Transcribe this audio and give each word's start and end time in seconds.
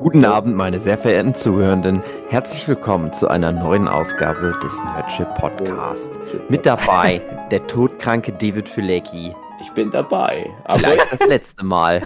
Guten 0.00 0.24
Abend, 0.24 0.54
meine 0.56 0.80
sehr 0.80 0.98
verehrten 0.98 1.34
Zuhörenden. 1.34 2.02
Herzlich 2.28 2.66
willkommen 2.68 3.12
zu 3.12 3.28
einer 3.28 3.52
neuen 3.52 3.88
Ausgabe 3.88 4.58
des 4.62 4.82
Nerdship 4.82 5.34
Podcast. 5.34 6.18
Mit 6.48 6.66
dabei 6.66 7.22
der 7.50 7.66
todkranke 7.66 8.32
David 8.32 8.68
Filecki. 8.68 9.34
Ich 9.60 9.70
bin 9.70 9.90
dabei. 9.90 10.50
Aber 10.64 10.78
Vielleicht 10.78 11.12
das 11.12 11.26
letzte 11.26 11.64
Mal. 11.64 12.02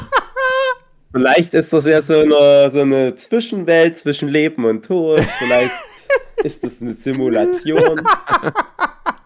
vielleicht 1.12 1.54
ist 1.54 1.72
das 1.72 1.86
ja 1.86 2.00
so 2.02 2.20
eine, 2.20 2.70
so 2.70 2.80
eine 2.80 3.14
Zwischenwelt 3.16 3.98
zwischen 3.98 4.28
Leben 4.28 4.64
und 4.64 4.84
Tod. 4.84 5.20
Vielleicht 5.20 5.72
ist 6.44 6.62
es 6.62 6.80
eine 6.80 6.94
Simulation. 6.94 8.02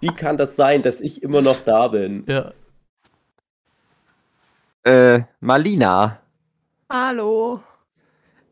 Wie 0.01 0.15
kann 0.15 0.37
das 0.37 0.57
sein, 0.57 0.83
dass 0.83 1.01
ich 1.01 1.23
immer 1.23 1.43
noch 1.43 1.61
da 1.65 1.89
bin? 1.89 2.25
Ja. 2.27 2.53
Äh, 4.85 5.25
Malina, 5.41 6.21
Hallo. 6.93 7.61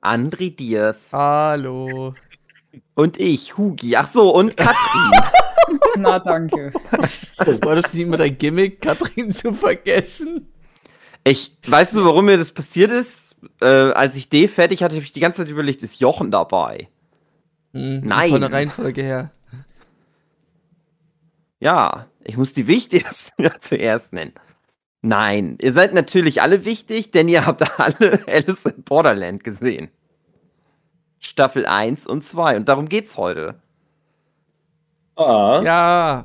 Andri 0.00 0.50
Diers 0.54 1.12
Hallo. 1.12 2.14
und 2.94 3.18
ich, 3.18 3.56
Hugi. 3.56 3.96
Ach 3.96 4.10
so, 4.10 4.34
und 4.34 4.56
Katrin. 4.56 5.10
Na, 5.96 6.18
danke. 6.18 6.72
War 7.38 7.76
das 7.76 7.92
nicht 7.92 8.02
immer 8.02 8.16
dein 8.16 8.38
Gimmick, 8.38 8.80
Katrin 8.80 9.32
zu 9.32 9.52
vergessen? 9.52 10.48
Ich, 11.24 11.56
weißt 11.66 11.94
du, 11.94 12.04
warum 12.04 12.24
mir 12.26 12.38
das 12.38 12.52
passiert 12.52 12.90
ist? 12.90 13.36
Äh, 13.60 13.66
als 13.66 14.16
ich 14.16 14.28
D 14.28 14.48
fertig 14.48 14.82
hatte, 14.82 14.94
habe 14.96 15.04
ich 15.04 15.12
die 15.12 15.20
ganze 15.20 15.42
Zeit 15.42 15.50
überlegt, 15.50 15.82
ist 15.82 16.00
Jochen 16.00 16.30
dabei? 16.30 16.88
Hm, 17.72 18.00
Nein. 18.00 18.30
Von 18.30 18.40
der 18.40 18.52
Reihenfolge 18.52 19.02
her. 19.02 19.30
Ja, 21.60 22.06
ich 22.24 22.36
muss 22.36 22.52
die 22.54 22.66
wichtigsten 22.66 23.42
ja 23.42 23.52
zuerst 23.60 24.12
nennen. 24.12 24.32
Nein, 25.02 25.58
ihr 25.60 25.72
seid 25.72 25.94
natürlich 25.94 26.42
alle 26.42 26.64
wichtig, 26.64 27.10
denn 27.12 27.28
ihr 27.28 27.46
habt 27.46 27.62
alle 27.80 28.20
Alice 28.26 28.64
in 28.66 28.82
Borderland 28.82 29.44
gesehen. 29.44 29.90
Staffel 31.20 31.66
1 31.66 32.06
und 32.06 32.22
2 32.22 32.56
und 32.56 32.68
darum 32.68 32.88
geht's 32.88 33.16
heute. 33.16 33.56
Ah, 35.16 35.60
ja. 35.64 36.24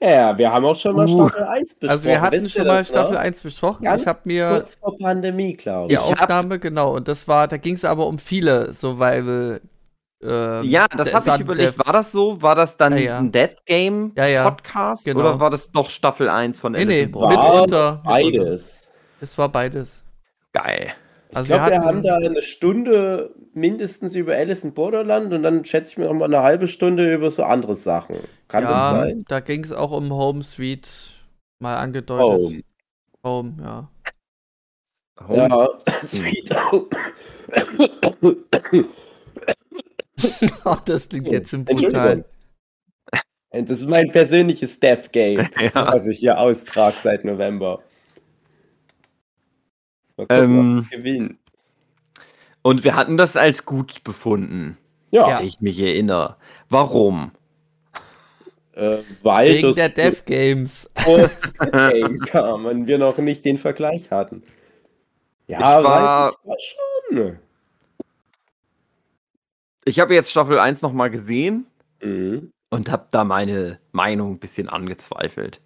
Ja, 0.00 0.36
wir 0.36 0.52
haben 0.52 0.64
auch 0.64 0.76
schon 0.76 0.96
mal 0.96 1.08
Uh. 1.08 1.28
Staffel 1.28 1.44
1 1.44 1.74
besprochen. 1.74 1.90
also 1.90 2.08
wir 2.08 2.20
hatten 2.20 2.42
Wisst 2.42 2.54
schon 2.56 2.66
mal 2.66 2.78
das 2.78 2.88
Staffel 2.88 3.12
noch? 3.14 3.20
1 3.20 3.40
besprochen. 3.42 3.84
Ganz 3.84 4.02
ich 4.02 4.08
habe 4.08 4.20
mir 4.24 4.48
Kurz 4.48 4.74
vor 4.74 4.98
Pandemie, 4.98 5.54
glaube 5.54 5.88
die 5.88 5.94
ich. 5.94 6.00
Hab- 6.00 6.22
Aufnahme, 6.22 6.58
genau, 6.58 6.94
und 6.96 7.08
das 7.08 7.28
war, 7.28 7.46
da 7.48 7.56
ging 7.56 7.74
es 7.74 7.84
aber 7.84 8.06
um 8.06 8.18
viele 8.18 8.72
Survival. 8.72 9.60
Ähm, 10.22 10.62
Ja, 10.64 10.86
das 10.88 11.12
habe 11.14 11.28
ich 11.36 11.40
überlegt. 11.40 11.78
War 11.84 11.92
das 11.92 12.12
so? 12.12 12.40
War 12.42 12.54
das 12.54 12.76
dann 12.76 12.92
Ja, 12.96 12.98
ja. 13.04 13.18
ein 13.18 13.32
Death 13.32 13.64
Game 13.66 14.12
Ja, 14.16 14.26
ja, 14.26 14.50
Podcast 14.50 15.04
genau. 15.04 15.20
oder 15.20 15.40
war 15.40 15.50
das 15.50 15.70
doch 15.72 15.90
Staffel 15.90 16.28
1 16.28 16.58
von 16.58 16.72
Nee, 16.72 16.78
Alice 16.78 16.88
nee, 16.88 17.00
in 17.02 17.10
Borderland? 17.12 17.44
War 17.44 17.52
mitunter. 17.62 17.92
mitunter. 17.92 18.02
Beides. 18.44 18.88
Es 19.20 19.38
war 19.38 19.48
beides. 19.48 20.02
Geil. 20.52 20.92
Also 21.34 21.54
ich 21.54 21.58
glaube, 21.58 21.70
wir, 21.70 21.76
hatten- 21.78 21.86
haben 21.86 22.02
da 22.02 22.16
eine 22.16 22.42
Stunde 22.42 23.34
mindestens 23.54 24.14
über 24.14 24.34
Alice 24.34 24.64
in 24.64 24.74
Borderland 24.74 25.32
und 25.32 25.42
dann 25.42 25.64
schätze 25.64 25.92
ich 25.92 25.98
mir 25.98 26.04
noch 26.06 26.14
mal 26.14 26.26
eine 26.26 26.42
halbe 26.42 26.66
Stunde 26.68 27.12
über 27.14 27.30
so 27.30 27.44
andere 27.44 27.74
Sachen. 27.74 28.16
Kann 28.48 28.64
das 28.64 28.72
sein? 28.92 29.24
da 29.28 29.40
ging 29.40 29.64
es 29.64 29.72
auch 29.72 29.92
um 29.92 30.10
Home 30.12 30.42
Sweet 30.42 31.10
mal 31.58 31.76
angedeutet. 31.76 32.62
Home. 33.24 33.54
Home, 33.54 33.54
ja. 33.62 33.88
Ja, 35.34 35.68
Sweet 36.02 36.54
Home. 36.70 36.86
Oh, 40.64 40.76
das 40.84 41.08
klingt 41.08 41.30
jetzt 41.30 41.50
schon 41.50 41.64
brutal. 41.64 41.84
Entschuldigung. 41.84 42.24
Das 43.68 43.78
ist 43.78 43.88
mein 43.88 44.10
persönliches 44.10 44.80
Death 44.80 45.12
Game, 45.12 45.46
Ja. 45.60 45.92
was 45.92 46.06
ich 46.06 46.18
hier 46.18 46.38
austrage 46.38 46.96
seit 47.02 47.24
November. 47.24 47.82
Mal 50.16 50.26
gucken, 50.26 50.88
Ähm. 50.92 51.38
Und 52.62 52.84
wir 52.84 52.94
hatten 52.94 53.16
das 53.16 53.36
als 53.36 53.64
gut 53.66 54.04
befunden, 54.04 54.78
Ja, 55.10 55.28
ja. 55.28 55.38
wenn 55.40 55.46
ich 55.46 55.60
mich 55.60 55.80
erinnere. 55.80 56.36
Warum? 56.68 57.32
Äh, 58.74 58.98
weil 59.22 59.48
Wegen 59.54 59.66
das 59.66 59.74
der 59.74 59.88
Death 59.90 60.24
Games. 60.26 60.88
kurz 61.04 61.54
Game 61.72 62.20
kam 62.20 62.64
und 62.66 62.86
wir 62.86 62.98
noch 62.98 63.18
nicht 63.18 63.44
den 63.44 63.58
Vergleich 63.58 64.10
hatten. 64.10 64.44
Ja, 65.46 65.58
Ich 65.58 65.84
war- 65.84 66.26
weiß 66.28 66.34
ich 66.42 66.48
war 66.48 66.56
schon. 66.58 67.38
Ich 69.84 69.98
habe 70.00 70.14
jetzt 70.14 70.30
Staffel 70.30 70.58
1 70.58 70.82
nochmal 70.82 71.10
gesehen 71.10 71.66
Mhm. 72.02 72.50
und 72.70 72.90
habe 72.90 73.06
da 73.10 73.24
meine 73.24 73.78
Meinung 73.92 74.32
ein 74.32 74.38
bisschen 74.38 74.68
angezweifelt. 74.68 75.60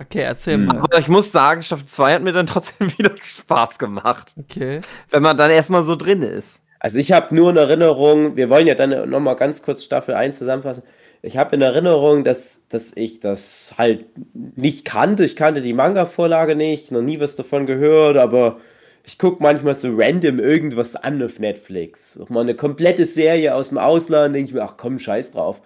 Okay, 0.00 0.20
erzähl 0.22 0.54
Hm. 0.54 0.66
mal. 0.66 0.78
Aber 0.78 0.98
ich 0.98 1.08
muss 1.08 1.32
sagen, 1.32 1.62
Staffel 1.62 1.86
2 1.86 2.14
hat 2.14 2.22
mir 2.22 2.32
dann 2.32 2.46
trotzdem 2.46 2.88
wieder 2.98 3.12
Spaß 3.20 3.78
gemacht, 3.78 4.34
Okay. 4.38 4.80
wenn 5.10 5.22
man 5.22 5.36
dann 5.36 5.50
erstmal 5.50 5.84
so 5.84 5.96
drin 5.96 6.22
ist. 6.22 6.60
Also 6.80 6.98
ich 6.98 7.10
habe 7.10 7.34
nur 7.34 7.50
in 7.50 7.56
Erinnerung, 7.56 8.36
wir 8.36 8.48
wollen 8.50 8.68
ja 8.68 8.74
dann 8.76 9.10
nochmal 9.10 9.34
ganz 9.34 9.62
kurz 9.62 9.82
Staffel 9.84 10.14
1 10.14 10.38
zusammenfassen. 10.38 10.84
Ich 11.22 11.36
habe 11.36 11.56
in 11.56 11.62
Erinnerung, 11.62 12.22
dass, 12.22 12.68
dass 12.68 12.96
ich 12.96 13.18
das 13.18 13.74
halt 13.76 14.04
nicht 14.34 14.84
kannte. 14.84 15.24
Ich 15.24 15.34
kannte 15.34 15.60
die 15.62 15.72
Manga-Vorlage 15.72 16.54
nicht, 16.54 16.92
noch 16.92 17.02
nie 17.02 17.18
was 17.18 17.34
davon 17.34 17.66
gehört, 17.66 18.16
aber 18.16 18.60
ich 19.08 19.18
gucke 19.18 19.42
manchmal 19.42 19.74
so 19.74 19.88
random 19.96 20.38
irgendwas 20.38 20.94
an 20.94 21.22
auf 21.22 21.38
Netflix. 21.38 22.20
Auch 22.20 22.28
mal 22.28 22.42
eine 22.42 22.54
komplette 22.54 23.06
Serie 23.06 23.54
aus 23.54 23.70
dem 23.70 23.78
Ausland, 23.78 24.34
denke 24.34 24.50
ich 24.50 24.54
mir, 24.54 24.62
ach 24.62 24.74
komm, 24.76 24.98
scheiß 24.98 25.32
drauf. 25.32 25.62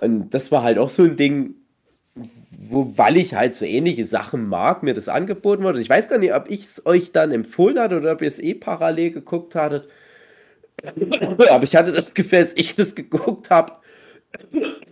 Und 0.00 0.30
das 0.30 0.50
war 0.50 0.64
halt 0.64 0.78
auch 0.78 0.88
so 0.88 1.04
ein 1.04 1.14
Ding, 1.14 1.54
wo, 2.50 2.92
weil 2.96 3.18
ich 3.18 3.36
halt 3.36 3.54
so 3.54 3.66
ähnliche 3.66 4.04
Sachen 4.04 4.48
mag, 4.48 4.82
mir 4.82 4.94
das 4.94 5.08
angeboten 5.08 5.62
wurde. 5.62 5.80
Ich 5.80 5.88
weiß 5.88 6.08
gar 6.08 6.18
nicht, 6.18 6.34
ob 6.34 6.50
ich 6.50 6.62
es 6.62 6.84
euch 6.84 7.12
dann 7.12 7.30
empfohlen 7.30 7.78
hatte 7.78 7.98
oder 7.98 8.10
ob 8.14 8.20
ihr 8.20 8.26
es 8.26 8.40
eh 8.40 8.54
parallel 8.54 9.12
geguckt 9.12 9.54
hattet. 9.54 9.88
Aber 11.50 11.62
ich 11.62 11.76
hatte 11.76 11.92
das 11.92 12.14
Gefühl, 12.14 12.40
als 12.40 12.56
ich 12.56 12.74
das 12.74 12.96
geguckt 12.96 13.48
habe, 13.50 13.74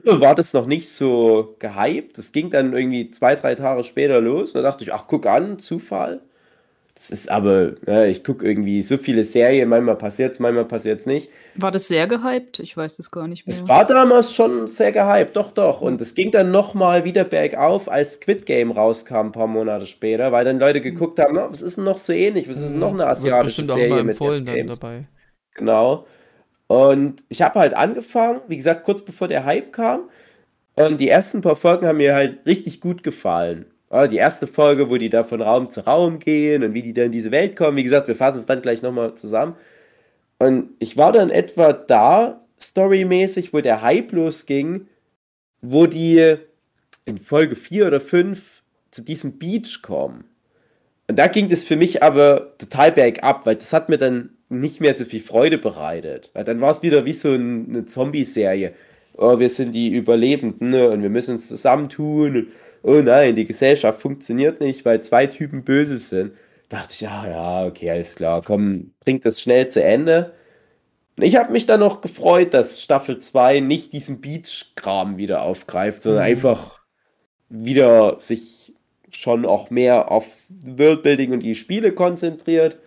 war 0.04 0.36
das 0.36 0.52
noch 0.52 0.66
nicht 0.66 0.88
so 0.88 1.56
gehypt. 1.58 2.18
Das 2.18 2.30
ging 2.30 2.50
dann 2.50 2.72
irgendwie 2.72 3.10
zwei, 3.10 3.34
drei 3.34 3.56
Tage 3.56 3.82
später 3.82 4.20
los. 4.20 4.52
Da 4.52 4.62
dachte 4.62 4.84
ich, 4.84 4.94
ach, 4.94 5.06
guck 5.08 5.26
an, 5.26 5.58
Zufall. 5.58 6.20
Das 7.00 7.10
ist 7.10 7.30
aber, 7.30 7.76
ja, 7.86 8.04
ich 8.04 8.22
gucke 8.22 8.44
irgendwie 8.46 8.82
so 8.82 8.98
viele 8.98 9.24
Serien, 9.24 9.70
manchmal 9.70 9.96
passiert 9.96 10.34
es, 10.34 10.38
manchmal 10.38 10.66
passiert 10.66 11.00
es 11.00 11.06
nicht. 11.06 11.30
War 11.54 11.70
das 11.70 11.88
sehr 11.88 12.06
gehypt? 12.06 12.58
Ich 12.58 12.76
weiß 12.76 12.98
es 12.98 13.10
gar 13.10 13.26
nicht 13.26 13.46
mehr. 13.46 13.54
Es 13.54 13.66
war 13.66 13.86
damals 13.86 14.34
schon 14.34 14.68
sehr 14.68 14.92
gehypt, 14.92 15.34
doch, 15.34 15.50
doch. 15.52 15.80
Und 15.80 16.02
es 16.02 16.14
ging 16.14 16.30
dann 16.30 16.50
nochmal 16.50 17.04
wieder 17.04 17.24
bergauf, 17.24 17.90
als 17.90 18.16
Squid 18.16 18.44
Game 18.44 18.70
rauskam, 18.70 19.14
ein 19.28 19.32
paar 19.32 19.46
Monate 19.46 19.86
später, 19.86 20.30
weil 20.30 20.44
dann 20.44 20.58
Leute 20.58 20.82
geguckt 20.82 21.18
haben, 21.18 21.36
"Na, 21.36 21.50
was 21.50 21.62
ist 21.62 21.78
denn 21.78 21.84
noch 21.84 21.96
so 21.96 22.12
ähnlich? 22.12 22.50
Was 22.50 22.58
ist 22.58 22.72
denn 22.72 22.80
noch 22.80 22.90
eine 22.90 22.98
Wird 22.98 23.08
asiatische 23.08 23.62
auch 23.62 23.76
Serie 23.76 23.86
immer 23.86 24.04
mit 24.04 24.20
Death 24.20 24.44
dann 24.44 24.44
Games? 24.44 24.78
dabei. 24.78 25.04
Genau. 25.54 26.06
Und 26.66 27.24
ich 27.30 27.40
habe 27.40 27.58
halt 27.60 27.72
angefangen, 27.72 28.40
wie 28.46 28.58
gesagt, 28.58 28.84
kurz 28.84 29.02
bevor 29.02 29.26
der 29.26 29.46
Hype 29.46 29.72
kam. 29.72 30.10
Und 30.74 30.98
die 31.00 31.08
ersten 31.08 31.40
paar 31.40 31.56
Folgen 31.56 31.86
haben 31.86 31.96
mir 31.98 32.14
halt 32.14 32.46
richtig 32.46 32.80
gut 32.80 33.02
gefallen. 33.02 33.66
Ja, 33.92 34.06
die 34.06 34.16
erste 34.16 34.46
Folge, 34.46 34.88
wo 34.88 34.96
die 34.96 35.08
da 35.08 35.24
von 35.24 35.42
Raum 35.42 35.70
zu 35.70 35.84
Raum 35.84 36.20
gehen 36.20 36.62
und 36.62 36.74
wie 36.74 36.82
die 36.82 36.92
da 36.92 37.02
in 37.02 37.12
diese 37.12 37.30
Welt 37.32 37.56
kommen. 37.56 37.76
Wie 37.76 37.82
gesagt, 37.82 38.06
wir 38.08 38.14
fassen 38.14 38.38
es 38.38 38.46
dann 38.46 38.62
gleich 38.62 38.82
nochmal 38.82 39.14
zusammen. 39.14 39.56
Und 40.38 40.70
ich 40.78 40.96
war 40.96 41.12
dann 41.12 41.30
etwa 41.30 41.72
da, 41.72 42.40
storymäßig, 42.60 43.52
wo 43.52 43.60
der 43.60 43.82
Hype 43.82 44.12
losging, 44.12 44.86
wo 45.60 45.86
die 45.86 46.36
in 47.04 47.18
Folge 47.18 47.56
4 47.56 47.86
oder 47.86 48.00
5 48.00 48.62
zu 48.90 49.02
diesem 49.02 49.38
Beach 49.38 49.82
kommen. 49.82 50.24
Und 51.08 51.18
da 51.18 51.26
ging 51.26 51.48
das 51.48 51.64
für 51.64 51.76
mich 51.76 52.02
aber 52.02 52.56
total 52.58 52.92
bergab, 52.92 53.44
weil 53.44 53.56
das 53.56 53.72
hat 53.72 53.88
mir 53.88 53.98
dann 53.98 54.30
nicht 54.48 54.80
mehr 54.80 54.94
so 54.94 55.04
viel 55.04 55.20
Freude 55.20 55.58
bereitet. 55.58 56.30
Weil 56.34 56.44
dann 56.44 56.60
war 56.60 56.70
es 56.70 56.82
wieder 56.82 57.04
wie 57.04 57.12
so 57.12 57.32
ein, 57.32 57.66
eine 57.68 57.86
Zombie-Serie. 57.86 58.72
Oh, 59.16 59.38
wir 59.38 59.50
sind 59.50 59.72
die 59.72 59.88
Überlebenden 59.88 60.70
ne, 60.70 60.90
und 60.90 61.02
wir 61.02 61.10
müssen 61.10 61.32
uns 61.32 61.48
zusammentun. 61.48 62.52
Oh 62.82 63.00
nein, 63.02 63.36
die 63.36 63.44
Gesellschaft 63.46 64.00
funktioniert 64.00 64.60
nicht, 64.60 64.84
weil 64.84 65.02
zwei 65.02 65.26
Typen 65.26 65.64
böse 65.64 65.98
sind. 65.98 66.32
Dachte 66.68 66.94
ich, 66.94 67.00
ja, 67.00 67.26
ja, 67.28 67.66
okay, 67.66 67.90
alles 67.90 68.14
klar, 68.14 68.42
komm, 68.42 68.92
bringt 69.00 69.24
das 69.26 69.40
schnell 69.40 69.68
zu 69.70 69.82
Ende. 69.82 70.34
Und 71.16 71.24
ich 71.24 71.36
habe 71.36 71.52
mich 71.52 71.66
dann 71.66 71.80
noch 71.80 72.00
gefreut, 72.02 72.54
dass 72.54 72.82
Staffel 72.82 73.18
2 73.18 73.60
nicht 73.60 73.92
diesen 73.92 74.20
Beach-Kram 74.20 75.18
wieder 75.18 75.42
aufgreift, 75.42 76.02
sondern 76.02 76.24
Mhm. 76.24 76.24
einfach 76.24 76.80
wieder 77.50 78.20
sich 78.20 78.74
schon 79.10 79.46
auch 79.46 79.70
mehr 79.70 80.10
auf 80.12 80.26
Worldbuilding 80.50 81.32
und 81.32 81.40
die 81.42 81.54
Spiele 81.56 81.92
konzentriert. 81.92 82.78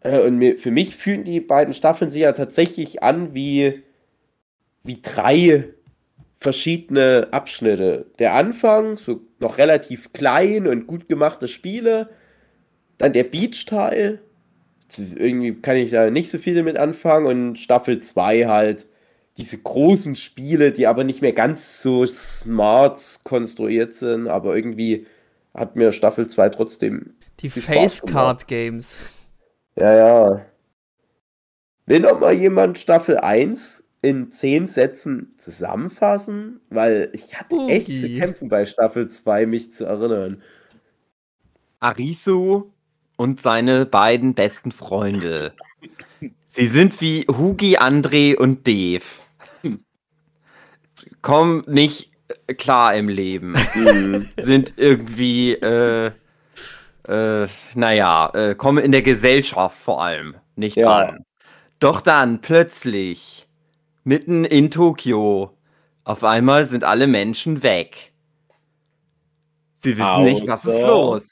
Äh, 0.00 0.20
Und 0.20 0.58
für 0.58 0.70
mich 0.70 0.96
fühlen 0.96 1.24
die 1.24 1.40
beiden 1.40 1.74
Staffeln 1.74 2.10
sich 2.10 2.22
ja 2.22 2.32
tatsächlich 2.32 3.02
an 3.02 3.34
wie, 3.34 3.82
wie 4.84 5.00
drei 5.02 5.64
verschiedene 6.42 7.28
Abschnitte. 7.30 8.06
Der 8.18 8.34
Anfang, 8.34 8.96
so 8.96 9.20
noch 9.38 9.58
relativ 9.58 10.12
klein 10.12 10.66
und 10.66 10.86
gut 10.86 11.08
gemachte 11.08 11.48
Spiele. 11.48 12.10
Dann 12.98 13.12
der 13.12 13.24
Beach-Teil. 13.24 14.20
Irgendwie 14.96 15.54
kann 15.54 15.76
ich 15.76 15.90
da 15.90 16.10
nicht 16.10 16.30
so 16.30 16.38
viel 16.38 16.54
damit 16.54 16.76
anfangen. 16.76 17.26
Und 17.26 17.58
Staffel 17.58 18.00
2 18.00 18.46
halt 18.46 18.86
diese 19.38 19.58
großen 19.58 20.16
Spiele, 20.16 20.72
die 20.72 20.86
aber 20.86 21.04
nicht 21.04 21.22
mehr 21.22 21.32
ganz 21.32 21.80
so 21.82 22.04
smart 22.04 23.20
konstruiert 23.24 23.94
sind. 23.94 24.28
Aber 24.28 24.54
irgendwie 24.54 25.06
hat 25.54 25.76
mir 25.76 25.92
Staffel 25.92 26.28
2 26.28 26.50
trotzdem 26.50 27.14
Die 27.40 27.48
Viel 27.48 27.62
Spaß 27.62 28.00
Facecard 28.00 28.46
Games. 28.46 28.96
Ja, 29.76 29.94
ja. 29.94 30.46
Will 31.86 32.00
noch 32.00 32.20
mal 32.20 32.32
jemand 32.32 32.78
Staffel 32.78 33.18
1 33.18 33.81
in 34.02 34.32
10 34.32 34.68
Sätzen 34.68 35.34
zusammenfassen? 35.38 36.60
Weil 36.68 37.10
ich 37.12 37.38
hatte 37.38 37.56
echt 37.68 37.86
zu 37.86 38.08
kämpfen 38.16 38.48
bei 38.48 38.66
Staffel 38.66 39.08
2, 39.08 39.46
mich 39.46 39.72
zu 39.72 39.84
erinnern. 39.84 40.42
Arisu 41.80 42.70
und 43.16 43.40
seine 43.40 43.86
beiden 43.86 44.34
besten 44.34 44.72
Freunde. 44.72 45.54
Sie 46.44 46.66
sind 46.66 47.00
wie 47.00 47.24
Hugi, 47.28 47.78
André 47.78 48.36
und 48.36 48.66
Dave. 48.66 49.04
Kommen 51.22 51.64
nicht 51.66 52.10
klar 52.58 52.94
im 52.94 53.08
Leben. 53.08 53.54
Hm. 53.72 54.28
Sind 54.40 54.74
irgendwie, 54.76 55.52
äh, 55.54 56.12
äh, 57.08 57.48
naja, 57.74 58.30
äh, 58.34 58.54
kommen 58.54 58.84
in 58.84 58.92
der 58.92 59.02
Gesellschaft 59.02 59.78
vor 59.78 60.02
allem 60.02 60.36
nicht 60.56 60.76
Ja. 60.76 61.08
an. 61.08 61.24
Doch 61.78 62.00
dann 62.00 62.40
plötzlich, 62.40 63.48
mitten 64.04 64.44
in 64.44 64.70
Tokio, 64.70 65.56
auf 66.04 66.24
einmal 66.24 66.66
sind 66.66 66.84
alle 66.84 67.06
Menschen 67.06 67.62
weg. 67.62 68.12
Sie 69.76 69.96
wissen 69.98 70.22
nicht, 70.24 70.46
was 70.46 70.64
ist 70.64 70.82
Außer 70.82 70.86
los. 70.86 71.22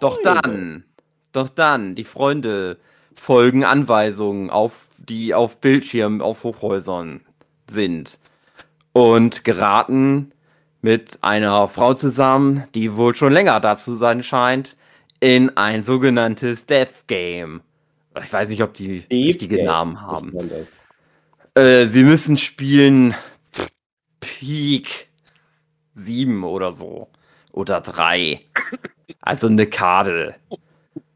Doch 0.00 0.20
dann, 0.22 0.84
doch 1.32 1.48
dann, 1.48 1.94
die 1.94 2.04
Freunde 2.04 2.78
folgen 3.14 3.64
Anweisungen, 3.64 4.50
auf, 4.50 4.86
die 4.96 5.34
auf 5.34 5.58
Bildschirmen, 5.60 6.22
auf 6.22 6.44
Hochhäusern 6.44 7.20
sind. 7.68 8.18
Und 8.92 9.44
geraten 9.44 10.32
mit 10.80 11.18
einer 11.22 11.68
Frau 11.68 11.94
zusammen, 11.94 12.64
die 12.74 12.96
wohl 12.96 13.14
schon 13.14 13.32
länger 13.32 13.60
da 13.60 13.76
zu 13.76 13.94
sein 13.94 14.22
scheint, 14.22 14.76
in 15.20 15.56
ein 15.56 15.84
sogenanntes 15.84 16.66
Death 16.66 17.06
Game. 17.06 17.60
Ich 18.22 18.32
weiß 18.32 18.48
nicht, 18.48 18.62
ob 18.62 18.74
die 18.74 19.04
richtige 19.10 19.56
Game, 19.56 19.66
Namen 19.66 20.00
haben. 20.00 20.32
Das. 21.58 21.66
Äh, 21.66 21.86
sie 21.88 22.04
müssen 22.04 22.36
spielen 22.36 23.14
Peak 24.20 25.08
7 25.94 26.44
oder 26.44 26.72
so. 26.72 27.08
Oder 27.52 27.80
3. 27.80 28.40
Also 29.20 29.48
eine 29.48 29.66
Karte. 29.66 30.36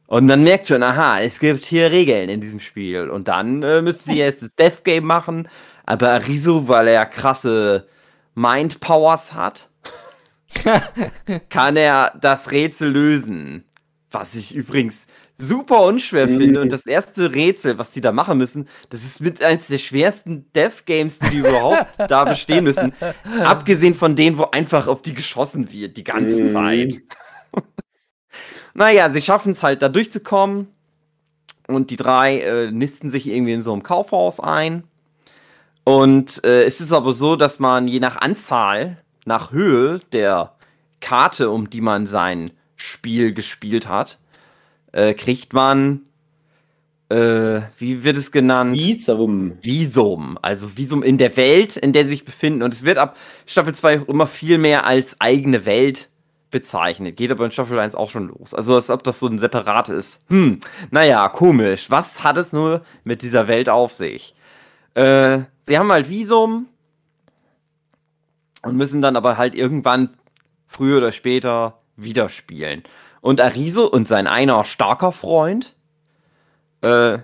Und 0.06 0.26
man 0.26 0.42
merkt 0.42 0.68
schon, 0.68 0.82
aha, 0.82 1.20
es 1.20 1.38
gibt 1.38 1.64
hier 1.64 1.90
Regeln 1.90 2.28
in 2.28 2.40
diesem 2.40 2.60
Spiel. 2.60 3.08
Und 3.08 3.28
dann 3.28 3.62
äh, 3.62 3.80
müssen 3.80 4.10
sie 4.10 4.18
erst 4.18 4.42
das 4.42 4.54
Death 4.54 4.84
Game 4.84 5.04
machen. 5.04 5.48
Aber 5.84 6.10
Arisu, 6.10 6.68
weil 6.68 6.88
er 6.88 7.06
krasse 7.06 7.86
Mind 8.34 8.80
Powers 8.80 9.34
hat, 9.34 9.68
kann 11.48 11.76
er 11.76 12.12
das 12.20 12.50
Rätsel 12.50 12.90
lösen. 12.90 13.64
Was 14.10 14.34
ich 14.34 14.54
übrigens 14.54 15.06
super 15.42 15.82
unschwer 15.82 16.26
Mhm. 16.26 16.36
finde. 16.38 16.60
Und 16.60 16.70
das 16.72 16.86
erste 16.86 17.34
Rätsel, 17.34 17.78
was 17.78 17.90
die 17.90 18.00
da 18.00 18.12
machen 18.12 18.38
müssen, 18.38 18.68
das 18.90 19.02
ist 19.04 19.20
mit 19.20 19.42
eins 19.42 19.66
der 19.66 19.78
schwersten 19.78 20.50
Death 20.54 20.86
Games, 20.86 21.18
die 21.18 21.38
überhaupt 21.38 21.86
da 22.08 22.24
bestehen 22.24 22.64
müssen. 22.64 22.92
Abgesehen 23.44 23.94
von 23.94 24.16
denen, 24.16 24.38
wo 24.38 24.44
einfach 24.44 24.86
auf 24.86 25.02
die 25.02 25.14
geschossen 25.14 25.72
wird, 25.72 25.96
die 25.96 26.04
ganze 26.04 26.36
Mhm. 26.42 26.52
Zeit. 26.52 27.02
naja, 28.74 29.10
sie 29.10 29.22
schaffen 29.22 29.52
es 29.52 29.62
halt 29.62 29.82
da 29.82 29.88
durchzukommen. 29.88 30.68
Und 31.68 31.90
die 31.90 31.96
drei 31.96 32.40
äh, 32.40 32.70
nisten 32.70 33.10
sich 33.10 33.26
irgendwie 33.28 33.52
in 33.52 33.62
so 33.62 33.72
einem 33.72 33.82
Kaufhaus 33.82 34.40
ein. 34.40 34.84
Und 35.84 36.44
äh, 36.44 36.64
es 36.64 36.80
ist 36.80 36.92
aber 36.92 37.14
so, 37.14 37.36
dass 37.36 37.58
man 37.58 37.88
je 37.88 38.00
nach 38.00 38.16
Anzahl, 38.16 38.98
nach 39.24 39.52
Höhe 39.52 40.00
der 40.12 40.54
Karte, 41.00 41.50
um 41.50 41.70
die 41.70 41.80
man 41.80 42.06
sein 42.06 42.50
Spiel 42.76 43.32
gespielt 43.32 43.88
hat, 43.88 44.18
äh, 44.92 45.14
kriegt 45.14 45.52
man, 45.52 46.02
äh, 47.08 47.62
wie 47.78 48.04
wird 48.04 48.16
es 48.16 48.32
genannt? 48.32 48.74
Visum. 48.74 49.58
Visum, 49.60 50.38
also 50.40 50.76
Visum 50.76 51.02
in 51.02 51.18
der 51.18 51.36
Welt, 51.36 51.76
in 51.76 51.92
der 51.92 52.04
sie 52.04 52.10
sich 52.10 52.24
befinden. 52.24 52.62
Und 52.62 52.72
es 52.72 52.84
wird 52.84 52.98
ab 52.98 53.16
Staffel 53.44 53.74
2 53.74 54.00
auch 54.00 54.08
immer 54.08 54.26
viel 54.26 54.58
mehr 54.58 54.86
als 54.86 55.20
eigene 55.20 55.64
Welt 55.66 56.08
bezeichnet. 56.50 57.16
Geht 57.16 57.30
aber 57.30 57.44
in 57.44 57.50
Staffel 57.50 57.78
1 57.78 57.94
auch 57.94 58.08
schon 58.08 58.28
los. 58.28 58.54
Also 58.54 58.74
als 58.76 58.88
ob 58.88 59.02
das 59.02 59.18
so 59.18 59.26
ein 59.26 59.38
separat 59.38 59.88
ist. 59.88 60.22
Hm, 60.28 60.60
naja, 60.90 61.28
komisch. 61.28 61.90
Was 61.90 62.24
hat 62.24 62.36
es 62.36 62.52
nur 62.52 62.82
mit 63.04 63.22
dieser 63.22 63.48
Welt 63.48 63.68
auf 63.68 63.92
sich? 63.92 64.34
Äh, 64.94 65.40
sie 65.62 65.78
haben 65.78 65.92
halt 65.92 66.08
Visum 66.08 66.68
und 68.62 68.76
müssen 68.76 69.02
dann 69.02 69.16
aber 69.16 69.36
halt 69.36 69.54
irgendwann 69.54 70.10
früher 70.66 70.98
oder 70.98 71.12
später 71.12 71.78
wieder 71.96 72.28
spielen. 72.28 72.84
Und 73.22 73.40
Ariso 73.40 73.86
und 73.86 74.08
sein 74.08 74.26
einer 74.26 74.64
starker 74.66 75.12
Freund 75.12 75.74
äh, 76.82 77.18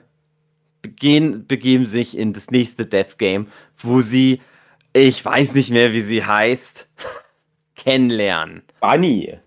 begehen, 0.81 1.47
begeben 1.47 1.87
sich 1.87 2.17
in 2.17 2.33
das 2.33 2.51
nächste 2.51 2.87
Death 2.87 3.19
Game, 3.19 3.49
wo 3.77 4.01
sie, 4.01 4.41
ich 4.95 5.23
weiß 5.23 5.55
nicht 5.55 5.71
mehr, 5.71 5.93
wie 5.93 6.03
sie 6.03 6.25
heißt, 6.25 6.89
kennenlernen. 7.75 8.63
Bunny. 8.81 9.39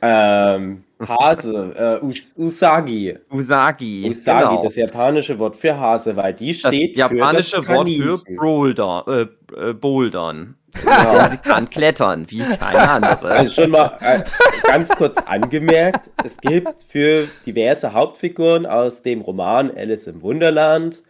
Ähm, 0.00 0.84
Hase. 1.06 1.98
Äh, 2.02 2.04
Us 2.04 2.34
Usagi. 2.36 3.18
Usagi. 3.30 4.08
Usagi, 4.08 4.48
genau. 4.48 4.62
das 4.62 4.76
japanische 4.76 5.38
Wort 5.38 5.56
für 5.56 5.78
Hase, 5.78 6.16
weil 6.16 6.34
die 6.34 6.52
das 6.52 6.72
steht 6.72 6.96
japanische 6.96 7.62
für 7.62 7.68
das 7.68 7.76
Wort 7.76 7.88
für. 7.88 8.34
Boulder, 8.36 9.04
äh, 9.06 9.70
äh, 9.70 9.74
Bouldern. 9.74 10.56
Genau. 10.72 11.28
Sie 11.30 11.36
kann 11.38 11.68
klettern, 11.68 12.26
wie 12.28 12.38
keine 12.40 12.88
andere. 12.90 13.28
Also 13.30 13.62
schon 13.62 13.70
mal 13.70 13.96
äh, 14.00 14.22
ganz 14.66 14.88
kurz 14.90 15.16
angemerkt, 15.18 16.10
es 16.24 16.36
gibt 16.38 16.82
für 16.88 17.26
diverse 17.46 17.92
Hauptfiguren 17.92 18.66
aus 18.66 19.02
dem 19.02 19.20
Roman 19.20 19.70
Alice 19.76 20.06
im 20.06 20.22
Wunderland 20.22 21.02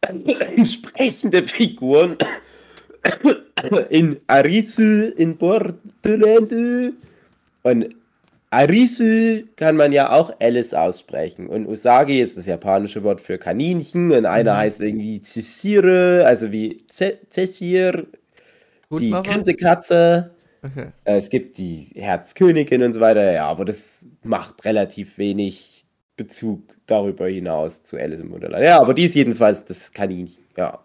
entsprechende 0.56 1.42
Figuren 1.44 2.16
in 3.90 4.20
Arisu 4.26 5.10
in 5.16 5.36
Borderland 5.36 6.92
und 7.62 7.88
Arisu 8.50 9.42
kann 9.56 9.76
man 9.76 9.92
ja 9.92 10.10
auch 10.10 10.32
Alice 10.40 10.72
aussprechen. 10.72 11.48
Und 11.48 11.66
Usagi 11.66 12.18
ist 12.20 12.38
das 12.38 12.46
japanische 12.46 13.04
Wort 13.04 13.20
für 13.20 13.36
Kaninchen. 13.36 14.10
Und 14.10 14.24
einer 14.24 14.56
heißt 14.56 14.80
irgendwie 14.80 15.20
Zesire, 15.20 16.24
also 16.26 16.50
wie 16.50 16.82
Ze- 16.88 17.18
Zesir, 18.90 19.22
die? 19.22 19.28
Grinsekatze. 19.28 20.34
Okay. 20.62 20.92
Äh, 21.04 21.16
Es 21.16 21.30
gibt 21.30 21.58
die 21.58 21.92
Herzkönigin 21.94 22.82
und 22.82 22.92
so 22.92 23.00
weiter, 23.00 23.32
ja, 23.32 23.46
aber 23.46 23.64
das 23.64 24.06
macht 24.22 24.64
relativ 24.64 25.18
wenig 25.18 25.86
Bezug 26.16 26.62
darüber 26.86 27.28
hinaus 27.28 27.84
zu 27.84 27.96
Alice 27.96 28.20
im 28.20 28.32
Wunderland. 28.32 28.64
Ja, 28.64 28.80
aber 28.80 28.94
die 28.94 29.04
ist 29.04 29.14
jedenfalls 29.14 29.64
das 29.64 29.92
Kaninchen, 29.92 30.44
ja. 30.56 30.80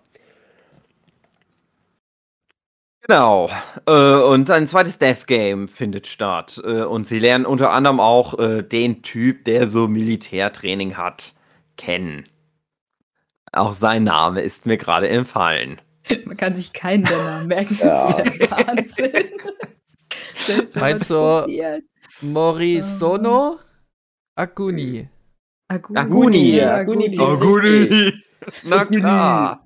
Genau. 3.01 3.49
Äh, 3.85 4.15
und 4.21 4.49
ein 4.49 4.65
zweites 4.67 4.97
Death 4.97 5.27
Game 5.27 5.67
findet 5.67 6.07
statt. 6.07 6.61
Äh, 6.63 6.83
und 6.83 7.05
sie 7.05 7.19
lernen 7.19 7.45
unter 7.45 7.71
anderem 7.71 7.99
auch 7.99 8.39
äh, 8.39 8.61
den 8.63 9.01
Typ, 9.03 9.43
der 9.45 9.67
so 9.67 9.87
Militärtraining 9.89 10.95
hat, 10.95 11.33
kennen. 11.77 12.23
Auch 13.51 13.73
sein 13.73 14.03
Name 14.03 14.41
ist 14.41 14.65
mir 14.65 14.77
gerade 14.77 15.09
entfallen. 15.09 15.79
Man 16.25 16.37
kann 16.37 16.55
sich 16.55 16.73
keinen 16.73 17.03
der 17.03 17.17
Namen 17.17 17.47
merken. 17.47 17.69
Das 17.69 17.79
Ja. 17.79 18.05
ist 18.07 18.17
der 18.17 18.51
Wahnsinn. 18.51 19.11
Selbst 20.45 20.75
Meinst 20.75 21.09
du-. 21.09 21.45
Morisono 22.21 23.59
Aguni. 24.35 25.07
Aguni. 25.67 25.99
Aguni, 25.99 26.55
ja, 26.55 26.75
Aguni. 26.75 27.17
Aguni. 27.19 28.13
Na 28.63 28.85
klar. 28.85 29.59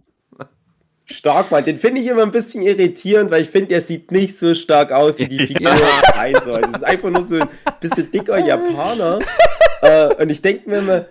Stark, 1.09 1.51
Mann. 1.51 1.63
Den 1.63 1.77
finde 1.77 2.01
ich 2.01 2.07
immer 2.07 2.23
ein 2.23 2.31
bisschen 2.31 2.61
irritierend, 2.63 3.31
weil 3.31 3.41
ich 3.41 3.49
finde, 3.49 3.73
er 3.75 3.81
sieht 3.81 4.11
nicht 4.11 4.37
so 4.37 4.53
stark 4.53 4.91
aus, 4.91 5.17
wie 5.19 5.27
die 5.27 5.39
Figur 5.47 5.71
sein 6.13 6.35
soll. 6.43 6.61
Das 6.61 6.73
ist 6.75 6.83
einfach 6.83 7.09
nur 7.09 7.23
so 7.25 7.39
ein 7.39 7.47
bisschen 7.79 8.11
dicker 8.11 8.37
Japaner. 8.37 9.19
äh, 9.81 10.15
und 10.21 10.29
ich 10.29 10.41
denke 10.41 10.69
mir 10.69 10.79
immer, 10.79 11.05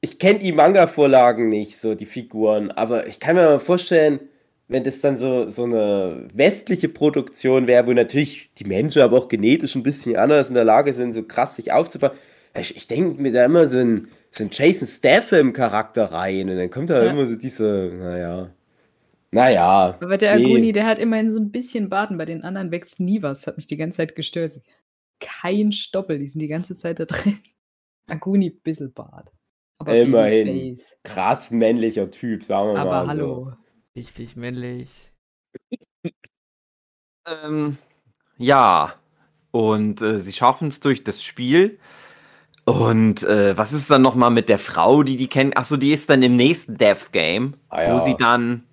ich 0.00 0.18
kenne 0.18 0.38
die 0.38 0.52
Manga-Vorlagen 0.52 1.48
nicht, 1.48 1.78
so 1.78 1.94
die 1.94 2.06
Figuren, 2.06 2.70
aber 2.70 3.06
ich 3.08 3.20
kann 3.20 3.36
mir 3.36 3.42
mal 3.44 3.60
vorstellen, 3.60 4.20
wenn 4.68 4.84
das 4.84 5.00
dann 5.00 5.18
so, 5.18 5.48
so 5.48 5.64
eine 5.64 6.28
westliche 6.32 6.88
Produktion 6.88 7.66
wäre, 7.66 7.86
wo 7.86 7.92
natürlich 7.92 8.50
die 8.58 8.64
Menschen 8.64 9.02
aber 9.02 9.16
auch 9.18 9.28
genetisch 9.28 9.74
ein 9.74 9.82
bisschen 9.82 10.16
anders 10.16 10.48
in 10.50 10.54
der 10.54 10.64
Lage 10.64 10.94
sind, 10.94 11.12
so 11.14 11.22
krass 11.22 11.56
sich 11.56 11.72
aufzubauen. 11.72 12.12
Ich, 12.54 12.76
ich 12.76 12.86
denke 12.86 13.20
mir 13.20 13.32
da 13.32 13.44
immer 13.44 13.68
so 13.68 13.78
ein, 13.78 14.08
so 14.30 14.44
ein 14.44 14.50
Jason 14.52 14.86
Statham-Charakter 14.86 16.12
rein 16.12 16.50
und 16.50 16.56
dann 16.58 16.70
kommt 16.70 16.90
da 16.90 17.02
Ja. 17.02 17.10
immer 17.12 17.26
so 17.26 17.36
diese, 17.36 17.90
naja, 17.94 18.50
naja. 19.30 19.98
Aber 20.00 20.16
der 20.16 20.36
Nee. 20.36 20.44
Aguni, 20.44 20.72
der 20.72 20.86
hat 20.86 20.98
immerhin 20.98 21.30
so 21.30 21.38
ein 21.40 21.50
bisschen 21.50 21.88
Baden. 21.90 22.18
Bei 22.18 22.24
den 22.24 22.44
anderen 22.44 22.70
wächst 22.70 23.00
nie 23.00 23.22
was. 23.22 23.46
Hat 23.46 23.56
mich 23.56 23.66
die 23.66 23.76
ganze 23.76 23.98
Zeit 23.98 24.14
gestört. 24.16 24.60
Kein 25.20 25.72
Stoppel, 25.72 26.18
die 26.18 26.26
sind 26.26 26.40
die 26.40 26.48
ganze 26.48 26.76
Zeit 26.76 26.98
da 27.00 27.04
drin. 27.04 27.38
Aguni, 28.08 28.50
bisschen 28.50 28.92
Bart. 28.92 29.30
Aber 29.78 29.94
Immerhin. 29.96 30.46
Babyface. 30.46 30.98
krass 31.04 31.50
männlicher 31.50 32.10
Typ, 32.10 32.44
sagen 32.44 32.68
wir 32.70 32.74
mal. 32.74 32.80
Aber 32.80 33.02
so. 33.04 33.08
hallo. 33.08 33.52
Richtig 33.96 34.36
männlich. 34.36 35.12
Ähm, 37.26 37.76
ja. 38.38 38.94
Und 39.50 40.02
äh, 40.02 40.18
sie 40.18 40.32
schaffen 40.32 40.68
es 40.68 40.80
durch 40.80 41.04
das 41.04 41.22
Spiel. 41.22 41.78
Und 42.64 43.22
äh, 43.24 43.56
was 43.56 43.72
ist 43.72 43.90
dann 43.90 44.02
nochmal 44.02 44.30
mit 44.30 44.48
der 44.48 44.58
Frau, 44.58 45.02
die 45.02 45.16
die 45.16 45.28
kennt? 45.28 45.56
Achso, 45.56 45.76
die 45.76 45.92
ist 45.92 46.10
dann 46.10 46.22
im 46.22 46.36
nächsten 46.36 46.76
Death 46.76 47.12
Game, 47.12 47.54
Ah, 47.70 47.82
ja. 47.82 47.94
wo 47.94 47.98
sie 48.04 48.14
dann, 48.16 48.64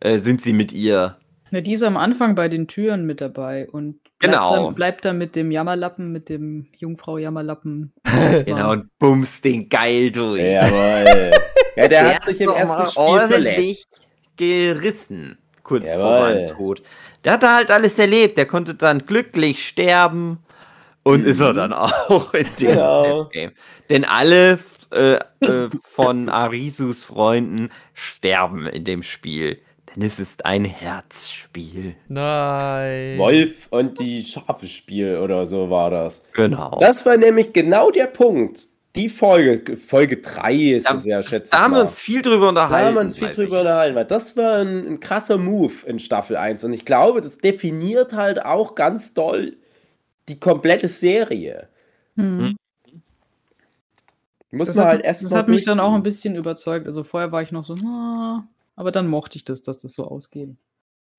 äh, 0.00 0.18
sind 0.18 0.42
sie 0.42 0.52
mit 0.52 0.72
ihr. 0.72 1.18
Ja, 1.50 1.60
die 1.62 1.72
ist 1.72 1.82
am 1.82 1.96
Anfang 1.96 2.34
bei 2.34 2.48
den 2.48 2.68
Türen 2.68 3.06
mit 3.06 3.20
dabei 3.22 3.68
und 3.70 4.00
Genau. 4.20 4.66
dann, 4.66 4.74
bleibt 4.74 5.04
dann 5.04 5.18
mit 5.18 5.36
dem 5.36 5.50
Jammerlappen, 5.52 6.10
mit 6.10 6.28
dem 6.28 6.66
Jungfrau 6.76 7.18
Jammerlappen. 7.18 7.92
genau, 8.44 8.72
und 8.72 8.88
bumst 8.98 9.44
den 9.44 9.68
geil 9.68 10.10
durch. 10.10 10.42
Jawohl. 10.42 11.30
Ja, 11.76 11.86
der, 11.86 12.14
hat 12.16 12.26
ist 12.26 12.38
sich 12.38 12.40
im 12.40 12.52
ersten 12.52 12.86
Spiel 12.88 12.92
verletzt. 12.92 12.98
ordentlich 12.98 13.84
gerissen, 14.36 15.38
kurz 15.62 15.94
vor 15.94 16.00
Jawohl. 16.00 16.18
seinem 16.34 16.46
Tod. 16.48 16.82
Der 17.24 17.34
hat 17.34 17.42
da 17.44 17.54
halt 17.54 17.70
alles 17.70 17.96
erlebt. 18.00 18.36
Der 18.36 18.46
konnte 18.46 18.74
dann 18.74 19.06
glücklich 19.06 19.64
sterben 19.68 20.38
und 21.04 21.24
ist 21.24 21.38
er 21.40 21.52
dann 21.54 21.72
auch 21.72 22.34
in 22.34 22.46
dem 22.58 22.66
Genau. 22.72 23.26
Game. 23.26 23.52
Denn 23.90 24.04
alle 24.04 24.58
äh, 24.92 25.20
äh, 25.40 25.68
von 25.84 26.28
Arisus 26.28 27.04
Freunden 27.04 27.70
sterben 27.94 28.66
in 28.66 28.84
dem 28.84 29.04
Spiel. 29.04 29.60
Denn 29.94 30.02
es 30.02 30.18
ist 30.18 30.44
ein 30.44 30.64
Herzspiel. 30.64 31.94
Nein. 32.08 33.18
Wolf 33.18 33.68
und 33.70 33.98
die 33.98 34.22
Schafe 34.24 34.66
Spiel 34.66 35.18
oder 35.18 35.46
so 35.46 35.70
war 35.70 35.90
das. 35.90 36.24
Genau. 36.32 36.78
Das 36.80 37.04
war 37.06 37.16
nämlich 37.16 37.52
genau 37.52 37.90
der 37.90 38.06
Punkt. 38.06 38.66
Die 38.96 39.08
Folge, 39.08 39.76
Folge 39.76 40.16
3 40.16 40.54
ist 40.54 40.88
da, 40.88 40.94
es 40.94 41.04
ja, 41.04 41.22
schätze 41.22 41.50
da 41.52 41.60
haben 41.60 41.74
wir 41.74 41.82
uns 41.82 42.00
viel 42.00 42.22
drüber 42.22 42.44
Da 42.44 42.48
unterhalten. 42.48 42.86
haben 42.86 42.94
wir 42.94 43.00
uns 43.02 43.16
viel 43.18 43.30
drüber 43.30 43.56
ich. 43.56 43.60
unterhalten, 43.60 43.94
weil 43.94 44.04
das 44.06 44.36
war 44.36 44.58
ein, 44.58 44.86
ein 44.86 45.00
krasser 45.00 45.38
Move 45.38 45.74
in 45.86 45.98
Staffel 45.98 46.36
1. 46.36 46.64
Und 46.64 46.72
ich 46.72 46.84
glaube, 46.84 47.20
das 47.20 47.38
definiert 47.38 48.12
halt 48.12 48.44
auch 48.44 48.74
ganz 48.74 49.14
doll 49.14 49.56
die 50.28 50.40
komplette 50.40 50.88
Serie. 50.88 51.68
Hm. 52.16 52.56
Muss 54.50 54.68
Das, 54.68 54.76
man 54.76 54.86
hat, 54.86 54.92
halt 54.94 55.04
erst 55.04 55.22
das 55.24 55.30
mal 55.30 55.38
hat 55.38 55.48
mich 55.48 55.64
dann 55.64 55.78
auch 55.80 55.92
ein 55.92 56.02
bisschen 56.02 56.34
überzeugt. 56.34 56.86
Also 56.86 57.04
vorher 57.04 57.32
war 57.32 57.42
ich 57.42 57.52
noch 57.52 57.64
so, 57.64 57.74
na, 57.74 58.48
aber 58.78 58.92
dann 58.92 59.08
mochte 59.08 59.36
ich 59.36 59.44
das, 59.44 59.62
dass 59.62 59.78
das 59.78 59.92
so 59.92 60.04
ausgeht. 60.04 60.50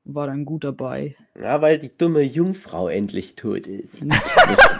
War 0.06 0.28
dann 0.28 0.46
gut 0.46 0.63
dabei. 0.63 1.18
Ja, 1.39 1.62
weil 1.62 1.78
die 1.78 1.96
dumme 1.96 2.22
Jungfrau 2.22 2.88
endlich 2.88 3.36
tot 3.36 3.68
ist. 3.68 4.01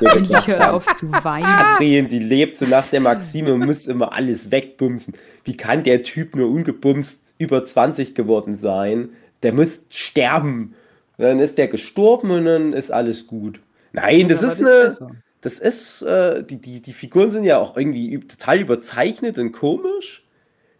Endlich 0.02 0.48
hört 0.48 0.70
auf 0.70 0.86
zu 0.96 1.12
weinen. 1.12 1.46
Katrin, 1.46 2.08
die 2.08 2.20
lebt 2.20 2.56
so 2.56 2.66
nach 2.66 2.88
der 2.88 3.02
Maxime 3.02 3.54
und 3.54 3.66
muss 3.66 3.86
immer 3.86 4.14
alles 4.14 4.50
wegbumsen. 4.50 5.14
Wie 5.44 5.58
kann 5.58 5.84
der 5.84 6.04
Typ 6.04 6.38
nur 6.38 6.50
ungebumst 6.50 7.36
über 7.38 7.66
20 7.66 8.16
geworden 8.16 8.56
sein? 8.56 9.10
Der 9.44 9.52
muss 9.52 9.82
sterben. 9.90 10.74
Und 11.18 11.26
dann 11.26 11.40
ist 11.40 11.58
der 11.58 11.68
gestorben 11.68 12.32
und 12.32 12.46
dann 12.46 12.72
ist 12.72 12.92
alles 12.92 13.28
gut. 13.28 13.60
Nein, 13.92 14.30
das 14.30 14.42
Aber 14.42 14.54
ist 14.54 14.60
eine. 14.62 14.86
besser. 14.86 15.12
Das 15.42 15.60
ist, 15.60 16.02
äh, 16.02 16.44
die, 16.46 16.62
die, 16.62 16.82
die 16.82 16.94
Figuren 16.94 17.30
sind 17.30 17.44
ja 17.44 17.58
auch 17.58 17.76
irgendwie 17.76 18.18
total 18.22 18.60
überzeichnet 18.62 19.38
und 19.38 19.52
komisch. 19.52 20.24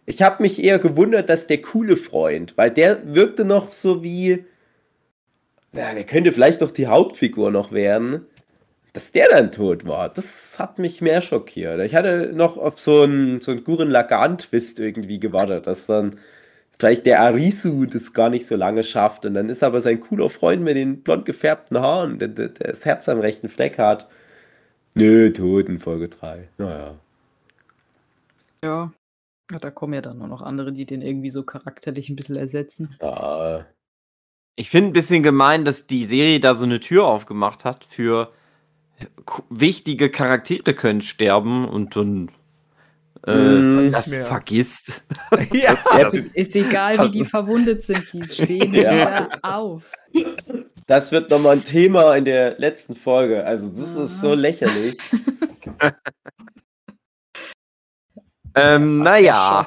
Ich 0.06 0.22
habe 0.22 0.42
mich 0.42 0.62
eher 0.62 0.78
gewundert, 0.78 1.28
dass 1.28 1.46
der 1.46 1.60
coole 1.60 1.96
Freund, 1.96 2.56
weil 2.56 2.70
der 2.70 3.14
wirkte 3.14 3.44
noch 3.44 3.72
so 3.72 4.02
wie, 4.02 4.44
ja, 5.72 5.94
der 5.94 6.04
könnte 6.04 6.32
vielleicht 6.32 6.62
doch 6.62 6.70
die 6.70 6.86
Hauptfigur 6.88 7.50
noch 7.50 7.72
werden, 7.72 8.26
dass 8.92 9.12
der 9.12 9.28
dann 9.28 9.52
tot 9.52 9.86
war. 9.86 10.08
Das 10.08 10.58
hat 10.58 10.78
mich 10.78 11.00
mehr 11.00 11.22
schockiert. 11.22 11.80
Ich 11.80 11.94
hatte 11.94 12.32
noch 12.34 12.56
auf 12.56 12.78
so 12.78 13.02
einen, 13.02 13.40
so 13.40 13.52
einen 13.52 13.64
Guren 13.64 13.90
Lagan-Twist 13.90 14.80
irgendwie 14.80 15.20
gewartet, 15.20 15.66
dass 15.66 15.86
dann 15.86 16.18
vielleicht 16.78 17.06
der 17.06 17.20
Arisu 17.20 17.84
das 17.86 18.12
gar 18.14 18.30
nicht 18.30 18.46
so 18.46 18.56
lange 18.56 18.82
schafft 18.82 19.26
und 19.26 19.34
dann 19.34 19.48
ist 19.50 19.62
aber 19.62 19.80
sein 19.80 20.00
cooler 20.00 20.30
Freund 20.30 20.62
mit 20.62 20.76
den 20.76 21.02
blond 21.02 21.26
gefärbten 21.26 21.78
Haaren, 21.78 22.18
der, 22.18 22.28
der 22.28 22.48
das 22.48 22.84
Herz 22.84 23.08
am 23.08 23.20
rechten 23.20 23.48
Fleck 23.48 23.78
hat. 23.78 24.08
Nö, 24.94 25.30
tot 25.32 25.68
in 25.68 25.78
Folge 25.78 26.08
3. 26.08 26.48
Naja. 26.58 26.94
Ja. 28.64 28.92
Ja. 29.50 29.58
Da 29.58 29.70
kommen 29.70 29.94
ja 29.94 30.00
dann 30.02 30.18
nur 30.18 30.28
noch 30.28 30.42
andere, 30.42 30.72
die 30.72 30.86
den 30.86 31.02
irgendwie 31.02 31.30
so 31.30 31.42
charakterlich 31.44 32.08
ein 32.08 32.16
bisschen 32.16 32.36
ersetzen. 32.36 32.96
Ja, 33.00 33.66
Ich 34.56 34.70
finde 34.70 34.90
ein 34.90 34.92
bisschen 34.92 35.22
gemein, 35.22 35.64
dass 35.64 35.86
die 35.86 36.04
Serie 36.04 36.40
da 36.40 36.54
so 36.54 36.64
eine 36.64 36.80
Tür 36.80 37.06
aufgemacht 37.06 37.64
hat 37.64 37.84
für 37.84 38.32
wichtige 39.50 40.10
Charaktere 40.10 40.74
können 40.74 41.00
sterben 41.00 41.66
und 41.68 41.96
dann 41.96 42.30
äh, 43.26 43.32
Mm, 43.60 43.92
das 43.92 44.08
mehr. 44.08 44.24
vergisst. 44.26 45.04
ja. 45.52 45.76
Jetzt, 45.98 46.14
Ist 46.14 46.56
egal, 46.56 46.98
wie 47.06 47.10
die 47.10 47.24
verwundet 47.24 47.82
sind, 47.82 48.06
die 48.12 48.24
stehen 48.28 48.74
Ja. 48.74 48.92
wieder 48.92 49.28
auf. 49.42 49.90
das 50.86 51.12
wird 51.12 51.30
nochmal 51.30 51.56
ein 51.56 51.64
Thema 51.64 52.16
in 52.16 52.24
der 52.24 52.58
letzten 52.58 52.94
Folge. 52.96 53.44
Also, 53.44 53.70
das 53.70 54.10
ist 54.10 54.20
so 54.20 54.34
lächerlich. 54.34 54.96
Ähm, 58.54 58.98
naja. 58.98 59.66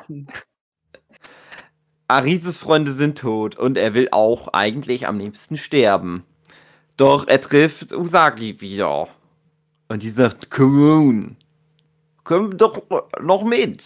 Arises 2.07 2.57
Freunde 2.57 2.91
sind 2.91 3.17
tot 3.17 3.55
und 3.55 3.77
er 3.77 3.93
will 3.93 4.09
auch 4.11 4.49
eigentlich 4.49 5.07
am 5.07 5.19
liebsten 5.19 5.57
sterben. 5.57 6.23
Doch 6.97 7.27
er 7.27 7.41
trifft 7.41 7.91
Usagi 7.91 8.61
wieder. 8.61 9.07
Und 9.87 10.03
die 10.03 10.09
sagt, 10.09 10.49
komm, 10.51 11.37
komm 12.23 12.57
doch 12.57 12.83
noch 13.21 13.43
mit. 13.43 13.83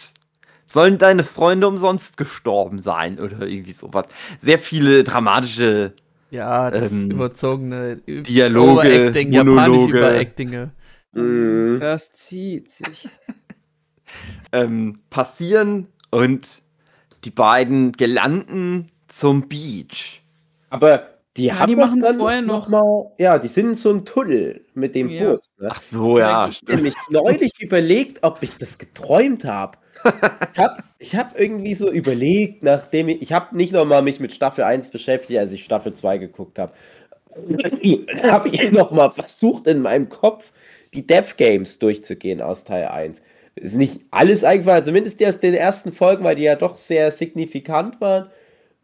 Sollen 0.66 0.98
deine 0.98 1.24
Freunde 1.24 1.68
umsonst 1.68 2.18
gestorben 2.18 2.80
sein 2.80 3.20
oder 3.20 3.48
irgendwie 3.48 3.72
sowas. 3.72 4.06
Sehr 4.39 4.60
viele 4.60 5.06
dramatische 5.06 5.94
Ja, 6.30 6.70
das 6.70 6.92
Ähm, 6.92 7.12
überzogene 7.12 7.98
Dialoge, 8.06 8.72
Overacting, 8.82 9.32
japanisch 9.32 9.56
Monologe. 9.56 9.98
Überactinge. 9.98 10.72
Mhm. 11.13 11.77
Das 11.80 12.12
zieht 12.12 12.70
sich. 12.72 13.08
ähm, 14.52 15.00
passieren 15.10 15.88
und 16.12 16.62
die 17.24 17.32
beiden 17.32 17.92
gelanden 17.94 18.88
zum 19.08 19.48
Beach. 19.48 20.22
Aber 20.70 21.10
die 21.36 21.46
Ja, 21.46 21.60
haben 21.60 21.70
die 21.70 21.76
machen 21.76 22.02
dann 22.02 22.18
vorher 22.18 22.42
noch 22.42 22.68
noch- 22.68 22.82
mal, 22.82 23.12
ja, 23.20 23.38
die 23.40 23.48
sind 23.48 23.70
in 23.70 23.76
so 23.76 23.90
einem 23.90 24.06
Tunnel 24.06 24.66
mit 24.74 24.96
dem 24.96 25.10
Ja. 25.10 25.32
Bus. 25.32 25.42
Ne? 25.60 25.70
Ach 25.72 25.82
so, 25.82 26.18
ja. 26.20 26.48
Ich 26.48 26.64
nämlich 26.64 26.96
neulich 27.10 27.54
überlegt, 27.62 28.24
ob 28.24 28.42
ich 28.42 28.58
das 28.58 28.78
geträumt 28.78 29.46
habe. 29.46 29.78
Ich 30.54 30.60
habe 30.60 30.84
ich 31.00 31.16
hab 31.16 31.40
irgendwie 31.40 31.74
so 31.74 31.90
überlegt, 31.92 32.64
nachdem 32.64 33.10
ich, 33.10 33.22
ich 33.22 33.34
habe 33.34 33.56
nicht 33.58 33.74
nochmal 33.74 34.02
mich 34.04 34.20
mit 34.20 34.32
Staffel 34.34 34.64
1 34.64 34.90
beschäftigt, 34.92 35.40
als 35.40 35.52
ich 35.52 35.64
Staffel 35.64 35.94
2 35.94 36.18
geguckt 36.20 36.60
habe. 36.60 36.74
habe 38.24 38.50
ich 38.50 38.72
nochmal 38.72 39.12
versucht, 39.12 39.68
in 39.68 39.82
meinem 39.82 40.10
Kopf 40.10 40.52
die 40.94 41.06
Death 41.06 41.38
Games 41.38 41.80
durchzugehen 41.80 42.42
aus 42.42 42.64
Teil 42.64 42.86
1. 42.88 43.22
Ist 43.58 43.76
nicht 43.76 44.02
alles 44.12 44.44
eingefallen, 44.44 44.86
zumindest 44.86 45.20
die 45.20 45.28
aus 45.28 45.40
den 45.40 45.54
ersten 45.54 45.92
Folgen, 45.92 46.24
weil 46.24 46.36
die 46.36 46.44
ja 46.44 46.56
doch 46.56 46.76
sehr 46.76 47.12
signifikant 47.12 48.00
waren. 48.02 48.30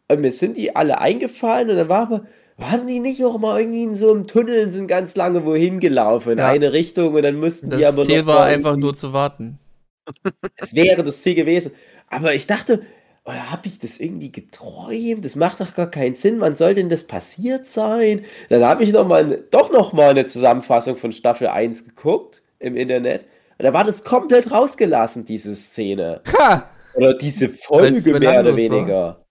Und 0.08 0.22
mir 0.22 0.32
sind 0.32 0.58
die 0.58 0.76
alle 0.76 1.00
eingefallen 1.00 1.70
und 1.70 1.78
dann 1.78 1.90
war 1.90 2.02
aber, 2.04 2.26
waren 2.58 2.88
die 2.88 3.00
nicht 3.00 3.24
auch 3.24 3.38
mal 3.40 3.60
irgendwie 3.60 3.84
in 3.84 3.96
so 3.96 4.12
einem 4.12 4.28
Tunnel 4.28 4.66
und 4.66 4.72
sind 4.72 4.88
ganz 4.88 5.16
lange 5.16 5.46
wohin 5.46 5.80
gelaufen, 5.80 6.34
in 6.34 6.38
Ja. 6.40 6.48
eine 6.50 6.74
Richtung 6.74 7.14
und 7.14 7.24
dann 7.24 7.40
mussten 7.40 7.70
die 7.70 7.82
Das 7.82 7.94
aber 7.94 8.04
Ziel 8.04 8.20
noch 8.22 8.28
war 8.28 8.46
einfach 8.46 8.76
nur 8.76 8.94
zu 8.94 9.14
warten. 9.14 9.60
es 10.58 10.76
wäre 10.76 11.04
das 11.04 11.22
Ziel 11.22 11.36
gewesen. 11.36 11.72
Aber 12.10 12.34
ich 12.34 12.48
dachte, 12.48 12.82
oder 13.26 13.52
habe 13.52 13.68
ich 13.68 13.80
das 13.80 14.00
irgendwie 14.00 14.32
geträumt? 14.32 15.24
Das 15.24 15.36
macht 15.36 15.62
doch 15.62 15.74
gar 15.76 15.90
keinen 15.90 16.16
Sinn. 16.18 16.42
Wann 16.42 16.56
soll 16.58 16.76
denn 16.76 16.90
das 16.90 17.06
passiert 17.06 17.68
sein? 17.68 18.26
Dann 18.50 18.64
habe 18.64 18.84
ich 18.84 18.92
noch 18.92 19.08
mal, 19.08 19.44
doch 19.50 19.72
noch 19.72 19.94
mal 19.94 20.10
eine 20.10 20.28
Zusammenfassung 20.28 20.98
von 20.98 21.12
Staffel 21.14 21.48
1 21.48 21.86
geguckt 21.86 22.42
im 22.60 22.76
Internet. 22.76 23.26
Und 23.58 23.64
da 23.66 23.74
war 23.74 23.84
das 23.84 24.04
komplett 24.04 24.52
rausgelassen, 24.52 25.26
diese 25.26 25.56
Szene. 25.56 26.22
Ha! 26.38 26.70
Oder 26.96 27.14
diese 27.14 27.50
Weil's 27.50 27.66
Folge 27.66 28.20
mehr 28.20 28.40
oder 28.42 28.52
war. 28.52 28.58
weniger. 28.58 29.26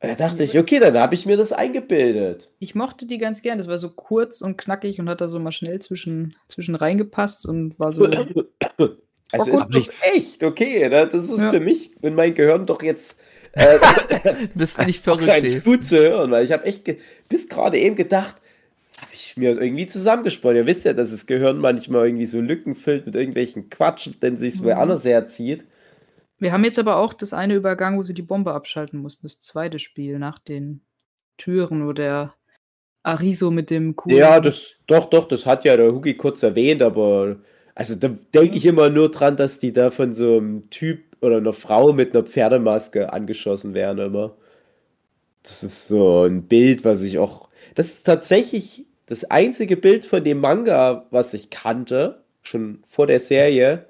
Und 0.00 0.10
da 0.10 0.14
dachte 0.28 0.44
ich, 0.44 0.58
okay, 0.58 0.78
dann 0.78 0.98
habe 0.98 1.14
ich 1.14 1.24
mir 1.26 1.36
das 1.36 1.52
eingebildet. 1.52 2.52
Ich 2.58 2.74
mochte 2.74 3.06
die 3.06 3.18
ganz 3.18 3.42
gern. 3.42 3.58
Das 3.58 3.66
war 3.68 3.78
so 3.78 3.90
kurz 3.90 4.42
und 4.42 4.56
knackig 4.58 5.00
und 5.00 5.08
hat 5.08 5.20
da 5.20 5.28
so 5.28 5.38
mal 5.38 5.52
schnell 5.52 5.78
zwischen, 5.80 6.34
zwischen 6.48 6.74
reingepasst 6.74 7.46
und 7.46 7.78
war 7.80 7.92
so. 7.92 8.06
Also 9.32 9.50
gut, 9.50 9.74
ist 9.74 9.88
das 9.88 10.12
echt, 10.14 10.44
okay. 10.44 10.88
ne? 10.88 11.08
Das 11.08 11.24
ist 11.24 11.40
Ja. 11.40 11.50
für 11.50 11.58
mich 11.58 11.90
und 12.00 12.14
mein 12.14 12.32
Gehirn 12.34 12.64
doch 12.64 12.80
jetzt 12.80 13.18
äh, 13.52 13.76
Du 14.34 14.48
bist 14.54 14.78
nicht 14.86 15.02
verrückt, 15.04 15.26
ganz 15.26 15.44
Dave. 15.44 15.60
gut 15.62 15.84
zu 15.84 15.98
hören, 15.98 16.30
weil 16.30 16.44
ich 16.44 16.52
habe 16.52 16.64
echt 16.64 16.84
ge- 16.84 16.98
bis 17.28 17.48
gerade 17.48 17.76
eben 17.78 17.96
gedacht, 17.96 18.36
ich 19.36 19.40
mir 19.40 19.60
irgendwie 19.60 19.86
zusammengesponnen. 19.86 20.56
Ihr 20.56 20.66
wisst 20.66 20.84
ja, 20.86 20.92
dass 20.94 21.10
das 21.10 21.26
Gehirn 21.26 21.58
manchmal 21.58 22.06
irgendwie 22.06 22.26
so 22.26 22.40
Lücken 22.40 22.74
füllt 22.74 23.06
mit 23.06 23.14
irgendwelchen 23.14 23.68
Quatsch, 23.70 24.08
wenn 24.20 24.36
sich 24.38 24.60
Mhm. 24.60 24.64
woanders 24.64 25.04
herzieht. 25.04 25.66
Wir 26.38 26.52
haben 26.52 26.64
jetzt 26.64 26.78
aber 26.78 26.96
auch 26.96 27.12
das 27.14 27.32
eine 27.34 27.54
Übergang, 27.54 27.98
wo 27.98 28.02
sie 28.02 28.14
die 28.14 28.22
Bombe 28.22 28.52
abschalten 28.54 29.00
mussten. 29.00 29.26
Das 29.26 29.40
zweite 29.40 29.78
Spiel 29.78 30.18
nach 30.18 30.38
den 30.38 30.82
Türen, 31.38 31.86
wo 31.86 31.92
der 31.92 32.34
Ariso 33.02 33.50
mit 33.50 33.70
dem 33.70 33.96
coolen. 33.96 34.16
Ja, 34.18 34.40
das 34.40 34.76
doch, 34.86 35.10
doch, 35.10 35.26
das 35.28 35.46
hat 35.46 35.64
ja 35.64 35.76
der 35.76 35.92
Hugi 35.92 36.16
kurz 36.16 36.42
erwähnt, 36.42 36.82
aber 36.82 37.38
also 37.74 37.94
da 37.96 38.08
denke 38.34 38.56
ich 38.56 38.66
immer 38.66 38.88
nur 38.90 39.10
dran, 39.10 39.36
dass 39.36 39.58
die 39.58 39.72
da 39.72 39.90
von 39.90 40.12
so 40.12 40.38
einem 40.38 40.70
Typ 40.70 41.16
oder 41.20 41.38
einer 41.38 41.52
Frau 41.52 41.92
mit 41.92 42.14
einer 42.14 42.24
Pferdemaske 42.26 43.12
angeschossen 43.12 43.74
werden 43.74 43.98
immer. 44.06 44.36
Das 45.42 45.62
ist 45.62 45.88
so 45.88 46.24
ein 46.24 46.46
Bild, 46.48 46.84
was 46.84 47.02
ich 47.02 47.18
auch. 47.18 47.48
Das 47.74 47.86
ist 47.86 48.04
tatsächlich 48.04 48.86
das 49.06 49.24
einzige 49.24 49.76
Bild 49.76 50.04
von 50.04 50.24
dem 50.24 50.40
Manga, 50.40 51.06
was 51.10 51.32
ich 51.34 51.50
kannte, 51.50 52.22
schon 52.42 52.82
vor 52.88 53.06
der 53.06 53.20
Serie. 53.20 53.86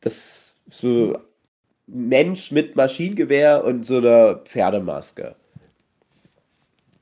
das 0.00 0.56
so 0.70 1.18
Mensch 1.86 2.52
mit 2.52 2.76
Maschinengewehr 2.76 3.64
und 3.64 3.84
so 3.84 3.98
einer 3.98 4.36
Pferdemaske. 4.36 5.36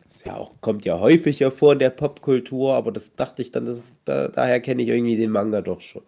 Das 0.09 0.25
ja 0.25 0.37
auch, 0.37 0.53
kommt 0.61 0.85
ja 0.85 0.99
häufiger 0.99 1.51
vor 1.53 1.75
in 1.75 1.79
der 1.79 1.91
Popkultur, 1.91 2.75
aber 2.75 2.91
das 2.91 3.15
dachte 3.15 3.43
ich 3.43 3.53
dann, 3.53 3.67
das 3.67 3.79
ist, 3.79 3.97
da, 4.05 4.29
daher 4.29 4.61
kenne 4.61 4.83
ich 4.83 4.89
irgendwie 4.89 5.17
den 5.17 5.31
Manga 5.31 5.61
doch 5.61 5.81
schon. 5.81 6.03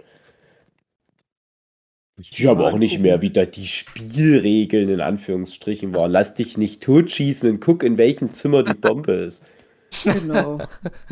Ich 2.21 2.47
habe 2.47 2.67
auch 2.67 2.79
nicht 2.79 2.99
mehr, 2.99 3.21
wie 3.23 3.31
da 3.31 3.47
die 3.47 3.67
Spielregeln 3.67 4.89
in 4.89 5.01
Anführungsstrichen 5.01 5.95
waren. 5.95 6.11
Lass 6.11 6.35
dich 6.35 6.59
nicht 6.59 6.83
totschießen 6.83 7.51
und 7.51 7.61
guck, 7.61 7.83
in 7.83 7.97
welchem 7.97 8.35
Zimmer 8.35 8.63
die 8.63 8.75
Bombe 8.75 9.13
ist. 9.13 9.45
Genau. 10.05 10.59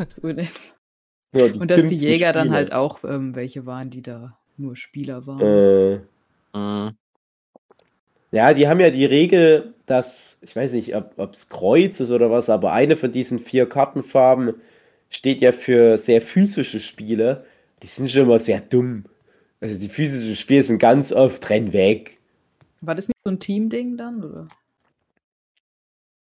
So 0.07 0.27
in 0.27 0.39
etwa. 0.39 0.59
Ja, 1.33 1.45
Und 1.45 1.71
dass 1.71 1.87
die 1.87 1.95
Jäger 1.95 2.33
dann 2.33 2.47
Spiele. 2.47 2.55
halt 2.55 2.73
auch 2.73 3.03
ähm, 3.03 3.35
welche 3.35 3.65
waren, 3.65 3.89
die 3.89 4.01
da 4.01 4.37
nur 4.57 4.75
Spieler 4.75 5.25
waren. 5.27 5.41
Äh, 5.41 6.01
Mhm. 6.53 6.97
Ja, 8.31 8.53
die 8.53 8.67
haben 8.67 8.79
ja 8.79 8.89
die 8.89 9.05
Regel, 9.05 9.73
dass, 9.85 10.39
ich 10.41 10.55
weiß 10.55 10.73
nicht, 10.73 10.95
ob 10.95 11.33
es 11.33 11.49
Kreuz 11.49 11.99
ist 11.99 12.11
oder 12.11 12.31
was, 12.31 12.49
aber 12.49 12.71
eine 12.71 12.95
von 12.95 13.11
diesen 13.11 13.39
vier 13.39 13.67
Kartenfarben 13.67 14.55
steht 15.09 15.41
ja 15.41 15.51
für 15.51 15.97
sehr 15.97 16.21
physische 16.21 16.79
Spiele. 16.79 17.45
Die 17.83 17.87
sind 17.87 18.09
schon 18.09 18.23
immer 18.23 18.39
sehr 18.39 18.61
dumm. 18.61 19.05
Also 19.59 19.77
die 19.79 19.89
physischen 19.89 20.35
Spiele 20.35 20.63
sind 20.63 20.79
ganz 20.79 21.11
oft 21.11 21.49
renn 21.49 21.73
weg. 21.73 22.17
War 22.79 22.95
das 22.95 23.09
nicht 23.09 23.17
so 23.25 23.31
ein 23.31 23.39
Team-Ding 23.39 23.97
dann? 23.97 24.23
Oder? 24.23 24.47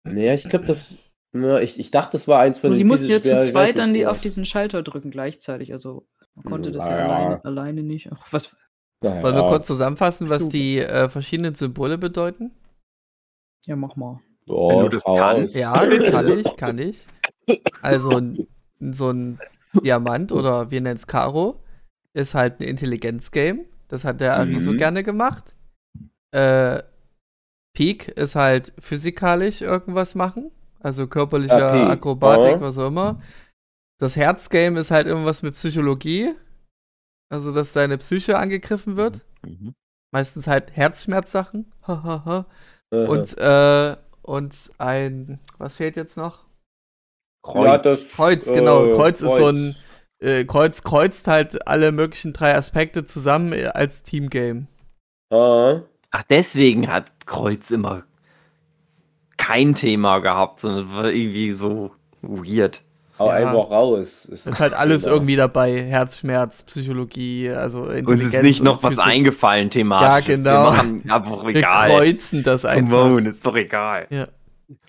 Naja, 0.05 0.35
ich 0.35 0.49
glaube, 0.49 0.65
das. 0.67 0.89
Na, 1.37 1.61
ich, 1.61 1.79
ich 1.81 1.91
dachte, 1.91 2.13
das 2.13 2.29
war 2.29 2.41
eins 2.41 2.61
von 2.61 2.71
Und 2.71 2.77
sie 2.77 2.83
den 2.85 2.89
mussten 2.89 3.09
ja 3.09 3.21
zu 3.21 3.39
zweit 3.41 3.79
dann 3.79 3.93
die 3.93 4.07
auf 4.07 4.21
diesen 4.21 4.45
Schalter 4.45 4.83
drücken 4.85 5.11
gleichzeitig. 5.11 5.73
Also 5.73 6.07
man 6.37 6.45
konnte 6.45 6.71
das 6.71 6.85
ja 6.87 6.93
Naja. 6.93 7.05
alleine, 7.05 7.45
alleine 7.45 7.83
nicht. 7.83 8.09
Ach, 8.13 8.33
was? 8.33 8.57
Naja. 9.03 9.23
Wollen 9.23 9.35
wir 9.35 9.47
kurz 9.47 9.67
zusammenfassen, 9.67 10.31
was 10.31 10.49
die 10.49 10.79
äh, 10.79 11.09
verschiedenen 11.09 11.55
Symbole 11.57 11.99
bedeuten? 11.99 12.53
Ja, 13.67 13.75
mach 13.77 13.97
mal. 13.97 14.21
Oh, 14.47 14.69
Wenn 14.71 14.79
du 14.81 14.89
das 14.89 15.05
hau 15.05 15.17
kannst. 15.17 15.55
Ja, 15.57 15.73
kann 16.11 16.29
ich, 16.39 16.57
kann 16.57 16.79
ich. 16.79 17.07
Also 17.83 18.21
so 18.81 19.11
ein 19.11 19.41
Diamant 19.83 20.31
oder 20.33 20.71
wir 20.71 20.81
nennen 20.81 20.97
es 20.97 21.07
Karo 21.07 21.61
ist 22.13 22.35
halt 22.35 22.61
ein 22.61 22.69
Intelligenz-Game. 22.69 23.65
Das 23.89 24.05
hat 24.05 24.21
der 24.21 24.37
Ari 24.37 24.61
so 24.61 24.73
Mhm. 24.73 24.77
gerne 24.79 25.03
gemacht. 25.03 25.55
Äh, 26.31 26.83
Peak 27.77 28.07
ist 28.09 28.37
halt 28.37 28.73
physikalisch 28.79 29.63
irgendwas 29.63 30.15
machen. 30.15 30.53
Also 30.85 31.07
körperliche 31.07 31.55
Ah, 31.65 31.73
Peak. 31.73 31.89
Akrobatik, 31.91 32.57
Ah. 32.57 32.61
was 32.61 32.79
auch 32.79 32.89
immer. 32.89 33.21
Das 33.99 34.17
Herz-Game 34.17 34.77
ist 34.77 34.91
halt 34.91 35.07
irgendwas 35.07 35.43
mit 35.43 35.55
Psychologie. 35.55 36.35
Also, 37.33 37.53
dass 37.53 37.73
deine 37.73 37.97
Psyche 37.99 38.37
angegriffen 38.39 38.97
wird. 38.97 39.25
Mhm. 39.43 39.75
Meistens 40.13 40.47
halt 40.47 40.77
Herzschmerzsachen. 40.77 41.73
Aha. 41.83 42.47
Und, 42.91 43.37
äh, 43.39 43.97
und 44.23 44.71
ein, 44.79 45.41
was 45.59 45.77
fehlt 45.77 45.97
jetzt 45.97 46.17
noch? 46.17 46.45
Ja, 47.55 47.79
das, 47.79 48.13
Kreuz, 48.13 48.47
genau. 48.47 48.87
äh, 48.87 48.95
Kreuz, 48.95 49.21
ist 49.21 49.37
so 49.37 49.49
ein, 49.49 49.77
äh, 50.21 50.45
Kreuz 50.45 50.83
kreuzt 50.83 51.27
halt 51.27 51.67
alle 51.67 51.93
möglichen 51.93 52.33
drei 52.33 52.55
Aspekte 52.55 53.05
zusammen 53.05 53.53
äh, 53.53 53.67
als 53.67 54.03
Teamgame. 54.03 54.67
Ah. 55.31 55.81
Ach, 56.11 56.23
deswegen 56.31 56.91
hat 56.91 57.11
Kreuz 57.27 57.71
immer 57.71 58.05
kein 59.47 59.75
Thema 59.75 60.19
gehabt, 60.21 60.61
sondern 60.61 60.95
war 60.95 61.11
irgendwie 61.11 61.53
so 61.53 61.91
weird. 62.23 62.83
Hau 63.19 63.27
Ja. 63.29 63.35
einfach 63.35 63.71
raus. 63.71 64.29
Es 64.31 64.47
Ist 64.47 64.59
halt 64.59 64.75
alles 64.75 65.05
genau. 65.05 65.17
irgendwie 65.17 65.37
dabei. 65.37 65.83
Herzschmerz, 65.83 66.63
Psychologie, 66.65 67.49
also 67.51 67.83
Uns 67.83 68.25
ist 68.25 68.43
nicht 68.43 68.63
noch 68.63 68.83
was 68.83 68.95
Physik. 68.95 69.07
eingefallen 69.07 69.71
thematisch. 69.71 70.29
Ja, 70.29 70.35
genau. 70.37 70.51
Wir 70.65 70.71
machen 70.71 71.11
einfach 71.11 71.43
Wir 71.47 71.57
egal. 71.57 71.91
kreuzen 71.91 72.43
das 72.43 72.65
einfach. 72.65 73.03
Come 73.03 73.17
on, 73.17 73.27
ist 73.27 73.45
doch 73.47 73.55
egal. 73.55 74.07
Ja. 74.11 74.27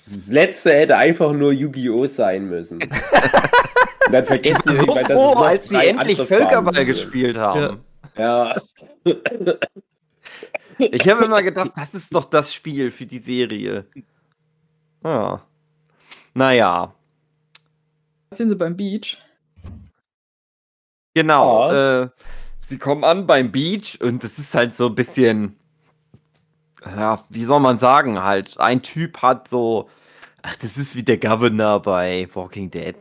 Das 0.04 0.28
letzte 0.30 0.74
hätte 0.74 0.96
einfach 0.98 1.34
nur 1.34 1.52
Yu-Gi-Oh! 1.52 2.06
sein 2.08 2.46
müssen. 2.50 2.82
Und 2.82 2.90
dann 4.12 4.26
vergessen 4.26 4.64
die, 4.72 4.78
so 4.78 4.88
weil 4.88 5.04
das 5.04 5.12
froh, 5.14 5.34
als 5.42 5.68
die 5.68 5.76
endlich 5.76 6.18
Völkerball 6.22 6.74
sind. 6.74 6.86
gespielt 6.88 7.38
haben. 7.38 7.82
Ja. 8.18 8.56
Ich 10.78 11.08
habe 11.10 11.26
immer 11.26 11.44
gedacht, 11.44 11.72
das 11.76 11.94
ist 11.94 12.14
doch 12.16 12.26
das 12.26 12.54
Spiel 12.54 12.90
für 12.92 13.06
die 13.06 13.20
Serie. 13.20 13.86
Ja. 15.06 15.42
Naja, 16.34 16.94
Jetzt 18.32 18.40
sind 18.40 18.50
sie 18.50 18.56
beim 18.56 18.76
Beach. 18.76 19.18
genau. 21.14 21.72
Ja. 21.72 22.02
Äh, 22.04 22.10
sie 22.60 22.78
kommen 22.78 23.04
an 23.04 23.28
beim 23.28 23.52
Beach 23.52 24.00
und 24.02 24.24
es 24.24 24.40
ist 24.40 24.56
halt 24.56 24.76
so 24.76 24.88
ein 24.88 24.96
bisschen, 24.96 25.56
ja, 26.86 27.24
wie 27.30 27.46
soll 27.46 27.60
man 27.60 27.78
sagen, 27.80 28.22
halt, 28.24 28.60
ein 28.60 28.82
Typ 28.82 29.22
hat 29.22 29.48
so, 29.48 29.90
ach, 30.42 30.56
das 30.58 30.78
ist 30.78 30.96
wie 30.96 31.04
der 31.04 31.18
Governor 31.18 31.82
bei 31.82 32.28
Walking 32.34 32.70
Dead. 32.72 32.96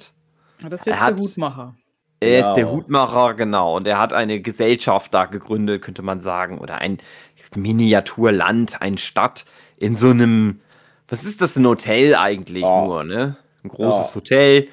Das 0.60 0.80
ist 0.80 0.86
Er 0.86 0.92
jetzt 0.92 1.02
hat- 1.02 1.10
der 1.18 1.24
Hutmacher. 1.24 1.74
Er 2.20 2.40
Genau. 2.40 2.48
ist 2.50 2.56
der 2.56 2.70
Hutmacher, 2.70 3.34
genau. 3.34 3.76
Und 3.76 3.86
er 3.86 3.98
hat 3.98 4.12
eine 4.12 4.40
Gesellschaft 4.40 5.12
da 5.12 5.24
gegründet, 5.26 5.82
könnte 5.82 6.00
man 6.02 6.20
sagen. 6.20 6.58
Oder 6.58 6.76
ein 6.78 6.98
Miniaturland, 7.56 8.80
eine 8.80 8.96
Stadt 8.98 9.44
in 9.76 9.96
so 9.96 10.10
einem, 10.10 10.60
was 11.14 11.24
ist 11.24 11.40
das, 11.40 11.56
ein 11.56 11.66
Hotel 11.66 12.14
eigentlich 12.16 12.62
Ja. 12.62 12.84
nur, 12.84 13.04
ne? 13.04 13.36
Ein 13.62 13.68
großes 13.68 14.10
Ja. 14.10 14.14
Hotel. 14.16 14.68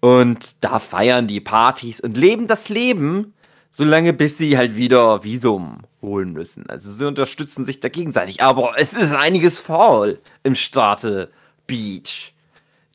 Und 0.00 0.56
da 0.60 0.78
feiern 0.78 1.26
die 1.26 1.40
Partys 1.40 2.00
und 2.00 2.16
leben 2.16 2.46
das 2.46 2.68
Leben, 2.68 3.32
solange 3.70 4.12
bis 4.12 4.36
sie 4.38 4.56
halt 4.58 4.76
wieder 4.76 5.24
Visum 5.24 5.78
holen 6.02 6.32
müssen. 6.32 6.68
Also 6.68 6.92
sie 6.92 7.06
unterstützen 7.06 7.64
sich 7.64 7.80
da 7.80 7.88
gegenseitig. 7.88 8.42
Aber 8.42 8.74
es 8.76 8.92
ist 8.92 9.14
einiges 9.14 9.58
faul 9.58 10.20
im 10.44 10.54
Staate 10.54 11.30
Beach. 11.66 12.32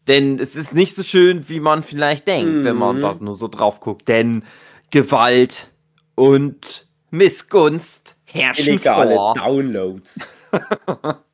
Denn 0.08 0.40
es 0.40 0.56
ist 0.56 0.74
nicht 0.74 0.96
so 0.96 1.02
schön, 1.04 1.50
wie 1.50 1.60
man 1.60 1.82
vielleicht 1.84 2.28
denkt, 2.28 2.64
wenn 2.64 2.76
man 2.78 2.98
Mhm. 2.98 3.02
da 3.02 3.16
nur 3.20 3.36
so 3.36 3.48
drauf 3.48 3.80
guckt. 3.80 4.08
Denn 4.08 4.44
Gewalt 4.92 5.72
und 6.16 6.88
Missgunst 7.12 8.16
herrschen 8.26 8.68
Illegale 8.68 9.16
vor. 9.16 9.34
Downloads. 9.36 10.20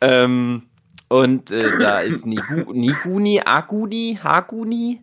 Ähm, 0.00 0.62
und 1.08 1.50
äh, 1.50 1.78
da 1.78 2.00
ist 2.00 2.24
Nigu, 2.26 2.72
Niguni, 2.72 3.40
Aguni, 3.44 4.18
Haguni 4.22 5.00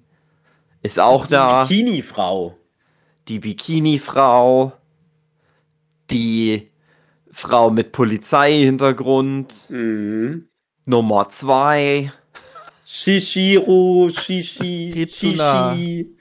ist 0.82 1.00
auch 1.00 1.28
da. 1.28 1.66
Bikini-Frau. 1.66 2.58
Die 3.28 3.40
Bikini-Frau, 3.40 4.72
die 6.10 6.70
Frau 7.32 7.70
mit 7.70 7.92
Polizeihintergrund, 7.92 9.54
Mhm. 9.70 10.48
Nummer 10.86 11.28
zwei. 11.30 12.12
Shishiro, 12.86 14.10
Shishi, 14.10 14.92
Kitsuna. 14.94 15.74
Shishi. 15.76 16.16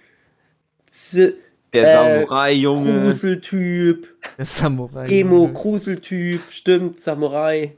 Z 0.90 1.34
Der 1.72 1.84
Äh, 1.84 1.94
Samurai-Junge. 2.24 3.02
Gruseltyp. 3.04 4.08
Der 4.36 4.46
Samurai. 4.46 5.06
Emo, 5.08 5.46
Gruseltyp. 5.52 6.40
Stimmt, 6.50 6.98
Samurai. 6.98 7.76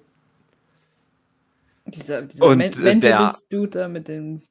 Dieser, 1.90 2.22
dieser 2.22 2.44
Und, 2.46 2.58
Men 2.58 2.68
äh, 2.72 2.74
der- 2.74 2.82
Mentalist-Dude 2.84 3.70
da 3.70 3.88
mit 3.88 4.08
den 4.08 4.42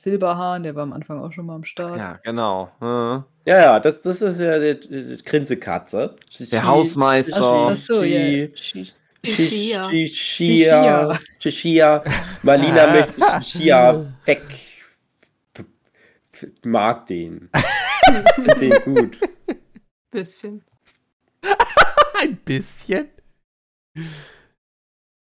Silberhaaren, 0.00 0.62
der 0.62 0.74
war 0.76 0.84
am 0.84 0.92
Anfang 0.92 1.18
auch 1.20 1.32
schon 1.32 1.46
mal 1.46 1.56
am 1.56 1.64
Start. 1.64 1.98
Ja, 1.98 2.18
genau. 2.22 2.70
Äh. 2.80 3.50
Ja, 3.50 3.58
ja, 3.60 3.80
das, 3.80 4.00
das 4.00 4.22
ist 4.22 4.38
ja 4.40 4.58
die, 4.58 4.78
die 4.78 5.24
Grinsekatze. 5.24 6.14
Der 6.52 6.64
Hausmeister. 6.64 7.36
Ach, 7.42 7.70
ach 7.72 7.76
so, 7.76 8.02
ja. 8.04 8.46
Shishi, 8.54 8.92
Shishia. 9.24 9.90
Shishia. 9.90 11.18
Shishia. 11.40 12.04
Malina 12.42 12.92
möchte 12.92 13.20
Shishia 13.42 14.12
weg. 14.24 14.42
Mag 16.64 17.06
den. 17.06 17.50
Find 18.36 18.60
den 18.60 18.82
gut. 18.84 19.18
Bisschen. 20.12 20.62
Ein 22.20 22.36
bisschen. 22.36 23.08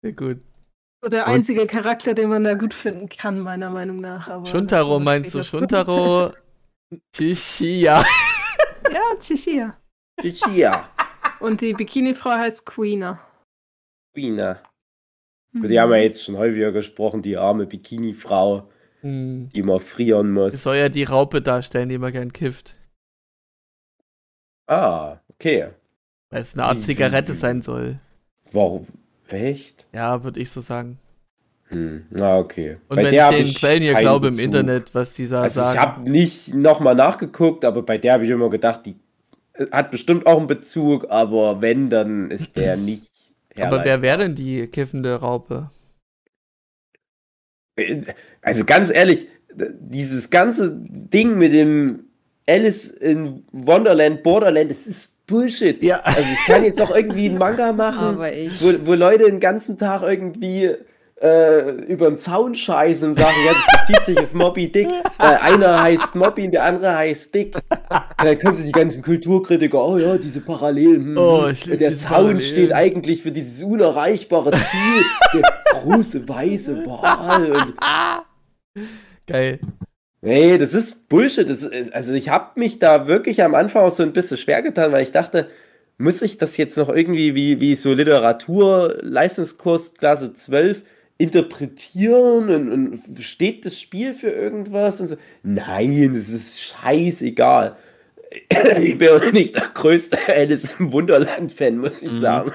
Sehr 0.02 0.12
gut. 0.12 0.40
So 1.02 1.08
der 1.08 1.26
Und- 1.26 1.32
einzige 1.34 1.66
Charakter, 1.66 2.14
den 2.14 2.28
man 2.30 2.44
da 2.44 2.54
gut 2.54 2.74
finden 2.74 3.08
kann, 3.08 3.38
meiner 3.40 3.70
Meinung 3.70 4.00
nach. 4.00 4.28
Aber 4.28 4.46
Shuntaro 4.46 4.98
meinst 4.98 5.34
du? 5.34 5.42
Shuntaro. 5.42 6.32
Shishia. 7.16 8.04
Ja, 8.92 9.02
Chishia. 9.20 9.76
Shishia. 10.20 10.88
Und 11.40 11.60
die 11.60 11.74
Bikini-Frau 11.74 12.30
heißt 12.30 12.64
Queena. 12.64 13.20
Mhm. 14.16 14.48
Über 15.52 15.68
die 15.68 15.78
haben 15.80 15.90
wir 15.90 16.02
jetzt 16.02 16.24
schon 16.24 16.36
häufiger 16.38 16.72
gesprochen, 16.72 17.22
die 17.22 17.36
arme 17.36 17.66
Bikini-Frau, 17.66 18.70
Hm. 19.02 19.50
die 19.50 19.58
immer 19.60 19.78
frieren 19.80 20.34
Das 20.34 20.54
muss. 20.54 20.62
soll 20.62 20.76
ja 20.76 20.88
die 20.88 21.04
Raupe 21.04 21.42
darstellen, 21.42 21.88
die 21.90 21.96
immer 21.96 22.12
gern 22.12 22.32
kifft. 22.32 22.74
Ah, 24.66 25.18
okay. 25.28 25.70
Weil 26.30 26.42
es 26.42 26.54
eine 26.54 26.64
Art 26.64 26.78
Wie- 26.78 26.80
Zigarette 26.82 27.32
wie- 27.34 27.36
sein 27.36 27.62
soll. 27.62 28.00
Warum? 28.52 28.86
Echt? 29.28 29.86
Ja, 29.92 30.22
würde 30.24 30.40
ich 30.40 30.50
so 30.50 30.60
sagen. 30.60 30.98
Hm, 31.68 32.06
na, 32.10 32.38
okay. 32.38 32.78
Und 32.88 32.96
Bei 32.96 33.04
wenn 33.04 33.14
ich 33.14 33.26
den 33.26 33.54
Quellen 33.54 33.82
hier 33.82 33.94
glaube 33.96 34.28
im 34.28 34.34
Bezug. 34.34 34.44
Internet, 34.44 34.94
was 34.94 35.14
die 35.14 35.28
da 35.28 35.42
Also 35.42 35.60
ich 35.60 35.74
sagen. 35.74 35.80
habe 35.80 36.10
nicht 36.10 36.54
nochmal 36.54 36.94
nachgeguckt, 36.94 37.64
aber 37.64 37.82
bei 37.82 37.98
der 37.98 38.14
habe 38.14 38.24
ich 38.24 38.30
immer 38.30 38.50
gedacht, 38.50 38.86
die, 38.86 38.96
hat 39.72 39.90
bestimmt 39.90 40.26
auch 40.26 40.38
einen 40.38 40.46
Bezug, 40.46 41.10
aber 41.10 41.60
wenn, 41.60 41.90
dann 41.90 42.30
ist 42.30 42.56
der 42.56 42.76
nicht. 42.76 43.10
Aber 43.58 43.84
wer 43.84 44.02
wäre 44.02 44.18
denn 44.18 44.34
die 44.36 44.66
kiffende 44.68 45.16
Raupe? 45.16 45.70
Also 48.42 48.64
ganz 48.64 48.90
ehrlich, 48.90 49.26
dieses 49.54 50.30
ganze 50.30 50.72
Ding 50.78 51.36
mit 51.38 51.52
dem 51.52 52.04
Alice 52.46 52.90
in 52.90 53.44
Wonderland, 53.52 54.22
Borderland, 54.22 54.70
das 54.70 54.86
ist 54.86 55.15
Bullshit. 55.26 55.82
Ja. 55.82 56.00
Also 56.04 56.20
ich 56.32 56.46
kann 56.46 56.64
jetzt 56.64 56.80
auch 56.80 56.94
irgendwie 56.94 57.28
einen 57.28 57.38
Manga 57.38 57.72
machen, 57.72 58.18
wo, 58.60 58.72
wo 58.84 58.94
Leute 58.94 59.24
den 59.24 59.40
ganzen 59.40 59.76
Tag 59.76 60.02
irgendwie 60.02 60.70
äh, 61.20 61.70
über 61.86 62.08
den 62.10 62.18
Zaun 62.18 62.54
scheißen 62.54 63.08
und 63.10 63.18
sagen, 63.18 63.34
ja, 63.46 63.52
das 63.54 63.80
bezieht 63.88 64.04
sich 64.04 64.18
auf 64.18 64.34
Moby 64.34 64.70
Dick. 64.70 64.86
Äh, 65.18 65.22
einer 65.22 65.82
heißt 65.82 66.14
Moby 66.14 66.44
und 66.44 66.52
der 66.52 66.64
andere 66.64 66.94
heißt 66.94 67.34
Dick. 67.34 67.56
Dann 68.18 68.38
kommen 68.38 68.54
sie 68.54 68.64
die 68.64 68.72
ganzen 68.72 69.02
Kulturkritiker, 69.02 69.82
oh 69.82 69.96
ja, 69.96 70.18
diese 70.18 70.40
Parallelen. 70.42 71.04
hm, 71.06 71.18
Oh, 71.18 71.48
hm. 71.48 71.78
der 71.78 71.90
diese 71.90 72.02
Zaun 72.02 72.10
Parallelen. 72.10 72.40
steht 72.42 72.72
eigentlich 72.72 73.22
für 73.22 73.32
dieses 73.32 73.62
unerreichbare 73.62 74.50
Ziel, 74.52 75.04
der 75.34 75.42
große 75.80 76.28
weiße 76.28 76.84
Wal. 76.86 77.52
Und 77.52 77.74
Geil. 79.26 79.58
Nee, 80.26 80.58
das 80.58 80.74
ist 80.74 81.08
Bullshit. 81.08 81.48
Das 81.48 81.62
ist, 81.62 81.92
also 81.92 82.12
ich 82.14 82.30
habe 82.30 82.58
mich 82.58 82.78
da 82.80 83.06
wirklich 83.06 83.42
am 83.44 83.54
Anfang 83.54 83.84
auch 83.84 83.90
so 83.92 84.02
ein 84.02 84.12
bisschen 84.12 84.36
schwer 84.36 84.60
getan, 84.62 84.90
weil 84.90 85.02
ich 85.04 85.12
dachte, 85.12 85.48
muss 85.98 86.20
ich 86.20 86.36
das 86.36 86.56
jetzt 86.56 86.76
noch 86.76 86.88
irgendwie 86.88 87.34
wie, 87.36 87.60
wie 87.60 87.76
so 87.76 87.92
Literatur, 87.92 88.98
Leistungskurs 89.02 89.94
Klasse 89.94 90.34
12 90.34 90.82
interpretieren 91.18 92.50
und, 92.50 92.72
und 92.72 93.22
steht 93.22 93.64
das 93.64 93.80
Spiel 93.80 94.14
für 94.14 94.30
irgendwas? 94.30 95.00
Und 95.00 95.08
so. 95.08 95.16
Nein, 95.44 96.10
das 96.12 96.28
ist 96.30 96.60
scheißegal. 96.60 97.76
Ich 98.80 98.98
bin 98.98 99.08
auch 99.10 99.32
nicht 99.32 99.54
der 99.54 99.70
größte 99.72 100.18
Alice 100.28 100.72
im 100.78 100.92
Wunderland-Fan, 100.92 101.78
muss 101.78 101.92
ich 102.02 102.10
Mhm. 102.12 102.20
sagen. 102.20 102.52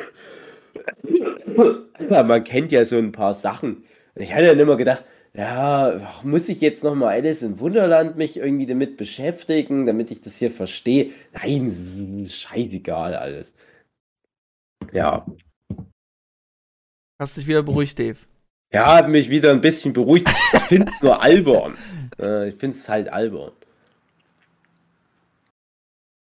Aber 1.57 2.23
man 2.23 2.43
kennt 2.43 2.71
ja 2.71 2.85
so 2.85 2.97
ein 2.97 3.11
paar 3.11 3.33
Sachen. 3.33 3.83
Und 4.15 4.21
ich 4.21 4.33
hatte 4.33 4.47
dann 4.47 4.59
immer 4.59 4.77
gedacht, 4.77 5.03
ja, 5.33 6.19
muss 6.23 6.49
ich 6.49 6.59
jetzt 6.61 6.83
noch 6.83 6.95
mal 6.95 7.09
Alice 7.09 7.41
im 7.41 7.59
Wunderland 7.59 8.17
mich 8.17 8.37
irgendwie 8.37 8.65
damit 8.65 8.97
beschäftigen, 8.97 9.85
damit 9.85 10.11
ich 10.11 10.21
das 10.21 10.37
hier 10.37 10.51
verstehe? 10.51 11.11
Nein, 11.33 11.67
es 11.67 11.97
ist 11.97 12.35
scheißegal 12.35 13.15
alles. 13.15 13.53
Ja, 14.91 15.25
Hast 17.19 17.37
dich 17.37 17.45
wieder 17.47 17.61
beruhigt, 17.61 17.99
Dave. 17.99 18.17
ja, 18.73 18.95
hat 18.95 19.07
mich 19.09 19.29
wieder 19.29 19.51
ein 19.51 19.61
bisschen 19.61 19.93
beruhigt. 19.93 20.27
Ich 20.53 20.59
finde 20.61 20.91
es 20.91 21.01
nur 21.03 21.21
albern. 21.21 21.75
Äh, 22.17 22.49
ich 22.49 22.55
finde 22.55 22.75
es 22.77 22.89
halt 22.89 23.09
albern. 23.09 23.51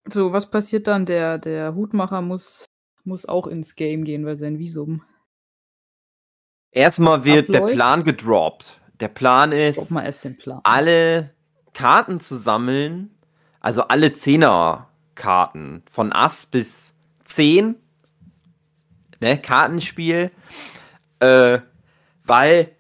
So, 0.08 0.32
was 0.32 0.50
passiert 0.50 0.88
dann? 0.88 1.06
Der, 1.06 1.38
der 1.38 1.76
Hutmacher 1.76 2.22
muss, 2.22 2.66
muss 3.04 3.26
auch 3.26 3.48
ins 3.48 3.76
Game 3.76 4.06
gehen, 4.06 4.26
weil 4.26 4.38
sein 4.38 4.60
Visum. 4.60 5.04
Erstmal 6.72 7.26
wird 7.26 7.50
der 7.50 7.62
Abläuft. 7.62 7.74
Plan 7.76 8.04
gedroppt. 8.04 8.80
Der 9.00 9.08
Plan 9.10 9.52
ist, 9.52 9.80
Plan. 10.40 10.60
alle 10.64 11.32
Karten 11.74 12.20
zu 12.20 12.36
sammeln, 12.36 13.12
also 13.60 13.84
alle 13.84 14.14
Zehner-Karten 14.14 15.84
von 15.92 16.12
Ass 16.12 16.48
bis 16.48 16.96
10, 17.26 17.76
ne, 19.20 19.38
Kartenspiel, 19.38 20.32
äh, 21.20 21.60
weil 22.26 22.72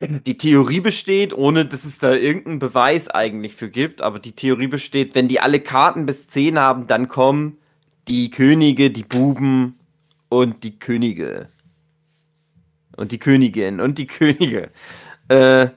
die 0.00 0.36
Theorie 0.36 0.80
besteht, 0.80 1.32
ohne 1.32 1.64
dass 1.64 1.84
es 1.84 1.98
da 1.98 2.12
irgendeinen 2.12 2.58
Beweis 2.58 3.08
eigentlich 3.08 3.54
für 3.54 3.70
gibt, 3.70 4.02
aber 4.02 4.18
die 4.18 4.32
Theorie 4.32 4.66
besteht, 4.66 5.14
wenn 5.14 5.28
die 5.28 5.40
alle 5.40 5.60
Karten 5.60 6.06
bis 6.06 6.28
10 6.28 6.58
haben, 6.58 6.86
dann 6.86 7.08
kommen 7.08 7.58
die 8.08 8.30
Könige, 8.30 8.90
die 8.90 9.04
Buben 9.04 9.78
und 10.28 10.64
die 10.64 10.78
Könige. 10.78 11.48
Und 12.96 13.12
die 13.12 13.18
Königin 13.18 13.80
und 13.80 13.98
die 13.98 14.06
Könige. 14.06 14.70
Äh, 15.28 15.68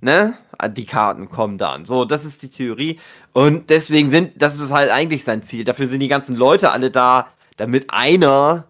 ne? 0.00 0.34
Die 0.70 0.86
Karten 0.86 1.28
kommen 1.28 1.58
dann. 1.58 1.84
So, 1.84 2.04
das 2.04 2.24
ist 2.24 2.42
die 2.42 2.48
Theorie. 2.48 3.00
Und 3.32 3.70
deswegen 3.70 4.10
sind, 4.10 4.40
das 4.40 4.60
ist 4.60 4.70
halt 4.70 4.90
eigentlich 4.90 5.24
sein 5.24 5.42
Ziel. 5.42 5.64
Dafür 5.64 5.86
sind 5.86 6.00
die 6.00 6.08
ganzen 6.08 6.36
Leute 6.36 6.70
alle 6.70 6.90
da, 6.90 7.28
damit 7.56 7.90
einer 7.90 8.68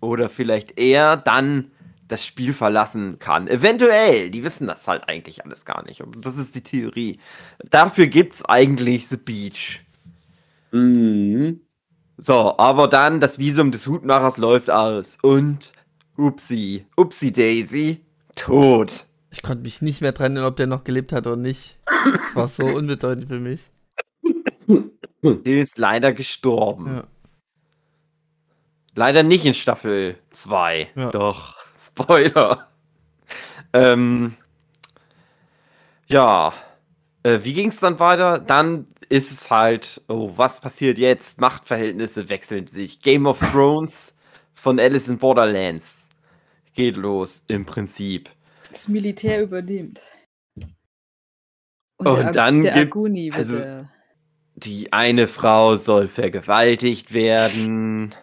oder 0.00 0.28
vielleicht 0.28 0.78
er 0.78 1.16
dann 1.16 1.70
das 2.08 2.26
Spiel 2.26 2.52
verlassen 2.52 3.18
kann. 3.18 3.48
Eventuell, 3.48 4.30
die 4.30 4.42
wissen 4.42 4.66
das 4.66 4.88
halt 4.88 5.08
eigentlich 5.08 5.44
alles 5.44 5.64
gar 5.64 5.84
nicht. 5.84 6.00
Und 6.02 6.24
das 6.24 6.36
ist 6.36 6.54
die 6.54 6.62
Theorie. 6.62 7.18
Dafür 7.70 8.06
gibt's 8.06 8.44
eigentlich 8.44 9.06
The 9.08 9.16
Beach. 9.16 9.84
Mhm. 10.72 11.60
So, 12.18 12.58
aber 12.58 12.88
dann 12.88 13.20
das 13.20 13.38
Visum 13.38 13.70
des 13.70 13.86
Hutmachers 13.86 14.36
läuft 14.36 14.70
aus. 14.70 15.18
Und 15.22 15.72
upsi, 16.20 16.86
upsi 16.96 17.32
Daisy, 17.32 18.00
tot. 18.36 19.06
Ich 19.30 19.42
konnte 19.42 19.62
mich 19.62 19.80
nicht 19.80 20.00
mehr 20.00 20.12
dran 20.12 20.32
erinnern, 20.32 20.50
ob 20.50 20.56
der 20.56 20.66
noch 20.66 20.84
gelebt 20.84 21.12
hat 21.12 21.26
oder 21.26 21.36
nicht. 21.36 21.78
Das 21.86 22.34
war 22.34 22.48
so 22.48 22.64
unbedeutend 22.76 23.28
für 23.28 23.40
mich. 23.40 23.70
Der 25.22 25.60
ist 25.60 25.78
leider 25.78 26.12
gestorben. 26.12 26.96
Ja. 26.96 27.02
Leider 28.94 29.22
nicht 29.22 29.44
in 29.44 29.54
Staffel 29.54 30.18
2. 30.30 30.88
Ja. 30.94 31.10
Doch, 31.10 31.56
Spoiler. 31.78 32.68
Ähm, 33.72 34.36
ja, 36.06 36.52
äh, 37.22 37.38
wie 37.42 37.52
ging 37.52 37.68
es 37.68 37.78
dann 37.78 37.98
weiter? 38.00 38.38
Dann 38.38 38.88
ist 39.08 39.30
es 39.30 39.50
halt, 39.50 40.02
oh, 40.08 40.32
was 40.36 40.60
passiert 40.60 40.98
jetzt? 40.98 41.40
Machtverhältnisse 41.40 42.28
wechseln 42.28 42.66
sich. 42.66 43.00
Game 43.00 43.26
of 43.26 43.38
Thrones 43.38 44.16
von 44.54 44.80
Alice 44.80 45.08
in 45.08 45.18
Borderlands 45.18 45.99
geht 46.80 46.96
los 46.96 47.42
im 47.48 47.66
Prinzip. 47.66 48.30
Das 48.70 48.88
Militär 48.88 49.42
übernimmt. 49.42 50.00
Und 51.98 52.06
der, 52.06 52.26
Ag- 52.28 52.32
dann 52.32 52.62
der 52.62 52.72
gibt- 52.74 52.86
Aguni 52.92 53.30
also- 53.32 53.58
der, 53.58 53.88
Die 54.56 54.92
eine 54.92 55.26
Frau 55.28 55.76
soll 55.76 56.06
vergewaltigt 56.08 57.12
werden. 57.12 58.14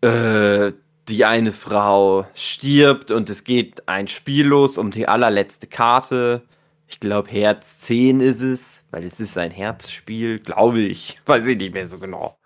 Äh, 0.00 0.72
die 1.08 1.24
eine 1.24 1.52
Frau 1.52 2.26
stirbt 2.34 3.10
und 3.10 3.28
es 3.30 3.44
geht 3.44 3.88
ein 3.88 4.08
Spiel 4.08 4.46
los 4.46 4.78
um 4.78 4.90
die 4.90 5.06
allerletzte 5.08 5.66
Karte. 5.66 6.42
Ich 6.88 7.00
glaube, 7.00 7.30
Herz 7.30 7.78
10 7.80 8.20
ist 8.20 8.40
es, 8.40 8.80
weil 8.90 9.04
es 9.04 9.20
ist 9.20 9.36
ein 9.36 9.50
Herzspiel, 9.50 10.38
glaube 10.38 10.80
ich. 10.80 11.20
Weiß 11.26 11.44
ich 11.46 11.56
nicht 11.58 11.74
mehr 11.74 11.88
so 11.88 11.98
genau. 11.98 12.38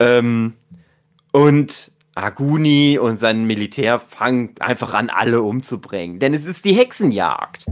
Ähm, 0.00 0.54
und 1.32 1.90
Aguni 2.14 2.98
und 2.98 3.18
sein 3.18 3.44
Militär 3.44 4.00
fangen 4.00 4.54
einfach 4.60 4.94
an, 4.94 5.10
alle 5.10 5.42
umzubringen. 5.42 6.18
Denn 6.18 6.34
es 6.34 6.46
ist 6.46 6.64
die 6.64 6.72
Hexenjagd. 6.72 7.66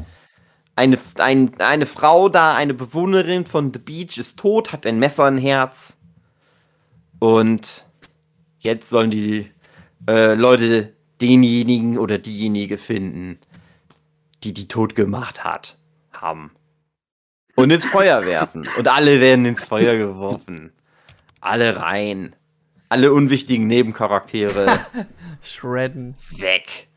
Eine, 0.77 0.98
ein, 1.16 1.61
eine 1.61 1.87
Frau 1.87 2.29
da, 2.29 2.55
eine 2.55 2.74
Bewohnerin 2.74 3.46
von 3.46 3.72
The 3.72 3.81
Beach, 3.81 4.16
ist 4.16 4.38
tot, 4.38 4.72
hat 4.72 4.87
ein 4.87 5.01
Messer 5.01 5.27
im 5.27 5.38
Herz. 5.38 5.96
Und 7.18 7.85
jetzt 8.61 8.88
sollen 8.88 9.11
die 9.11 9.51
äh, 10.09 10.35
Leute 10.35 10.94
denjenigen 11.20 11.98
oder 11.98 12.18
diejenige 12.18 12.79
finden, 12.79 13.40
die 14.44 14.55
die 14.55 14.68
tot 14.68 14.94
gemacht 14.94 15.42
hat, 15.42 15.77
haben. 16.12 16.53
Und 17.57 17.70
ins 17.70 17.87
Feuer 17.87 18.24
werfen. 18.24 18.68
Und 18.79 18.87
alle 18.87 19.20
werden 19.20 19.44
ins 19.44 19.64
Feuer 19.64 19.96
geworfen. 19.96 20.72
Alle 21.40 21.77
rein. 21.77 22.37
Alle 22.88 23.12
unwichtigen 23.12 23.66
Nebencharaktere 23.66 24.81
Shredden. 25.42 26.16
weg. 26.31 26.88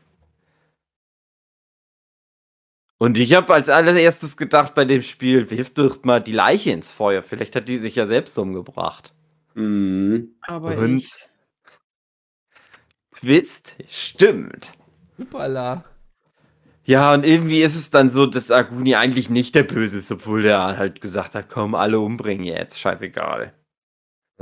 Und 2.98 3.18
ich 3.18 3.34
habe 3.34 3.52
als 3.52 3.68
allererstes 3.68 4.36
gedacht 4.36 4.74
bei 4.74 4.84
dem 4.84 5.02
Spiel, 5.02 5.50
wirf 5.50 5.74
doch 5.74 6.04
mal 6.04 6.22
die 6.22 6.32
Leiche 6.32 6.70
ins 6.70 6.92
Feuer. 6.92 7.22
Vielleicht 7.22 7.56
hat 7.56 7.68
die 7.68 7.78
sich 7.78 7.96
ja 7.96 8.06
selbst 8.06 8.38
umgebracht. 8.38 9.12
Mhm. 9.54 10.34
aber 10.42 10.78
Und- 10.78 10.98
echt. 10.98 11.28
Twist, 13.16 13.76
stimmt. 13.88 14.72
Hoppala. 15.18 15.84
Ja, 16.84 17.12
und 17.14 17.24
irgendwie 17.24 17.62
ist 17.62 17.76
es 17.76 17.90
dann 17.90 18.10
so, 18.10 18.26
dass 18.26 18.50
Aguni 18.50 18.96
eigentlich 18.96 19.30
nicht 19.30 19.54
der 19.54 19.62
Böse 19.62 19.98
ist, 19.98 20.10
obwohl 20.10 20.42
der 20.42 20.76
halt 20.78 21.00
gesagt 21.00 21.34
hat, 21.36 21.48
komm, 21.48 21.74
alle 21.76 22.00
umbringen 22.00 22.44
jetzt, 22.44 22.80
scheißegal. 22.80 23.52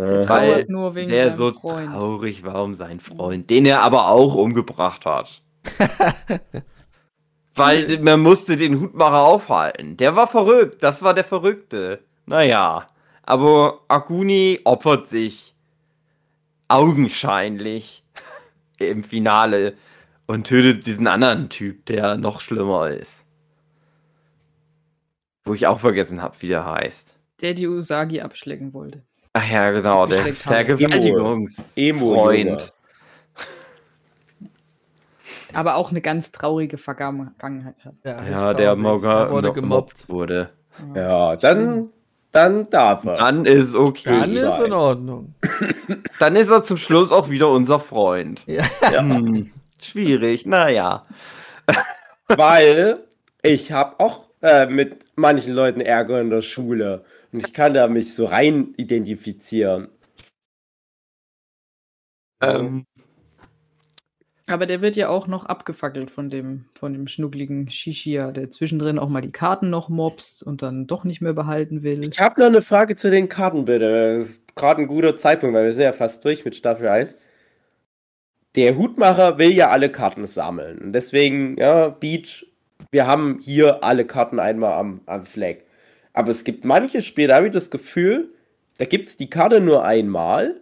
Äh, 0.00 0.28
Weil 0.28 0.64
nur 0.68 0.94
wegen 0.94 1.10
Der 1.10 1.34
so 1.34 1.52
Freund. 1.52 1.90
traurig 1.90 2.44
war 2.44 2.62
um 2.62 2.74
seinen 2.74 3.00
Freund, 3.00 3.50
den 3.50 3.66
er 3.66 3.82
aber 3.82 4.08
auch 4.08 4.34
umgebracht 4.34 5.04
hat. 5.04 5.42
Weil 7.54 7.98
man 8.00 8.20
musste 8.20 8.56
den 8.56 8.80
Hutmacher 8.80 9.22
aufhalten. 9.22 9.96
Der 9.96 10.16
war 10.16 10.28
verrückt, 10.28 10.82
das 10.82 11.02
war 11.02 11.12
der 11.14 11.24
Verrückte. 11.24 12.00
Naja, 12.26 12.86
aber 13.24 13.80
Aguni 13.88 14.60
opfert 14.64 15.08
sich 15.08 15.54
augenscheinlich 16.68 18.04
im 18.78 19.02
Finale 19.02 19.74
und 20.26 20.46
tötet 20.46 20.86
diesen 20.86 21.08
anderen 21.08 21.48
Typ, 21.50 21.84
der 21.86 22.16
noch 22.16 22.40
schlimmer 22.40 22.88
ist. 22.90 23.24
Wo 25.44 25.54
ich 25.54 25.66
auch 25.66 25.80
vergessen 25.80 26.22
habe, 26.22 26.36
wie 26.40 26.48
der 26.48 26.64
heißt. 26.64 27.18
Der 27.40 27.54
die 27.54 27.66
Usagi 27.66 28.20
abschlecken 28.20 28.72
wollte. 28.72 29.02
Ach 29.32 29.48
ja, 29.50 29.70
genau, 29.70 30.06
der. 30.06 30.34
Vergewaltigungsfreund. 30.34 32.72
Aber 35.52 35.74
auch 35.76 35.90
eine 35.90 36.00
ganz 36.00 36.32
traurige 36.32 36.78
Vergangenheit 36.78 37.74
hat. 37.84 37.94
Ja, 38.04 38.22
Ja, 38.24 38.50
ist 38.50 38.58
der 38.58 38.70
traurig. 38.74 38.82
Moga 38.82 39.22
Er 39.24 39.30
wurde 39.30 39.52
gemobbt. 39.52 40.08
wurde. 40.08 40.50
Ja, 40.94 41.36
dann, 41.36 41.90
dann 42.32 42.70
darf 42.70 43.04
er. 43.04 43.16
Dann 43.18 43.44
ist 43.44 43.74
okay. 43.74 44.20
Dann 44.20 44.32
ist 44.32 44.40
sein. 44.40 44.64
in 44.66 44.72
Ordnung. 44.72 45.34
Dann 46.20 46.36
ist 46.36 46.50
er 46.50 46.62
zum 46.62 46.76
Schluss 46.76 47.10
auch 47.12 47.30
wieder 47.30 47.48
unser 47.50 47.80
Freund. 47.80 48.42
Ja. 48.46 48.64
Hm, 49.00 49.50
schwierig, 49.80 50.44
naja. 50.46 51.02
Weil 52.28 52.98
ich 53.42 53.72
habe 53.72 53.98
auch 53.98 54.26
äh, 54.42 54.66
mit 54.66 54.98
manchen 55.16 55.52
Leuten 55.54 55.80
Ärger 55.80 56.20
in 56.20 56.30
der 56.30 56.42
Schule. 56.42 57.04
Und 57.32 57.46
ich 57.46 57.52
kann 57.52 57.74
da 57.74 57.86
mich 57.88 58.14
so 58.14 58.26
rein 58.26 58.74
identifizieren. 58.76 59.88
Ähm, 62.42 62.86
Aber 64.46 64.66
der 64.66 64.80
wird 64.80 64.96
ja 64.96 65.08
auch 65.08 65.26
noch 65.28 65.46
abgefackelt 65.46 66.10
von 66.10 66.30
dem, 66.30 66.64
von 66.74 66.92
dem 66.92 67.06
schnuckligen 67.06 67.70
Shishia, 67.70 68.32
der 68.32 68.50
zwischendrin 68.50 68.98
auch 68.98 69.08
mal 69.08 69.20
die 69.20 69.30
Karten 69.32 69.70
noch 69.70 69.88
mobst 69.88 70.42
und 70.42 70.62
dann 70.62 70.86
doch 70.86 71.04
nicht 71.04 71.20
mehr 71.20 71.34
behalten 71.34 71.82
will. 71.82 72.08
Ich 72.08 72.18
habe 72.18 72.40
noch 72.40 72.48
eine 72.48 72.62
Frage 72.62 72.96
zu 72.96 73.10
den 73.10 73.28
Karten, 73.28 73.64
bitte. 73.66 74.16
Das 74.16 74.30
ist 74.30 74.56
gerade 74.56 74.82
ein 74.82 74.88
guter 74.88 75.16
Zeitpunkt, 75.16 75.54
weil 75.54 75.66
wir 75.66 75.72
sind 75.72 75.84
ja 75.84 75.92
fast 75.92 76.24
durch 76.24 76.44
mit 76.44 76.56
Staffel 76.56 76.88
1. 76.88 77.16
Der 78.56 78.76
Hutmacher 78.76 79.38
will 79.38 79.52
ja 79.52 79.70
alle 79.70 79.90
Karten 79.92 80.26
sammeln. 80.26 80.78
Und 80.80 80.92
deswegen, 80.92 81.56
ja, 81.56 81.88
Beach, 81.90 82.46
wir 82.90 83.06
haben 83.06 83.38
hier 83.40 83.84
alle 83.84 84.04
Karten 84.06 84.40
einmal 84.40 84.72
am, 84.72 85.02
am 85.06 85.26
Flag. 85.26 85.58
Aber 86.12 86.30
es 86.30 86.44
gibt 86.44 86.64
manche 86.64 87.02
Spiele, 87.02 87.28
da 87.28 87.36
habe 87.36 87.46
ich 87.46 87.52
das 87.52 87.70
Gefühl, 87.70 88.30
da 88.78 88.84
gibt 88.84 89.08
es 89.08 89.16
die 89.16 89.30
Karte 89.30 89.60
nur 89.60 89.84
einmal. 89.84 90.60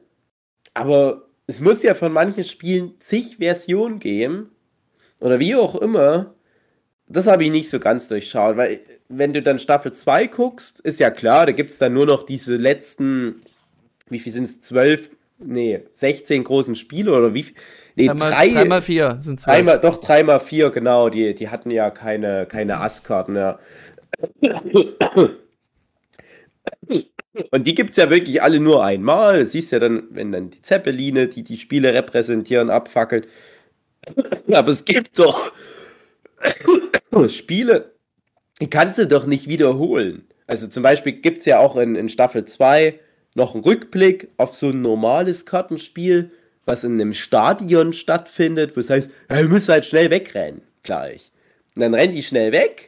Aber 0.74 1.28
es 1.46 1.60
muss 1.60 1.82
ja 1.82 1.94
von 1.94 2.12
manchen 2.12 2.44
Spielen 2.44 2.94
zig 3.00 3.36
Versionen 3.38 3.98
geben. 3.98 4.50
Oder 5.20 5.40
wie 5.40 5.56
auch 5.56 5.74
immer. 5.76 6.34
Das 7.06 7.26
habe 7.26 7.44
ich 7.44 7.50
nicht 7.50 7.70
so 7.70 7.80
ganz 7.80 8.08
durchschaut, 8.08 8.56
weil 8.56 8.80
wenn 9.08 9.32
du 9.32 9.42
dann 9.42 9.58
Staffel 9.58 9.92
2 9.92 10.26
guckst, 10.26 10.80
ist 10.80 11.00
ja 11.00 11.10
klar, 11.10 11.46
da 11.46 11.52
gibt 11.52 11.70
es 11.70 11.78
dann 11.78 11.94
nur 11.94 12.06
noch 12.06 12.24
diese 12.24 12.56
letzten, 12.56 13.42
wie 14.10 14.18
viel 14.18 14.32
sind 14.32 14.44
es, 14.44 14.60
12, 14.60 15.08
nee, 15.38 15.80
16 15.90 16.44
großen 16.44 16.74
Spiele 16.74 17.12
oder 17.16 17.32
wie 17.32 17.44
viel? 17.44 17.54
Nee, 17.96 18.06
Dreimal, 18.06 18.30
drei, 18.30 18.48
dreimal 18.50 18.82
vier 18.82 19.18
sind 19.20 19.40
zwölf. 19.40 19.56
dreimal, 19.56 19.80
doch 19.80 19.98
dreimal 19.98 20.40
vier, 20.40 20.70
genau, 20.70 21.08
die, 21.08 21.34
die 21.34 21.48
hatten 21.48 21.70
ja 21.70 21.90
keine, 21.90 22.46
keine 22.46 22.78
Ass-Karten, 22.80 23.34
ja. 23.34 23.58
Und 27.50 27.66
die 27.66 27.74
gibt 27.74 27.90
es 27.90 27.96
ja 27.96 28.10
wirklich 28.10 28.42
alle 28.42 28.60
nur 28.60 28.84
einmal. 28.84 29.40
Das 29.40 29.52
siehst 29.52 29.72
ja 29.72 29.78
dann, 29.78 30.08
wenn 30.10 30.32
dann 30.32 30.50
die 30.50 30.62
Zeppeline, 30.62 31.28
die 31.28 31.44
die 31.44 31.56
Spiele 31.56 31.94
repräsentieren, 31.94 32.70
abfackelt. 32.70 33.28
Aber 34.50 34.68
es 34.68 34.84
gibt 34.84 35.18
doch 35.18 35.52
Spiele, 37.28 37.92
die 38.60 38.70
kannst 38.70 38.98
du 38.98 39.06
doch 39.06 39.26
nicht 39.26 39.48
wiederholen. 39.48 40.26
Also 40.46 40.68
zum 40.68 40.82
Beispiel 40.82 41.12
gibt 41.12 41.38
es 41.38 41.46
ja 41.46 41.58
auch 41.58 41.76
in, 41.76 41.94
in 41.94 42.08
Staffel 42.08 42.44
2 42.44 42.98
noch 43.34 43.54
einen 43.54 43.64
Rückblick 43.64 44.28
auf 44.36 44.54
so 44.54 44.70
ein 44.70 44.82
normales 44.82 45.46
Kartenspiel, 45.46 46.32
was 46.64 46.84
in 46.84 46.94
einem 46.94 47.14
Stadion 47.14 47.92
stattfindet, 47.92 48.76
wo 48.76 48.80
es 48.80 48.90
heißt, 48.90 49.10
ja, 49.30 49.40
ihr 49.40 49.48
müsst 49.48 49.68
halt 49.68 49.86
schnell 49.86 50.10
wegrennen, 50.10 50.62
gleich. 50.82 51.30
Und 51.74 51.82
dann 51.82 51.94
rennen 51.94 52.14
die 52.14 52.22
schnell 52.22 52.52
weg 52.52 52.87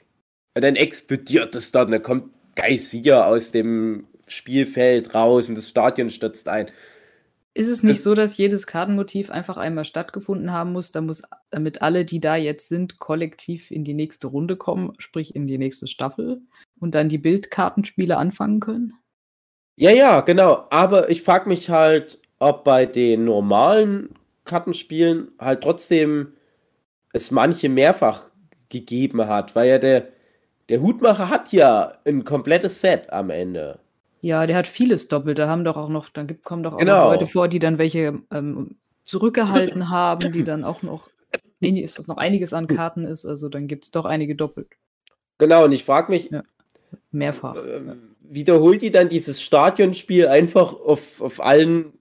und 0.54 0.62
dann 0.62 0.76
explodiert 0.76 1.54
es 1.54 1.72
dort 1.72 1.86
und 1.86 1.92
dann 1.92 2.02
kommt 2.02 2.30
Geysir 2.56 3.26
aus 3.26 3.52
dem 3.52 4.06
Spielfeld 4.26 5.14
raus 5.14 5.48
und 5.48 5.54
das 5.56 5.68
Stadion 5.68 6.10
stürzt 6.10 6.48
ein. 6.48 6.70
Ist 7.52 7.68
es 7.68 7.82
nicht 7.82 7.96
Das- 7.98 8.02
so, 8.04 8.14
dass 8.14 8.36
jedes 8.36 8.66
Kartenmotiv 8.66 9.30
einfach 9.30 9.56
einmal 9.56 9.84
stattgefunden 9.84 10.52
haben 10.52 10.72
muss, 10.72 10.92
damit 10.92 11.82
alle, 11.82 12.04
die 12.04 12.20
da 12.20 12.36
jetzt 12.36 12.68
sind, 12.68 12.98
kollektiv 13.00 13.70
in 13.72 13.82
die 13.82 13.94
nächste 13.94 14.28
Runde 14.28 14.56
kommen, 14.56 14.92
sprich 14.98 15.34
in 15.34 15.46
die 15.48 15.58
nächste 15.58 15.88
Staffel 15.88 16.42
und 16.78 16.94
dann 16.94 17.08
die 17.08 17.18
Bildkartenspiele 17.18 18.16
anfangen 18.16 18.60
können? 18.60 18.94
Ja, 19.76 19.90
ja, 19.90 20.20
genau. 20.20 20.66
Aber 20.70 21.10
ich 21.10 21.22
frage 21.22 21.48
mich 21.48 21.70
halt, 21.70 22.20
ob 22.38 22.62
bei 22.64 22.86
den 22.86 23.24
normalen 23.24 24.10
Kartenspielen 24.44 25.32
halt 25.38 25.62
trotzdem 25.62 26.34
es 27.12 27.30
manche 27.32 27.68
mehrfach 27.68 28.26
gegeben 28.68 29.26
hat, 29.26 29.56
weil 29.56 29.68
ja 29.68 29.78
der, 29.78 30.08
der 30.70 30.80
Hutmacher 30.80 31.28
hat 31.28 31.52
ja 31.52 31.98
ein 32.06 32.24
komplettes 32.24 32.80
Set 32.80 33.12
am 33.12 33.28
Ende. 33.30 33.78
Ja, 34.22 34.46
der 34.46 34.56
hat 34.56 34.66
vieles 34.66 35.08
doppelt. 35.08 35.38
Da 35.38 35.48
haben 35.48 35.64
doch 35.64 35.76
auch 35.76 35.88
noch, 35.88 36.08
dann 36.10 36.26
gibt, 36.26 36.44
kommen 36.44 36.62
doch 36.62 36.74
auch 36.74 36.78
Genau. 36.78 37.04
noch 37.04 37.12
Leute 37.12 37.26
vor, 37.26 37.48
die 37.48 37.58
dann 37.58 37.76
welche 37.78 38.20
ähm, 38.32 38.76
zurückgehalten 39.04 39.88
haben, 39.90 40.32
die 40.32 40.44
dann 40.44 40.64
auch 40.64 40.82
noch, 40.82 41.10
einig- 41.62 41.98
was 41.98 42.06
noch 42.08 42.16
einiges 42.18 42.52
an 42.52 42.66
Karten 42.66 43.04
ist. 43.04 43.26
Also 43.26 43.48
dann 43.48 43.66
gibt 43.66 43.84
es 43.84 43.90
doch 43.90 44.04
einige 44.04 44.34
doppelt. 44.36 44.68
Genau, 45.38 45.64
und 45.64 45.72
ich 45.72 45.84
frage 45.84 46.12
mich, 46.12 46.30
Ja. 46.30 46.42
Mehrfach. 47.12 47.56
ähm, 47.56 48.14
wiederholt 48.20 48.82
die 48.82 48.90
dann 48.90 49.08
dieses 49.08 49.42
Stadionspiel 49.42 50.26
einfach 50.28 50.72
auf, 50.74 51.20
auf 51.20 51.42
allen 51.42 51.92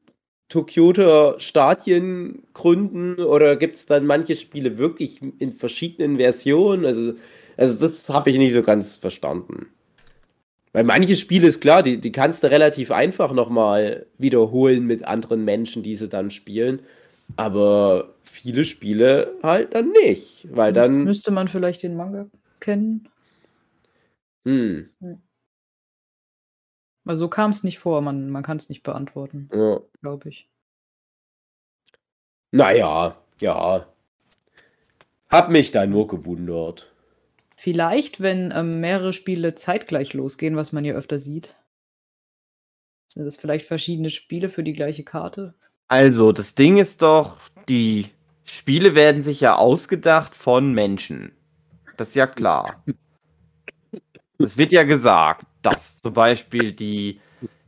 Tokyoter 0.50 1.40
Stadien 1.40 2.44
gründen 2.54 3.20
oder 3.24 3.56
gibt 3.56 3.78
es 3.78 3.86
dann 3.86 4.06
manche 4.08 4.36
Spiele 4.36 4.78
wirklich 4.78 5.22
in 5.40 5.54
verschiedenen 5.54 6.18
Versionen? 6.18 6.86
Also, 6.86 7.14
also 7.60 7.88
das 7.88 8.08
habe 8.08 8.30
ich 8.30 8.38
nicht 8.38 8.54
so 8.54 8.62
ganz 8.62 8.96
verstanden. 8.96 9.68
Weil 10.72 10.84
manche 10.84 11.16
Spiele 11.18 11.48
ist 11.48 11.62
klar, 11.62 11.84
die, 11.84 12.00
die 12.00 12.12
kannst 12.12 12.44
du 12.44 12.52
relativ 12.52 12.92
einfach 12.92 13.34
nochmal 13.34 14.06
wiederholen 14.18 14.86
mit 14.86 15.04
anderen 15.04 15.44
Menschen, 15.44 15.84
die 15.84 15.96
sie 15.96 16.08
dann 16.08 16.32
spielen. 16.32 16.84
Aber 17.36 18.14
viele 18.24 18.64
Spiele 18.64 19.36
halt 19.44 19.74
dann 19.74 19.92
nicht. 19.92 20.48
Weil 20.50 20.74
dann. 20.74 21.04
müsste 21.04 21.32
man 21.32 21.48
vielleicht 21.48 21.84
den 21.84 21.96
Manga 21.96 22.28
kennen. 22.60 23.10
Hm, 24.46 24.90
Weil 27.04 27.16
so 27.16 27.28
kam 27.28 27.52
es 27.52 27.64
nicht 27.64 27.80
vor. 27.80 28.02
Man, 28.02 28.30
man 28.30 28.44
kann 28.44 28.58
es 28.58 28.70
nicht 28.70 28.84
beantworten, 28.84 29.50
ja. 29.54 29.82
glaube 30.02 30.30
ich. 30.30 30.48
Naja, 32.52 33.18
ja. 33.42 33.86
Hab 35.30 35.50
mich 35.50 35.72
da 35.72 35.86
nur 35.86 36.08
gewundert. 36.08 36.92
Vielleicht, 37.62 38.22
wenn 38.22 38.54
ähm, 38.56 38.80
mehrere 38.80 39.12
Spiele 39.12 39.54
zeitgleich 39.54 40.14
losgehen, 40.14 40.56
was 40.56 40.72
man 40.72 40.86
ja 40.86 40.94
öfter 40.94 41.20
sieht. 41.20 41.58
Sind 43.12 43.26
das 43.26 43.36
vielleicht 43.36 43.66
verschiedene 43.66 44.12
Spiele 44.12 44.48
für 44.48 44.64
die 44.64 44.72
gleiche 44.72 45.04
Karte? 45.04 45.56
Also, 45.90 46.32
das 46.32 46.56
Ding 46.56 46.78
ist 46.78 47.02
doch, 47.02 47.36
die 47.68 48.06
Spiele 48.46 48.96
werden 48.96 49.26
sich 49.26 49.42
ja 49.42 49.58
ausgedacht 49.58 50.36
von 50.36 50.72
Menschen. 50.72 51.34
Das 51.98 52.10
ist 52.10 52.16
ja 52.16 52.28
klar. 52.28 52.82
Es 54.38 54.58
wird 54.58 54.72
ja 54.72 54.84
gesagt, 54.84 55.46
dass 55.62 56.00
zum 56.00 56.14
Beispiel 56.14 56.72
die 56.72 57.20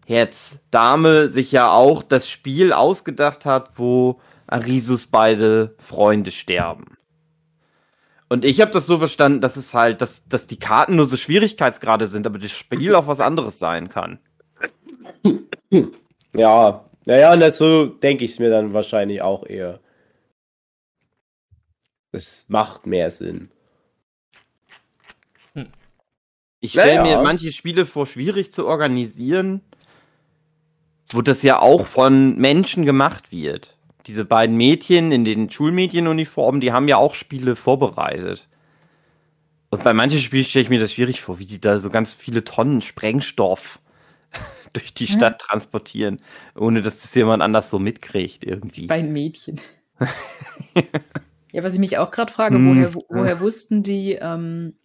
Herz-Dame 0.07 1.27
sich 1.27 1.51
ja 1.51 1.69
auch 1.69 2.01
das 2.01 2.29
Spiel 2.29 2.71
ausgedacht 2.71 3.43
hat, 3.43 3.77
wo 3.77 4.21
Arisus 4.47 5.07
beide 5.07 5.75
Freunde 5.79 6.31
sterben. 6.31 6.95
Und 8.31 8.45
ich 8.45 8.61
habe 8.61 8.71
das 8.71 8.85
so 8.85 8.97
verstanden, 8.97 9.41
dass 9.41 9.57
es 9.57 9.73
halt, 9.73 9.99
dass, 9.99 10.25
dass 10.29 10.47
die 10.47 10.57
Karten 10.57 10.95
nur 10.95 11.05
so 11.05 11.17
Schwierigkeitsgrade 11.17 12.07
sind, 12.07 12.25
aber 12.25 12.39
das 12.39 12.51
Spiel 12.51 12.95
auch 12.95 13.05
was 13.05 13.19
anderes 13.19 13.59
sein 13.59 13.89
kann. 13.89 14.19
Ja, 16.33 16.85
naja, 17.03 17.35
na, 17.35 17.51
so 17.51 17.87
denke 17.87 18.23
ich 18.23 18.31
es 18.31 18.39
mir 18.39 18.49
dann 18.49 18.71
wahrscheinlich 18.71 19.21
auch 19.21 19.45
eher. 19.45 19.81
Es 22.13 22.45
macht 22.47 22.85
mehr 22.87 23.11
Sinn. 23.11 23.51
Ich 26.61 26.71
stelle 26.71 27.01
Naja. 27.01 27.17
mir 27.17 27.23
manche 27.23 27.51
Spiele 27.51 27.85
vor, 27.85 28.05
schwierig 28.05 28.53
zu 28.53 28.65
organisieren, 28.65 29.59
wo 31.09 31.21
das 31.21 31.43
ja 31.43 31.59
auch 31.59 31.85
von 31.85 32.37
Menschen 32.37 32.85
gemacht 32.85 33.33
wird. 33.33 33.77
Diese 34.07 34.25
beiden 34.25 34.57
Mädchen 34.57 35.11
in 35.11 35.23
den 35.25 35.49
Schulmädchenuniformen, 35.49 36.61
die 36.61 36.71
haben 36.71 36.87
ja 36.87 36.97
auch 36.97 37.13
Spiele 37.15 37.55
vorbereitet. 37.55 38.47
Und 39.69 39.83
bei 39.83 39.93
manchen 39.93 40.19
Spielen 40.19 40.43
stelle 40.43 40.63
ich 40.63 40.69
mir 40.69 40.79
das 40.79 40.93
schwierig 40.93 41.21
vor, 41.21 41.39
wie 41.39 41.45
die 41.45 41.61
da 41.61 41.79
so 41.79 41.89
ganz 41.89 42.13
viele 42.13 42.43
Tonnen 42.43 42.81
Sprengstoff 42.81 43.79
durch 44.73 44.93
die 44.93 45.07
Stadt 45.07 45.39
transportieren, 45.39 46.17
ohne 46.55 46.81
dass 46.81 46.99
das 47.01 47.13
jemand 47.15 47.41
anders 47.43 47.69
so 47.69 47.79
mitkriegt 47.79 48.43
irgendwie. 48.43 48.87
Bei 48.87 49.01
Mädchen. 49.03 49.61
ja, 51.51 51.63
was 51.63 51.73
ich 51.73 51.79
mich 51.79 51.97
auch 51.97 52.11
gerade 52.11 52.31
frage, 52.33 52.55
Hm. 52.57 52.67
woher, 52.67 52.93
wo- 52.95 53.05
woher 53.09 53.39
wussten 53.39 53.83
die, 53.83 54.13
ähm, 54.19 54.75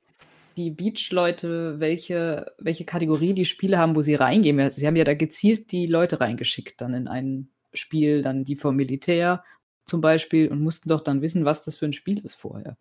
die 0.57 0.71
Beach-Leute, 0.71 1.81
welche, 1.81 2.53
welche 2.59 2.85
Kategorie 2.85 3.35
die 3.35 3.45
Spiele 3.45 3.79
haben, 3.79 3.95
wo 3.97 4.03
sie 4.03 4.15
reingehen? 4.15 4.59
Ja, 4.59 4.71
Sie 4.71 4.87
haben 4.87 4.97
ja 4.97 5.05
da 5.05 5.15
gezielt 5.15 5.71
die 5.73 5.87
Leute 5.87 6.21
reingeschickt, 6.21 6.81
dann 6.81 6.95
in 6.95 7.09
ein 7.09 7.49
Spiel, 7.77 8.23
dann 8.23 8.45
die 8.45 8.57
vom 8.57 8.77
Militär 8.77 9.45
zum 9.85 10.01
Beispiel, 10.01 10.51
und 10.51 10.61
mussten 10.61 10.89
doch 10.89 11.01
dann 11.01 11.23
wissen, 11.23 11.45
was 11.45 11.65
das 11.65 11.77
für 11.77 11.87
ein 11.87 11.93
Spiel 11.93 12.19
ist 12.19 12.35
vorher. 12.35 12.77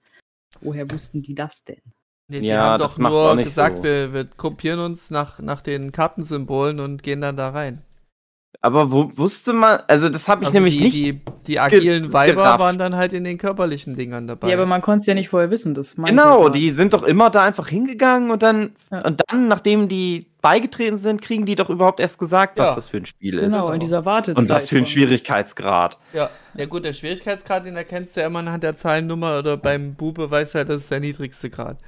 Woher 0.62 0.90
wussten 0.90 1.22
die 1.22 1.36
das 1.36 1.64
denn? 1.64 1.82
Nee, 2.28 2.42
die 2.42 2.48
Ja, 2.48 2.62
haben 2.62 2.80
doch 2.80 2.98
nur 2.98 3.38
gesagt, 3.38 3.78
so. 3.78 3.84
wir, 3.84 4.14
wir 4.14 4.26
gruppieren 4.26 4.80
uns 4.80 5.12
nach, 5.12 5.40
nach 5.40 5.62
den 5.62 5.92
Kartensymbolen 5.92 6.80
und 6.80 7.04
gehen 7.04 7.22
dann 7.22 7.38
da 7.38 7.50
rein. 7.50 7.84
Aber 8.62 8.92
wo, 8.92 9.12
wusste 9.18 9.54
man, 9.54 9.80
also 9.88 10.10
das 10.10 10.28
habe 10.28 10.42
ich 10.44 10.48
Also 10.48 10.58
nämlich 10.60 10.78
die, 10.78 10.84
nicht. 10.84 10.96
die, 10.96 11.22
die 11.48 11.60
agilen 11.60 12.12
Weiber 12.14 12.34
gerafft. 12.34 12.60
waren 12.60 12.78
dann 12.78 12.96
halt 12.96 13.14
in 13.14 13.24
den 13.24 13.38
körperlichen 13.38 13.96
Dingern 13.96 14.28
dabei. 14.28 14.48
Ja, 14.50 14.56
aber 14.56 14.66
man 14.66 14.82
konnte 14.82 15.02
es 15.02 15.06
ja 15.06 15.14
nicht 15.14 15.30
vorher 15.30 15.52
wissen. 15.52 15.74
Das 15.74 15.96
Genau, 15.96 16.50
die 16.50 16.72
sind 16.72 16.94
doch 16.94 17.04
immer 17.04 17.30
da 17.30 17.44
einfach 17.44 17.68
hingegangen 17.68 18.32
und 18.32 18.42
dann, 18.44 18.72
Ja. 18.92 19.02
und 19.06 19.22
dann, 19.28 19.48
nachdem 19.48 19.88
die 19.88 20.28
beigetreten 20.42 20.98
sind, 20.98 21.22
kriegen 21.22 21.46
die 21.46 21.56
doch 21.56 21.70
überhaupt 21.70 22.00
erst 22.00 22.20
gesagt, 22.20 22.58
was 22.58 22.70
Ja. 22.70 22.76
das 22.76 22.88
für 22.90 22.98
ein 22.98 23.06
Spiel 23.06 23.40
Genau, 23.40 23.70
ist. 23.70 23.74
in 23.76 23.80
dieser 23.80 24.06
Wartezeit. 24.06 24.38
Und 24.38 24.50
was 24.50 24.70
für 24.70 24.78
ein 24.78 24.86
Schwierigkeitsgrad. 24.86 25.98
ja. 26.14 26.30
ja 26.56 26.66
gut, 26.66 26.86
der 26.86 26.94
Schwierigkeitsgrad, 26.94 27.66
den 27.66 27.76
erkennst 27.76 28.16
du 28.16 28.22
ja 28.22 28.28
immer 28.28 28.40
anhand 28.40 28.64
der 28.64 28.76
Zahlennummer 28.76 29.40
oder 29.40 29.58
beim 29.58 29.96
Bube 29.96 30.30
weiß 30.30 30.56
er, 30.56 30.66
das 30.66 30.78
ist 30.78 30.92
der 30.92 31.00
niedrigste 31.00 31.50
Grad. 31.50 31.80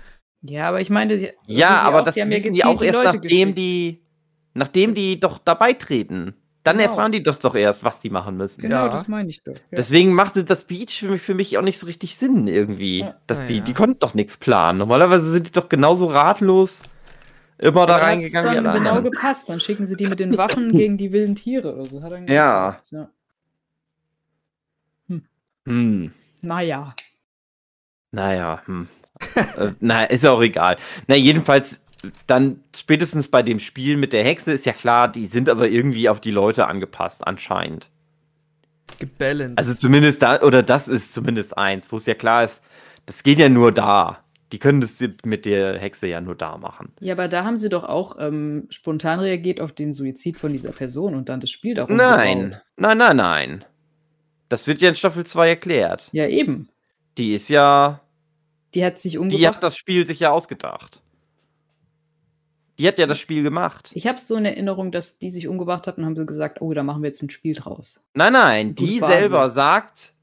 Ja, 0.42 0.70
aber 0.70 0.82
ich 0.82 0.90
meine, 0.90 1.18
sie, 1.18 1.32
Ja, 1.48 1.80
aber 1.82 2.02
auch, 2.02 2.06
das 2.06 2.16
die 2.16 2.22
haben 2.22 2.32
ja 2.32 2.38
wissen 2.38 2.54
die 2.54 2.64
auch 2.64 2.82
erst, 2.82 3.04
nachdem 3.04 3.22
geschickt. 3.22 3.58
die, 3.58 4.02
nachdem 4.54 4.94
die 4.94 5.20
doch 5.20 5.38
dabei 5.40 5.74
treten. 5.74 6.36
Dann 6.68 6.78
Genau. 6.78 6.90
erfahren 6.90 7.12
die 7.12 7.24
das 7.24 7.40
doch 7.40 7.56
erst, 7.56 7.84
was 7.84 8.00
die 8.02 8.10
machen 8.10 8.38
müssen. 8.38 8.62
Genau, 8.62 8.86
Ja. 8.86 8.90
das 8.90 9.08
meine 9.08 9.30
ich 9.30 9.42
doch. 9.44 9.54
Ja. 9.54 9.60
Deswegen 9.72 10.14
machte 10.14 10.44
das 10.44 10.64
Beach 10.66 11.00
für 11.00 11.10
mich, 11.10 11.22
für 11.22 11.34
mich 11.34 11.58
auch 11.58 11.62
nicht 11.62 11.80
so 11.80 11.86
richtig 11.86 12.18
Sinn 12.18 12.48
irgendwie. 12.48 13.00
Ja. 13.00 13.16
Dass 13.28 13.46
die, 13.46 13.54
Naja. 13.56 13.66
die 13.66 13.74
konnten 13.74 14.00
doch 14.00 14.14
nichts 14.14 14.38
planen. 14.38 14.78
Normalerweise 14.80 15.30
sind 15.32 15.48
die 15.48 15.52
doch 15.52 15.70
genauso 15.70 16.08
ratlos 16.08 16.82
immer 17.58 17.86
da 17.86 17.98
reingegangen 17.98 18.52
wie 18.52 18.56
dann 18.56 18.68
alle 18.68 18.78
genau 18.80 18.96
anderen. 18.96 19.12
gepasst. 19.12 19.50
Dann 19.50 19.60
schicken 19.60 19.86
sie 19.88 19.96
die 19.96 20.08
mit 20.08 20.20
den 20.20 20.38
Waffen 20.38 20.72
gegen 20.76 20.98
die 20.98 21.12
wilden 21.12 21.36
Tiere 21.36 21.74
oder 21.74 21.86
so. 21.86 22.04
Hat 22.04 22.12
dann 22.12 22.28
Ja. 22.28 22.80
ja. 22.92 23.10
Hm. 25.66 26.12
Naja. 26.42 26.94
Naja, 28.12 28.62
hm. 28.66 28.88
äh, 29.36 29.72
na, 29.80 30.04
ist 30.06 30.24
ja 30.24 30.32
auch 30.32 30.42
egal. 30.42 30.78
Na, 31.08 31.16
jedenfalls, 31.16 31.82
dann 32.28 32.64
spätestens 32.76 33.28
bei 33.30 33.42
dem 33.42 33.60
Spiel 33.60 33.98
mit 33.98 34.14
der 34.14 34.24
Hexe 34.24 34.52
ist 34.54 34.66
ja 34.66 34.74
klar, 34.74 35.08
die 35.12 35.26
sind 35.26 35.50
aber 35.50 35.68
irgendwie 35.70 36.10
auf 36.10 36.22
die 36.22 36.32
Leute 36.32 36.68
angepasst, 36.68 37.26
anscheinend. 37.26 37.90
Gebalanced. 39.00 39.58
Also 39.58 39.74
zumindest 39.74 40.22
da, 40.22 40.42
oder 40.42 40.64
das 40.64 40.88
ist 40.88 41.14
zumindest 41.14 41.58
eins, 41.58 41.92
wo 41.92 41.98
es 41.98 42.06
ja 42.06 42.14
klar 42.14 42.44
ist, 42.44 42.62
das 43.06 43.24
geht 43.24 43.40
ja 43.40 43.50
nur 43.50 43.72
da. 43.72 44.24
Die 44.54 44.60
können 44.60 44.80
das 44.80 45.04
mit 45.26 45.46
der 45.46 45.78
Hexe 45.78 46.08
ja 46.08 46.22
nur 46.22 46.36
da 46.36 46.58
machen. 46.58 46.94
Ja, 47.02 47.14
aber 47.16 47.28
da 47.28 47.44
haben 47.44 47.58
sie 47.58 47.68
doch 47.68 47.84
auch 47.84 48.16
ähm, 48.18 48.68
spontan 48.70 49.20
reagiert 49.20 49.60
auf 49.60 49.74
den 49.74 49.94
Suizid 49.94 50.38
von 50.38 50.54
dieser 50.54 50.72
Person 50.72 51.16
und 51.16 51.28
dann 51.28 51.42
das 51.42 51.52
Spiel 51.52 51.74
darum 51.76 51.98
Nein, 51.98 52.52
gebaut. 52.52 52.62
nein, 52.78 52.98
nein, 52.98 53.18
nein. 53.18 53.66
Das 54.48 54.66
wird 54.66 54.80
ja 54.82 54.88
in 54.90 54.96
Staffel 54.96 55.26
2 55.26 55.50
erklärt. 55.50 56.08
Ja, 56.14 56.28
eben. 56.28 56.70
Die 57.18 57.34
ist 57.34 57.50
ja, 57.50 58.00
Die 58.74 58.86
hat 58.86 59.00
sich 59.00 59.14
die 59.14 59.18
umgebracht. 59.18 59.56
hat 59.56 59.64
das 59.64 59.76
Spiel 59.76 60.08
sich 60.08 60.22
ja 60.22 60.32
ausgedacht. 60.32 61.02
Die 62.80 62.88
hat 62.88 63.00
ja 63.00 63.08
das 63.08 63.18
Spiel 63.20 63.42
gemacht. 63.44 63.90
Ich 63.94 64.06
habe 64.06 64.20
so 64.20 64.36
eine 64.36 64.52
Erinnerung, 64.52 64.92
dass 64.92 65.18
die 65.18 65.32
sich 65.32 65.48
umgebracht 65.48 65.88
hat 65.88 65.98
und 65.98 66.06
haben 66.06 66.16
sie 66.16 66.26
gesagt, 66.26 66.62
oh, 66.62 66.74
da 66.74 66.84
machen 66.84 67.02
wir 67.02 67.08
jetzt 67.08 67.24
ein 67.24 67.30
Spiel 67.30 67.54
draus. 67.54 68.00
Nein, 68.14 68.34
nein, 68.34 68.76
die 68.76 69.00
Basis. 69.00 69.16
selber 69.16 69.50
sagt, 69.50 70.14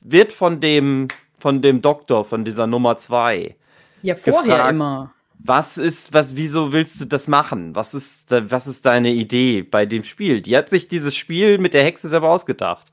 wird 0.00 0.32
von 0.32 0.60
dem, 0.60 1.08
von 1.38 1.60
dem 1.60 1.82
Doktor, 1.82 2.24
von 2.24 2.44
dieser 2.44 2.66
Nummer 2.66 2.96
2. 2.96 3.56
Ja, 4.02 4.14
vorher 4.14 4.42
Gefragt. 4.42 4.70
immer. 4.70 5.12
Was 5.44 5.76
ist, 5.76 6.14
was, 6.14 6.36
wieso 6.36 6.72
willst 6.72 7.00
du 7.00 7.04
das 7.04 7.26
machen? 7.28 7.74
Was 7.74 7.94
ist, 7.94 8.30
was 8.30 8.66
ist 8.66 8.86
deine 8.86 9.10
Idee 9.10 9.62
bei 9.62 9.86
dem 9.86 10.04
Spiel? 10.04 10.40
Die 10.40 10.56
hat 10.56 10.70
sich 10.70 10.88
dieses 10.88 11.16
Spiel 11.16 11.58
mit 11.58 11.74
der 11.74 11.82
Hexe 11.84 12.08
selber 12.08 12.30
ausgedacht. 12.30 12.86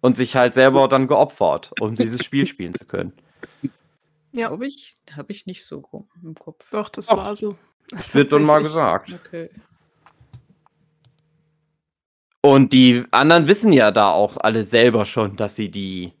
Und 0.00 0.16
sich 0.16 0.36
halt 0.36 0.54
selber 0.54 0.86
dann 0.86 1.08
geopfert, 1.08 1.72
um 1.80 1.96
dieses 1.96 2.24
Spiel 2.24 2.46
spielen 2.46 2.72
zu 2.72 2.84
können. 2.84 3.12
Ja, 4.30 4.46
Glaube 4.46 4.66
ich, 4.68 4.96
habe 5.16 5.32
ich 5.32 5.46
nicht 5.46 5.64
so 5.66 5.82
im 6.22 6.36
Kopf. 6.36 6.64
doch, 6.70 6.88
das 6.88 7.06
Doch. 7.06 7.16
war 7.16 7.34
so. 7.34 7.56
Das 7.90 8.14
wird 8.14 8.32
dann 8.32 8.42
mal 8.44 8.62
gesagt. 8.62 9.12
Okay. 9.24 9.50
Und 12.42 12.72
die 12.72 13.04
anderen 13.10 13.48
wissen 13.48 13.72
ja 13.72 13.90
da 13.90 14.10
auch 14.12 14.36
alle 14.38 14.64
selber 14.64 15.04
schon, 15.04 15.36
dass 15.36 15.56
sie 15.56 15.70
die 15.70 16.12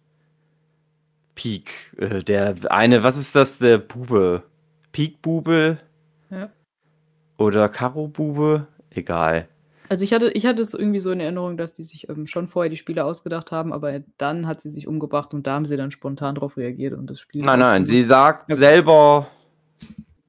Peak, 1.34 1.70
äh, 1.98 2.22
der 2.22 2.56
eine, 2.70 3.02
was 3.02 3.16
ist 3.16 3.34
das, 3.36 3.58
der 3.58 3.78
Bube? 3.78 4.42
Peak-Bube 4.92 5.78
Ja. 6.30 6.50
oder 7.38 7.68
Karo-Bube? 7.68 8.66
Egal. 8.90 9.46
Also 9.90 10.04
ich 10.04 10.12
hatte, 10.12 10.30
ich 10.30 10.44
hatte 10.44 10.60
es 10.60 10.74
irgendwie 10.74 10.98
so 10.98 11.10
in 11.12 11.20
Erinnerung, 11.20 11.56
dass 11.56 11.72
die 11.72 11.84
sich 11.84 12.08
ähm, 12.08 12.26
schon 12.26 12.46
vorher 12.48 12.68
die 12.68 12.76
Spiele 12.76 13.04
ausgedacht 13.04 13.52
haben, 13.52 13.72
aber 13.72 14.00
dann 14.18 14.46
hat 14.46 14.60
sie 14.60 14.70
sich 14.70 14.86
umgebracht 14.88 15.32
und 15.32 15.46
da 15.46 15.54
haben 15.54 15.64
sie 15.66 15.76
dann 15.76 15.90
spontan 15.92 16.34
darauf 16.34 16.56
reagiert 16.56 16.92
und 16.94 17.08
das 17.08 17.20
Spiel. 17.20 17.44
Nein, 17.44 17.60
nein, 17.60 17.86
sie 17.86 18.02
sagt 18.02 18.50
Okay. 18.50 18.58
selber, 18.58 19.28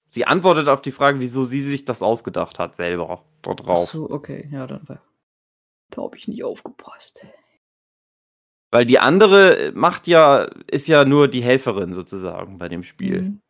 sie 0.09 0.25
antwortet 0.25 0.67
auf 0.67 0.81
die 0.81 0.91
Frage, 0.91 1.19
wieso 1.19 1.43
sie 1.43 1.61
sich 1.61 1.85
das 1.85 2.01
ausgedacht 2.01 2.59
hat, 2.59 2.75
selber 2.75 3.23
dort 3.41 3.61
Ach 3.61 3.65
drauf. 3.65 3.89
so, 3.89 4.09
okay, 4.09 4.49
ja, 4.51 4.67
dann 4.67 4.87
war. 4.87 5.01
Da 5.89 6.03
habe 6.03 6.17
ich 6.17 6.27
nicht 6.27 6.43
aufgepasst. 6.43 7.25
Weil 8.71 8.85
die 8.85 8.99
andere 8.99 9.71
macht 9.73 10.05
ja, 10.07 10.43
ist 10.67 10.87
ja 10.87 11.05
nur 11.05 11.27
die 11.27 11.41
Helferin 11.41 11.93
sozusagen 11.93 12.59
bei 12.59 12.69
dem 12.69 12.83
Spiel. 12.83 13.21
Mhm. 13.21 13.41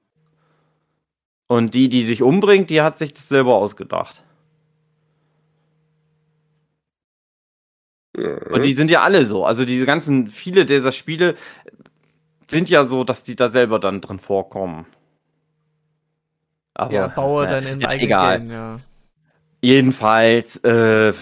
Und 1.47 1.73
die, 1.73 1.89
die 1.89 2.05
sich 2.05 2.21
umbringt, 2.21 2.69
die 2.69 2.81
hat 2.81 2.99
sich 2.99 3.13
das 3.13 3.27
selber 3.27 3.55
ausgedacht. 3.55 4.23
Und 8.13 8.65
die 8.65 8.73
sind 8.73 8.91
ja 8.91 9.01
alle 9.01 9.25
so. 9.25 9.45
Also 9.45 9.65
diese 9.65 9.85
ganzen, 9.85 10.27
viele 10.27 10.65
dieser 10.65 10.91
Spiele 10.91 11.35
sind 12.49 12.69
ja 12.69 12.83
so, 12.83 13.03
dass 13.03 13.23
die 13.23 13.35
da 13.35 13.49
selber 13.49 13.79
dann 13.79 14.01
drin 14.01 14.19
vorkommen. 14.19 14.85
Aber 16.79 16.93
ja, 16.93 17.07
baue 17.07 17.43
na, 17.43 17.51
dann 17.51 17.65
in 17.67 17.81
ja, 17.81 17.87
eigenen 17.89 18.07
egal. 18.07 18.39
Game, 18.39 18.51
ja. 18.51 18.79
Jedenfalls, 19.61 20.55
äh, 20.63 21.13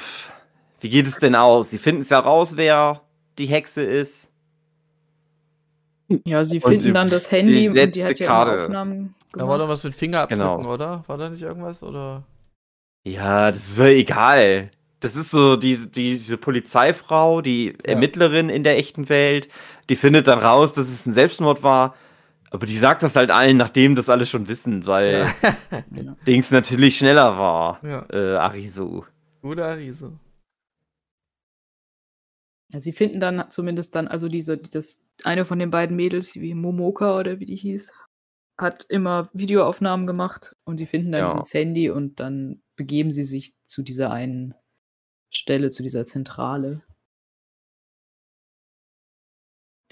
wie 0.81 0.89
geht 0.89 1.07
es 1.07 1.17
denn 1.17 1.33
aus? 1.35 1.71
Sie 1.71 1.79
finden 1.79 2.01
es 2.01 2.09
ja 2.09 2.19
raus, 2.19 2.53
wer 2.57 3.01
die 3.39 3.47
Hexe 3.47 3.81
ist. 3.81 4.29
Ja, 6.25 6.43
sie 6.45 6.61
finden 6.61 6.83
die- 6.85 6.93
dann 6.93 7.09
das 7.09 7.29
die 7.29 7.35
Handy 7.35 7.69
und 7.69 7.95
die 7.95 8.03
hat 8.05 8.19
ja 8.19 8.27
Karte. 8.27 8.63
Aufnahmen 8.65 9.15
Da 9.33 9.47
war 9.47 9.57
doch 9.57 9.67
was 9.67 9.83
mit 9.83 9.93
Fingerabdrücken, 9.95 10.57
Genau. 10.59 10.73
oder? 10.73 11.03
War 11.07 11.17
da 11.17 11.29
nicht 11.29 11.41
irgendwas? 11.41 11.83
Oder? 11.83 12.23
Ja, 13.03 13.51
das 13.51 13.69
ist 13.69 13.77
ja 13.77 13.85
egal. 13.85 14.71
Das 14.99 15.15
ist 15.15 15.31
so 15.31 15.55
diese, 15.57 15.87
diese 15.87 16.37
Polizeifrau, 16.37 17.41
die 17.41 17.75
Ermittlerin 17.83 18.49
in 18.49 18.63
der 18.63 18.77
echten 18.77 19.09
Welt, 19.09 19.47
die 19.89 19.95
findet 19.95 20.27
dann 20.27 20.39
raus, 20.39 20.73
dass 20.73 20.87
es 20.89 21.05
ein 21.05 21.13
Selbstmord 21.13 21.61
war. 21.63 21.95
Aber 22.49 22.65
die 22.65 22.77
sagt 22.77 23.03
das 23.03 23.15
halt 23.15 23.29
allen, 23.31 23.57
nachdem 23.57 23.95
das 23.95 24.09
alle 24.09 24.25
schon 24.25 24.47
wissen, 24.47 24.85
weil 24.85 25.27
Ja. 25.91 26.15
Dings 26.27 26.49
natürlich 26.51 26.97
schneller 26.97 27.37
war. 27.37 27.83
Ja. 27.83 28.05
Äh, 28.09 28.37
Arisu. 28.37 29.03
Guter 29.41 29.77
Riese. 29.77 30.17
Ja, 32.73 32.79
sie 32.79 32.91
finden 32.93 33.19
dann 33.19 33.49
zumindest 33.49 33.95
dann, 33.95 34.07
also 34.07 34.27
diese, 34.27 34.57
das 34.57 35.01
eine 35.23 35.45
von 35.45 35.59
den 35.59 35.71
beiden 35.71 35.95
Mädels, 35.95 36.35
wie 36.35 36.53
Momoka 36.53 37.17
oder 37.17 37.39
wie 37.39 37.45
die 37.45 37.55
hieß, 37.55 37.91
hat 38.57 38.85
immer 38.89 39.29
Videoaufnahmen 39.33 40.05
gemacht 40.07 40.55
und 40.65 40.77
sie 40.77 40.85
finden 40.85 41.11
dann 41.11 41.21
Ja. 41.27 41.33
dieses 41.33 41.53
Handy 41.53 41.89
und 41.89 42.19
dann 42.19 42.61
begeben 42.75 43.11
sie 43.11 43.23
sich 43.23 43.55
zu 43.65 43.83
dieser 43.83 44.11
einen 44.11 44.53
Stelle, 45.33 45.69
zu 45.69 45.83
dieser 45.83 46.03
Zentrale. 46.05 46.81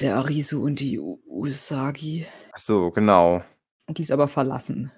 Der 0.02 0.18
Arisu 0.18 0.64
und 0.64 0.80
die 0.80 1.00
U 1.00 1.22
Usagi. 1.28 2.26
Ach 2.56 2.60
so, 2.60 2.90
genau. 2.92 3.44
Die 3.90 4.02
ist 4.02 4.12
aber 4.12 4.30
verlassen. 4.30 4.92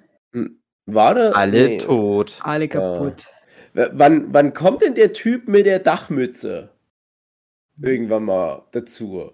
War 0.86 1.16
da? 1.16 1.32
Alle 1.32 1.68
nee. 1.70 1.78
tot. 1.78 2.40
Alle 2.44 2.68
kaputt. 2.68 3.26
W- 3.74 3.90
Wann, 3.94 4.32
wann 4.34 4.54
kommt 4.54 4.82
denn 4.82 4.94
der 4.94 5.12
Typ 5.12 5.48
mit 5.48 5.66
der 5.66 5.80
Dachmütze 5.80 6.70
irgendwann 7.82 8.26
mal 8.26 8.64
dazu? 8.72 9.32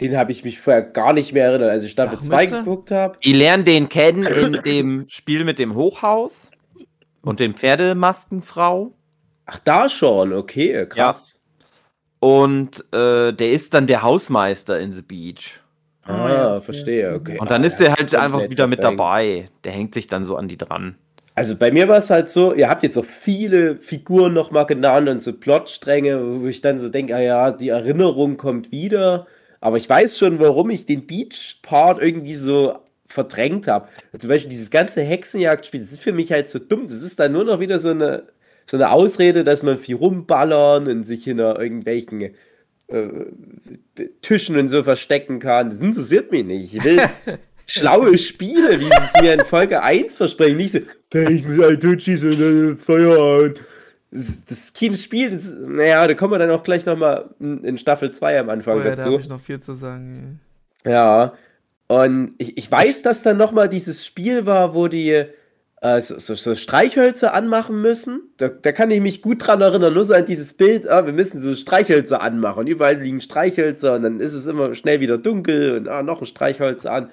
Den 0.00 0.16
habe 0.16 0.32
ich 0.32 0.44
mich 0.44 0.60
vorher 0.60 0.82
gar 0.82 1.12
nicht 1.12 1.32
mehr 1.32 1.46
erinnert, 1.46 1.70
als 1.70 1.84
ich 1.84 1.92
Staffel 1.92 2.18
2 2.20 2.44
Dachmütze? 2.46 2.64
geguckt 2.64 2.90
habe. 2.90 3.18
Die 3.24 3.32
lernen 3.32 3.64
den 3.64 3.88
kennen 3.88 4.24
in 4.24 4.52
dem 4.64 5.04
Spiel 5.08 5.44
mit 5.44 5.58
dem 5.60 5.74
Hochhaus 5.76 6.50
und 7.22 7.38
dem 7.40 7.54
Pferdemaskenfrau. 7.54 8.92
Ach, 9.46 9.58
da 9.60 9.88
schon, 9.88 10.32
okay, 10.32 10.84
krass. 10.88 11.40
Und 12.18 12.84
äh, 12.92 13.32
der 13.32 13.52
ist 13.52 13.72
dann 13.72 13.86
der 13.86 14.02
Hausmeister 14.02 14.80
in 14.80 14.92
The 14.92 15.02
Beach. 15.02 15.60
Ah, 16.06 16.12
Ah, 16.14 16.30
ja, 16.32 16.60
verstehe, 16.60 17.14
okay. 17.14 17.38
Und 17.38 17.50
dann 17.50 17.62
Ah, 17.62 17.66
ist 17.66 17.78
ja, 17.78 17.80
der 17.80 17.96
halt 17.96 18.14
einfach 18.14 18.48
komplett 18.48 18.50
wieder 18.50 18.66
mit 18.66 18.82
dabei. 18.84 19.50
Der 19.64 19.72
hängt 19.72 19.94
sich 19.94 20.06
dann 20.06 20.24
so 20.24 20.36
an 20.36 20.48
die 20.48 20.56
dran. 20.58 20.96
Also 21.34 21.56
bei 21.56 21.70
mir 21.70 21.86
war 21.88 21.98
es 21.98 22.08
halt 22.08 22.30
so, 22.30 22.54
ihr 22.54 22.68
habt 22.70 22.82
jetzt 22.82 22.96
auch 22.96 23.04
viele 23.04 23.76
Figuren 23.76 24.32
nochmal 24.32 24.64
genannt 24.66 25.08
und 25.08 25.22
so 25.22 25.34
Plotstränge, 25.34 26.40
wo 26.40 26.46
ich 26.46 26.62
dann 26.62 26.78
so 26.78 26.88
denke, 26.88 27.14
ah 27.14 27.20
ja, 27.20 27.52
die 27.52 27.68
Erinnerung 27.68 28.38
kommt 28.38 28.72
wieder. 28.72 29.26
Aber 29.60 29.76
ich 29.76 29.88
weiß 29.88 30.18
schon, 30.18 30.38
warum 30.40 30.70
ich 30.70 30.86
den 30.86 31.06
Beach-Part 31.06 32.00
irgendwie 32.02 32.34
so 32.34 32.78
verdrängt 33.06 33.66
habe. 33.68 33.88
Zum 34.18 34.28
Beispiel 34.30 34.48
dieses 34.48 34.70
ganze 34.70 35.02
Hexenjagdspiel, 35.02 35.80
das 35.80 35.92
ist 35.92 36.00
für 36.02 36.12
mich 36.12 36.32
halt 36.32 36.48
so 36.48 36.58
dumm. 36.58 36.88
Das 36.88 37.02
ist 37.02 37.20
dann 37.20 37.32
nur 37.32 37.44
noch 37.44 37.60
wieder 37.60 37.78
so 37.78 37.90
eine, 37.90 38.24
so 38.64 38.76
eine 38.78 38.90
Ausrede, 38.90 39.44
dass 39.44 39.62
man 39.62 39.78
viel 39.78 39.96
rumballern 39.96 40.86
und 40.88 41.02
sich 41.04 41.24
hinter 41.24 41.60
irgendwelchen 41.60 42.30
äh, 42.88 43.24
Tischen 44.22 44.58
und 44.58 44.68
so 44.68 44.82
verstecken 44.82 45.38
kann. 45.38 45.70
Das 45.70 45.80
interessiert 45.80 46.30
mich 46.30 46.44
nicht. 46.44 46.74
Ich 46.74 46.84
will, 46.84 47.00
schlaue 47.66 48.16
Spiele, 48.18 48.78
wie 48.80 48.84
sie 48.84 48.90
es 49.14 49.20
mir 49.22 49.34
in 49.34 49.40
Folge 49.40 49.82
1 49.82 50.14
versprechen. 50.16 50.56
Nicht 50.56 50.72
so, 50.72 50.78
"Hey, 51.12 51.32
ich 51.34 51.44
muss 51.46 51.60
ein 51.66 51.80
Tod 51.80 52.02
schießen 52.02 52.32
und 52.32 52.40
dann 52.40 52.78
Feierabend. 52.78 53.60
Das, 54.12 54.28
ist- 54.28 54.50
das 54.50 54.58
ist 54.58 54.78
kein 54.78 54.94
Spiel. 54.94 55.30
Das, 55.30 55.44
naja, 55.66 56.06
da 56.06 56.14
kommen 56.14 56.32
wir 56.34 56.38
dann 56.38 56.50
auch 56.50 56.62
gleich 56.62 56.86
nochmal 56.86 57.28
in 57.40 57.76
Staffel 57.76 58.12
2 58.12 58.38
am 58.40 58.50
Anfang 58.50 58.76
Oh 58.76 58.78
ja, 58.78 58.84
da 58.84 58.90
dazu. 58.96 59.12
habe 59.12 59.20
ich 59.22 59.28
noch 59.28 59.40
viel 59.40 59.60
zu 59.60 59.72
sagen. 59.74 60.40
Ja, 60.84 61.32
und 61.88 62.30
ich, 62.38 62.56
ich 62.56 62.70
weiß, 62.70 63.02
dass 63.02 63.22
dann 63.22 63.36
nochmal 63.36 63.68
dieses 63.68 64.06
Spiel 64.06 64.46
war, 64.46 64.74
wo 64.74 64.86
die 64.88 65.24
äh, 65.82 66.00
so, 66.00 66.18
so, 66.18 66.34
so 66.34 66.54
Streichhölzer 66.54 67.34
anmachen 67.34 67.80
müssen. 67.80 68.22
Da, 68.38 68.48
da 68.48 68.72
kann 68.72 68.90
ich 68.90 69.00
mich 69.00 69.22
gut 69.22 69.46
dran 69.46 69.60
erinnern, 69.60 69.94
nur 69.94 70.04
so 70.04 70.14
an 70.14 70.26
dieses 70.26 70.54
Bild, 70.54 70.88
ah, 70.88 71.04
wir 71.06 71.12
müssen 71.12 71.42
so 71.42 71.54
Streichhölzer 71.54 72.20
anmachen. 72.20 72.60
Und 72.60 72.66
überall 72.66 72.96
liegen 72.96 73.20
Streichhölzer 73.20 73.94
und 73.94 74.02
dann 74.02 74.20
ist 74.20 74.32
es 74.32 74.46
immer 74.46 74.74
schnell 74.74 75.00
wieder 75.00 75.18
dunkel 75.18 75.76
und 75.76 75.88
ah, 75.88 76.02
noch 76.02 76.20
ein 76.20 76.26
Streichholz 76.26 76.86
an. 76.86 77.10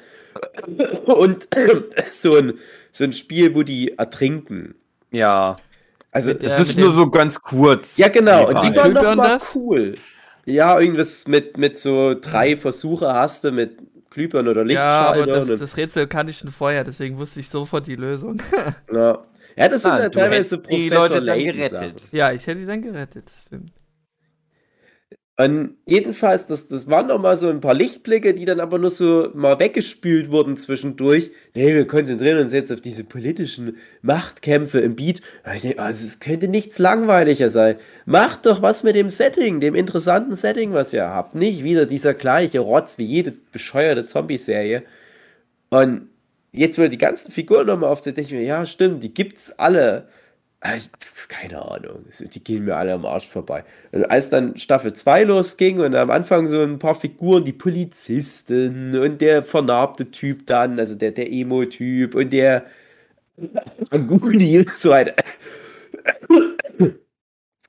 Und 1.06 1.48
so 2.12 2.36
ein, 2.38 2.54
so 2.92 3.04
ein 3.04 3.14
Spiel, 3.14 3.54
wo 3.56 3.64
die 3.64 3.98
ertrinken. 3.98 4.76
Ja. 5.12 5.58
Also, 6.12 6.32
Mit 6.32 6.44
Es 6.44 6.54
Ja, 6.54 6.60
ist 6.60 6.78
nur 6.78 6.92
so 6.92 7.10
ganz 7.10 7.42
kurz. 7.42 7.98
ja, 7.98 8.08
genau. 8.08 8.48
Und 8.48 8.64
die 8.64 8.76
waren 8.76 8.94
nochmal 8.94 9.30
das? 9.40 9.56
cool. 9.56 9.96
Ja, 10.46 10.80
irgendwas 10.80 11.28
mit, 11.28 11.58
mit 11.58 11.78
so 11.78 12.16
drei 12.20 12.58
Versuche 12.58 13.14
hast 13.14 13.44
du 13.44 13.52
mit 13.52 13.78
Glühbirnen 14.14 14.50
oder 14.52 14.66
Ja, 14.66 15.10
aber 15.12 15.26
Lichtschaltern. 15.28 15.48
das, 15.48 15.56
das 15.60 15.78
Rätsel 15.78 16.08
kannte 16.08 16.32
ich 16.32 16.38
schon 16.40 16.52
vorher, 16.52 16.84
deswegen 16.84 17.18
wusste 17.18 17.40
ich 17.40 17.50
sofort 17.50 17.88
die 17.88 17.96
Lösung. 17.96 18.42
Ja, 18.92 19.22
ja 19.56 19.70
das 19.70 19.84
sind 19.84 19.92
Ah, 19.92 20.00
ja 20.00 20.10
teilweise 20.10 20.58
hättest 20.58 20.70
die 20.70 20.90
Professor 20.90 20.90
Leute 20.90 21.22
dann 21.24 21.44
gerettet. 21.44 22.00
Sachen. 22.00 22.10
ja, 22.12 22.32
ich 22.32 22.46
hätte 22.48 22.60
die 22.62 22.66
dann 22.66 22.82
gerettet, 22.82 23.26
das 23.30 23.44
stimmt. 23.44 23.74
Und 25.36 25.78
jedenfalls, 25.88 26.46
das, 26.46 26.68
das 26.68 26.88
waren 26.88 27.08
noch 27.08 27.20
mal 27.20 27.36
so 27.36 27.50
ein 27.50 27.60
paar 27.60 27.74
Lichtblicke, 27.74 28.36
die 28.36 28.46
dann 28.46 28.60
aber 28.60 28.78
nur 28.78 28.92
so 28.92 29.32
mal 29.34 29.58
weggespült 29.58 30.30
wurden 30.30 30.58
zwischendurch. 30.58 31.32
Nee, 31.56 31.74
wir 31.74 31.88
konzentrieren 31.88 32.38
uns 32.38 32.54
jetzt 32.54 32.72
auf 32.72 32.82
diese 32.82 33.04
politischen 33.04 33.78
Machtkämpfe 34.04 34.80
im 34.80 34.96
Beat. 34.96 35.22
Also, 35.44 35.70
es 35.70 36.20
könnte 36.20 36.48
nichts 36.48 36.78
langweiliger 36.78 37.50
sein. 37.50 37.78
Macht 38.06 38.46
doch 38.46 38.62
was 38.62 38.84
mit 38.84 38.96
dem 38.96 39.10
Setting, 39.10 39.60
dem 39.60 39.74
interessanten 39.74 40.36
Setting, 40.36 40.74
was 40.74 40.94
ihr 40.94 41.08
habt. 41.08 41.34
Nicht 41.34 41.64
wieder 41.64 41.88
dieser 41.88 42.14
gleiche 42.14 42.60
Rotz 42.60 43.00
wie 43.00 43.06
jede 43.06 43.34
bescheuerte 43.52 44.06
Zombie-Serie. 44.06 44.84
Und 45.72 46.10
jetzt 46.52 46.78
wieder 46.78 46.90
die 46.90 47.00
ganzen 47.00 47.32
Figuren 47.32 47.66
nochmal 47.66 47.90
auf, 47.90 48.02
da 48.02 48.12
denke 48.12 48.30
ich 48.30 48.40
mir, 48.40 48.46
ja, 48.46 48.68
stimmt, 48.68 49.02
die 49.02 49.14
gibt's 49.14 49.52
alle. 49.58 50.08
Ich, 50.76 50.90
keine 51.28 51.62
Ahnung, 51.62 52.06
die 52.08 52.44
gehen 52.44 52.64
mir 52.66 52.78
alle 52.78 52.94
am 52.94 53.06
Arsch 53.06 53.28
vorbei. 53.28 53.66
Und 53.92 54.06
als 54.06 54.30
dann 54.30 54.58
Staffel 54.58 54.94
2 54.94 55.26
losging 55.26 55.82
und 55.82 55.94
am 55.94 56.10
Anfang 56.10 56.48
so 56.48 56.62
ein 56.62 56.80
paar 56.80 56.96
Figuren, 56.96 57.44
die 57.44 57.52
Polizisten 57.52 58.98
und 58.98 59.20
der 59.20 59.44
vernarbte 59.44 60.10
Typ 60.12 60.48
dann, 60.48 60.80
also 60.80 60.96
der, 60.96 61.12
der 61.12 61.30
Emo-Typ 61.32 62.16
und 62.16 62.32
der 62.32 62.66
Anguni 63.90 64.60
und 64.60 64.70
so 64.70 64.92
weiter. 64.92 65.16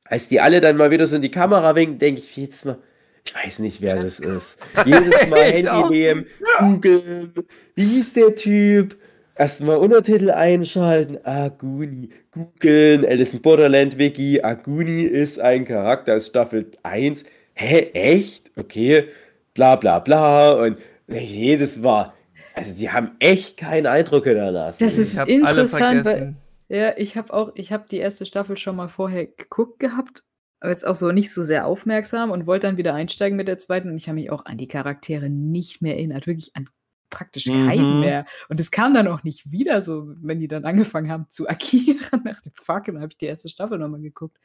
Als 0.05 0.28
die 0.28 0.40
alle 0.40 0.61
dann 0.61 0.76
mal 0.76 0.92
wieder 0.92 1.09
so 1.09 1.16
in 1.16 1.22
die 1.22 1.30
Kamera 1.30 1.74
winken, 1.74 1.99
denke 1.99 2.20
ich 2.20 2.36
jetzt 2.36 2.64
mal, 2.64 2.78
ich 3.26 3.34
weiß 3.34 3.59
nicht, 3.61 3.80
wer 3.80 3.97
das 3.97 4.20
ist. 4.20 4.61
Jedes 4.84 5.26
Mal. 5.28 5.42
Handy 5.53 5.88
nehmen, 5.90 6.26
googeln, 6.59 7.32
wie 7.74 7.86
hieß 7.86 8.12
der 8.12 8.34
Typ? 8.36 8.97
Erstmal 9.37 9.78
Untertitel 9.78 10.30
einschalten, 10.30 11.18
Aguni, 11.24 12.11
googeln, 12.30 13.05
Alice 13.05 13.35
in 13.35 13.43
Borderland 13.43 13.99
Wiki, 13.99 14.41
Aguni 14.41 15.03
ist 15.03 15.41
ein 15.41 15.64
Charakter 15.64 16.14
aus 16.14 16.28
Staffel 16.28 16.70
1. 16.85 17.24
Hä, 17.55 17.91
echt? 17.95 18.53
Okay, 18.57 19.09
bla 19.53 19.74
bla 19.74 19.99
bla. 19.99 20.53
Und 20.53 20.78
jedes 21.09 21.80
Mal, 21.80 22.12
also 22.55 22.76
die 22.78 22.91
haben 22.91 23.11
echt 23.18 23.57
keinen 23.57 23.87
Eindruck 23.87 24.24
hinterlassen. 24.24 24.85
Das 24.85 24.99
ist 24.99 25.14
Ich 25.14 25.18
habe 25.18 25.30
alle 25.30 25.41
interessant, 25.41 26.05
weil. 26.05 26.35
Ja, 26.68 26.97
ich 26.97 27.16
habe 27.16 27.32
auch, 27.35 27.53
ich 27.57 27.72
habe 27.72 27.87
die 27.91 27.99
erste 27.99 28.26
Staffel 28.26 28.57
schon 28.57 28.76
mal 28.76 28.89
vorher 28.89 29.26
geguckt 29.26 29.80
gehabt, 29.80 30.22
aber 30.61 30.70
jetzt 30.70 30.87
auch 30.87 30.95
so 30.95 31.11
nicht 31.11 31.32
so 31.32 31.43
sehr 31.43 31.66
aufmerksam 31.66 32.30
und 32.30 32.47
wollte 32.47 32.68
dann 32.68 32.76
wieder 32.76 32.95
einsteigen 32.95 33.37
mit 33.37 33.49
der 33.49 33.59
zweiten. 33.59 33.91
Und 33.91 33.97
ich 33.97 34.09
habe 34.09 34.14
mich 34.14 34.30
auch 34.30 34.47
an 34.47 34.59
die 34.59 34.68
Charaktere 34.68 35.28
nicht 35.28 35.82
mehr 35.82 35.97
erinnert, 35.97 36.26
wirklich 36.26 36.53
an 36.55 36.68
praktisch 37.14 37.44
keinen 37.44 37.94
Mhm. 37.94 38.00
mehr. 38.00 38.26
Und 38.48 38.60
es 38.60 38.70
kam 38.70 38.92
dann 38.94 39.08
auch 39.08 39.22
nicht 39.22 39.50
wieder 39.50 39.82
so, 39.82 40.06
wenn 40.20 40.40
die 40.40 40.48
dann 40.48 40.64
angefangen 40.64 41.10
haben 41.10 41.26
zu 41.30 41.48
agieren 41.48 42.22
nach 42.24 42.40
dem 42.42 42.52
Fuck, 42.54 42.88
und 42.88 42.94
dann 42.94 43.02
habe 43.02 43.12
ich 43.12 43.16
die 43.18 43.26
erste 43.26 43.48
Staffel 43.48 43.78
nochmal 43.78 44.00
geguckt. 44.00 44.36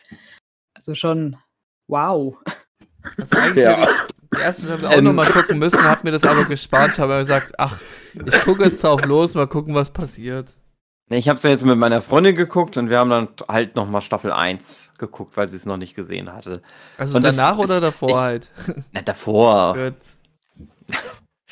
Also 0.76 0.95
schon, 0.95 1.36
wow. 1.88 2.38
Also 3.17 3.38
eigentlich 3.38 3.63
Ja. 3.63 3.78
hätte 3.78 3.91
ich 3.91 4.38
die 4.38 4.41
erste 4.41 4.61
Staffel 4.67 4.86
auch 4.88 4.91
Ähm. 4.91 5.03
noch 5.05 5.13
mal 5.13 5.30
gucken 5.32 5.57
müssen, 5.59 5.84
hab 5.84 6.03
mir 6.03 6.11
das 6.11 6.24
aber 6.24 6.45
gespart. 6.45 6.93
Ich 6.93 6.99
habe 6.99 7.17
gesagt, 7.17 7.53
ach, 7.57 7.80
ich 8.13 8.41
gucke 8.41 8.63
jetzt 8.63 8.84
drauf 8.84 9.03
los, 9.05 9.36
mal 9.36 9.47
gucken, 9.47 9.74
was 9.74 9.89
passiert. 9.91 10.55
Ich 11.11 11.28
habe 11.28 11.38
es 11.38 11.43
ja 11.43 11.49
jetzt 11.49 11.65
mit 11.65 11.76
meiner 11.80 12.03
Freundin 12.03 12.36
geguckt 12.36 12.78
und 12.78 12.91
wir 12.91 12.99
haben 12.99 13.09
dann 13.09 13.30
halt 13.47 13.76
noch 13.76 13.89
mal 13.89 13.99
Staffel 14.01 14.32
1 14.32 14.91
geguckt, 14.99 15.36
weil 15.38 15.47
sie 15.47 15.57
es 15.57 15.65
noch 15.65 15.78
nicht 15.78 15.95
gesehen 15.95 16.32
hatte. 16.32 16.61
Also 16.99 17.17
Und 17.17 17.24
das 17.24 17.36
danach 17.36 17.57
ist- 17.57 17.65
oder 17.65 17.82
davor 17.82 18.09
ich- 18.11 18.15
halt? 18.15 18.51
Na, 18.91 19.01
davor. 19.01 19.74
Gut. 19.74 19.95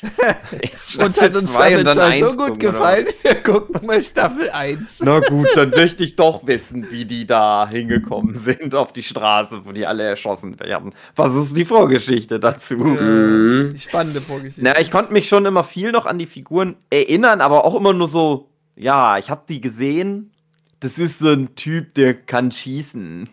Und 0.00 1.20
hat 1.20 1.34
uns 1.34 1.52
zwei 1.52 1.70
Staffel 1.70 1.78
und 1.78 1.84
dann 1.84 1.96
2 1.96 2.18
so 2.20 2.26
eins 2.26 2.36
gut 2.36 2.36
gucken, 2.36 2.58
gefallen, 2.58 3.06
wir 3.22 3.34
gucken 3.42 3.72
nochmal 3.74 4.00
Staffel 4.00 4.48
1. 4.48 5.00
Na 5.00 5.18
gut, 5.18 5.48
dann 5.56 5.70
möchte 5.70 6.04
ich 6.04 6.14
doch 6.14 6.46
wissen, 6.46 6.88
wie 6.92 7.04
die 7.04 7.26
da 7.26 7.68
hingekommen 7.68 8.34
sind 8.34 8.76
auf 8.76 8.92
die 8.92 9.02
Straße, 9.02 9.64
wo 9.64 9.72
die 9.72 9.86
alle 9.86 10.04
erschossen 10.04 10.58
werden. 10.60 10.94
Was 11.16 11.34
ist 11.34 11.56
die 11.56 11.64
Vorgeschichte 11.64 12.38
dazu? 12.38 12.76
Mhm. 12.76 13.72
Die 13.74 13.80
spannende 13.80 14.20
Vorgeschichte. 14.20 14.62
Na, 14.62 14.78
ich 14.78 14.92
konnte 14.92 15.12
mich 15.12 15.28
schon 15.28 15.44
immer 15.46 15.64
viel 15.64 15.90
noch 15.90 16.06
an 16.06 16.18
die 16.18 16.26
Figuren 16.26 16.76
erinnern, 16.90 17.40
aber 17.40 17.64
auch 17.64 17.74
immer 17.74 17.92
nur 17.92 18.06
so, 18.06 18.50
ja, 18.76 19.18
ich 19.18 19.30
habe 19.30 19.42
die 19.48 19.60
gesehen. 19.60 20.30
Das 20.78 20.98
ist 20.98 21.18
so 21.18 21.32
ein 21.32 21.56
Typ, 21.56 21.94
der 21.94 22.14
kann 22.14 22.52
schießen. 22.52 23.28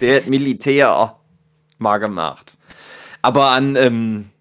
Der 0.00 0.16
hat 0.16 0.26
Militär 0.26 1.16
mal 1.78 1.98
gemacht. 1.98 2.58
Aber 3.22 3.50
an 3.50 3.76
ähm, 3.76 4.31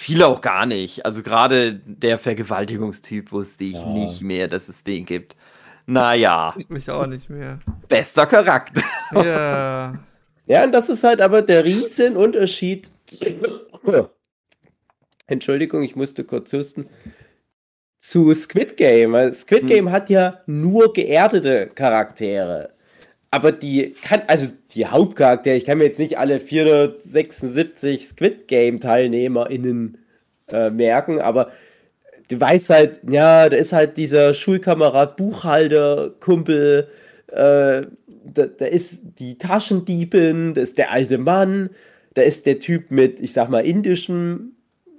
viele 0.00 0.26
auch 0.26 0.40
gar 0.40 0.66
nicht. 0.66 1.04
Also 1.04 1.22
gerade 1.22 1.74
der 1.84 2.18
Vergewaltigungstyp 2.18 3.32
wusste 3.32 3.64
ich 3.64 3.74
Ja. 3.80 3.86
nicht 3.86 4.22
mehr, 4.22 4.48
dass 4.48 4.68
es 4.68 4.82
den 4.82 5.04
gibt. 5.04 5.36
Naja, 5.86 6.54
Ich 6.68 6.90
auch 6.90 7.06
nicht 7.06 7.28
mehr. 7.30 7.58
bester 7.88 8.26
Charakter. 8.26 8.82
Ja. 9.12 9.98
Ja, 10.46 10.64
und 10.64 10.72
das 10.72 10.88
ist 10.88 11.04
halt 11.04 11.20
aber 11.20 11.42
der 11.42 11.64
Riesenunterschied. 11.64 12.90
Entschuldigung, 15.26 15.82
ich 15.82 15.96
musste 15.96 16.24
kurz 16.24 16.52
husten. 16.52 16.88
Zu 17.98 18.32
Squid 18.34 18.76
Game. 18.76 19.32
Squid 19.32 19.60
Hm. 19.62 19.66
Game 19.68 19.90
hat 19.92 20.10
ja 20.10 20.40
nur 20.46 20.92
geerdete 20.92 21.68
Charaktere. 21.74 22.70
Aber 23.30 23.52
die 23.52 23.94
kann, 24.02 24.22
also 24.26 24.48
die 24.72 24.86
Hauptcharaktere, 24.86 25.56
ich 25.56 25.64
kann 25.64 25.78
mir 25.78 25.84
jetzt 25.84 25.98
nicht 25.98 26.18
alle 26.18 26.40
476 26.40 28.08
Squid 28.08 28.48
Game 28.48 28.80
TeilnehmerInnen 28.80 29.98
äh, 30.48 30.70
merken, 30.70 31.20
aber 31.20 31.52
du 32.28 32.40
weißt 32.40 32.70
halt, 32.70 33.00
ja, 33.08 33.48
da 33.48 33.56
ist 33.56 33.72
halt 33.72 33.96
dieser 33.96 34.34
Schulkamerad, 34.34 35.16
Buchhalter, 35.16 36.12
Kumpel, 36.18 36.88
äh, 37.28 37.82
da, 38.24 38.46
da 38.46 38.66
ist 38.66 39.00
die 39.18 39.38
Taschendiebin, 39.38 40.54
da 40.54 40.60
ist 40.60 40.78
der 40.78 40.90
alte 40.90 41.18
Mann, 41.18 41.70
da 42.14 42.22
ist 42.22 42.46
der 42.46 42.58
Typ 42.58 42.90
mit, 42.90 43.20
ich 43.20 43.32
sag 43.32 43.48
mal, 43.48 43.64
indischem 43.64 44.52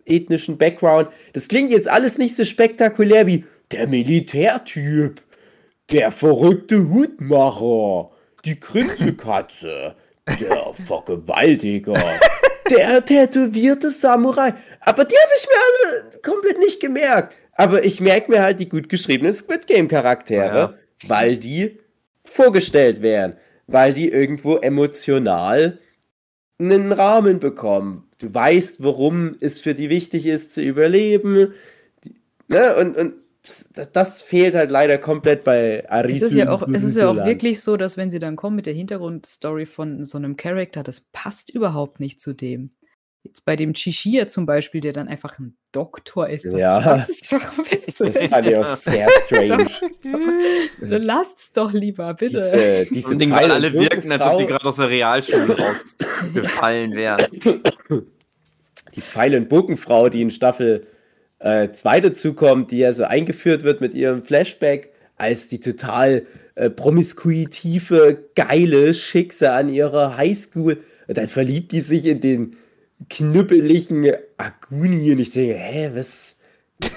ethnischen 0.06 0.58
Background. 0.58 1.10
Das 1.34 1.48
klingt 1.48 1.72
jetzt 1.72 1.88
alles 1.88 2.18
nicht 2.18 2.36
so 2.38 2.46
spektakulär 2.46 3.28
wie 3.28 3.46
der 3.72 3.88
Militärtyp, 3.88 5.22
der 5.92 6.12
verrückte 6.12 6.90
Hutmacher, 6.90 8.12
die 8.46 8.60
Grinsekatze, 8.60 9.96
der 10.28 10.74
Vergewaltiger, 10.86 12.02
der 12.70 13.06
tätowierte 13.06 13.92
Samurai. 13.92 14.54
Aber 14.82 15.06
die 15.06 15.16
habe 15.16 15.32
ich 15.38 15.48
mir 15.48 16.02
alle 16.02 16.22
komplett 16.22 16.58
nicht 16.60 16.80
gemerkt. 16.80 17.36
Aber 17.54 17.84
ich 17.84 18.00
merke 18.02 18.32
mir 18.32 18.42
halt 18.42 18.60
die 18.60 18.70
gut 18.70 18.90
geschriebenen 18.90 19.34
Squid 19.34 19.68
Game 19.68 19.88
Charaktere, 19.88 20.80
weil 21.08 21.38
die 21.38 21.80
vorgestellt 22.24 23.02
werden, 23.02 23.36
weil 23.68 23.94
die 23.94 24.10
irgendwo 24.10 24.58
emotional 24.58 25.80
einen 26.60 26.92
Rahmen 26.92 27.40
bekommen. 27.40 28.08
Du 28.20 28.34
weißt, 28.34 28.84
warum 28.84 29.36
es 29.40 29.62
für 29.62 29.74
die 29.74 29.90
wichtig 29.90 30.28
ist 30.28 30.54
zu 30.54 30.62
überleben. 30.62 31.54
Die, 32.04 32.16
ne? 32.48 32.76
Und, 32.76 32.96
und 32.96 33.14
das, 33.44 33.92
das 33.92 34.22
fehlt 34.22 34.54
halt 34.54 34.70
leider 34.70 34.98
komplett 34.98 35.44
bei 35.44 35.90
Arisu. 35.90 36.26
Es 36.26 36.32
ist 36.32 36.38
ja 36.38 36.50
auch, 36.50 36.68
es 36.68 36.84
ist 36.84 36.96
ja 36.96 37.10
auch 37.10 37.26
wirklich 37.26 37.62
so, 37.62 37.76
dass 37.76 37.98
wenn 37.98 38.12
sie 38.12 38.20
dann 38.20 38.36
kommen 38.36 38.56
mit 38.56 38.68
der 38.68 38.74
Hintergrundstory 38.74 39.66
von 39.66 40.06
so 40.06 40.18
einem 40.18 40.38
Charakter, 40.38 40.84
das 40.84 41.02
passt 41.12 41.50
überhaupt 41.50 42.00
nicht 42.00 42.22
zu 42.22 42.34
dem. 42.34 42.72
Jetzt 43.24 43.46
bei 43.46 43.56
dem 43.56 43.74
Chishia 43.74 44.28
zum 44.28 44.48
Beispiel, 44.48 44.82
der 44.82 44.94
dann 44.94 45.08
einfach 45.08 45.38
ein 45.38 45.56
Doktor 45.72 46.28
ist. 46.28 46.44
Ja. 46.44 46.84
Was 46.86 47.10
ist, 47.10 47.32
warum 47.32 47.66
bist 47.70 48.00
du 48.00 48.06
Das 48.06 48.18
fand 48.18 48.48
ich 48.48 48.56
auch 48.56 48.76
sehr 48.76 49.08
strange. 49.26 49.68
Dann 50.82 51.04
lasst's 51.04 51.52
doch 51.54 51.72
lieber, 51.72 52.14
bitte. 52.16 52.88
Diese, 52.90 52.94
diese 52.94 53.18
Ding, 53.18 53.32
weil 53.32 53.52
alle 53.52 53.74
wirken, 53.74 54.12
als 54.12 54.26
ob 54.26 54.40
die 54.40 54.48
gerade 54.48 54.66
aus 54.66 54.78
der 54.78 54.90
Realschule 54.90 55.56
rausgefallen 55.56 56.94
wären. 56.94 57.28
die 58.96 59.02
Pfeil- 59.02 59.36
und 59.36 59.50
Bogenfrau, 59.50 60.10
die 60.10 60.24
in 60.24 60.32
Staffel 60.32 60.88
äh, 61.42 61.72
zwei 61.72 62.00
dazu 62.02 62.34
kommt, 62.34 62.72
die 62.72 62.78
ja 62.78 62.94
so 62.94 63.04
eingeführt 63.04 63.64
wird 63.64 63.82
mit 63.82 63.94
ihrem 63.94 64.24
Flashback, 64.24 64.90
als 65.18 65.48
die 65.48 65.60
total 65.60 66.26
äh, 66.56 66.70
promiskuitive, 66.70 68.18
geile 68.36 68.94
Schickse 68.94 69.52
an 69.52 69.70
ihrer 69.70 70.18
Highschool. 70.18 70.78
Und 71.08 71.18
dann 71.18 71.28
verliebt 71.28 71.72
die 71.72 71.82
sich 71.82 72.06
in 72.06 72.20
den 72.22 72.56
knüppeligen 73.10 74.12
Aguni 74.38 75.12
und 75.12 75.20
ich 75.20 75.32
denke, 75.32 75.56
hä, 75.56 75.92
was? 75.94 76.36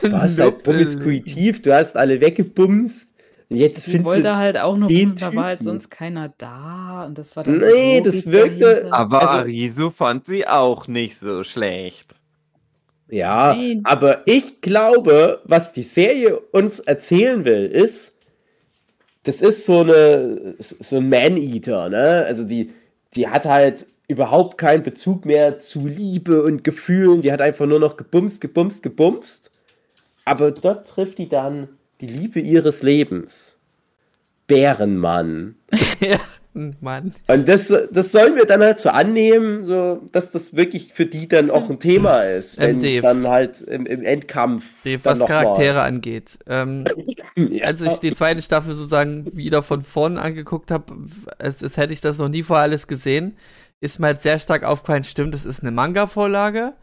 Du 0.02 0.10
warst 0.12 0.38
halt 0.40 0.62
promiskuitiv, 0.62 1.62
du 1.62 1.74
hast 1.74 1.96
alle 1.96 2.20
weggebumst. 2.20 3.10
Und 3.50 3.56
jetzt 3.58 3.80
Sie 3.82 3.90
findest 3.92 4.06
wollte 4.06 4.22
du. 4.22 4.36
halt 4.36 4.58
auch 4.58 4.76
nur 4.76 4.88
bumsen, 4.88 5.20
da 5.20 5.34
war 5.34 5.44
halt 5.44 5.62
sonst 5.62 5.90
keiner 5.90 6.32
da 6.38 7.04
und 7.06 7.18
das 7.18 7.36
war 7.36 7.44
dann 7.44 7.58
Nee, 7.58 8.00
das 8.00 8.26
wirkte- 8.26 8.58
dahinter. 8.80 8.92
Aber 8.94 9.20
Also- 9.20 9.32
Arisu 9.40 9.90
fand 9.90 10.24
sie 10.24 10.46
auch 10.48 10.88
nicht 10.88 11.18
so 11.18 11.44
schlecht. 11.44 12.14
Ja, 13.14 13.54
Nein. 13.54 13.82
aber 13.84 14.26
ich 14.26 14.60
glaube, 14.60 15.40
was 15.44 15.72
die 15.72 15.84
Serie 15.84 16.36
uns 16.36 16.80
erzählen 16.80 17.44
will, 17.44 17.66
ist, 17.66 18.18
das 19.22 19.40
ist 19.40 19.66
so 19.66 19.82
eine 19.82 20.56
so 20.58 20.96
ein 20.96 21.08
Man-Eater, 21.08 21.90
ne? 21.90 22.24
Also 22.26 22.42
die, 22.42 22.72
die 23.14 23.28
hat 23.28 23.44
halt 23.44 23.86
überhaupt 24.08 24.58
keinen 24.58 24.82
Bezug 24.82 25.26
mehr 25.26 25.60
zu 25.60 25.86
Liebe 25.86 26.42
und 26.42 26.64
Gefühlen, 26.64 27.22
die 27.22 27.30
hat 27.30 27.40
einfach 27.40 27.66
nur 27.66 27.78
noch 27.78 27.96
gebumst, 27.96 28.40
gebumst, 28.40 28.82
gebumst. 28.82 29.52
Aber 30.24 30.50
dort 30.50 30.88
trifft 30.88 31.18
die 31.18 31.28
dann 31.28 31.68
die 32.00 32.08
Liebe 32.08 32.40
ihres 32.40 32.82
Lebens. 32.82 33.58
Bärenmann. 34.48 35.54
ja, 36.00 36.18
Mann. 36.80 37.14
Und 37.26 37.48
das, 37.48 37.72
das 37.90 38.12
sollen 38.12 38.36
wir 38.36 38.44
dann 38.46 38.62
halt 38.62 38.78
so 38.78 38.90
annehmen, 38.90 39.66
so, 39.66 40.00
dass 40.12 40.30
das 40.30 40.54
wirklich 40.54 40.92
für 40.94 41.04
die 41.06 41.26
dann 41.26 41.50
auch 41.50 41.68
ein 41.68 41.78
Thema 41.80 42.22
ist, 42.22 42.58
wenn 42.60 42.76
Ähm, 42.76 42.78
Dave. 42.80 42.96
es 42.96 43.02
dann 43.02 43.26
halt 43.28 43.60
im, 43.62 43.86
im 43.86 44.04
Endkampf 44.04 44.64
Dave, 44.84 45.00
was 45.04 45.18
noch 45.18 45.28
mal- 45.28 45.42
Charaktere 45.42 45.82
angeht. 45.82 46.38
Ähm, 46.46 46.84
Ja. 47.36 47.64
als 47.66 47.80
ich 47.82 47.94
die 47.98 48.12
zweite 48.12 48.40
Staffel 48.42 48.74
sozusagen 48.74 49.36
wieder 49.36 49.62
von 49.64 49.82
vorn 49.82 50.18
angeguckt 50.18 50.70
habe, 50.70 50.92
als, 51.38 51.62
als 51.64 51.76
hätte 51.76 51.92
ich 51.92 52.00
das 52.00 52.18
noch 52.18 52.28
nie 52.28 52.44
vorher 52.44 52.62
alles 52.62 52.86
gesehen, 52.86 53.36
ist 53.80 53.98
mir 53.98 54.06
halt 54.06 54.22
sehr 54.22 54.38
stark 54.38 54.62
aufgefallen, 54.64 55.02
stimmt, 55.04 55.34
das 55.34 55.44
ist 55.44 55.60
eine 55.62 55.72
Manga-Vorlage. 55.72 56.74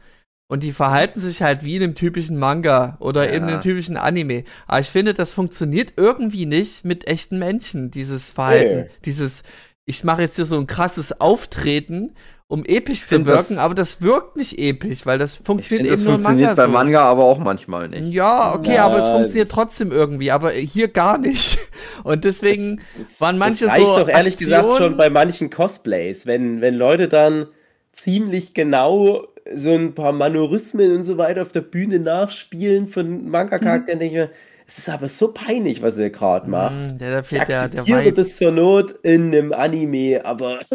Und 0.52 0.64
die 0.64 0.74
verhalten 0.74 1.22
sich 1.22 1.42
halt 1.42 1.64
wie 1.64 1.78
in 1.78 1.84
einem 1.84 1.96
typischen 1.96 2.38
Manga 2.38 2.98
oder 3.00 3.24
Ja. 3.24 3.32
in 3.38 3.44
einem 3.44 3.62
typischen 3.62 3.96
Anime. 3.96 4.44
Aber 4.68 4.82
ich 4.82 4.90
finde, 4.90 5.14
das 5.14 5.32
funktioniert 5.32 5.94
irgendwie 5.96 6.46
nicht 6.46 6.84
mit 6.84 7.08
echten 7.08 7.40
Menschen, 7.40 7.90
dieses 7.90 8.32
Verhalten. 8.32 8.76
Nee. 8.82 8.88
Dieses, 9.06 9.44
ich 9.86 10.04
mache 10.04 10.24
jetzt 10.24 10.36
hier 10.36 10.44
so 10.44 10.58
ein 10.60 10.68
krasses 10.68 11.22
Auftreten, 11.22 12.16
um 12.50 12.66
episch 12.66 13.04
zu 13.04 13.08
find 13.16 13.28
wirken, 13.28 13.56
das- 13.56 13.64
aber 13.64 13.76
das 13.76 14.02
wirkt 14.02 14.36
nicht 14.36 14.60
episch, 14.60 15.06
weil 15.06 15.18
das 15.18 15.36
Ich 15.40 15.46
funktioniert 15.46 15.84
finde, 15.88 15.90
das 15.92 16.02
eben 16.02 16.08
nur 16.10 16.16
im 16.18 16.22
funktioniert 16.22 16.50
Manga 16.58 16.62
bei 16.62 16.68
so. 16.68 16.74
Manga 16.74 17.04
aber 17.06 17.24
auch 17.24 17.40
manchmal 17.40 17.88
nicht. 17.88 18.14
Ja, 18.14 18.54
okay, 18.54 18.76
Ja, 18.76 18.86
aber 18.88 18.98
es 18.98 19.06
es- 19.06 19.10
funktioniert 19.12 19.50
trotzdem 19.50 19.94
irgendwie, 19.94 20.32
aber 20.32 20.52
hier 20.52 20.90
gar 20.90 21.18
nicht. 21.18 21.60
Und 22.04 22.26
deswegen, 22.26 22.82
Das- 22.98 23.22
waren 23.22 23.38
manche 23.38 23.64
das 23.64 23.74
reicht 23.76 23.86
so 23.86 24.00
doch 24.00 24.10
ehrlich 24.10 24.36
gesagt 24.36 24.66
Aktionen- 24.66 24.78
schon 24.90 24.98
bei 24.98 25.10
manchen 25.10 25.50
Cosplays, 25.50 26.26
wenn, 26.26 26.60
wenn 26.60 26.76
Leute 26.76 27.08
dann 27.08 27.48
ziemlich 27.94 28.54
genau 28.54 29.28
so 29.56 29.72
ein 29.72 29.96
paar 29.96 30.12
Manorismen 30.12 30.96
und 30.96 31.04
so 31.04 31.18
weiter 31.18 31.42
auf 31.44 31.52
der 31.52 31.62
Bühne 31.62 32.00
nachspielen 32.00 32.88
von 32.88 33.30
Manga-Charakteren, 33.30 34.00
denke 34.00 34.16
ich 34.16 34.22
mir, 34.22 34.32
es 34.68 34.78
ist 34.78 34.90
aber 34.90 35.08
so 35.10 35.34
peinlich, 35.34 35.82
was 35.82 35.98
ihr 35.98 36.10
gerade 36.12 36.50
macht. 36.50 36.88
mh, 36.88 36.94
der, 36.98 37.24
Ich 37.30 37.40
der, 37.46 37.70
der 37.70 37.90
akzeptiere 37.90 37.90
Vibe. 37.90 38.14
das 38.14 38.38
zur 38.38 38.52
Not 38.52 38.92
in 39.04 39.28
einem 39.34 39.54
Anime, 39.54 40.22
aber 40.26 40.62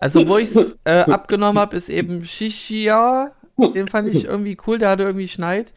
Also, 0.00 0.26
wo 0.26 0.38
ich 0.38 0.50
es 0.50 0.66
äh, 0.84 1.00
abgenommen 1.02 1.60
habe, 1.60 1.76
ist 1.76 1.88
eben 1.88 2.24
Shishia. 2.24 3.32
Den 3.74 3.88
fand 3.88 4.08
ich 4.08 4.24
irgendwie 4.24 4.56
cool, 4.66 4.78
der 4.78 4.90
hatte 4.90 5.04
irgendwie 5.04 5.28
Schneid. 5.28 5.72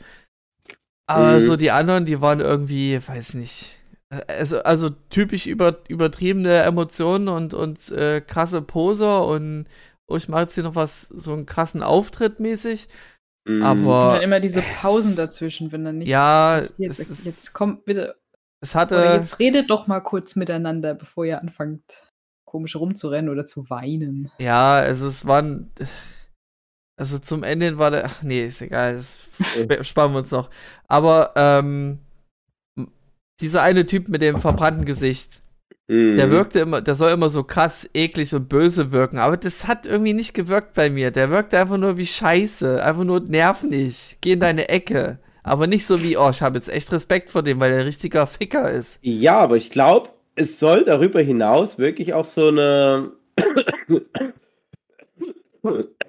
Aber 1.07 1.39
Mhm. 1.39 1.39
so 1.41 1.55
die 1.55 1.71
anderen, 1.71 2.05
die 2.05 2.21
waren 2.21 2.39
irgendwie, 2.39 2.99
weiß 3.05 3.35
nicht. 3.35 3.79
Also, 4.27 4.61
also 4.63 4.89
typisch 5.09 5.45
über, 5.47 5.79
übertriebene 5.89 6.61
Emotionen 6.63 7.27
und, 7.27 7.53
und 7.53 7.89
äh, 7.91 8.21
krasse 8.21 8.61
Poser 8.61 9.25
und 9.27 9.65
oh, 10.07 10.15
ich 10.17 10.27
mache 10.29 10.41
jetzt 10.43 10.55
hier 10.55 10.63
noch 10.63 10.75
was, 10.75 11.01
so 11.03 11.33
einen 11.33 11.45
krassen 11.45 11.83
Auftritt 11.83 12.39
mäßig. 12.39 12.87
Mhm. 13.47 13.55
Und 13.57 13.63
Aber 13.63 14.13
dann 14.15 14.21
immer 14.23 14.39
diese 14.39 14.61
es- 14.61 14.79
Pausen 14.81 15.15
dazwischen, 15.15 15.71
wenn 15.71 15.85
dann 15.85 15.99
nicht 15.99 16.07
ja, 16.07 16.59
passiert. 16.61 16.91
es, 16.91 16.99
ist, 16.99 17.25
jetzt 17.25 17.53
kommt 17.53 17.85
bitte, 17.85 18.15
es 18.61 18.71
oder 18.73 18.81
hatte. 18.81 18.95
jetzt 19.21 19.39
redet 19.39 19.69
doch 19.69 19.87
mal 19.87 19.99
kurz 20.01 20.35
miteinander, 20.35 20.93
bevor 20.95 21.25
ihr 21.25 21.39
anfangt, 21.41 22.11
komisch 22.45 22.75
rumzurennen 22.75 23.29
oder 23.29 23.45
zu 23.45 23.69
weinen. 23.69 24.31
Ja, 24.39 24.75
also 24.77 25.07
es 25.07 25.25
waren. 25.25 25.71
Also 26.97 27.19
zum 27.19 27.43
Ende 27.43 27.77
war 27.77 27.91
der. 27.91 28.05
Ach 28.05 28.23
nee, 28.23 28.45
ist 28.45 28.61
egal, 28.61 28.95
das 28.95 29.27
sp- 29.59 29.83
sparen 29.83 30.13
wir 30.13 30.19
uns 30.19 30.31
noch. 30.31 30.49
Aber 30.87 31.33
ähm, 31.35 31.99
dieser 33.41 33.61
eine 33.63 33.85
Typ 33.85 34.07
mit 34.07 34.21
dem 34.21 34.37
verbrannten 34.37 34.85
Gesicht, 34.85 35.41
Mhm. 35.87 36.15
der 36.17 36.31
wirkte 36.31 36.59
immer, 36.59 36.81
der 36.81 36.95
soll 36.95 37.11
immer 37.11 37.29
so 37.29 37.43
krass 37.43 37.87
eklig 37.93 38.33
und 38.33 38.49
böse 38.49 38.91
wirken, 38.91 39.19
aber 39.19 39.37
das 39.37 39.67
hat 39.67 39.85
irgendwie 39.85 40.13
nicht 40.13 40.33
gewirkt 40.33 40.73
bei 40.73 40.89
mir. 40.89 41.11
Der 41.11 41.29
wirkte 41.29 41.59
einfach 41.59 41.77
nur 41.77 41.97
wie 41.97 42.07
Scheiße, 42.07 42.83
einfach 42.83 43.03
nur 43.03 43.19
nervig. 43.19 44.17
Geh 44.21 44.31
in 44.33 44.39
deine 44.39 44.67
Ecke. 44.69 45.19
Aber 45.43 45.67
nicht 45.67 45.85
so 45.85 46.01
wie, 46.01 46.17
oh, 46.17 46.31
ich 46.31 46.41
habe 46.41 46.57
jetzt 46.57 46.69
echt 46.73 46.91
Respekt 46.91 47.29
vor 47.29 47.43
dem, 47.43 47.59
weil 47.59 47.69
der 47.69 47.81
ein 47.81 47.85
richtiger 47.85 48.25
Ficker 48.25 48.71
ist. 48.71 48.97
Ja, 49.03 49.37
aber 49.37 49.57
ich 49.57 49.69
glaube, 49.69 50.09
es 50.35 50.59
soll 50.59 50.85
darüber 50.85 51.21
hinaus 51.21 51.77
wirklich 51.77 52.13
auch 52.15 52.25
so 52.25 52.47
eine. 52.47 53.11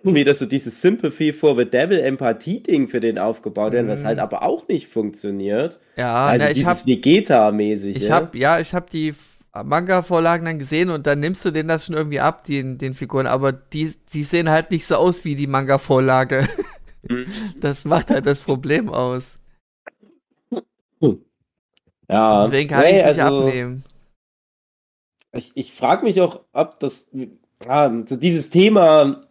wieder 0.03 0.35
so 0.35 0.47
dieses 0.47 0.81
Sympathy 0.81 1.33
for 1.33 1.57
the 1.57 1.64
Devil 1.64 1.99
Empathie-Ding 2.01 2.89
für 2.89 3.01
den 3.01 3.18
aufgebaut 3.18 3.72
werden, 3.72 3.89
was 3.89 4.03
Mhm. 4.03 4.07
halt 4.07 4.18
aber 4.20 4.43
auch 4.43 4.68
nicht 4.68 4.87
funktioniert. 4.89 5.79
Ja, 5.97 6.27
also 6.27 6.45
na, 6.45 6.51
ich 6.51 6.59
dieses 6.59 6.87
Vegeta-mäßig. 6.87 7.97
Ich 7.97 8.11
habe, 8.11 8.37
ja, 8.39 8.59
ich 8.61 8.72
habe 8.74 8.87
die 8.91 9.14
Manga-Vorlagen 9.65 10.45
dann 10.45 10.59
gesehen 10.59 10.91
und 10.91 11.07
dann 11.07 11.21
nimmst 11.21 11.45
du 11.45 11.51
denen 11.51 11.69
das 11.69 11.87
schon 11.87 11.95
irgendwie 11.95 12.21
ab, 12.21 12.45
den, 12.45 12.79
den 12.79 12.95
Figuren, 12.95 13.27
aber 13.27 13.53
die, 13.53 13.95
die 14.13 14.23
sehen 14.23 14.51
halt 14.51 14.71
nicht 14.71 14.87
so 14.87 14.97
aus 14.97 15.25
wie 15.25 15.35
die 15.35 15.47
Manga-Vorlage. 15.47 16.49
Mhm. 17.03 17.27
Das 17.61 17.85
macht 17.85 18.11
halt 18.11 18.27
das 18.27 18.43
Problem 18.43 18.89
aus. 18.89 19.29
ja, 22.09 22.45
Deswegen 22.45 22.69
kann 22.69 22.81
nee, 22.83 22.91
ich 22.91 23.05
es 23.05 23.17
nicht 23.17 23.25
also, 23.25 23.43
abnehmen. 23.43 23.85
Ich, 25.33 25.53
ich 25.55 25.73
frage 25.73 26.05
mich 26.05 26.21
auch, 26.21 26.41
ob 26.53 26.81
das. 26.81 27.11
Ja, 27.65 27.91
so 28.07 28.17
dieses 28.17 28.51
Thema, 28.51 29.26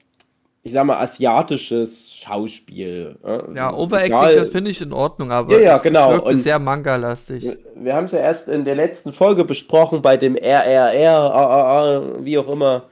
ich 0.66 0.72
sag 0.74 0.84
mal, 0.84 0.98
asiatisches 0.98 2.12
Schauspiel. 2.16 3.18
Ja, 3.54 3.72
Overacting, 3.72 4.36
das 4.36 4.50
finde 4.50 4.72
ich 4.72 4.82
in 4.82 4.94
Ordnung, 4.94 5.32
aber 5.32 5.54
Ja, 5.54 5.60
ja, 5.60 5.76
es 5.76 5.84
genau, 5.84 6.14
wirkte 6.14 6.30
und- 6.34 6.40
sehr 6.40 6.58
Manga-lastig. 6.58 7.56
Wir, 7.76 7.94
haben 7.94 8.06
es 8.06 8.14
ja 8.14 8.20
erst 8.20 8.50
in 8.50 8.66
der 8.66 8.74
letzten 8.74 9.14
Folge 9.14 9.46
besprochen 9.46 10.02
bei 10.02 10.18
dem 10.18 10.36
RRR, 10.36 11.32
AAA, 11.36 12.26
wie 12.26 12.40
auch 12.40 12.50
immer, 12.50 12.86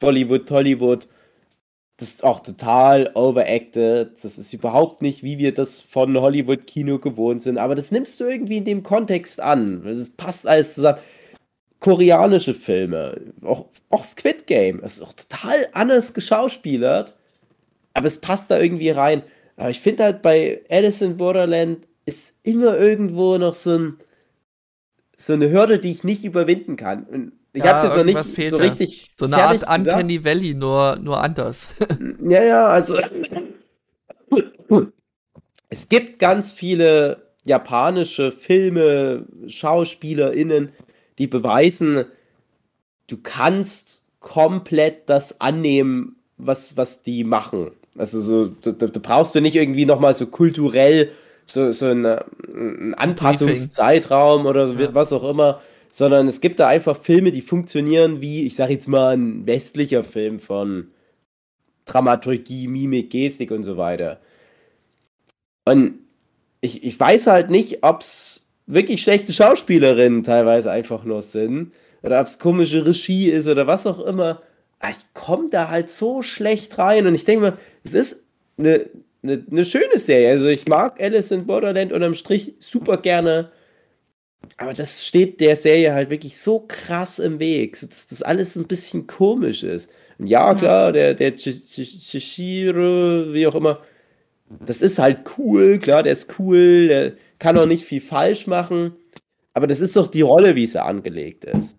Bollywood, 0.00 0.48
Tollywood. 0.48 1.06
Das 1.98 2.08
ist 2.08 2.24
auch 2.24 2.40
total 2.40 3.10
overacted. 3.14 4.12
Das 4.22 4.38
ist 4.38 4.54
überhaupt 4.54 5.02
nicht, 5.02 5.22
wie 5.22 5.36
wir 5.36 5.52
das 5.52 5.82
von 5.82 6.18
Hollywood-Kino 6.18 7.00
gewohnt 7.00 7.42
sind. 7.42 7.58
Aber 7.58 7.74
das 7.74 7.90
nimmst 7.90 8.18
du 8.18 8.24
irgendwie 8.24 8.56
in 8.58 8.64
dem 8.64 8.82
Kontext 8.82 9.42
an. 9.42 9.84
Es 9.86 10.08
passt 10.08 10.48
alles 10.48 10.74
zusammen. 10.74 10.98
Koreanische 11.80 12.54
Filme, 12.54 13.20
auch, 13.44 13.66
auch 13.90 14.04
Squid 14.04 14.46
Game, 14.48 14.80
ist 14.80 15.00
auch 15.02 15.12
total 15.12 15.68
anders 15.72 16.12
geschauspielert. 16.14 17.16
Aber 17.94 18.06
es 18.08 18.20
passt 18.20 18.50
da 18.50 18.58
irgendwie 18.60 18.90
rein. 18.90 19.22
Aber 19.56 19.70
ich 19.70 19.80
finde 19.80 20.04
halt 20.04 20.22
bei 20.22 20.62
Alice 20.70 21.02
in 21.02 21.16
Borderland 21.18 21.86
ist 22.06 22.34
immer 22.44 22.78
irgendwo 22.78 23.38
noch 23.38 23.54
so, 23.54 23.76
ein, 23.78 23.98
so 25.16 25.32
eine 25.32 25.50
Hürde, 25.50 25.78
die 25.78 25.90
ich 25.90 26.04
nicht 26.04 26.24
überwinden 26.24 26.76
kann. 26.76 27.04
Und 27.04 27.32
ich 27.52 27.64
Ja, 27.64 27.66
habe 27.66 27.76
es 27.78 27.82
jetzt 27.82 27.96
noch 27.96 28.04
nicht 28.04 28.24
so 28.48 28.56
da. 28.56 28.58
richtig. 28.58 29.12
So 29.18 29.24
eine 29.26 29.38
Art. 29.40 29.62
Uncanny 29.68 30.24
Valley, 30.24 30.54
nur, 30.54 30.96
nur 30.96 31.20
anders. 31.22 31.66
Ja, 32.20 32.42
ja, 32.42 32.66
also. 32.68 32.98
Es 35.68 35.88
gibt 35.88 36.18
ganz 36.18 36.52
viele 36.52 37.28
japanische 37.44 38.32
Filme, 38.32 39.26
SchauspielerInnen, 39.46 40.70
die 41.18 41.26
beweisen, 41.26 42.04
du 43.06 43.18
kannst 43.22 44.02
komplett 44.20 45.08
das 45.08 45.40
annehmen, 45.40 46.16
was, 46.36 46.76
was 46.76 47.02
die 47.02 47.24
machen. 47.24 47.72
Also 47.96 48.20
so, 48.20 48.46
da, 48.46 48.72
da 48.72 49.00
brauchst 49.02 49.34
du 49.34 49.40
nicht 49.40 49.56
irgendwie 49.56 49.86
nochmal 49.86 50.14
so 50.14 50.26
kulturell 50.26 51.10
so, 51.46 51.72
so 51.72 51.86
eine, 51.86 52.24
einen 52.46 52.94
Anpassungszeitraum 52.94 54.46
oder 54.46 54.66
so, 54.68 54.74
Ja. 54.74 54.94
was 54.94 55.12
auch 55.12 55.24
immer, 55.28 55.60
sondern 55.90 56.28
es 56.28 56.40
gibt 56.40 56.60
da 56.60 56.68
einfach 56.68 56.96
Filme, 56.96 57.32
die 57.32 57.40
funktionieren 57.40 58.20
wie, 58.20 58.46
ich 58.46 58.54
sag 58.54 58.70
jetzt 58.70 58.88
mal, 58.88 59.16
ein 59.16 59.46
westlicher 59.46 60.04
Film 60.04 60.38
von 60.38 60.88
Dramaturgie, 61.86 62.68
Mimik, 62.68 63.10
Gestik 63.10 63.50
und 63.50 63.62
so 63.62 63.78
weiter. 63.78 64.20
Und 65.64 66.00
ich, 66.60 66.84
ich 66.84 66.98
weiß 67.00 67.26
halt 67.28 67.50
nicht, 67.50 67.82
ob 67.82 68.02
es 68.02 68.46
wirklich 68.68 69.02
schlechte 69.02 69.32
Schauspielerinnen 69.32 70.24
teilweise 70.24 70.70
einfach 70.70 71.04
nur 71.04 71.22
sind 71.22 71.72
oder 72.02 72.20
ob 72.20 72.26
es 72.28 72.38
komische 72.38 72.86
Regie 72.86 73.30
ist 73.30 73.48
oder 73.48 73.66
was 73.66 73.86
auch 73.86 74.00
immer. 74.00 74.40
Aber 74.80 74.90
ich 74.92 75.14
komme 75.14 75.48
da 75.50 75.68
halt 75.70 75.90
so 75.90 76.22
schlecht 76.22 76.78
rein 76.78 77.06
und 77.06 77.14
ich 77.16 77.24
denke 77.24 77.42
mir, 77.46 77.58
es 77.84 77.94
ist 77.94 78.24
eine 78.58 78.86
eine, 79.22 79.44
eine 79.50 79.64
schöne 79.64 79.98
Serie. 79.98 80.30
Also 80.30 80.46
ich 80.46 80.68
mag 80.68 81.00
Alice 81.02 81.32
in 81.32 81.46
Borderland 81.46 81.92
unterm 81.92 82.14
Strich 82.14 82.54
super 82.60 82.98
gerne. 82.98 83.50
Aber 84.56 84.74
das 84.74 85.06
steht 85.06 85.40
der 85.40 85.56
Serie 85.56 85.92
halt 85.94 86.10
wirklich 86.10 86.38
so 86.38 86.60
krass 86.66 87.18
im 87.18 87.38
Weg, 87.38 87.78
dass 87.80 88.08
das 88.08 88.22
alles 88.22 88.56
ein 88.56 88.66
bisschen 88.66 89.06
komisch 89.06 89.62
ist. 89.62 89.90
Und 90.18 90.26
ja, 90.28 90.54
klar, 90.54 90.92
der, 90.92 91.14
der 91.14 91.32
Chi- 91.34 91.62
Chi- 91.64 91.98
Chishiro, 92.00 93.32
wie 93.32 93.46
auch 93.46 93.54
immer, 93.54 93.82
das 94.64 94.80
ist 94.82 94.98
halt 94.98 95.20
cool, 95.38 95.78
klar, 95.78 96.02
der 96.02 96.12
ist 96.12 96.38
cool, 96.38 96.88
der 96.88 97.12
kann 97.38 97.58
auch 97.58 97.66
nicht 97.66 97.84
viel 97.84 98.00
falsch 98.00 98.46
machen. 98.46 98.94
Aber 99.54 99.66
das 99.66 99.80
ist 99.80 99.96
doch 99.96 100.06
die 100.08 100.22
Rolle, 100.22 100.54
wie 100.56 100.66
sie 100.66 100.82
angelegt 100.82 101.44
ist. 101.44 101.78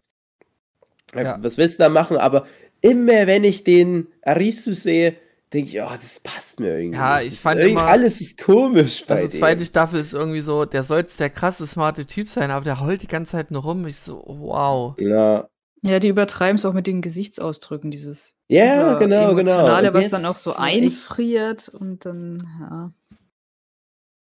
Ja. 1.16 1.38
Was 1.42 1.58
willst 1.58 1.80
du 1.80 1.84
da 1.84 1.90
machen? 1.90 2.18
Aber 2.18 2.46
immer 2.82 3.26
wenn 3.28 3.44
ich 3.44 3.64
den 3.64 4.08
Arisu 4.22 4.74
sehe, 4.74 5.16
denke 5.52 5.70
ich, 5.70 5.82
oh, 5.82 5.90
das 5.90 6.20
passt 6.20 6.60
mir 6.60 6.78
irgendwie. 6.78 6.98
Ja, 7.00 7.22
ich 7.22 7.30
Das 7.30 7.38
fand 7.40 7.62
immer- 7.62 7.82
alles 7.84 8.22
ist 8.22 8.38
komisch 8.40 9.04
bei 9.08 9.16
Also 9.16 9.30
dem. 9.30 9.40
zweite 9.40 9.66
Staffel 9.66 10.00
ist 10.00 10.14
irgendwie 10.14 10.42
so, 10.42 10.66
der 10.66 10.84
soll 10.84 11.00
jetzt 11.00 11.20
der 11.20 11.32
krasse, 11.32 11.66
smarte 11.66 12.06
Typ 12.06 12.28
sein, 12.28 12.52
aber 12.52 12.64
der 12.64 12.80
heult 12.82 13.02
die 13.02 13.08
ganze 13.08 13.32
Zeit 13.32 13.50
nur 13.50 13.64
rum. 13.64 13.88
Ich 13.88 13.98
so, 13.98 14.24
wow. 14.28 14.94
Ja, 15.00 15.50
Ja, 15.82 16.00
die 16.00 16.10
übertreiben 16.10 16.58
es 16.58 16.66
auch 16.66 16.74
mit 16.74 16.88
den 16.88 17.02
Gesichtsausdrücken, 17.02 17.90
dieses 17.92 18.34
ja 18.50 18.82
über- 18.82 19.00
genau, 19.00 19.34
genau. 19.36 19.52
Emotionale, 19.52 19.88
Und 19.90 19.94
was 19.94 20.10
dann 20.10 20.26
auch 20.26 20.36
so 20.36 20.56
einfriert 20.56 21.70
und 21.70 22.06
dann, 22.06 22.46
ja. 22.60 22.92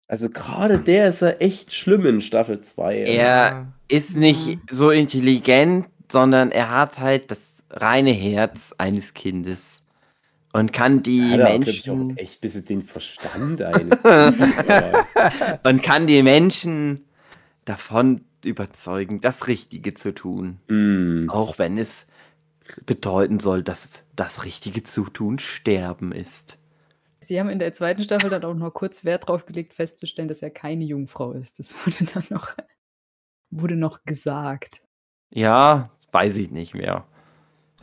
Also 0.08 0.30
gerade 0.30 0.80
der 0.80 1.08
ist 1.10 1.22
ja 1.22 1.30
echt 1.32 1.74
schlimm 1.74 2.06
in 2.06 2.22
Staffel 2.22 2.62
2. 2.62 3.04
Er 3.04 3.74
ist 3.88 4.16
nicht 4.16 4.48
Mhm. 4.48 4.62
so 4.70 4.92
intelligent, 4.92 5.88
sondern 6.12 6.52
er 6.52 6.70
hat 6.70 7.00
halt 7.00 7.32
das 7.32 7.64
reine 7.72 8.12
Herz 8.12 8.74
eines 8.78 9.14
Kindes 9.14 9.82
und 10.54 10.72
kann 10.72 11.02
die 11.02 11.32
Hat 11.32 11.40
er 11.40 11.48
auch, 11.48 11.60
glaub 11.60 11.68
ich, 11.68 11.90
auch 11.90 11.96
Menschen 11.96 12.18
echt 12.18 12.38
ein 12.38 12.42
bisschen 12.42 12.66
den 12.66 12.84
Verstand 12.84 13.62
ein. 13.62 13.90
ja. 14.68 15.60
und 15.64 15.82
kann 15.82 16.06
die 16.06 16.22
Menschen 16.22 17.06
davon 17.66 18.22
überzeugen, 18.46 19.22
das 19.22 19.48
Richtige 19.48 19.94
zu 19.94 20.14
tun, 20.14 20.60
mm. 20.68 21.30
auch 21.30 21.60
wenn 21.60 21.78
es 21.78 22.06
bedeuten 22.86 23.40
soll, 23.40 23.64
dass 23.64 24.04
das 24.16 24.46
Richtige 24.46 24.84
zu 24.84 25.06
tun 25.06 25.40
Sterben 25.40 26.12
ist. 26.12 26.58
Sie 27.20 27.40
haben 27.40 27.50
in 27.50 27.60
der 27.60 27.74
zweiten 27.74 28.04
Staffel 28.04 28.30
dann 28.30 28.44
auch 28.44 28.54
noch 28.54 28.74
kurz 28.74 29.06
Wert 29.06 29.28
drauf 29.28 29.46
gelegt, 29.46 29.74
festzustellen, 29.74 30.28
dass 30.28 30.42
er 30.42 30.50
keine 30.50 30.84
Jungfrau 30.84 31.32
ist. 31.32 31.60
Das 31.60 31.74
wurde 31.86 32.12
dann 32.14 32.26
noch, 32.30 32.56
wurde 33.50 33.76
noch 33.76 34.04
gesagt. 34.04 34.82
Ja, 35.30 35.90
weiß 36.12 36.38
ich 36.38 36.52
nicht 36.52 36.74
mehr. 36.74 37.08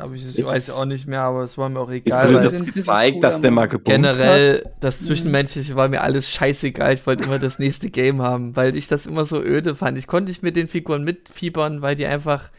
Aber 0.00 0.12
ich, 0.14 0.22
ich 0.26 0.38
Ist- 0.38 0.44
weiß 0.46 0.70
auch 0.70 0.84
nicht 0.84 1.06
mehr, 1.06 1.22
aber 1.22 1.42
es 1.42 1.56
war 1.58 1.68
mir 1.68 1.78
auch 1.80 1.90
Ist 1.90 2.06
egal. 2.06 2.26
weil 2.26 2.32
das- 2.34 2.42
das 2.44 2.54
ein 2.54 2.58
bisschen 2.66 2.74
gezeigt, 2.82 3.22
dass 3.24 3.40
der 3.40 3.50
mal 3.50 3.70
hat? 3.70 3.84
generell, 3.84 4.64
das 4.80 5.00
Mhm. 5.00 5.06
Zwischenmenschliche 5.06 5.76
war 5.76 5.88
mir 5.88 6.00
alles 6.02 6.30
scheißegal. 6.30 6.94
Ich 6.94 7.06
wollte 7.06 7.24
immer 7.24 7.38
das 7.38 7.58
nächste 7.58 7.90
Game 7.90 8.22
haben, 8.22 8.56
weil 8.56 8.76
ich 8.76 8.88
das 8.88 9.06
immer 9.06 9.24
so 9.26 9.40
öde 9.42 9.74
fand. 9.74 9.98
Ich 9.98 10.06
konnte 10.06 10.30
nicht 10.30 10.42
mit 10.42 10.56
den 10.56 10.68
Figuren 10.68 11.04
mitfiebern, 11.04 11.82
weil 11.82 11.96
die 11.96 12.06
einfach, 12.06 12.50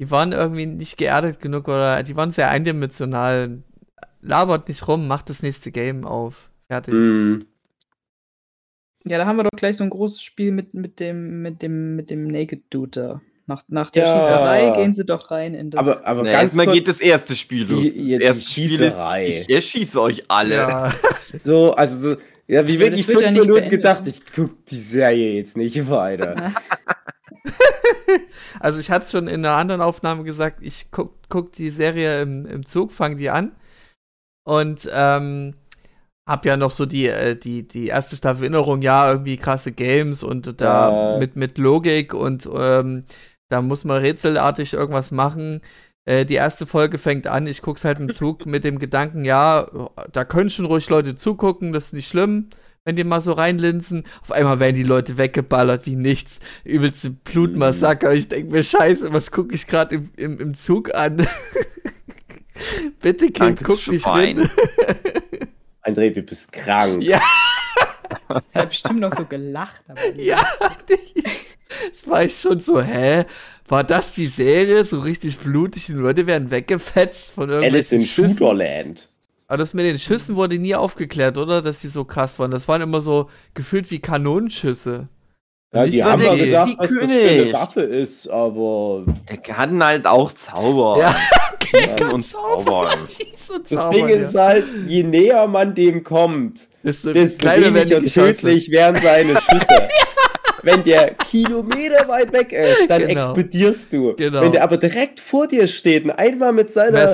die 0.00 0.10
waren 0.10 0.32
irgendwie 0.32 0.66
nicht 0.66 0.96
geerdet 0.96 1.40
genug 1.40 1.68
oder 1.68 2.02
die 2.02 2.16
waren 2.16 2.30
sehr 2.30 2.50
eindimensional. 2.50 3.62
Labert 4.22 4.68
nicht 4.68 4.86
rum, 4.88 5.06
macht 5.08 5.30
das 5.30 5.42
nächste 5.42 5.70
Game 5.72 6.04
auf. 6.06 6.50
Fertig. 6.70 6.94
Mm. 6.94 7.42
Ja, 9.06 9.16
da 9.16 9.24
haben 9.26 9.36
wir 9.36 9.44
doch 9.44 9.56
gleich 9.56 9.76
so 9.78 9.84
ein 9.84 9.88
großes 9.90 10.22
Spiel 10.22 10.52
mit, 10.52 10.74
mit 10.74 11.00
dem, 11.00 11.40
mit 11.40 11.62
dem, 11.62 11.96
mit 11.96 12.10
dem 12.10 12.26
Naked 12.28 12.64
Dude 12.70 12.90
da. 12.90 13.20
Nach, 13.50 13.64
nach 13.66 13.90
der 13.90 14.04
Ja. 14.06 14.14
Schießerei 14.20 14.70
gehen 14.76 14.92
sie 14.92 15.04
doch 15.04 15.32
rein 15.32 15.54
in 15.54 15.70
das. 15.70 15.80
Aber, 15.80 16.06
aber 16.06 16.22
Na, 16.22 16.30
ganz 16.30 16.42
erstmal 16.54 16.66
geht 16.72 16.86
das 16.86 17.00
erste 17.00 17.34
Spiel 17.34 17.68
los. 17.68 17.82
die- 17.82 17.90
die 17.90 18.12
das 18.12 18.20
erste 18.20 18.50
Spiel 18.50 18.80
ist, 18.80 18.96
ich 19.26 19.50
erschieße 19.50 20.00
euch 20.00 20.24
alle. 20.28 20.54
Ja. 20.54 20.94
so, 21.44 21.72
also 21.72 22.10
so, 22.10 22.16
ja, 22.46 22.66
wie 22.68 22.78
wirklich 22.78 23.04
fünf 23.06 23.20
ja 23.22 23.30
Minuten 23.32 23.50
beendet. 23.54 23.70
gedacht, 23.70 24.02
ich 24.06 24.22
guck 24.34 24.64
die 24.66 24.78
Serie 24.78 25.32
jetzt 25.34 25.56
nicht 25.56 25.88
weiter. 25.90 26.52
Also 28.60 28.78
ich 28.80 28.90
hatte 28.90 29.08
schon 29.08 29.28
in 29.28 29.44
einer 29.44 29.56
anderen 29.56 29.80
Aufnahme 29.80 30.24
gesagt, 30.24 30.58
ich 30.62 30.90
guck, 30.90 31.14
guck 31.28 31.52
die 31.52 31.70
Serie 31.70 32.20
im, 32.22 32.46
im 32.46 32.66
Zug, 32.66 32.92
fang 32.92 33.16
die 33.16 33.30
an 33.30 33.52
und 34.44 34.88
ähm, 34.92 35.54
hab 36.28 36.44
ja 36.44 36.56
noch 36.56 36.70
so 36.70 36.86
die, 36.86 37.06
äh, 37.06 37.36
die, 37.36 37.66
die 37.66 37.86
erste 37.86 38.16
Staffel 38.16 38.42
Erinnerung, 38.42 38.82
ja, 38.82 39.10
irgendwie 39.10 39.36
krasse 39.36 39.72
Games 39.72 40.22
und 40.22 40.60
da 40.60 41.12
Ja. 41.14 41.18
mit, 41.18 41.36
mit 41.36 41.56
Logik 41.58 42.12
und 42.14 42.48
ähm, 42.54 43.04
da 43.50 43.60
muss 43.60 43.84
man 43.84 43.98
rätselartig 43.98 44.72
irgendwas 44.72 45.10
machen. 45.10 45.60
Äh, 46.06 46.24
die 46.24 46.34
erste 46.34 46.66
Folge 46.66 46.96
fängt 46.96 47.26
an, 47.26 47.46
ich 47.46 47.60
guck's 47.60 47.84
halt 47.84 48.00
im 48.00 48.10
Zug 48.10 48.46
mit 48.46 48.64
dem 48.64 48.78
Gedanken, 48.78 49.24
ja, 49.24 49.66
da 50.12 50.24
können 50.24 50.48
schon 50.48 50.64
ruhig 50.64 50.88
Leute 50.88 51.14
zugucken, 51.14 51.72
das 51.74 51.86
ist 51.86 51.92
nicht 51.92 52.08
schlimm, 52.08 52.48
wenn 52.84 52.96
die 52.96 53.04
mal 53.04 53.20
so 53.20 53.32
reinlinsen. 53.32 54.04
Auf 54.22 54.32
einmal 54.32 54.58
werden 54.58 54.76
die 54.76 54.82
Leute 54.82 55.18
weggeballert 55.18 55.84
wie 55.84 55.96
nichts. 55.96 56.38
Übelste 56.64 57.10
Blutmassaker. 57.10 58.14
Ich 58.14 58.28
denke 58.28 58.50
mir, 58.50 58.64
scheiße, 58.64 59.12
was 59.12 59.30
gucke 59.30 59.54
ich 59.54 59.66
gerade 59.66 59.96
im, 59.96 60.10
im, 60.16 60.40
im 60.40 60.54
Zug 60.54 60.94
an? 60.94 61.18
Bitte, 63.02 63.26
Kind, 63.26 63.36
Krankes 63.36 63.66
guck 63.66 63.88
nicht 63.88 64.02
Schwein. 64.02 64.38
rein. 64.38 64.50
André, 65.82 66.10
du 66.10 66.22
bist 66.22 66.52
krank. 66.52 67.02
Ja. 67.02 67.20
Er 68.52 68.62
hat 68.62 68.68
bestimmt 68.70 69.00
noch 69.00 69.12
so 69.12 69.24
gelacht. 69.24 69.82
Aber 69.88 70.00
Ja, 70.16 70.42
das 71.90 72.08
war 72.08 72.24
ich 72.24 72.38
schon 72.38 72.60
so, 72.60 72.80
hä? 72.80 73.24
War 73.68 73.84
das 73.84 74.12
die 74.12 74.26
Serie? 74.26 74.84
So 74.84 75.00
richtig 75.00 75.38
blutig, 75.38 75.86
die 75.86 75.92
Leute 75.92 76.26
werden 76.26 76.50
weggefetzt 76.50 77.32
von 77.32 77.50
Alice 77.50 77.62
irgendwelchen 77.92 78.00
in 78.00 78.06
Schüssen. 78.06 78.38
Shooterland. 78.38 79.08
Aber 79.46 79.58
das 79.58 79.74
mit 79.74 79.84
den 79.84 79.98
Schüssen 79.98 80.36
wurde 80.36 80.58
nie 80.58 80.74
aufgeklärt, 80.74 81.36
oder? 81.38 81.60
Dass 81.62 81.80
die 81.80 81.88
so 81.88 82.04
krass 82.04 82.38
waren. 82.38 82.50
Das 82.50 82.68
waren 82.68 82.82
immer 82.82 83.00
so 83.00 83.28
gefühlt 83.54 83.90
wie 83.90 83.98
Kanonenschüsse. 83.98 85.08
Ja, 85.72 85.86
die 85.86 86.02
haben 86.02 86.20
der 86.20 86.30
mal 86.32 86.38
gesagt, 86.38 86.70
die 86.72 86.78
was 86.78 86.88
das 86.90 86.98
für 86.98 87.06
König. 87.06 87.40
eine 87.42 87.52
Waffe 87.52 87.80
ist, 87.82 88.28
aber 88.28 89.04
Der 89.28 89.36
kann 89.36 89.84
halt 89.84 90.04
auch 90.06 90.32
zaubern. 90.32 90.98
Ja, 91.00 92.08
und 92.10 92.26
zaubern. 92.26 92.88
Schieß 93.06 93.50
und 93.54 93.70
das 93.70 93.78
zaubern, 93.78 93.92
Ding 93.92 94.08
ja. 94.08 94.16
ist 94.16 94.34
halt, 94.34 94.64
je 94.88 95.02
näher 95.04 95.46
man 95.46 95.74
dem 95.76 96.02
kommt, 96.02 96.66
desto 96.82 97.12
desto 97.12 97.38
kleiner 97.38 97.72
werden 97.72 97.90
weniger 97.90 98.04
tödlich 98.12 98.70
werden 98.72 99.00
seine 99.00 99.34
Schüsse. 99.40 99.88
Wenn 100.62 100.84
der 100.84 101.14
Kilometer 101.14 102.06
weit 102.08 102.32
weg 102.32 102.52
ist, 102.52 102.88
dann 102.88 103.06
Genau. 103.06 103.26
explodierst 103.34 103.92
du. 103.92 104.14
Genau. 104.16 104.42
Wenn 104.42 104.52
der 104.52 104.62
aber 104.62 104.76
direkt 104.76 105.18
vor 105.20 105.46
dir 105.48 105.66
steht 105.66 106.04
und 106.04 106.10
einmal 106.12 106.52
mit 106.52 106.72
seiner 106.72 107.06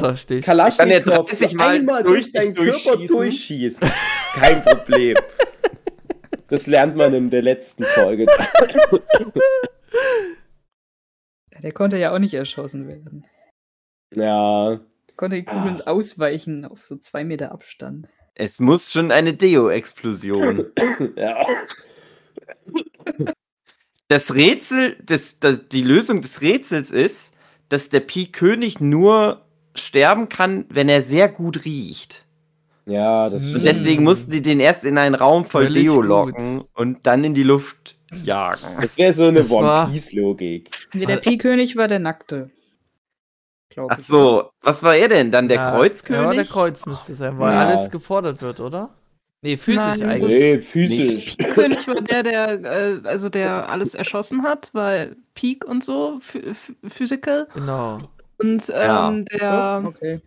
Kalaschnikow 0.42 1.26
30 1.28 1.50
so 1.50 1.56
Mal 1.56 1.76
einmal 1.76 2.02
durch 2.02 2.32
durch 2.32 2.32
deinen 2.32 2.54
Körper 2.54 2.96
durchschießt, 2.96 3.82
ist 3.82 4.32
kein 4.34 4.62
Problem. 4.62 5.16
Das 6.48 6.66
lernt 6.66 6.96
man 6.96 7.12
in 7.14 7.30
der 7.30 7.42
letzten 7.42 7.82
Folge. 7.84 8.26
Der 11.62 11.72
konnte 11.72 11.96
ja 11.98 12.14
auch 12.14 12.18
nicht 12.18 12.34
erschossen 12.34 12.86
werden. 12.88 13.26
Ja, 14.14 14.80
Konnte 15.16 15.36
die 15.36 15.44
Kugeln 15.44 15.80
Ah. 15.84 15.90
ausweichen 15.92 16.64
auf 16.66 16.82
so 16.82 16.96
zwei 16.96 17.24
Meter 17.24 17.50
Abstand. 17.50 18.08
Es 18.34 18.60
muss 18.60 18.92
schon 18.92 19.10
eine 19.10 19.32
Deo-Explosion. 19.32 20.66
ja. 21.16 21.46
Das 24.08 24.34
Rätsel, 24.34 24.96
das, 25.04 25.40
das, 25.40 25.68
die 25.68 25.82
Lösung 25.82 26.20
des 26.20 26.40
Rätsels 26.40 26.90
ist, 26.92 27.32
dass 27.68 27.88
der 27.90 28.00
Pi-König 28.00 28.80
nur 28.80 29.42
sterben 29.76 30.28
kann, 30.28 30.64
wenn 30.68 30.88
er 30.88 31.02
sehr 31.02 31.28
gut 31.28 31.64
riecht. 31.64 32.24
Ja, 32.86 33.28
das 33.28 33.42
Und 33.42 33.56
Und 33.56 33.60
stimmt. 33.62 33.66
deswegen 33.66 34.04
mussten 34.04 34.30
die 34.30 34.42
den 34.42 34.60
erst 34.60 34.84
in 34.84 34.96
einen 34.96 35.16
Raum 35.16 35.44
voll 35.44 35.64
Völlig 35.64 35.84
Deo 35.84 35.96
gut. 35.96 36.04
locken 36.04 36.64
und 36.74 37.04
dann 37.06 37.24
in 37.24 37.34
die 37.34 37.42
Luft 37.42 37.96
jagen. 38.22 38.80
Das 38.80 38.96
wäre 38.96 39.12
so 39.12 39.24
eine 39.24 39.40
Das 39.40 39.50
One 39.50 39.90
Piece-Logik. 39.92 40.70
Nee, 40.94 41.04
der 41.06 41.16
Pi-König 41.16 41.76
war 41.76 41.88
der 41.88 41.98
Nackte. 41.98 42.50
Ach 43.88 43.98
ich. 43.98 44.06
so, 44.06 44.50
was 44.62 44.82
war 44.84 44.94
er 44.96 45.08
denn? 45.08 45.32
Dann 45.32 45.48
der 45.48 45.58
Ja, 45.58 45.70
Kreuzkönig? 45.72 46.22
Ja, 46.22 46.32
der 46.32 46.44
Kreuz 46.44 46.86
müsste 46.86 47.12
es 47.12 47.18
sein, 47.18 47.38
weil 47.40 47.52
Ja. 47.52 47.66
alles 47.66 47.90
gefordert 47.90 48.40
wird, 48.40 48.60
oder? 48.60 48.90
Nee, 49.46 49.56
physisch 49.56 50.00
Nein, 50.00 50.02
eigentlich. 50.10 50.40
Nee, 50.40 50.58
physisch. 50.60 51.36
König 51.36 51.86
war 51.86 51.94
der, 51.94 52.22
der, 52.24 52.64
äh, 52.64 53.00
also 53.04 53.28
der 53.28 53.70
alles 53.70 53.94
erschossen 53.94 54.42
hat, 54.42 54.70
weil 54.72 55.14
Peak 55.34 55.64
und 55.64 55.84
so, 55.84 56.18
Phy- 56.20 56.52
Phy- 56.52 56.74
Physical. 56.88 57.46
Genau. 57.54 58.00
Und 58.38 58.66
Ja. 58.66 59.08
ähm, 59.08 59.24
der 59.26 59.82
Okay. 59.86 60.20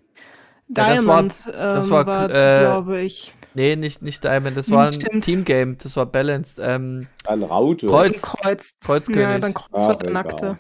das 0.70 0.86
war- 0.88 0.96
Diamond 0.96 1.48
das 1.48 1.86
ähm, 1.88 1.92
war, 1.92 2.06
war, 2.06 2.30
äh, 2.30 2.60
glaube 2.62 3.02
ich, 3.02 3.34
Nee, 3.56 3.76
nicht, 3.76 4.02
nicht 4.02 4.24
Diamond, 4.24 4.56
das 4.56 4.72
war 4.72 4.86
ein 4.88 4.94
stimmt. 4.94 5.26
Teamgame, 5.26 5.76
das 5.76 5.98
war 5.98 6.06
balanced. 6.06 6.60
Ähm, 6.62 7.08
An 7.26 7.44
Raute. 7.44 7.88
Kreuz. 7.88 8.16
ein 8.16 8.22
Kreuz. 8.22 8.74
Kreuzkönig. 8.80 9.22
Ja, 9.22 9.40
dann 9.40 9.54
Kreuz 9.54 9.84
Ach, 9.84 9.88
war 9.88 9.98
der. 9.98 10.12
Nackte. 10.12 10.58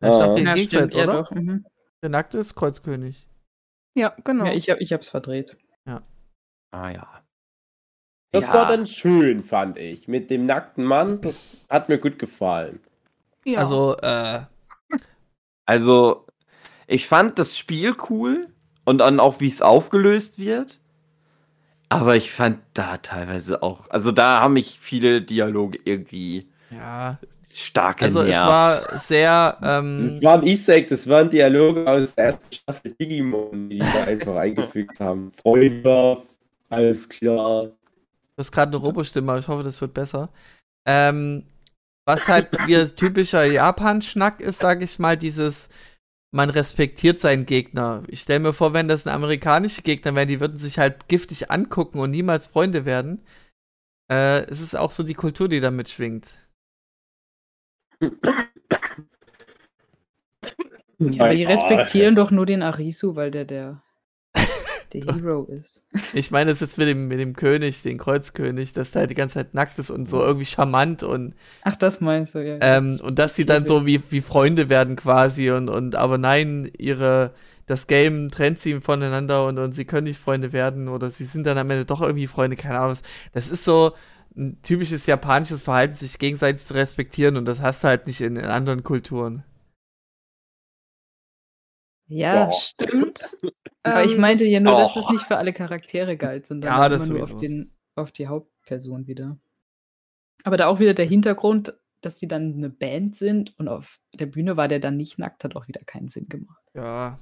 Ja, 0.00 0.08
ich 0.12 0.18
dachte, 0.18 0.34
den 0.36 0.46
Ja, 0.46 0.54
ging's 0.54 0.70
jetzt, 0.72 0.94
ja, 0.94 1.04
oder? 1.04 1.22
doch. 1.24 1.30
Mhm. 1.32 1.64
Der 2.02 2.10
nackte 2.10 2.38
ist 2.38 2.54
Kreuzkönig. 2.54 3.26
Ja, 3.96 4.14
genau. 4.22 4.44
Ja, 4.44 4.52
ich, 4.52 4.70
hab, 4.70 4.80
ich 4.80 4.92
hab's 4.92 5.08
verdreht. 5.08 5.56
Ah 6.70 6.90
ja. 6.90 7.08
Das 8.32 8.44
ja. 8.46 8.52
war 8.54 8.66
dann 8.66 8.86
schön, 8.86 9.42
fand 9.42 9.78
ich. 9.78 10.08
Mit 10.08 10.30
dem 10.30 10.46
nackten 10.46 10.84
Mann, 10.84 11.20
das 11.20 11.44
hat 11.68 11.88
mir 11.90 11.98
gut 11.98 12.18
gefallen. 12.18 12.80
ja. 13.44 13.58
Also, 13.60 13.96
äh, 13.98 14.40
Also, 15.66 16.26
ich 16.86 17.06
fand 17.08 17.38
das 17.38 17.58
Spiel 17.58 17.96
cool 18.10 18.48
und 18.84 18.98
dann 18.98 19.20
auch, 19.20 19.40
wie 19.40 19.48
es 19.48 19.62
aufgelöst 19.62 20.38
wird. 20.38 20.80
Aber 21.90 22.16
ich 22.16 22.30
fand 22.32 22.60
da 22.74 22.98
teilweise 22.98 23.62
auch, 23.62 23.88
also 23.90 24.12
da 24.12 24.40
haben 24.40 24.54
mich 24.54 24.78
viele 24.80 25.22
Dialoge 25.22 25.78
irgendwie 25.84 26.48
Ja, 26.70 27.18
stark 27.52 28.02
also 28.02 28.22
es 28.22 28.26
genervt. 28.26 28.46
war 28.46 28.98
sehr, 28.98 29.58
ähm, 29.62 30.04
Das 30.04 30.22
war 30.22 30.34
ein 30.40 30.46
Easter 30.46 30.74
Egg, 30.74 30.88
das 30.90 31.08
waren 31.08 31.30
Dialoge 31.30 31.86
aus 31.90 32.14
der 32.14 32.26
ersten 32.26 32.52
Staffel 32.54 32.94
Digimon, 33.00 33.68
die 33.70 33.80
die 33.80 33.90
da 33.92 34.04
einfach 34.04 34.36
eingefügt 34.36 35.00
haben. 35.00 35.32
Freunde, 35.42 36.22
alles 36.68 37.08
klar. 37.08 37.72
Du 38.38 38.42
hast 38.42 38.52
gerade 38.52 38.68
eine 38.68 38.76
Robostimme, 38.76 39.32
aber 39.32 39.40
ich 39.40 39.48
hoffe, 39.48 39.64
das 39.64 39.80
wird 39.80 39.94
besser. 39.94 40.28
Ähm, 40.86 41.42
was 42.06 42.28
halt 42.28 42.52
wie 42.68 42.86
typischer 42.94 43.44
Japan-Schnack 43.44 44.40
ist, 44.40 44.60
sage 44.60 44.84
ich 44.84 45.00
mal, 45.00 45.16
dieses, 45.16 45.68
man 46.32 46.48
respektiert 46.48 47.18
seinen 47.18 47.46
Gegner. 47.46 48.04
Ich 48.06 48.20
stelle 48.20 48.38
mir 48.38 48.52
vor, 48.52 48.72
wenn 48.74 48.86
das 48.86 49.08
ein 49.08 49.12
amerikanische 49.12 49.82
Gegner 49.82 50.14
wären, 50.14 50.28
die 50.28 50.38
würden 50.38 50.56
sich 50.56 50.78
halt 50.78 51.08
giftig 51.08 51.50
angucken 51.50 51.98
und 51.98 52.12
niemals 52.12 52.46
Freunde 52.46 52.84
werden. 52.84 53.24
Äh, 54.08 54.44
es 54.44 54.60
ist 54.60 54.76
auch 54.76 54.92
so 54.92 55.02
die 55.02 55.14
Kultur, 55.14 55.48
die 55.48 55.58
da 55.58 55.72
mitschwingt. 55.72 56.48
Ja, 61.00 61.24
aber 61.24 61.34
die 61.34 61.42
respektieren 61.42 62.14
doch 62.14 62.30
nur 62.30 62.46
den 62.46 62.62
Arisu, 62.62 63.16
weil 63.16 63.32
der 63.32 63.44
der, 63.44 63.82
der 64.94 65.02
Hero 65.02 65.44
ist. 65.44 65.84
Ich 66.14 66.30
meine, 66.30 66.50
es 66.50 66.62
ist 66.62 66.78
mit 66.78 66.88
dem, 66.88 67.08
mit 67.08 67.20
dem 67.20 67.34
König, 67.34 67.82
den 67.82 67.98
Kreuzkönig, 67.98 68.72
dass 68.72 68.90
der 68.90 69.00
halt 69.00 69.10
die 69.10 69.14
ganze 69.14 69.34
Zeit 69.34 69.54
nackt 69.54 69.78
ist 69.78 69.90
und 69.90 70.08
so 70.08 70.20
irgendwie 70.20 70.46
charmant 70.46 71.02
und 71.02 71.34
Ach, 71.62 71.76
das 71.76 72.00
meinst 72.00 72.34
du, 72.34 72.46
ja. 72.46 72.58
Ähm, 72.60 72.98
und 73.02 73.18
dass 73.18 73.36
sie 73.36 73.46
dann 73.46 73.66
so 73.66 73.86
wie, 73.86 74.00
wie 74.10 74.20
Freunde 74.20 74.68
werden 74.68 74.96
quasi 74.96 75.50
und, 75.50 75.68
und 75.68 75.96
aber 75.96 76.18
nein, 76.18 76.70
ihre, 76.78 77.32
das 77.66 77.86
Game 77.86 78.30
trennt 78.30 78.60
sie 78.60 78.80
voneinander 78.80 79.46
und, 79.46 79.58
und 79.58 79.74
sie 79.74 79.84
können 79.84 80.04
nicht 80.04 80.20
Freunde 80.20 80.52
werden 80.52 80.88
oder 80.88 81.10
sie 81.10 81.24
sind 81.24 81.46
dann 81.46 81.58
am 81.58 81.70
Ende 81.70 81.84
doch 81.84 82.00
irgendwie 82.00 82.26
Freunde, 82.26 82.56
keine 82.56 82.78
Ahnung. 82.78 82.96
Das 83.32 83.50
ist 83.50 83.64
so 83.64 83.92
ein 84.36 84.60
typisches 84.62 85.06
japanisches 85.06 85.62
Verhalten, 85.62 85.94
sich 85.94 86.18
gegenseitig 86.18 86.64
zu 86.64 86.74
respektieren 86.74 87.36
und 87.36 87.44
das 87.44 87.60
hast 87.60 87.84
du 87.84 87.88
halt 87.88 88.06
nicht 88.06 88.20
in, 88.20 88.36
in 88.36 88.46
anderen 88.46 88.82
Kulturen. 88.82 89.44
Ja, 92.08 92.34
Ja. 92.34 92.52
Stimmt. 92.52 93.20
aber 93.82 94.04
ich 94.04 94.14
Ähm, 94.14 94.20
meinte 94.20 94.44
ja 94.44 94.60
nur, 94.60 94.76
dass 94.76 94.96
Oh. 94.96 95.00
es 95.00 95.10
nicht 95.10 95.24
für 95.24 95.36
alle 95.36 95.52
Charaktere 95.52 96.16
galt, 96.16 96.46
sondern 96.46 96.70
Ja, 96.72 96.86
immer 96.86 96.98
das 96.98 97.08
nur 97.08 97.22
auf, 97.22 97.36
den, 97.36 97.72
auf 97.94 98.12
die 98.12 98.26
Hauptperson 98.28 99.06
wieder. 99.06 99.38
Aber 100.44 100.56
da 100.56 100.66
auch 100.66 100.80
wieder 100.80 100.94
der 100.94 101.06
Hintergrund, 101.06 101.74
dass 102.00 102.16
die 102.16 102.28
dann 102.28 102.54
eine 102.54 102.70
Band 102.70 103.16
sind 103.16 103.58
und 103.58 103.68
auf 103.68 103.98
der 104.14 104.26
Bühne 104.26 104.56
war 104.56 104.68
der 104.68 104.78
dann 104.80 104.96
nicht 104.96 105.18
nackt, 105.18 105.42
hat 105.44 105.56
auch 105.56 105.66
wieder 105.68 105.80
keinen 105.84 106.08
Sinn 106.08 106.28
gemacht. 106.28 106.62
Ja, 106.74 107.18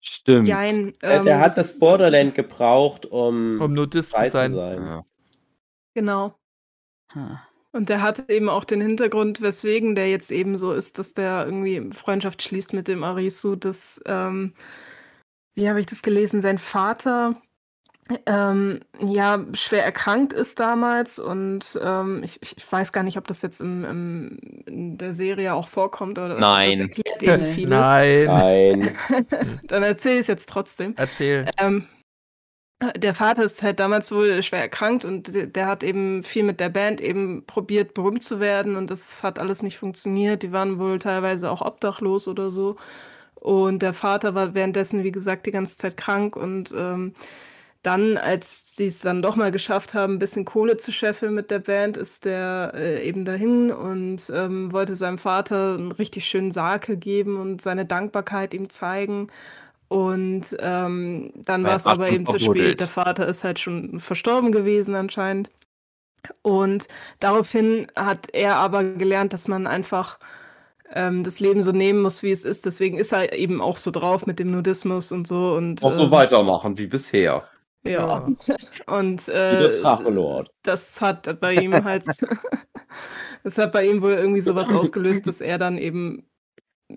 Stimmt. 0.00 0.46
Jein, 0.46 0.92
Der, 1.02 1.10
ähm, 1.10 1.24
der 1.24 1.40
hat 1.40 1.56
das 1.56 1.80
Borderland 1.80 2.34
gebraucht, 2.36 3.04
um, 3.04 3.60
um 3.60 3.72
Nudist 3.72 4.12
frei 4.12 4.26
zu 4.30 4.32
sein. 4.50 4.52
Ja. 4.84 5.04
Genau. 5.94 6.38
Ha. 7.14 7.47
Und 7.78 7.90
der 7.90 8.02
hat 8.02 8.28
eben 8.28 8.48
auch 8.48 8.64
den 8.64 8.80
Hintergrund, 8.80 9.40
weswegen 9.40 9.94
der 9.94 10.10
jetzt 10.10 10.32
eben 10.32 10.58
so 10.58 10.72
ist, 10.72 10.98
dass 10.98 11.14
der 11.14 11.46
irgendwie 11.46 11.94
Freundschaft 11.94 12.42
schließt 12.42 12.72
mit 12.72 12.88
dem 12.88 13.04
Arisu, 13.04 13.54
dass, 13.54 14.02
ähm, 14.04 14.52
wie 15.54 15.68
habe 15.68 15.78
ich 15.78 15.86
das 15.86 16.02
gelesen, 16.02 16.42
sein 16.42 16.58
Vater 16.58 17.40
ähm, 18.26 18.80
ja 19.00 19.44
schwer 19.52 19.84
erkrankt 19.84 20.32
ist 20.32 20.58
damals 20.58 21.20
und 21.20 21.78
ähm, 21.80 22.24
ich, 22.24 22.40
ich 22.42 22.56
weiß 22.68 22.90
gar 22.90 23.04
nicht, 23.04 23.16
ob 23.16 23.28
das 23.28 23.42
jetzt 23.42 23.60
im, 23.60 23.84
im, 23.84 24.38
in 24.66 24.98
der 24.98 25.14
Serie 25.14 25.54
auch 25.54 25.68
vorkommt 25.68 26.18
oder 26.18 26.36
Nein. 26.36 26.70
das 26.70 26.80
erklärt 26.80 27.22
eben 27.22 27.46
vieles. 27.54 27.70
Nein, 27.70 28.24
Nein. 28.24 28.96
Dann 29.68 29.84
erzähle 29.84 30.14
ich 30.14 30.20
es 30.22 30.26
jetzt 30.26 30.48
trotzdem. 30.48 30.94
erzähl. 30.96 31.48
Ähm, 31.58 31.86
der 32.96 33.14
Vater 33.14 33.44
ist 33.44 33.62
halt 33.62 33.80
damals 33.80 34.12
wohl 34.12 34.42
schwer 34.42 34.60
erkrankt 34.60 35.04
und 35.04 35.56
der, 35.56 35.66
hat 35.66 35.82
eben 35.82 36.22
viel 36.22 36.44
mit 36.44 36.60
der 36.60 36.68
Band 36.68 37.00
eben 37.00 37.44
probiert, 37.46 37.92
berühmt 37.94 38.22
zu 38.22 38.38
werden 38.40 38.76
und 38.76 38.88
das 38.90 39.22
hat 39.24 39.40
alles 39.40 39.62
nicht 39.62 39.78
funktioniert. 39.78 40.42
Die 40.44 40.52
waren 40.52 40.78
wohl 40.78 40.98
teilweise 41.00 41.50
auch 41.50 41.60
obdachlos 41.62 42.28
oder 42.28 42.50
so. 42.50 42.76
Und 43.34 43.82
der 43.82 43.92
Vater 43.94 44.34
war 44.34 44.54
währenddessen, 44.54 45.04
wie 45.04 45.12
gesagt, 45.12 45.46
die 45.46 45.52
ganze 45.52 45.78
Zeit 45.78 45.96
krank 45.96 46.36
und 46.36 46.72
ähm, 46.76 47.14
dann, 47.82 48.16
als 48.18 48.76
sie 48.76 48.86
es 48.86 49.00
dann 49.00 49.22
doch 49.22 49.36
mal 49.36 49.52
geschafft 49.52 49.94
haben, 49.94 50.14
ein 50.14 50.18
bisschen 50.18 50.44
Kohle 50.44 50.76
zu 50.76 50.92
scheffeln 50.92 51.34
mit 51.34 51.50
der 51.50 51.60
Band, 51.60 51.96
ist 51.96 52.24
der 52.24 52.72
äh, 52.74 53.06
eben 53.08 53.24
dahin 53.24 53.70
und 53.72 54.30
ähm, 54.34 54.72
wollte 54.72 54.94
seinem 54.96 55.18
Vater 55.18 55.74
einen 55.76 55.92
richtig 55.92 56.26
schönen 56.26 56.50
Sake 56.52 56.96
geben 56.96 57.36
und 57.40 57.62
seine 57.62 57.86
Dankbarkeit 57.86 58.54
ihm 58.54 58.68
zeigen. 58.70 59.28
Und 59.88 60.56
ähm, 60.60 61.32
dann 61.34 61.64
war 61.64 61.76
es 61.76 61.86
er 61.86 61.92
aber 61.92 62.10
eben 62.10 62.26
zu 62.26 62.38
spät. 62.38 62.80
Der 62.80 62.88
Vater 62.88 63.26
ist 63.26 63.42
halt 63.42 63.58
schon 63.58 64.00
verstorben 64.00 64.52
gewesen 64.52 64.94
anscheinend. 64.94 65.50
Und 66.42 66.88
daraufhin 67.20 67.86
hat 67.96 68.28
er 68.32 68.56
aber 68.56 68.84
gelernt, 68.84 69.32
dass 69.32 69.48
man 69.48 69.66
einfach 69.66 70.18
ähm, 70.92 71.24
das 71.24 71.40
Leben 71.40 71.62
so 71.62 71.72
nehmen 71.72 72.02
muss, 72.02 72.22
wie 72.22 72.30
es 72.30 72.44
ist. 72.44 72.66
Deswegen 72.66 72.98
ist 72.98 73.12
er 73.12 73.32
eben 73.32 73.60
auch 73.60 73.76
so 73.76 73.90
drauf 73.90 74.26
mit 74.26 74.38
dem 74.38 74.50
Nudismus 74.50 75.12
und 75.12 75.26
so. 75.26 75.54
Und, 75.54 75.82
Auch 75.82 75.92
so 75.92 76.04
ähm, 76.04 76.10
weitermachen 76.10 76.76
wie 76.78 76.86
bisher. 76.86 77.44
Ja. 77.84 78.28
Und 78.86 79.28
äh, 79.28 79.80
das 80.62 81.00
hat 81.00 81.40
bei 81.40 81.54
ihm 81.54 81.84
halt, 81.84 82.04
das 83.44 83.58
hat 83.58 83.72
bei 83.72 83.86
ihm 83.86 84.02
wohl 84.02 84.12
irgendwie 84.12 84.40
sowas 84.40 84.72
ausgelöst, 84.72 85.26
dass 85.26 85.40
er 85.40 85.58
dann 85.58 85.78
eben 85.78 86.24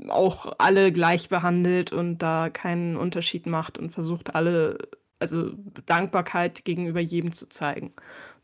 auch 0.08 0.54
alle 0.58 0.92
gleich 0.92 1.30
behandelt 1.30 1.92
und 1.92 2.20
da 2.20 2.50
keinen 2.50 2.96
Unterschied 2.96 3.46
macht 3.46 3.78
und 3.78 3.92
versucht 3.92 4.36
alle, 4.36 4.78
also 5.20 5.52
Dankbarkeit 5.86 6.64
gegenüber 6.66 7.00
jedem 7.00 7.32
zu 7.34 7.48
zeigen. 7.50 7.92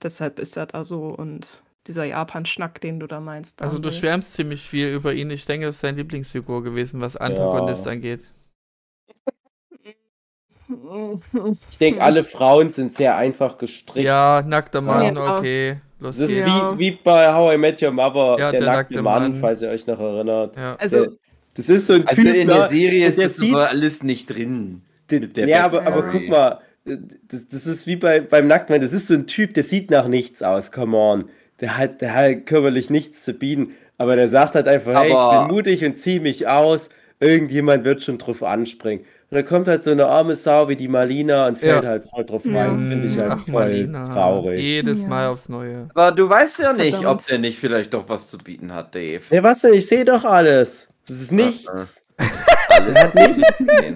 Deshalb 0.01 0.39
ist 0.39 0.57
er 0.57 0.65
da 0.67 0.83
so 0.83 1.05
und 1.07 1.63
dieser 1.87 2.03
Japan-Schnack, 2.03 2.81
den 2.81 2.99
du 2.99 3.07
da 3.07 3.21
meinst. 3.21 3.61
Also 3.61 3.79
du 3.79 3.89
schwärmst 3.91 4.33
ziemlich 4.33 4.61
viel 4.67 4.89
über 4.93 5.13
ihn. 5.13 5.29
Ich 5.31 5.45
denke, 5.45 5.67
es 5.67 5.75
ist 5.75 5.81
seine 5.81 5.97
Lieblingsfigur 5.97 6.61
gewesen, 6.63 6.99
was 6.99 7.15
Antagonist 7.15 7.85
Ja. 7.85 7.93
angeht. 7.93 8.21
Ich 10.69 11.77
denke, 11.77 12.03
alle 12.03 12.25
Frauen 12.25 12.69
sind 12.71 12.93
sehr 12.95 13.15
einfach 13.15 13.57
gestrickt. 13.57 14.05
Ja, 14.05 14.41
nackter 14.45 14.81
Mann, 14.81 15.15
Ja. 15.15 15.37
okay. 15.37 15.77
Das 15.99 16.17
Lustig. 16.19 16.39
ist 16.39 16.45
Ja. 16.45 16.73
wie, 16.77 16.79
wie 16.79 16.91
bei 16.91 17.33
How 17.33 17.53
I 17.53 17.57
Met 17.57 17.81
Your 17.81 17.91
Mother, 17.91 18.31
Ja, 18.37 18.51
der, 18.51 18.59
der 18.59 18.59
nackte 18.61 18.95
nackte 18.95 19.01
Mann, 19.01 19.31
Mann. 19.31 19.39
falls 19.39 19.61
ihr 19.61 19.69
euch 19.69 19.87
noch 19.87 19.97
erinnert. 19.99 20.57
Ja. 20.57 20.75
Also, 20.75 21.07
Das 21.57 21.69
ist 21.69 21.87
so 21.87 21.93
ein 21.93 22.07
Also 22.07 22.21
Typ, 22.21 22.33
in 22.35 22.47
ne? 22.47 22.53
der 22.53 22.69
Serie 22.69 23.05
Und 23.05 23.09
ist 23.09 23.17
der 23.17 23.27
das 23.27 23.37
sieht- 23.37 23.53
aber 23.53 23.69
alles 23.69 24.03
nicht 24.03 24.27
drin. 24.27 24.81
Ja, 25.35 25.65
aber, 25.65 25.85
aber 25.87 26.03
guck 26.03 26.27
mal, 26.29 26.59
das, 26.85 27.47
das 27.49 27.65
ist 27.65 27.87
wie 27.87 27.95
bei, 27.95 28.19
beim 28.21 28.47
Nacktmann, 28.47 28.79
das 28.81 28.93
ist 28.93 29.07
so 29.07 29.13
ein 29.13 29.27
Typ, 29.27 29.53
der 29.53 29.63
sieht 29.63 29.89
nach 29.91 30.07
nichts 30.07 30.41
aus, 30.43 30.71
come 30.71 30.95
on. 30.97 31.25
Der 31.59 31.77
hat, 31.77 32.01
der 32.01 32.13
hat 32.13 32.45
körperlich 32.45 32.89
nichts 32.89 33.23
zu 33.23 33.33
bieten, 33.33 33.71
aber 33.97 34.15
der 34.15 34.27
sagt 34.27 34.53
halt 34.55 34.67
einfach, 34.67 34.93
hey, 35.01 35.09
ich 35.09 35.15
Aber- 35.15 35.47
bin 35.47 35.55
mutig 35.55 35.83
und 35.83 35.97
zieh 35.97 36.19
mich 36.19 36.47
aus, 36.47 36.89
irgendjemand 37.19 37.83
wird 37.83 38.01
schon 38.03 38.17
drauf 38.19 38.43
anspringen. 38.43 39.05
Und 39.29 39.35
dann 39.35 39.45
kommt 39.45 39.67
halt 39.67 39.83
so 39.83 39.91
eine 39.91 40.05
arme 40.05 40.35
Sau 40.37 40.69
wie 40.69 40.75
die 40.77 40.87
Malina 40.87 41.47
und 41.47 41.57
fällt 41.57 41.83
Ja. 41.83 41.89
halt 41.89 42.03
voll 42.09 42.23
drauf 42.25 42.45
Ja. 42.45 42.61
rein. 42.61 42.73
Das 42.75 42.83
finde 42.83 43.07
ich 43.07 43.17
halt 43.19 43.31
Ach, 43.33 43.39
voll 43.45 43.51
Marlina. 43.53 44.03
traurig. 44.05 44.61
Jedes 44.61 45.01
Ja. 45.01 45.07
Mal 45.07 45.27
aufs 45.27 45.49
Neue. 45.49 45.89
Aber 45.95 46.11
du 46.15 46.29
weißt 46.29 46.59
ja 46.59 46.71
nicht, 46.73 46.95
Verdammt. 46.95 47.21
ob 47.23 47.27
der 47.27 47.39
nicht 47.39 47.59
vielleicht 47.59 47.93
doch 47.93 48.07
was 48.07 48.29
zu 48.29 48.37
bieten 48.37 48.73
hat, 48.73 48.95
Dave. 48.95 49.21
Ja, 49.31 49.43
was 49.43 49.61
denn? 49.61 49.73
Ich 49.73 49.87
sehe 49.87 50.05
doch 50.05 50.23
alles. 50.23 50.93
Das 51.07 51.21
ist 51.21 51.31
nichts. 51.31 52.03
Alles 52.69 52.95
hat 52.97 53.15
nichts 53.15 53.57
gesehen. 53.57 53.95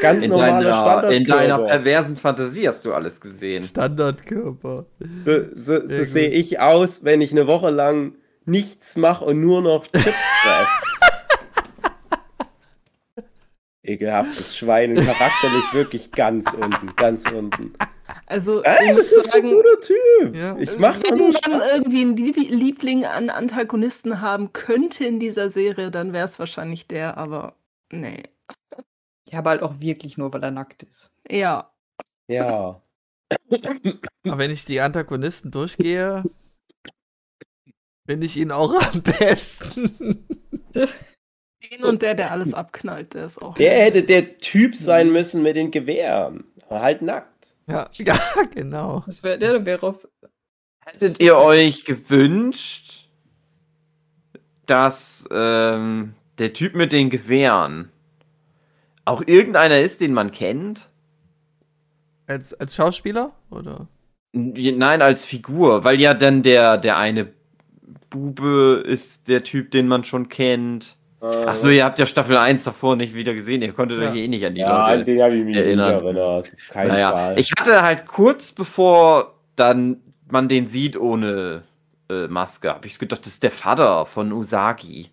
Ganz 0.00 0.24
In 0.24 0.30
normaler 0.30 0.62
deiner, 0.62 0.74
Standard. 0.74 1.12
in 1.12 1.24
deiner 1.24 1.58
perversen 1.58 2.16
Fantasie 2.16 2.68
hast 2.68 2.84
du 2.84 2.92
alles 2.94 3.20
gesehen. 3.20 3.62
Standardkörper. 3.62 4.86
So, 5.24 5.40
so, 5.54 5.86
so 5.86 6.04
sehe 6.04 6.28
ich 6.28 6.60
aus, 6.60 7.02
wenn 7.02 7.20
ich 7.20 7.32
eine 7.32 7.46
Woche 7.46 7.70
lang 7.70 8.14
nichts 8.44 8.96
mache 8.96 9.24
und 9.24 9.40
nur 9.40 9.62
noch 9.62 9.86
Chips 9.86 10.14
fresse. 10.42 10.70
Ekelhaftes 13.82 14.56
Schwein 14.56 14.94
charakterlich 14.94 15.72
wirklich 15.72 16.12
ganz 16.12 16.52
unten, 16.52 16.94
ganz 16.96 17.24
unten. 17.30 17.70
Also 18.26 18.62
Ey, 18.62 18.90
ich 18.92 18.96
das 18.96 19.12
ist 19.12 19.24
ein 19.26 19.30
sagen, 19.30 19.50
guter 19.50 19.80
Typ. 19.80 20.34
Ja. 20.36 20.56
Ich 20.58 20.78
mach 20.78 20.96
wenn 21.02 21.18
nur 21.18 21.32
man 21.32 21.42
Spaß. 21.42 21.72
irgendwie 21.74 22.00
einen 22.02 22.16
Lieb- 22.16 22.36
Liebling 22.50 23.04
an 23.04 23.30
Antagonisten 23.30 24.20
haben 24.20 24.52
könnte 24.52 25.04
in 25.04 25.18
dieser 25.18 25.50
Serie, 25.50 25.90
dann 25.90 26.12
wäre 26.12 26.24
es 26.26 26.38
wahrscheinlich 26.38 26.86
der, 26.86 27.16
aber 27.16 27.54
nee. 27.92 28.22
Ja, 29.30 29.38
aber 29.40 29.50
halt 29.50 29.62
auch 29.62 29.80
wirklich 29.80 30.18
nur, 30.18 30.32
weil 30.32 30.42
er 30.42 30.50
nackt 30.50 30.82
ist. 30.82 31.10
Ja. 31.30 31.70
Ja. 32.28 32.80
Aber 34.26 34.38
wenn 34.38 34.50
ich 34.50 34.64
die 34.64 34.80
Antagonisten 34.80 35.50
durchgehe, 35.50 36.24
finde 38.08 38.26
ich 38.26 38.36
ihn 38.36 38.50
auch 38.50 38.74
am 38.92 39.02
besten. 39.02 40.26
Den 40.74 41.84
und 41.84 42.02
der, 42.02 42.14
der 42.14 42.30
alles 42.32 42.54
abknallt, 42.54 43.14
der 43.14 43.26
ist 43.26 43.40
auch. 43.40 43.54
Der 43.56 43.84
hätte 43.84 44.02
der 44.02 44.38
Typ 44.38 44.74
sein 44.74 45.12
müssen 45.12 45.42
mit 45.42 45.56
den 45.56 45.70
Gewehren. 45.70 46.44
Halt 46.68 47.02
nackt. 47.02 47.29
Ja, 47.70 47.90
ja, 47.94 48.18
genau. 48.54 49.02
Das 49.06 49.22
wäre 49.22 49.38
der 49.38 49.64
wäre 49.64 49.86
auf. 49.86 50.06
Hättet 50.80 51.22
ihr 51.22 51.36
euch 51.36 51.84
gewünscht, 51.84 53.08
dass 54.66 55.28
ähm, 55.30 56.14
der 56.38 56.52
Typ 56.52 56.74
mit 56.74 56.92
den 56.92 57.10
Gewehren 57.10 57.90
auch 59.04 59.22
irgendeiner 59.26 59.80
ist, 59.80 60.00
den 60.00 60.12
man 60.12 60.30
kennt? 60.30 60.90
Als, 62.26 62.54
als 62.54 62.74
Schauspieler? 62.74 63.32
oder? 63.50 63.88
Nein, 64.32 65.02
als 65.02 65.24
Figur, 65.24 65.82
weil 65.84 66.00
ja 66.00 66.14
dann 66.14 66.42
der, 66.42 66.78
der 66.78 66.96
eine 66.96 67.32
Bube 68.08 68.84
ist 68.86 69.28
der 69.28 69.42
Typ, 69.42 69.70
den 69.72 69.88
man 69.88 70.04
schon 70.04 70.28
kennt. 70.28 70.96
Achso, 71.20 71.68
ihr 71.68 71.84
habt 71.84 71.98
ja 71.98 72.06
Staffel 72.06 72.36
1 72.36 72.64
davor 72.64 72.96
nicht 72.96 73.14
wieder 73.14 73.34
gesehen. 73.34 73.60
Ihr 73.62 73.72
konntet 73.72 74.00
Ja. 74.00 74.10
euch 74.10 74.16
eh 74.16 74.28
nicht 74.28 74.44
an 74.46 74.54
die 74.54 74.60
Ja, 74.62 74.82
an 74.84 74.98
Leute 75.00 75.04
den 75.12 75.22
habe 75.22 75.34
ich 75.36 75.44
mich 75.44 75.56
erinnern. 75.56 75.94
nicht 75.94 76.04
erinnert. 76.04 76.52
Kein 76.70 76.88
Naja, 76.88 77.12
Fall. 77.12 77.38
ich 77.38 77.52
hatte 77.58 77.82
halt 77.82 78.06
kurz 78.06 78.52
bevor 78.52 79.34
dann 79.56 79.98
man 80.30 80.48
den 80.48 80.66
sieht 80.68 80.96
ohne 80.96 81.62
äh, 82.10 82.26
Maske, 82.28 82.70
habe 82.72 82.86
ich 82.86 82.98
gedacht, 82.98 83.20
das 83.26 83.34
ist 83.34 83.42
der 83.42 83.50
Vater 83.50 84.06
von 84.06 84.32
Usagi. 84.32 85.10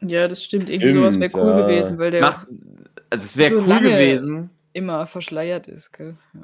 Ja, 0.00 0.28
das 0.28 0.42
stimmt. 0.44 0.68
Irgendwie 0.70 0.92
sowas 0.92 1.18
wäre 1.18 1.30
Stimmt, 1.30 1.44
cool 1.44 1.50
ja. 1.52 1.66
gewesen, 1.66 1.98
weil 1.98 2.10
der 2.10 2.20
Macht, 2.20 2.46
also 3.10 3.24
es 3.24 3.36
wäre 3.36 3.60
so 3.60 3.66
cool 3.70 3.80
gewesen, 3.80 4.50
immer 4.72 5.06
verschleiert 5.06 5.66
ist, 5.68 5.92
gell? 5.92 6.16
Ja. 6.34 6.40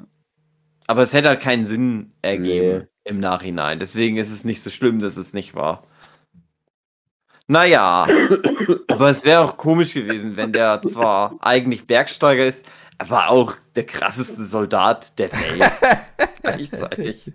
aber 0.87 1.01
es 1.03 1.13
hätte 1.13 1.29
halt 1.29 1.39
keinen 1.41 1.65
Sinn 1.67 2.11
ergeben 2.21 2.79
Nee. 2.79 2.87
im 3.05 3.19
Nachhinein. 3.19 3.79
Deswegen 3.79 4.17
ist 4.17 4.31
es 4.31 4.43
nicht 4.43 4.61
so 4.61 4.69
schlimm, 4.69 4.99
dass 4.99 5.17
es 5.17 5.33
nicht 5.33 5.55
war. 5.55 5.83
Naja, 7.47 8.07
aber 8.87 9.09
es 9.09 9.25
wäre 9.25 9.41
auch 9.41 9.57
komisch 9.57 9.93
gewesen, 9.93 10.35
wenn 10.37 10.53
der 10.53 10.81
zwar 10.81 11.35
eigentlich 11.41 11.85
Bergsteiger 11.85 12.45
ist, 12.45 12.65
aber 12.97 13.29
auch 13.29 13.55
der 13.75 13.85
krasseste 13.85 14.45
Soldat 14.45 15.17
der 15.19 15.31
Welt 15.31 15.71
gleichzeitig. 16.41 17.31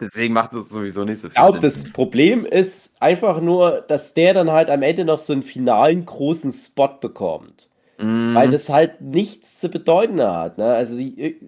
Deswegen 0.00 0.34
macht 0.34 0.52
es 0.52 0.68
sowieso 0.70 1.04
nicht 1.04 1.20
so 1.20 1.28
Ich 1.28 1.34
viel 1.34 1.42
glaube, 1.42 1.60
Sinn. 1.70 1.82
das 1.84 1.92
Problem 1.92 2.46
ist 2.46 2.94
einfach 3.00 3.40
nur, 3.40 3.84
dass 3.88 4.14
der 4.14 4.32
dann 4.34 4.50
halt 4.50 4.70
am 4.70 4.82
Ende 4.82 5.04
noch 5.04 5.18
so 5.18 5.32
einen 5.32 5.42
finalen 5.42 6.06
großen 6.06 6.52
Spot 6.52 6.88
bekommt. 7.00 7.68
Mhm. 7.98 8.34
Weil 8.34 8.50
das 8.50 8.68
halt 8.68 9.00
nichts 9.00 9.60
zu 9.60 9.68
bedeuten 9.68 10.20
hat. 10.22 10.58
Ne? 10.58 10.64
Also, 10.64 10.96
die, 10.96 11.40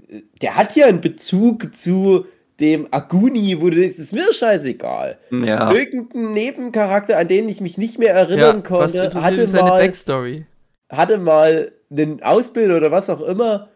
der 0.43 0.57
hat 0.57 0.77
ja 0.77 0.87
einen 0.87 1.01
Bezug 1.01 1.75
zu 1.75 2.27
dem 2.61 2.89
Aguni, 2.93 3.61
wo 3.61 3.71
du 3.71 3.77
denkst, 3.77 3.99
ist 3.99 4.13
mir 4.13 4.33
scheißegal. 4.33 5.19
ja. 5.31 5.71
Irgendein 5.71 6.33
Nebencharakter, 6.33 7.19
an 7.19 7.29
den 7.29 7.49
ich 7.49 7.61
mich 7.61 7.79
nicht 7.79 7.99
mehr 7.99 8.15
Ja, 8.33 8.51
erinnern 8.51 8.65
was 8.77 8.93
konnte, 8.93 9.11
hatte 9.15 9.47
mal, 9.49 9.77
Backstory? 9.77 10.47
hatte 10.91 11.19
mal 11.19 11.73
einen 11.91 12.23
Ausbilder 12.23 12.77
oder 12.77 12.91
was 12.91 13.11
auch 13.11 13.21
immer, 13.21 13.69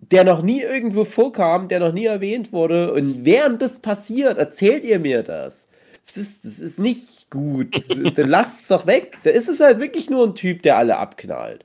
der 0.00 0.24
noch 0.24 0.42
nie 0.42 0.62
irgendwo 0.62 1.04
vorkam, 1.04 1.68
der 1.68 1.80
noch 1.80 1.92
nie 1.92 2.06
erwähnt 2.06 2.52
wurde. 2.52 2.92
Und 2.92 3.24
während 3.24 3.62
das 3.62 3.80
passiert, 3.80 4.38
erzählt 4.38 4.84
ihr 4.84 4.98
mir 5.00 5.22
das. 5.22 5.68
Das 6.06 6.16
ist, 6.18 6.44
das 6.44 6.58
ist 6.60 6.78
nicht 6.78 7.30
gut. 7.30 7.76
Dann 8.16 8.28
lasst 8.28 8.62
es 8.62 8.68
doch 8.68 8.86
weg. 8.86 9.18
Da 9.24 9.30
ist 9.30 9.48
es 9.48 9.60
halt 9.60 9.80
wirklich 9.80 10.10
nur 10.10 10.26
ein 10.26 10.34
Typ, 10.34 10.62
der 10.62 10.78
alle 10.78 10.98
abknallt. 10.98 11.64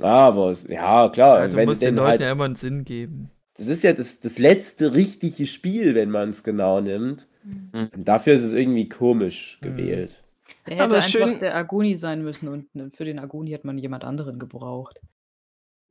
Aber 0.00 0.52
ja, 0.68 1.08
klar. 1.10 1.40
Ja, 1.40 1.48
du 1.48 1.56
wenn 1.56 1.64
musst 1.64 1.84
den 1.84 1.94
Leuten 1.94 2.06
halt, 2.06 2.20
ja 2.20 2.32
immer 2.32 2.44
einen 2.44 2.56
Sinn 2.56 2.84
geben. 2.84 3.30
Das 3.56 3.66
ist 3.68 3.82
ja 3.82 3.92
das, 3.92 4.20
das 4.20 4.38
letzte 4.38 4.92
richtige 4.94 5.46
Spiel, 5.46 5.94
wenn 5.94 6.10
man 6.10 6.30
es 6.30 6.42
genau 6.44 6.80
nimmt. 6.80 7.28
Mhm. 7.44 7.90
Und 7.94 8.04
dafür 8.08 8.34
ist 8.34 8.42
es 8.44 8.52
irgendwie 8.52 8.88
komisch 8.88 9.58
Mhm. 9.62 9.66
gewählt. 9.66 10.22
Der 10.66 10.74
hätte 10.76 10.84
Aber 10.84 10.96
einfach 10.96 11.08
schön- 11.08 11.38
der 11.40 11.56
Aguni 11.56 11.96
sein 11.96 12.22
müssen 12.22 12.48
und 12.48 12.74
ne, 12.74 12.90
für 12.94 13.04
den 13.04 13.18
Aguni 13.18 13.52
hat 13.52 13.64
man 13.64 13.78
jemand 13.78 14.04
anderen 14.04 14.38
gebraucht. 14.38 15.00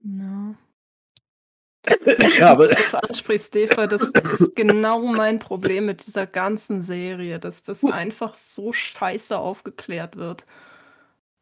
No. 0.01 0.55
Ja, 2.39 2.51
aber- 2.51 2.67
das 2.67 2.95
ansprichst, 2.95 3.47
Steva, 3.49 3.85
das 3.87 4.01
ist 4.11 4.11
genau 4.55 4.99
mein 5.05 5.37
Problem 5.39 5.85
mit 5.85 6.05
dieser 6.07 6.25
ganzen 6.25 6.81
Serie, 6.81 7.39
dass 7.39 7.61
das 7.63 7.83
einfach 7.85 8.33
so 8.33 8.73
scheiße 8.73 9.37
aufgeklärt 9.37 10.15
wird. 10.15 10.45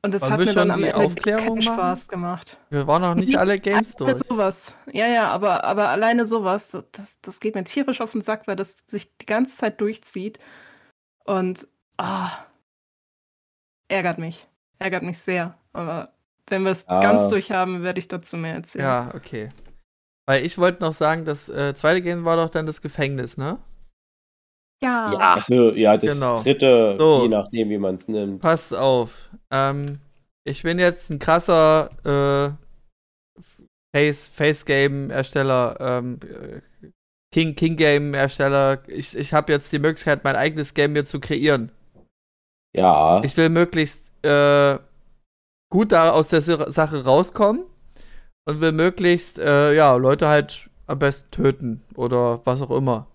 Und 0.06 0.14
das 0.14 0.22
Wollen 0.24 0.32
hat 0.34 0.39
wir 0.39 0.45
mir 0.47 0.54
dann 0.54 0.64
schon 0.68 0.72
am 0.72 0.82
die 0.82 0.88
Ende 0.89 0.97
Aufklärung 1.06 1.45
keinen 1.45 1.56
machen? 1.66 1.76
Spaß 1.76 2.08
gemacht. 2.10 2.58
Wir 2.70 2.88
waren 2.88 3.01
noch 3.01 3.16
nicht 3.16 3.38
alle 3.38 3.58
Games 3.58 3.95
Alleine 3.95 4.14
durch. 4.16 4.28
sowas. 4.28 4.78
Ja, 4.91 5.08
ja, 5.08 5.30
aber, 5.30 5.64
aber 5.64 5.89
alleine 5.89 6.26
sowas, 6.26 6.78
das, 6.91 7.22
das 7.22 7.39
geht 7.39 7.56
mir 7.56 7.64
tierisch 7.64 8.01
auf 8.01 8.12
den 8.12 8.22
Sack, 8.22 8.45
weil 8.47 8.58
das 8.58 8.84
sich 8.88 9.16
die 9.18 9.26
ganze 9.26 9.56
Zeit 9.56 9.80
durchzieht. 9.80 10.39
Und 11.24 11.68
ah, 11.97 12.32
ärgert 13.88 14.18
mich. 14.18 14.45
Ärgert 14.78 15.04
mich 15.04 15.20
sehr. 15.20 15.58
Aber 15.72 16.12
wenn 16.47 16.64
wir 16.64 16.72
es 16.72 16.86
Ah. 16.89 16.99
ganz 16.99 17.30
durch 17.30 17.51
haben, 17.51 17.84
werde 17.84 17.99
ich 17.99 18.10
dazu 18.10 18.36
mehr 18.36 18.56
erzählen. 18.56 18.84
Ja, 18.84 19.12
okay. 19.16 19.51
Weil 20.26 20.45
ich 20.45 20.58
wollte 20.58 20.84
noch 20.84 20.93
sagen, 20.93 21.24
das 21.24 21.47
äh, 21.47 21.74
zweite 21.76 22.01
Game 22.01 22.26
war 22.26 22.36
doch 22.36 22.49
dann 22.49 22.66
das 22.66 22.82
Gefängnis, 22.82 23.38
ne? 23.38 23.58
Ja. 24.84 25.13
Ja. 25.13 25.34
Also, 25.36 25.71
ja, 25.71 25.97
das 25.97 26.13
Genau. 26.13 26.41
dritte, 26.41 26.95
So. 26.99 27.23
je 27.23 27.29
nachdem, 27.29 27.69
wie 27.69 27.77
man 27.77 27.95
es 27.95 28.07
nimmt. 28.07 28.41
Passt 28.41 28.75
auf. 28.75 29.29
Ähm, 29.51 29.99
ich 30.45 30.63
bin 30.63 30.77
jetzt 30.79 31.09
ein 31.09 31.19
krasser 31.19 31.89
äh, 32.05 33.41
Face, 33.95 34.27
Face 34.27 34.65
Game 34.65 35.09
Ersteller, 35.09 35.77
ähm, 35.79 36.19
äh, 36.23 36.89
King, 37.34 37.55
King 37.55 37.77
Game 37.77 38.13
Ersteller. 38.13 38.81
Ich, 38.88 39.15
ich 39.17 39.34
habe 39.34 39.51
jetzt 39.51 39.71
die 39.71 39.79
Möglichkeit, 39.79 40.23
mein 40.23 40.36
eigenes 40.36 40.73
Game 40.73 40.93
mir 40.93 41.05
zu 41.05 41.19
kreieren. 41.19 41.71
Ja. 42.75 43.21
Ich 43.23 43.38
will 43.38 43.49
möglichst 43.49 44.11
äh, 44.25 44.77
gut 45.71 45.91
da 45.91 46.11
aus 46.11 46.29
der 46.29 46.41
Sa- 46.41 46.71
Sache 46.71 47.03
rauskommen 47.05 47.63
und 48.47 48.61
will 48.61 48.71
möglichst, 48.71 49.39
äh, 49.39 49.73
ja, 49.73 49.95
Leute 49.95 50.27
halt 50.27 50.69
am 50.88 50.99
besten 50.99 51.31
töten 51.31 51.81
oder 51.95 52.41
was 52.45 52.61
auch 52.61 52.71
immer. 52.71 53.07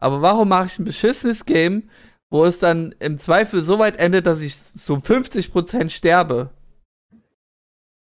Aber 0.00 0.22
warum 0.22 0.48
mache 0.48 0.66
ich 0.66 0.78
ein 0.78 0.84
beschissenes 0.84 1.44
Game, 1.46 1.90
wo 2.30 2.44
es 2.44 2.58
dann 2.58 2.94
im 3.00 3.18
Zweifel 3.18 3.62
so 3.62 3.78
weit 3.78 3.98
endet, 3.98 4.26
dass 4.26 4.40
ich 4.40 4.56
so 4.56 4.96
50% 4.96 5.90
sterbe? 5.90 6.50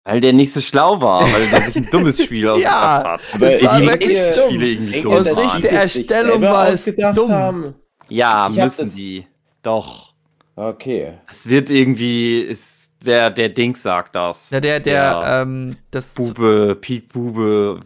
Weil 0.06 0.20
der 0.20 0.32
nicht 0.34 0.52
so 0.52 0.60
schlau 0.60 1.00
war, 1.00 1.22
weil 1.22 1.42
er 1.52 1.62
sich 1.62 1.76
ein 1.76 1.88
dummes 1.90 2.20
Spiel 2.22 2.46
ausgedacht 2.48 3.04
hat. 3.06 3.20
aber 3.32 3.50
das 3.50 3.62
war 3.62 3.80
wirklich 3.80 4.18
dumm. 4.18 4.50
Spiele 4.50 4.66
irgendwie 4.66 5.00
dumm 5.00 5.12
Aus. 5.14 5.24
Sicht 5.26 5.56
die 5.58 5.62
der 5.62 5.72
Erstellung 5.72 6.42
war 6.42 6.68
es 6.68 6.84
dumm. 7.14 7.30
Haben. 7.32 7.74
Ja, 8.08 8.48
Ich 8.50 8.56
müssen 8.56 8.94
die. 8.94 9.26
Doch. 9.62 10.12
Okay. 10.56 11.14
Es 11.28 11.48
wird 11.48 11.70
irgendwie, 11.70 12.40
ist 12.40 12.92
der, 13.04 13.30
der 13.30 13.48
Dings 13.48 13.82
sagt 13.82 14.14
das. 14.14 14.50
Ja, 14.50 14.60
der, 14.60 14.80
der, 14.80 14.94
Ja. 14.94 15.42
ähm, 15.42 15.76
das. 15.90 16.12
Bube, 16.14 16.76
Peak 16.80 17.08
Bube, 17.12 17.80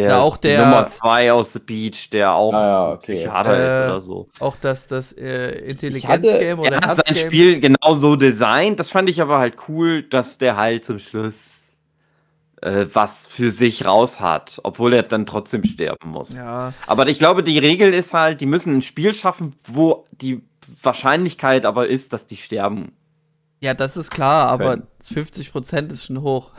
der, 0.00 0.08
Ja, 0.10 0.20
auch 0.20 0.36
der- 0.36 0.64
Nummer 0.64 0.86
2 0.88 1.32
aus 1.32 1.52
The 1.52 1.58
Beach, 1.58 2.10
der 2.10 2.32
auch 2.34 2.52
Ah, 2.54 2.92
okay. 2.92 3.14
Psychiater 3.14 3.66
ist 3.66 3.74
Äh, 3.78 3.84
oder 3.84 4.00
so. 4.00 4.28
Auch 4.38 4.56
das, 4.56 4.86
das 4.86 5.12
äh, 5.12 5.50
Intelligenzgame 5.70 6.56
oder 6.60 6.72
Er 6.72 6.80
hat 6.86 7.06
sein. 7.06 7.16
Spiel 7.16 7.60
genau 7.60 7.94
so 7.94 8.16
designt. 8.16 8.78
Das 8.80 8.90
fand 8.90 9.08
ich 9.08 9.20
aber 9.20 9.38
halt 9.38 9.56
cool, 9.68 10.02
dass 10.02 10.38
der 10.38 10.56
halt 10.56 10.84
zum 10.84 10.98
Schluss 10.98 11.56
äh, 12.62 12.86
was 12.92 13.26
für 13.26 13.50
sich 13.50 13.86
raus 13.86 14.20
hat, 14.20 14.60
obwohl 14.64 14.92
er 14.92 15.02
dann 15.02 15.24
trotzdem 15.26 15.64
sterben 15.64 16.10
muss. 16.10 16.36
Ja, 16.36 16.74
Aber 16.86 17.08
ich 17.08 17.18
glaube, 17.18 17.42
die 17.42 17.58
Regel 17.58 17.94
ist 17.94 18.12
halt, 18.12 18.40
die 18.42 18.46
müssen 18.46 18.76
ein 18.76 18.82
Spiel 18.82 19.14
schaffen, 19.14 19.54
wo 19.66 20.06
die 20.12 20.42
Wahrscheinlichkeit 20.82 21.64
aber 21.64 21.86
ist, 21.88 22.12
dass 22.12 22.26
die 22.26 22.36
sterben. 22.36 22.92
ja, 23.60 23.72
das 23.74 23.96
ist 23.96 24.10
klar, 24.10 24.48
aber 24.48 24.76
Können. 24.76 24.86
50% 25.02 25.90
ist 25.92 26.04
schon 26.06 26.20
hoch. 26.22 26.50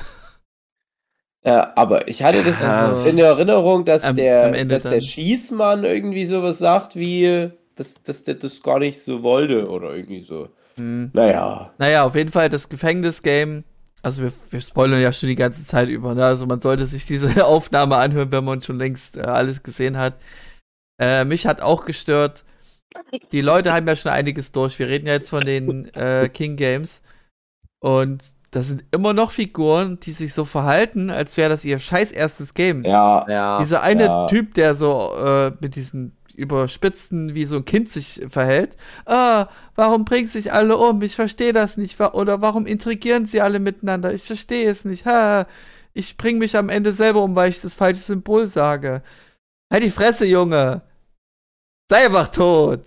Ja, 1.43 1.73
aber 1.75 2.07
ich 2.07 2.21
hatte 2.23 2.43
das 2.43 2.61
Also- 2.63 3.09
in 3.09 3.17
der 3.17 3.27
Erinnerung, 3.27 3.83
dass, 3.85 4.03
Am- 4.03 4.15
der, 4.15 4.53
am 4.55 4.67
dass 4.69 4.83
der. 4.83 5.01
Schießmann 5.01 5.83
irgendwie 5.83 6.25
sowas 6.25 6.59
sagt, 6.59 6.95
wie, 6.95 7.49
dass, 7.75 8.01
dass 8.03 8.23
der 8.23 8.35
das 8.35 8.61
gar 8.61 8.79
nicht 8.79 9.01
so 9.03 9.23
wollte 9.23 9.67
oder 9.67 9.93
irgendwie 9.95 10.21
so. 10.21 10.49
Hm. 10.75 11.09
Naja. 11.13 11.73
Naja, 11.79 12.03
auf 12.03 12.15
jeden 12.15 12.29
Fall 12.31 12.49
das 12.49 12.69
Gefängnisgame. 12.69 13.63
Also 14.03 14.23
wir, 14.23 14.31
wir 14.49 14.61
spoilern 14.61 15.01
ja 15.01 15.11
schon 15.11 15.29
die 15.29 15.35
ganze 15.35 15.65
Zeit 15.65 15.89
über. 15.89 16.13
Ne? 16.15 16.25
Also 16.25 16.45
man 16.45 16.59
sollte 16.61 16.85
sich 16.85 17.05
diese 17.05 17.27
Aufnahme 17.45 17.97
anhören, 17.97 18.31
wenn 18.31 18.43
man 18.43 18.61
schon 18.61 18.77
längst 18.77 19.17
äh, 19.17 19.21
alles 19.21 19.63
gesehen 19.63 19.97
hat. 19.97 20.13
Äh, 21.01 21.25
mich 21.25 21.47
hat 21.47 21.61
auch 21.61 21.85
gestört. 21.85 22.43
Die 23.31 23.41
Leute 23.41 23.73
haben 23.73 23.87
ja 23.87 23.95
schon 23.95 24.11
einiges 24.11 24.51
durch. 24.51 24.77
Wir 24.77 24.87
reden 24.89 25.07
ja 25.07 25.13
jetzt 25.13 25.29
von 25.29 25.43
den 25.45 25.85
äh, 25.95 26.29
King 26.29 26.55
Games. 26.55 27.01
Und 27.79 28.23
das 28.51 28.67
sind 28.67 28.83
immer 28.91 29.13
noch 29.13 29.31
Figuren, 29.31 29.99
die 30.01 30.11
sich 30.11 30.33
so 30.33 30.43
verhalten, 30.45 31.09
als 31.09 31.37
wäre 31.37 31.49
das 31.49 31.63
ihr 31.65 31.79
scheiß 31.79 32.11
erstes 32.11 32.53
Game. 32.53 32.83
Ja. 32.83 33.25
Ja. 33.29 33.59
Dieser 33.59 33.81
eine 33.81 34.05
Ja. 34.05 34.27
Typ, 34.27 34.53
der 34.55 34.75
so 34.75 35.13
äh, 35.17 35.51
mit 35.61 35.75
diesen 35.75 36.17
überspitzten, 36.35 37.33
wie 37.33 37.45
so 37.45 37.57
ein 37.57 37.65
Kind 37.65 37.89
sich 37.91 38.21
verhält. 38.27 38.75
Ah, 39.05 39.47
warum 39.75 40.05
bringen 40.05 40.27
sich 40.27 40.51
alle 40.51 40.77
um? 40.77 41.01
Ich 41.01 41.15
verstehe 41.15 41.53
das 41.53 41.77
nicht. 41.77 41.99
Oder 41.99 42.41
warum 42.41 42.65
intrigieren 42.65 43.25
sie 43.25 43.41
alle 43.41 43.59
miteinander? 43.59 44.13
Ich 44.13 44.23
verstehe 44.23 44.69
es 44.69 44.83
nicht. 44.85 45.05
Ha, 45.05 45.45
ich 45.93 46.17
bringe 46.17 46.39
mich 46.39 46.57
am 46.57 46.69
Ende 46.69 46.93
selber 46.93 47.23
um, 47.23 47.35
weil 47.35 47.49
ich 47.49 47.61
das 47.61 47.75
falsche 47.75 48.01
Symbol 48.01 48.45
sage. 48.47 49.01
Halt 49.71 49.83
die 49.83 49.91
Fresse, 49.91 50.25
Junge. 50.25 50.81
Sei 51.89 52.05
einfach 52.05 52.29
tot. 52.29 52.81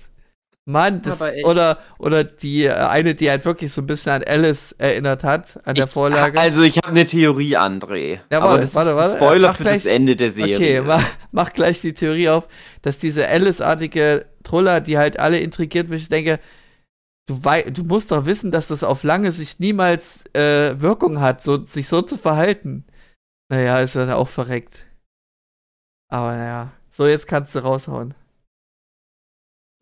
Mann, 0.66 1.02
das, 1.02 1.20
oder, 1.44 1.78
oder 1.98 2.24
die 2.24 2.64
äh, 2.64 2.72
eine, 2.72 3.14
die 3.14 3.28
halt 3.28 3.44
wirklich 3.44 3.70
so 3.70 3.82
ein 3.82 3.86
bisschen 3.86 4.12
an 4.12 4.22
Alice 4.26 4.72
erinnert 4.78 5.22
hat, 5.22 5.60
an 5.66 5.74
der 5.74 5.84
Ich- 5.84 5.90
Vorlage. 5.90 6.40
Also 6.40 6.62
ich 6.62 6.78
habe 6.78 6.88
eine 6.88 7.04
Theorie, 7.04 7.56
André. 7.58 8.20
Ja, 8.30 8.38
aber 8.38 8.48
warte, 8.50 8.60
das 8.62 8.74
warte, 8.74 8.90
ist 8.90 8.96
warte. 8.96 9.12
ein 9.12 9.16
Spoiler 9.18 9.48
Mach 9.48 9.56
für 9.58 9.64
das 9.64 9.82
gleich- 9.82 9.94
Ende 9.94 10.16
der 10.16 10.30
Serie. 10.30 10.56
Okay, 10.56 10.80
mach, 10.80 11.04
mach 11.32 11.52
gleich 11.52 11.82
die 11.82 11.92
Theorie 11.92 12.30
auf, 12.30 12.48
dass 12.80 12.96
diese 12.96 13.28
Alice-artige 13.28 14.24
Troller, 14.42 14.80
die 14.80 14.96
halt 14.96 15.20
alle 15.20 15.38
intrigiert, 15.38 15.90
wo 15.90 15.94
ich 15.94 16.08
denke, 16.08 16.40
du, 17.26 17.44
wei 17.44 17.62
du 17.64 17.84
musst 17.84 18.10
doch 18.10 18.24
wissen, 18.24 18.50
dass 18.50 18.68
das 18.68 18.82
auf 18.84 19.02
lange 19.02 19.32
Sicht 19.32 19.60
niemals 19.60 20.24
äh, 20.34 20.80
Wirkung 20.80 21.20
hat, 21.20 21.42
so, 21.42 21.62
sich 21.66 21.88
so 21.88 22.00
zu 22.00 22.16
verhalten. 22.16 22.86
Naja, 23.50 23.80
ist 23.80 23.96
er 23.96 24.16
auch 24.16 24.28
verreckt. 24.28 24.86
Aber 26.10 26.34
naja, 26.34 26.70
So, 26.90 27.06
jetzt 27.06 27.26
kannst 27.28 27.54
du 27.54 27.58
raushauen. 27.58 28.14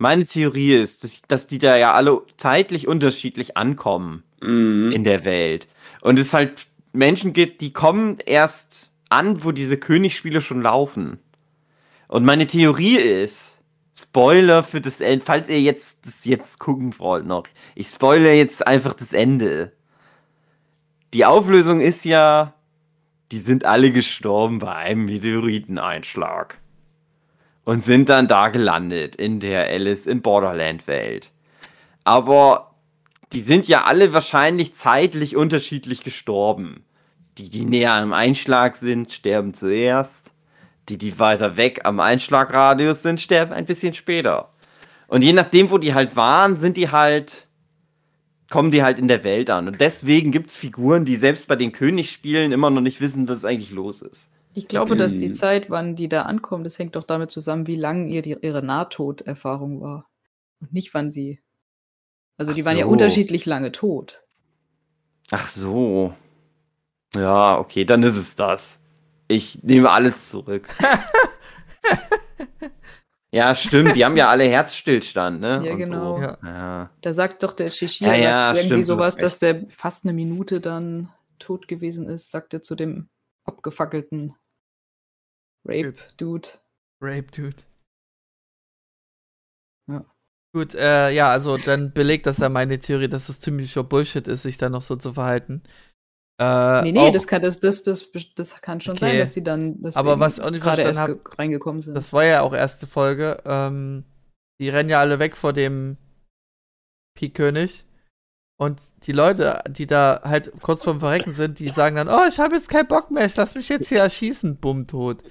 Meine 0.02 0.26
Theorie 0.26 0.74
ist, 0.74 1.04
dass, 1.04 1.22
dass 1.28 1.46
die 1.46 1.58
da 1.58 1.76
ja 1.76 1.94
alle 1.94 2.22
zeitlich 2.36 2.88
unterschiedlich 2.88 3.56
ankommen 3.56 4.24
Mhm. 4.40 4.90
in 4.90 5.04
der 5.04 5.24
Welt. 5.24 5.68
Und 6.00 6.18
es 6.18 6.34
halt 6.34 6.66
Menschen 6.92 7.32
gibt, 7.32 7.60
die 7.60 7.72
kommen 7.72 8.18
erst 8.26 8.90
an, 9.10 9.44
wo 9.44 9.52
diese 9.52 9.76
Königsspiele 9.76 10.40
schon 10.40 10.60
laufen. 10.60 11.20
Und 12.08 12.24
meine 12.24 12.48
Theorie 12.48 12.96
ist, 12.96 13.60
Spoiler 13.96 14.64
für 14.64 14.80
das 14.80 15.00
Ende, 15.00 15.24
falls 15.24 15.48
ihr 15.48 15.60
jetzt 15.60 16.04
das 16.04 16.24
jetzt 16.24 16.58
gucken 16.58 16.98
wollt 16.98 17.24
noch, 17.24 17.44
ich 17.76 17.86
spoilere 17.86 18.32
jetzt 18.32 18.66
einfach 18.66 18.94
das 18.94 19.12
Ende. 19.12 19.70
Die 21.14 21.24
Auflösung 21.24 21.80
ist 21.80 22.04
ja, 22.04 22.54
die 23.30 23.38
sind 23.38 23.64
alle 23.64 23.92
gestorben 23.92 24.58
bei 24.58 24.74
einem 24.74 25.04
Meteoriteneinschlag. 25.04 26.58
Und 27.64 27.84
sind 27.84 28.08
dann 28.08 28.26
da 28.26 28.48
gelandet 28.48 29.14
in 29.14 29.38
der 29.38 29.68
Alice 29.68 30.06
in 30.06 30.20
Borderland 30.20 30.86
Welt. 30.86 31.30
Aber 32.02 32.74
die 33.32 33.40
sind 33.40 33.68
ja 33.68 33.84
alle 33.84 34.12
wahrscheinlich 34.12 34.74
zeitlich 34.74 35.36
unterschiedlich 35.36 36.02
gestorben. 36.02 36.84
Die, 37.38 37.48
die 37.48 37.64
näher 37.64 37.94
am 37.94 38.12
Einschlag 38.12 38.76
sind, 38.76 39.12
sterben 39.12 39.54
zuerst. 39.54 40.32
Die, 40.88 40.98
die 40.98 41.18
weiter 41.18 41.56
weg 41.56 41.82
am 41.84 42.00
Einschlagradius 42.00 43.02
sind, 43.02 43.20
sterben 43.20 43.52
ein 43.52 43.64
bisschen 43.64 43.94
später. 43.94 44.50
Und 45.06 45.22
je 45.22 45.32
nachdem, 45.32 45.70
wo 45.70 45.78
die 45.78 45.94
halt 45.94 46.16
waren, 46.16 46.58
sind 46.58 46.76
die 46.76 46.90
halt, 46.90 47.46
kommen 48.50 48.70
die 48.70 48.82
halt 48.82 48.98
in 48.98 49.08
der 49.08 49.24
Welt 49.24 49.48
an. 49.50 49.68
Und 49.68 49.80
deswegen 49.80 50.32
gibt 50.32 50.50
es 50.50 50.58
Figuren, 50.58 51.04
die 51.04 51.16
selbst 51.16 51.46
bei 51.46 51.56
den 51.56 51.72
Königsspielen 51.72 52.50
immer 52.50 52.70
noch 52.70 52.80
nicht 52.80 53.00
wissen, 53.00 53.28
was 53.28 53.44
eigentlich 53.44 53.70
los 53.70 54.02
ist. 54.02 54.28
Ich 54.54 54.68
glaube, 54.68 54.96
dass 54.96 55.16
die 55.16 55.28
Mhm. 55.28 55.34
Zeit, 55.34 55.70
wann 55.70 55.96
die 55.96 56.08
da 56.08 56.22
ankommen, 56.22 56.64
das 56.64 56.78
hängt 56.78 56.96
doch 56.96 57.04
damit 57.04 57.30
zusammen, 57.30 57.66
wie 57.66 57.76
lang 57.76 58.08
ihr 58.08 58.22
die, 58.22 58.36
ihre 58.40 58.62
Nahtoderfahrung 58.62 59.80
war. 59.80 60.06
Und 60.60 60.72
nicht, 60.72 60.92
wann 60.94 61.10
sie. 61.10 61.40
Also, 62.36 62.52
die 62.52 62.62
Ach 62.62 62.66
waren 62.66 62.76
ja 62.76 62.84
so. 62.84 62.90
unterschiedlich 62.90 63.46
lange 63.46 63.72
tot. 63.72 64.22
Ach 65.30 65.48
so. 65.48 66.14
Ja, 67.14 67.58
okay, 67.58 67.84
dann 67.84 68.02
ist 68.02 68.16
es 68.16 68.36
das. 68.36 68.78
Ich 69.28 69.62
nehme 69.62 69.90
alles 69.90 70.28
zurück. 70.28 70.68
ja, 73.30 73.54
stimmt, 73.54 73.96
die 73.96 74.04
haben 74.04 74.16
ja 74.16 74.28
alle 74.28 74.44
Herzstillstand, 74.44 75.40
ne? 75.40 75.62
Ja, 75.64 75.72
Und 75.72 75.78
genau. 75.78 76.16
So. 76.16 76.22
Ja. 76.22 76.38
Ja. 76.42 76.90
Da 77.00 77.12
sagt 77.14 77.42
doch 77.42 77.54
der 77.54 77.70
Shishi 77.70 78.04
Ja, 78.04 78.14
ja, 78.14 78.48
irgendwie 78.50 78.66
stimmt, 78.66 78.86
sowas, 78.86 79.16
dass 79.16 79.38
der 79.38 79.64
fast 79.68 80.04
eine 80.04 80.12
Minute 80.12 80.60
dann 80.60 81.10
tot 81.38 81.66
gewesen 81.68 82.08
ist, 82.08 82.30
sagt 82.30 82.52
er 82.54 82.62
zu 82.62 82.74
dem 82.74 83.08
abgefackelten 83.44 84.34
Rape-Dude. 85.64 86.48
Rape, 87.00 87.30
Dude. 87.32 87.56
Ja. 89.90 90.04
Gut, 90.54 90.74
äh, 90.74 91.10
ja, 91.10 91.30
also 91.30 91.56
dann 91.56 91.92
belegt 91.92 92.26
das 92.26 92.38
ja 92.38 92.48
meine 92.48 92.78
Theorie, 92.78 93.08
dass 93.08 93.28
es 93.28 93.40
ziemlicher 93.40 93.82
Bullshit 93.84 94.28
ist, 94.28 94.42
sich 94.42 94.58
da 94.58 94.68
noch 94.68 94.82
so 94.82 94.96
zu 94.96 95.14
verhalten. 95.14 95.62
Äh, 96.40 96.82
Nee, 96.82 96.92
nee, 96.92 96.98
auch- 97.08 97.12
das 97.12 97.26
kann, 97.26 97.42
das, 97.42 97.60
das, 97.60 97.82
das, 97.82 98.10
das 98.34 98.60
kann 98.62 98.80
schon 98.80 98.96
Okay. 98.96 99.10
sein, 99.10 99.18
dass 99.18 99.32
die 99.32 99.42
dann 99.42 99.82
Aber 99.94 100.18
was 100.20 100.38
ich 100.38 100.44
auch 100.44 100.50
nicht 100.50 100.62
gerade 100.62 100.82
erst 100.82 101.06
ge- 101.06 101.18
reingekommen 101.38 101.82
sind. 101.82 101.94
Das 101.94 102.12
war 102.12 102.24
ja 102.24 102.42
auch 102.42 102.54
erste 102.54 102.86
Folge. 102.86 103.38
Ähm, 103.44 104.04
die 104.60 104.68
rennen 104.68 104.88
ja 104.90 105.00
alle 105.00 105.18
weg 105.18 105.36
vor 105.36 105.52
dem 105.52 105.96
Pik-König. 107.18 107.84
Und 108.58 108.80
die 109.06 109.12
Leute, 109.12 109.62
die 109.68 109.86
da 109.86 110.20
halt 110.24 110.52
kurz 110.62 110.84
vorm 110.84 111.00
Verrecken 111.00 111.32
sind, 111.32 111.58
die 111.58 111.68
sagen 111.70 111.96
dann, 111.96 112.08
oh, 112.08 112.26
ich 112.28 112.38
habe 112.38 112.54
jetzt 112.54 112.68
keinen 112.68 112.86
Bock 112.86 113.10
mehr, 113.10 113.24
ich 113.26 113.34
lass 113.36 113.54
mich 113.54 113.68
jetzt 113.68 113.88
hier 113.88 114.00
erschießen, 114.00 114.56
bumm, 114.58 114.86
tot. 114.86 115.22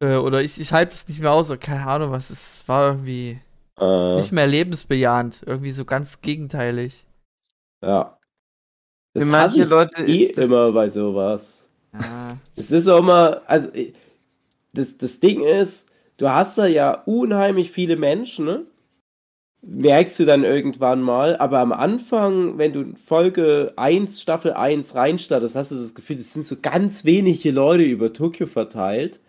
Äh, 0.00 0.16
oder 0.16 0.40
ich, 0.42 0.60
ich 0.60 0.72
halte 0.72 0.92
es 0.92 1.06
nicht 1.08 1.20
mehr 1.20 1.32
aus, 1.32 1.50
oder 1.50 1.58
keine 1.58 1.86
Ahnung, 1.86 2.10
was 2.12 2.30
es 2.30 2.66
war 2.68 2.90
irgendwie 2.92 3.40
Äh, 3.78 4.16
nicht 4.16 4.32
mehr 4.32 4.46
lebensbejahend, 4.46 5.42
irgendwie 5.44 5.70
so 5.72 5.84
ganz 5.84 6.20
gegenteilig. 6.22 7.04
ja. 7.82 8.12
Das 9.12 9.24
Für 9.24 9.30
manche 9.30 9.64
Leute 9.64 10.02
eh 10.06 10.24
ist 10.24 10.36
das- 10.36 10.44
immer 10.44 10.70
bei 10.72 10.88
sowas. 10.90 11.68
Ja. 11.94 12.36
Es 12.54 12.70
ist 12.70 12.86
auch 12.88 12.98
immer, 12.98 13.40
also 13.46 13.70
das, 14.74 14.98
das 14.98 15.20
Ding 15.20 15.42
ist, 15.42 15.88
du 16.18 16.28
hast 16.28 16.58
da 16.58 16.66
ja 16.66 17.02
unheimlich 17.06 17.70
viele 17.70 17.96
Menschen, 17.96 18.44
ne? 18.44 18.66
Merkst 19.68 20.18
du 20.20 20.24
dann 20.26 20.44
irgendwann 20.44 21.02
mal, 21.02 21.36
aber 21.36 21.58
am 21.58 21.72
Anfang, 21.72 22.58
wenn 22.58 22.72
du 22.72 22.80
in 22.82 22.96
Folge 22.96 23.72
1, 23.76 24.20
Staffel 24.22 24.52
1 24.52 24.94
reinstartest, 24.94 25.56
hast 25.56 25.72
du 25.72 25.76
das 25.76 25.94
Gefühl, 25.94 26.16
es 26.16 26.32
sind 26.32 26.46
so 26.46 26.56
ganz 26.60 27.04
wenige 27.04 27.50
Leute 27.50 27.82
über 27.84 28.12
Tokio 28.12 28.46
verteilt. 28.46 29.20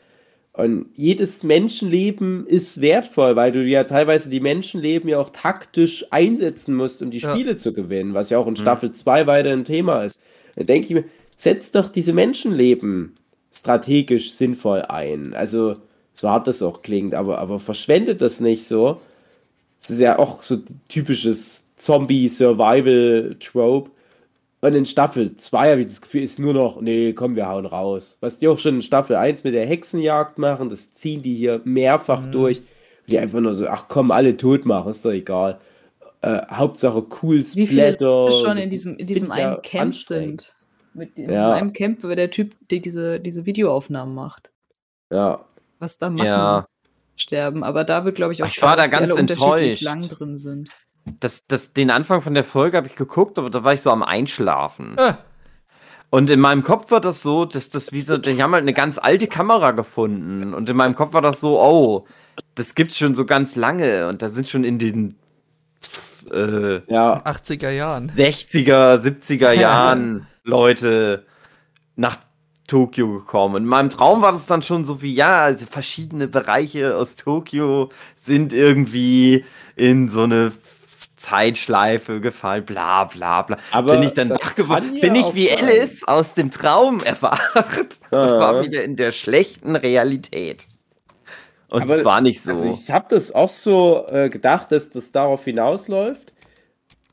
Und 0.53 0.87
jedes 0.95 1.43
Menschenleben 1.43 2.47
ist 2.47 2.81
wertvoll, 2.81 3.35
weil 3.35 3.51
du 3.51 3.63
ja 3.63 3.83
teilweise 3.83 4.29
die 4.31 4.39
Menschenleben 4.39 5.07
ja 5.09 5.19
auch 5.19 5.29
taktisch 5.29 6.05
einsetzen 6.11 6.75
musst, 6.75 7.01
um 7.03 7.11
die 7.11 7.19
Ja. 7.19 7.31
Spiele 7.31 7.55
zu 7.57 7.73
gewinnen, 7.73 8.13
was 8.15 8.31
ja 8.31 8.39
auch 8.39 8.47
in 8.47 8.53
Mhm. 8.53 8.57
Staffel 8.57 8.91
2 8.91 9.27
weiter 9.27 9.51
ein 9.51 9.65
Thema 9.65 10.03
ist. 10.03 10.19
Dann 10.55 10.65
denke 10.65 10.87
ich 10.87 10.93
mir, 10.95 11.03
setz 11.35 11.71
doch 11.71 11.89
diese 11.89 12.13
Menschenleben 12.13 13.13
strategisch 13.53 14.31
sinnvoll 14.33 14.81
ein. 14.83 15.33
Also, 15.35 15.75
so 16.13 16.29
hart 16.29 16.47
das 16.47 16.63
auch 16.63 16.81
klingt, 16.81 17.13
aber, 17.13 17.37
aber 17.37 17.59
verschwendet 17.59 18.21
das 18.21 18.39
nicht 18.39 18.65
so. 18.65 18.99
Das 19.79 19.89
ist 19.91 19.99
ja 19.99 20.17
auch 20.19 20.43
so 20.43 20.57
typisches 20.89 21.65
Zombie-Survival-Trope. 22.67 23.91
Und 24.59 24.73
in 24.73 24.85
Staffel 24.87 25.35
2 25.35 25.69
habe 25.71 25.81
ich 25.81 25.85
das 25.85 26.01
Gefühl, 26.01 26.23
ist 26.23 26.39
nur 26.39 26.53
noch, 26.53 26.81
nee, 26.81 27.13
komm, 27.13 27.35
wir 27.35 27.47
hauen 27.47 27.65
raus. 27.67 28.17
Was 28.21 28.39
die 28.39 28.47
auch 28.47 28.57
schon 28.57 28.75
in 28.75 28.81
Staffel 28.81 29.15
1 29.15 29.43
mit 29.43 29.53
der 29.53 29.67
Hexenjagd 29.67 30.39
machen, 30.39 30.69
das 30.69 30.93
ziehen 30.95 31.21
die 31.21 31.35
hier 31.35 31.61
mehrfach 31.63 32.21
Mhm. 32.25 32.31
durch. 32.31 32.61
Die 33.07 33.19
einfach 33.19 33.39
nur 33.39 33.53
so, 33.53 33.67
ach 33.67 33.85
komm, 33.87 34.11
alle 34.11 34.35
tot 34.35 34.65
machen, 34.65 34.89
ist 34.89 35.05
doch 35.05 35.11
egal. 35.11 35.59
Äh, 36.21 36.41
Hauptsache 36.51 37.05
cool 37.21 37.45
Wie 37.53 37.67
viele 37.67 37.95
schon 37.99 38.57
in 38.57 38.69
diesem, 38.71 38.97
in 38.97 39.05
diesem 39.05 39.31
einen 39.31 39.61
Camp 39.61 39.93
sind. 39.95 40.53
Mit 40.95 41.15
in 41.15 41.25
Ja. 41.25 41.29
diesem 41.29 41.45
einen 41.51 41.73
Camp, 41.73 42.03
wo 42.03 42.07
der 42.09 42.31
Typ 42.31 42.55
der 42.71 42.79
diese, 42.79 43.19
diese 43.19 43.45
Videoaufnahmen 43.45 44.13
macht. 44.15 44.51
Ja. 45.11 45.45
Was 45.79 45.99
da 45.99 46.09
Massen 46.09 46.27
Ja. 46.27 46.67
Sterben. 47.21 47.63
Aber 47.63 47.83
da 47.83 48.05
wird, 48.05 48.15
glaube 48.15 48.33
ich, 48.33 48.43
auch 48.43 48.47
Ich 48.47 48.61
war 48.61 48.75
klar, 48.75 48.77
da 48.77 48.83
dass 48.83 48.91
die 48.91 48.97
ganz 48.97 49.11
alle 49.11 49.19
unterschiedlich 49.21 49.81
enttäuscht. 49.81 49.81
lang 49.83 50.01
drin 50.09 50.37
sind. 50.37 50.69
Das, 51.19 51.45
das, 51.47 51.73
den 51.73 51.89
Anfang 51.89 52.21
von 52.21 52.33
der 52.33 52.43
Folge 52.43 52.77
habe 52.77 52.87
ich 52.87 52.95
geguckt, 52.95 53.37
aber 53.39 53.49
da 53.49 53.63
war 53.63 53.73
ich 53.73 53.81
so 53.81 53.91
am 53.91 54.03
Einschlafen. 54.03 54.97
Äh, 54.97 55.13
Und 56.09 56.29
in 56.29 56.39
meinem 56.39 56.63
Kopf 56.63 56.91
war 56.91 56.99
das 57.01 57.21
so, 57.21 57.45
dass 57.45 57.69
das 57.69 57.91
wie 57.93 58.01
so, 58.01 58.17
die 58.17 58.41
haben 58.41 58.53
halt 58.53 58.63
eine 58.63 58.73
ganz 58.73 58.97
alte 58.97 59.27
Kamera 59.27 59.71
gefunden. 59.71 60.53
Und 60.53 60.67
in 60.69 60.75
meinem 60.75 60.95
Kopf 60.95 61.13
war 61.13 61.21
das 61.21 61.39
so, 61.39 61.59
oh, 61.61 62.07
das 62.55 62.75
gibt's 62.75 62.97
schon 62.97 63.15
so 63.15 63.25
ganz 63.25 63.55
lange. 63.55 64.07
Und 64.09 64.21
da 64.21 64.27
sind 64.29 64.47
schon 64.49 64.63
in 64.65 64.79
den 64.79 65.15
äh, 66.31 66.81
Ja. 66.91 67.23
80er 67.23 67.69
Jahren. 67.71 68.11
60er, 68.15 69.01
70er 69.01 69.51
Jahren 69.53 70.27
Leute 70.43 71.25
nach 71.95 72.17
Tokio 72.67 73.19
gekommen. 73.19 73.63
In 73.63 73.65
meinem 73.65 73.89
Traum 73.89 74.21
war 74.21 74.33
das 74.33 74.45
dann 74.45 74.61
schon 74.61 74.85
so 74.85 75.01
wie, 75.01 75.13
ja, 75.13 75.41
also 75.43 75.65
verschiedene 75.65 76.27
Bereiche 76.27 76.95
aus 76.95 77.15
Tokio 77.15 77.89
sind 78.15 78.53
irgendwie 78.53 79.45
in 79.75 80.09
so 80.09 80.23
eine 80.23 80.51
Zeitschleife 81.15 82.19
gefallen, 82.21 82.65
bla 82.65 83.05
bla 83.05 83.41
bla. 83.41 83.57
Aber 83.71 83.93
bin 83.93 84.03
ich 84.03 84.13
dann 84.13 84.29
wach 84.29 84.55
geworden, 84.55 84.95
ja 84.95 85.01
bin 85.01 85.15
ich 85.15 85.33
wie 85.33 85.47
sein. 85.47 85.65
Alice 85.65 86.03
aus 86.07 86.33
dem 86.33 86.51
Traum 86.51 86.99
erwacht 87.03 87.99
und 88.11 88.31
war 88.31 88.63
wieder 88.63 88.83
in 88.83 88.95
der 88.95 89.11
schlechten 89.11 89.75
Realität. 89.75 90.67
Und 91.69 91.83
Aber- 91.83 91.95
es 91.95 92.05
war 92.05 92.21
nicht 92.21 92.41
so. 92.41 92.51
Also 92.51 92.79
ich 92.81 92.91
habe 92.91 93.07
das 93.09 93.33
auch 93.33 93.49
so 93.49 94.05
äh, 94.09 94.29
gedacht, 94.29 94.71
dass 94.71 94.89
das 94.89 95.11
darauf 95.11 95.43
hinausläuft. 95.43 96.33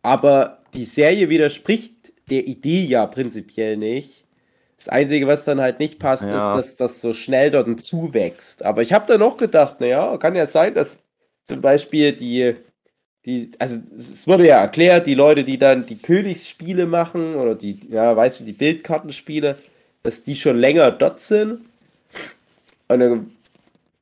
Aber 0.03 0.59
die 0.75 0.85
Serie 0.85 1.29
widerspricht 1.29 1.95
der 2.29 2.47
Idee 2.47 2.85
ja 2.85 3.07
prinzipiell 3.07 3.77
nicht. 3.77 4.24
Das 4.85 4.91
Einzige, 4.91 5.26
was 5.26 5.47
dann 5.47 5.62
halt 5.62 5.78
nicht 5.78 5.99
passt, 5.99 6.24
Ja. 6.24 6.59
ist, 6.59 6.59
dass 6.59 6.76
das 6.76 7.01
so 7.01 7.14
schnell 7.14 7.51
dort 7.51 7.80
zuwächst. 7.80 8.62
Aber 8.66 8.82
ich 8.82 8.93
habe 8.93 9.07
dann 9.07 9.22
auch 9.22 9.39
gedacht, 9.39 9.80
naja, 9.80 10.18
kann 10.18 10.35
ja 10.35 10.47
sein, 10.47 10.74
dass 10.74 10.99
zum 11.47 11.62
Beispiel 11.62 12.12
die, 12.12 12.55
die, 13.24 13.53
also 13.59 13.78
es 13.95 14.11
es 14.11 14.26
wurde 14.26 14.47
ja 14.47 14.61
erklärt, 14.61 15.07
die 15.07 15.14
Leute, 15.14 15.43
die 15.45 15.57
dann 15.57 15.87
die 15.87 15.97
Königsspiele 15.97 16.85
machen 16.85 17.35
oder 17.37 17.55
die, 17.55 17.80
ja, 17.89 18.14
weißt 18.14 18.41
du, 18.41 18.45
die 18.45 18.53
Bildkartenspiele, 18.53 19.57
dass 20.03 20.22
die 20.22 20.37
schon 20.37 20.59
länger 20.59 20.91
dort 20.91 21.18
sind. 21.18 21.61
Und 22.89 23.01
dann 23.01 23.30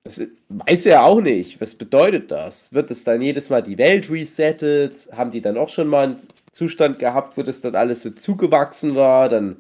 das 0.05 0.21
weiß 0.49 0.87
er 0.87 1.05
auch 1.05 1.21
nicht. 1.21 1.61
Was 1.61 1.77
bedeutet 1.77 2.33
das? 2.33 2.73
Wird 2.73 2.91
es 2.91 3.05
dann 3.05 3.23
jedes 3.23 3.51
Mal 3.51 3.63
die 3.63 3.79
Welt 3.79 4.11
resettet? 4.11 5.09
Haben 5.13 5.31
die 5.31 5.41
dann 5.41 5.57
auch 5.57 5.69
schon 5.69 5.87
mal 5.87 6.07
einen 6.07 6.17
Zustand 6.51 6.99
gehabt, 6.99 7.37
wo 7.37 7.45
das 7.45 7.61
dann 7.61 7.77
alles 7.77 8.03
so 8.03 8.11
zugewachsen 8.11 8.97
war? 8.97 9.29
Dann 9.29 9.59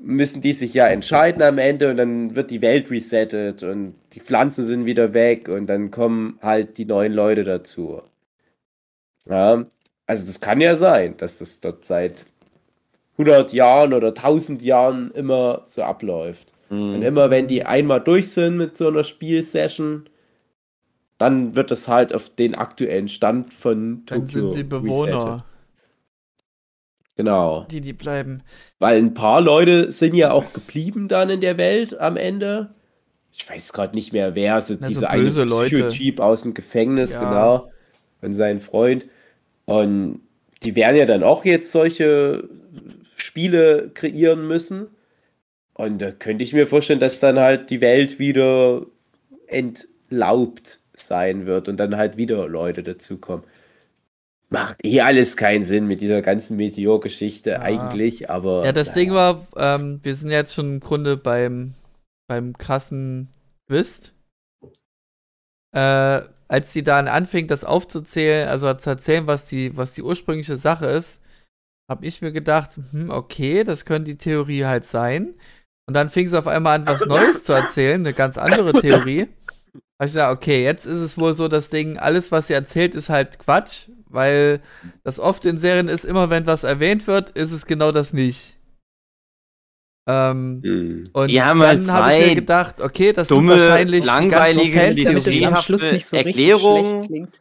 müssen 0.00 0.42
die 0.42 0.52
sich 0.54 0.74
ja 0.74 0.86
entscheiden 0.88 1.42
am 1.42 1.58
Ende 1.58 1.90
und 1.90 1.96
dann 1.98 2.34
wird 2.34 2.50
die 2.50 2.62
Welt 2.62 2.90
resettet 2.90 3.62
und 3.62 3.94
die 4.14 4.20
Pflanzen 4.20 4.64
sind 4.64 4.86
wieder 4.86 5.12
weg 5.14 5.48
und 5.48 5.66
dann 5.68 5.90
kommen 5.90 6.38
halt 6.42 6.78
die 6.78 6.86
neuen 6.86 7.12
Leute 7.12 7.44
dazu. 7.44 8.02
Ja, 9.26 9.64
also 10.06 10.26
das 10.26 10.40
kann 10.40 10.60
ja 10.60 10.76
sein, 10.76 11.16
dass 11.16 11.38
das 11.38 11.60
dort 11.60 11.84
seit 11.84 12.26
100 13.18 13.52
Jahren 13.52 13.94
oder 13.94 14.14
1000 14.14 14.62
Jahren 14.62 15.12
immer 15.12 15.62
so 15.66 15.82
abläuft. 15.84 16.52
Und 16.92 17.02
Mhm. 17.02 17.02
immer 17.02 17.30
wenn 17.30 17.48
die 17.48 17.64
einmal 17.66 18.00
durch 18.02 18.30
sind 18.32 18.56
mit 18.58 18.76
so 18.76 18.88
einer 18.88 19.04
Spielsession, 19.04 20.08
dann 21.18 21.54
wird 21.54 21.70
es 21.70 21.86
halt 21.88 22.12
auf 22.14 22.34
den 22.34 22.54
aktuellen 22.56 23.08
Stand 23.08 23.52
von 23.54 24.04
Dann 24.08 24.26
Tokyo 24.26 24.28
sind 24.28 24.52
sie 24.52 24.64
Bewohner, 24.64 25.42
resettet. 25.42 25.44
Genau. 27.16 27.66
die, 27.70 27.80
die 27.80 27.92
bleiben. 27.92 28.42
Weil 28.78 28.98
ein 28.98 29.12
paar 29.14 29.40
Leute 29.40 29.92
sind 29.92 30.14
ja 30.14 30.30
auch 30.32 30.52
geblieben 30.52 31.08
dann 31.08 31.28
in 31.28 31.40
der 31.40 31.58
Welt 31.58 31.98
am 31.98 32.16
Ende. 32.16 32.70
Ich 33.32 33.48
weiß 33.48 33.72
gerade 33.72 33.94
nicht 33.94 34.12
mehr, 34.12 34.34
wer. 34.34 34.54
Also 34.54 34.74
Na, 34.80 34.86
so 34.88 34.94
diese 34.94 35.06
böse 35.08 35.42
eine 35.42 35.50
Leute. 35.50 35.76
Psychotyp 35.88 36.20
aus 36.20 36.42
dem 36.42 36.54
Gefängnis, 36.54 37.12
Ja. 37.12 37.20
genau. 37.20 37.70
Und 38.22 38.32
sein 38.32 38.58
Freund. 38.60 39.06
Und 39.66 40.20
die 40.62 40.74
werden 40.76 40.96
ja 40.96 41.06
dann 41.06 41.22
auch 41.22 41.44
jetzt 41.44 41.72
solche 41.72 42.48
Spiele 43.16 43.90
kreieren 43.94 44.46
müssen. 44.46 44.88
Und 45.74 46.00
da 46.02 46.10
könnte 46.10 46.42
ich 46.44 46.52
mir 46.52 46.66
vorstellen, 46.66 47.00
dass 47.00 47.20
dann 47.20 47.38
halt 47.38 47.70
die 47.70 47.80
Welt 47.80 48.18
wieder 48.18 48.84
entlaubt 49.46 50.80
sein 50.94 51.46
wird 51.46 51.68
und 51.68 51.78
dann 51.78 51.96
halt 51.96 52.16
wieder 52.16 52.46
Leute 52.48 52.82
dazukommen. 52.82 53.44
Macht 54.50 54.84
eh 54.84 55.00
alles 55.00 55.36
keinen 55.36 55.64
Sinn 55.64 55.86
mit 55.86 56.00
dieser 56.00 56.22
ganzen 56.22 56.56
Meteor-Geschichte 56.56 57.50
Ja. 57.50 57.60
eigentlich, 57.60 58.28
aber. 58.28 58.64
Ja, 58.64 58.72
das 58.72 58.88
naja. 58.88 59.00
Ding 59.00 59.14
war, 59.14 59.46
ähm, 59.56 60.00
wir 60.02 60.14
sind 60.14 60.30
jetzt 60.30 60.54
schon 60.54 60.74
im 60.74 60.80
Grunde 60.80 61.16
beim, 61.16 61.74
beim 62.28 62.58
krassen 62.58 63.28
Twist. 63.68 64.12
Äh, 65.72 66.22
als 66.48 66.72
die 66.72 66.82
dann 66.82 67.06
anfing, 67.06 67.46
das 67.46 67.62
aufzuzählen, 67.62 68.48
also 68.48 68.74
zu 68.74 68.90
erzählen, 68.90 69.28
was 69.28 69.44
die, 69.46 69.76
was 69.76 69.92
die 69.92 70.02
ursprüngliche 70.02 70.56
Sache 70.56 70.86
ist, 70.86 71.22
habe 71.88 72.06
ich 72.06 72.22
mir 72.22 72.32
gedacht, 72.32 72.72
hm, 72.90 73.10
okay, 73.10 73.62
das 73.62 73.84
könnte 73.84 74.10
die 74.10 74.18
Theorie 74.18 74.64
halt 74.64 74.84
sein. 74.84 75.34
Und 75.86 75.94
dann 75.94 76.08
fing 76.08 76.26
sie 76.26 76.36
auf 76.38 76.48
einmal 76.48 76.80
an, 76.80 76.86
was 76.86 77.06
Neues 77.06 77.44
zu 77.44 77.52
erzählen, 77.52 78.00
eine 78.00 78.14
ganz 78.14 78.36
andere 78.36 78.72
Theorie. 78.80 79.28
Habe 80.00 80.06
ich 80.06 80.12
gesagt, 80.12 80.36
okay, 80.36 80.64
jetzt 80.64 80.86
ist 80.86 80.98
es 80.98 81.18
wohl 81.18 81.34
so, 81.34 81.46
das 81.46 81.68
Ding, 81.68 81.98
alles, 81.98 82.32
was 82.32 82.46
sie 82.48 82.54
erzählt, 82.54 82.94
ist 82.94 83.10
halt 83.10 83.38
Quatsch, 83.38 83.88
weil 84.10 84.60
das 85.04 85.18
oft 85.20 85.44
in 85.46 85.58
Serien 85.58 85.88
ist, 85.88 86.04
immer 86.04 86.30
wenn 86.30 86.46
was 86.46 86.64
erwähnt 86.64 87.06
wird, 87.06 87.30
ist 87.30 87.52
es 87.52 87.66
genau 87.66 87.92
das 87.92 88.12
nicht. 88.12 88.56
Ähm, 90.08 90.60
Hm. 90.64 91.10
und 91.12 91.28
Die 91.28 91.42
haben 91.42 91.60
halt 91.62 91.80
dann 91.82 91.92
habe 91.92 92.12
ich 92.12 92.18
mir 92.28 92.34
gedacht, 92.36 92.80
okay, 92.80 93.12
das 93.12 93.28
dumme, 93.28 93.58
sind 93.58 93.68
wahrscheinlich 93.68 94.04
langweilige, 94.04 94.94
die 94.94 95.04
so 96.06 96.16
richtig 96.16 96.48
Erklärung. 96.48 96.86
schlecht 96.86 97.06
klingt. 97.08 97.40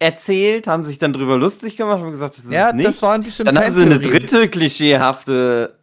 erzählt, 0.00 0.66
haben 0.66 0.82
sich 0.82 0.98
dann 0.98 1.12
drüber 1.12 1.36
lustig 1.36 1.76
gemacht 1.76 2.02
und 2.02 2.10
gesagt, 2.10 2.36
das 2.38 2.44
ist 2.44 2.52
Ja, 2.52 2.68
es 2.70 2.74
nicht. 2.74 2.86
das 2.86 3.02
waren 3.02 3.22
bestimmt 3.22 3.48
dann 3.48 3.58
haben 3.58 3.74
sie 3.74 3.82
eine 3.82 3.98
dritte 3.98 4.48
klischeehafte 4.48 5.78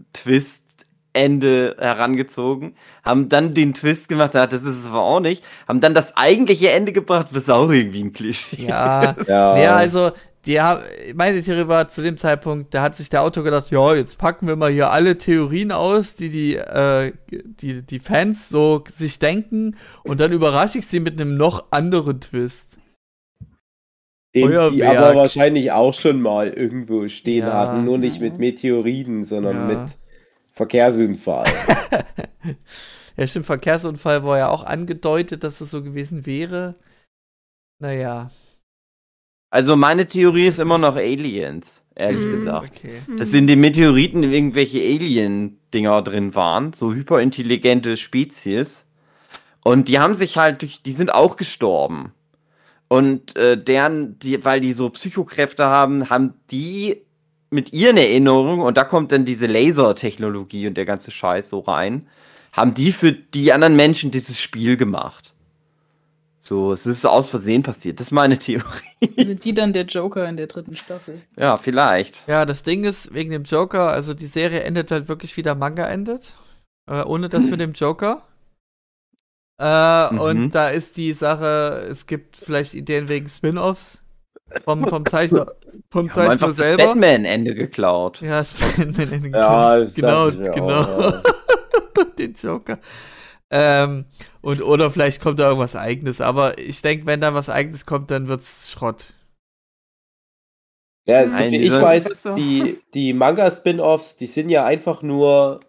Twist-Ende 1.16 1.76
herangezogen, 1.80 2.76
haben 3.04 3.30
dann 3.30 3.54
den 3.54 3.74
Twist 3.74 4.10
gemacht, 4.10 4.34
ja, 4.34 4.48
das 4.48 4.64
ist 4.64 4.80
es 4.80 4.86
aber 4.86 5.02
auch 5.02 5.20
nicht, 5.20 5.44
haben 5.68 5.82
dann 5.82 5.94
das 5.94 6.16
eigentliche 6.18 6.72
Ende 6.72 6.92
gebracht, 6.92 7.28
was 7.32 7.50
auch 7.50 7.70
irgendwie 7.72 8.04
ein 8.04 8.14
Klischee 8.14 8.66
Ja, 8.68 9.16
Ja. 9.28 9.58
ja, 9.58 9.76
also 9.76 10.12
die 10.46 10.62
haben, 10.62 10.82
meine 11.16 11.42
Theorie 11.42 11.68
war 11.68 11.88
zu 11.88 12.04
dem 12.04 12.18
Zeitpunkt, 12.18 12.74
da 12.74 12.84
hat 12.84 12.96
sich 12.96 13.10
der 13.10 13.24
Autor 13.24 13.44
gedacht, 13.44 13.72
ja, 13.72 13.96
jetzt 13.96 14.20
packen 14.20 14.48
wir 14.48 14.56
mal 14.56 14.72
hier 14.72 14.92
alle 14.92 15.18
Theorien 15.18 15.72
aus, 15.72 16.16
die 16.16 16.30
die, 16.30 16.56
äh, 16.56 17.14
die, 17.32 17.82
die 17.82 18.00
Fans 18.00 18.50
so 18.50 18.84
sich 18.92 19.18
denken 19.18 19.76
und 20.04 20.20
dann 20.20 20.32
überrasche 20.32 20.78
ich 20.78 20.86
sie 20.86 21.00
mit 21.00 21.20
einem 21.20 21.36
noch 21.38 21.66
anderen 21.72 22.22
Twist. 22.22 22.78
Den 24.36 24.50
die 24.74 24.84
aber 24.84 25.16
wahrscheinlich 25.16 25.72
auch 25.72 25.94
schon 25.94 26.22
mal 26.22 26.50
irgendwo 26.50 27.08
stehen 27.08 27.46
Ja. 27.48 27.54
hatten, 27.54 27.86
nur 27.86 27.98
nicht 27.98 28.20
mit 28.20 28.38
Meteoriten, 28.38 29.24
sondern 29.24 29.70
Ja. 29.70 29.78
mit 29.78 29.96
Verkehrsunfall. 30.56 31.46
Ja, 33.18 33.26
stimmt, 33.28 33.46
Verkehrsunfall 33.46 34.26
war 34.26 34.38
ja 34.38 34.50
auch 34.50 34.64
angedeutet, 34.66 35.46
dass 35.46 35.62
es 35.62 35.72
so 35.72 35.82
gewesen 35.82 36.26
wäre. 36.26 36.76
Naja, 37.80 38.30
Also 39.52 39.78
meine 39.78 40.06
Theorie 40.06 40.48
ist 40.48 40.60
immer 40.60 40.78
noch 40.78 40.98
Aliens, 40.98 41.82
ehrlich 41.96 42.26
Mhm. 42.26 42.32
gesagt. 42.32 42.78
okay. 42.78 43.02
Dass 43.18 43.32
in 43.32 43.48
den 43.48 43.62
Meteoriten 43.62 44.24
irgendwelche 44.24 44.80
Alien-Dinger 44.82 46.02
drin 46.02 46.36
waren, 46.36 46.74
so 46.74 46.94
hyperintelligente 46.94 47.96
Spezies. 47.96 48.84
Und 49.64 49.88
die 49.88 50.00
haben 50.00 50.16
sich 50.16 50.38
halt 50.38 50.62
durch, 50.62 50.82
die 50.84 50.92
sind 50.92 51.14
auch 51.14 51.38
gestorben. 51.38 52.12
Und 52.90 53.38
äh, 53.38 53.56
deren, 53.58 54.20
die, 54.20 54.44
weil 54.44 54.60
die 54.60 54.74
so 54.74 54.90
Psychokräfte 54.90 55.66
haben, 55.66 56.10
haben 56.10 56.34
die 56.52 57.05
mit 57.56 57.74
ihren 57.74 57.98
Erinnerungen, 57.98 58.62
und 58.62 58.78
da 58.78 58.84
kommt 58.84 59.12
dann 59.12 59.26
diese 59.26 59.48
Lasertechnologie 59.48 60.68
und 60.68 60.76
der 60.76 60.86
ganze 60.86 61.10
Scheiß 61.10 61.50
so 61.50 61.60
rein, 61.60 62.08
haben 62.52 62.74
die 62.74 62.92
für 62.92 63.12
die 63.12 63.52
anderen 63.52 63.76
Menschen 63.76 64.12
dieses 64.12 64.40
Spiel 64.40 64.78
gemacht. 64.78 65.34
So, 66.40 66.72
es 66.72 66.86
ist 66.86 67.04
aus 67.06 67.30
Versehen 67.30 67.64
passiert. 67.64 68.00
Das 68.00 68.08
ist 68.08 68.12
meine 68.12 68.38
Theorie. 68.38 68.66
Sind 69.18 69.44
die 69.44 69.56
dann 69.56 69.74
der 69.74 69.86
Joker 69.86 70.30
in 70.30 70.38
der 70.38 70.46
dritten 70.46 70.76
Staffel? 70.76 71.22
Ja, 71.36 71.58
vielleicht. 71.58 72.20
Ja, 72.28 72.46
das 72.46 72.62
Ding 72.62 72.84
ist, 72.84 73.12
wegen 73.16 73.32
dem 73.32 73.46
Joker, 73.46 73.90
also 73.90 74.14
die 74.14 74.28
Serie 74.28 74.62
endet 74.62 74.92
halt 74.92 75.08
wirklich 75.08 75.36
wie 75.38 75.42
der 75.42 75.56
Manga 75.56 75.88
endet. 75.88 76.36
Äh, 76.88 77.02
ohne 77.02 77.30
das 77.30 77.50
mit 77.50 77.60
dem 77.60 77.74
Joker. 77.74 78.22
Äh, 79.60 80.14
Mhm. 80.14 80.20
Und 80.20 80.50
da 80.52 80.68
ist 80.70 80.98
die 80.98 81.14
Sache, 81.14 81.88
es 81.90 82.06
gibt 82.06 82.38
vielleicht 82.38 82.74
Ideen 82.76 83.10
wegen 83.10 83.28
Spin-Offs 83.28 84.02
vom, 84.64 84.88
vom 84.88 85.06
Zeichner, 85.06 85.52
vom 85.90 86.10
Zeichner 86.10 86.32
einfach 86.32 86.48
das 86.48 86.58
selber. 86.58 86.88
Batman-Ende 86.88 87.56
geklaut. 87.56 88.22
Ja, 88.22 88.40
das 88.40 88.54
Batman 88.54 89.32
Ja, 89.34 89.78
das 89.78 89.94
genau, 89.94 90.30
dachte 90.30 90.42
ich 90.42 90.48
mir 90.48 90.52
genau. 90.54 90.82
auch, 90.82 91.24
ja. 91.98 92.04
den 92.18 92.34
Joker. 92.34 92.80
Ähm, 93.52 94.06
und 94.42 94.62
oder 94.62 94.92
vielleicht 94.92 95.22
kommt 95.22 95.40
da 95.40 95.48
irgendwas 95.48 95.76
eigenes, 95.76 96.22
aber 96.22 96.58
ich 96.58 96.82
denke, 96.82 97.06
wenn 97.06 97.22
da 97.22 97.34
was 97.34 97.50
eigenes 97.50 97.86
kommt, 97.86 98.12
dann 98.12 98.28
wird's 98.28 98.72
Schrott. 98.72 99.14
Ja, 101.06 101.26
so 101.28 101.34
Nein, 101.34 101.52
viel 101.52 101.64
ich 101.64 101.72
weiß, 101.72 102.30
die, 102.36 102.80
die 102.96 103.14
Manga-Spin-Offs, 103.14 104.18
die 104.18 104.26
sind 104.26 104.50
ja 104.50 104.66
einfach 104.66 105.04
nur 105.04 105.60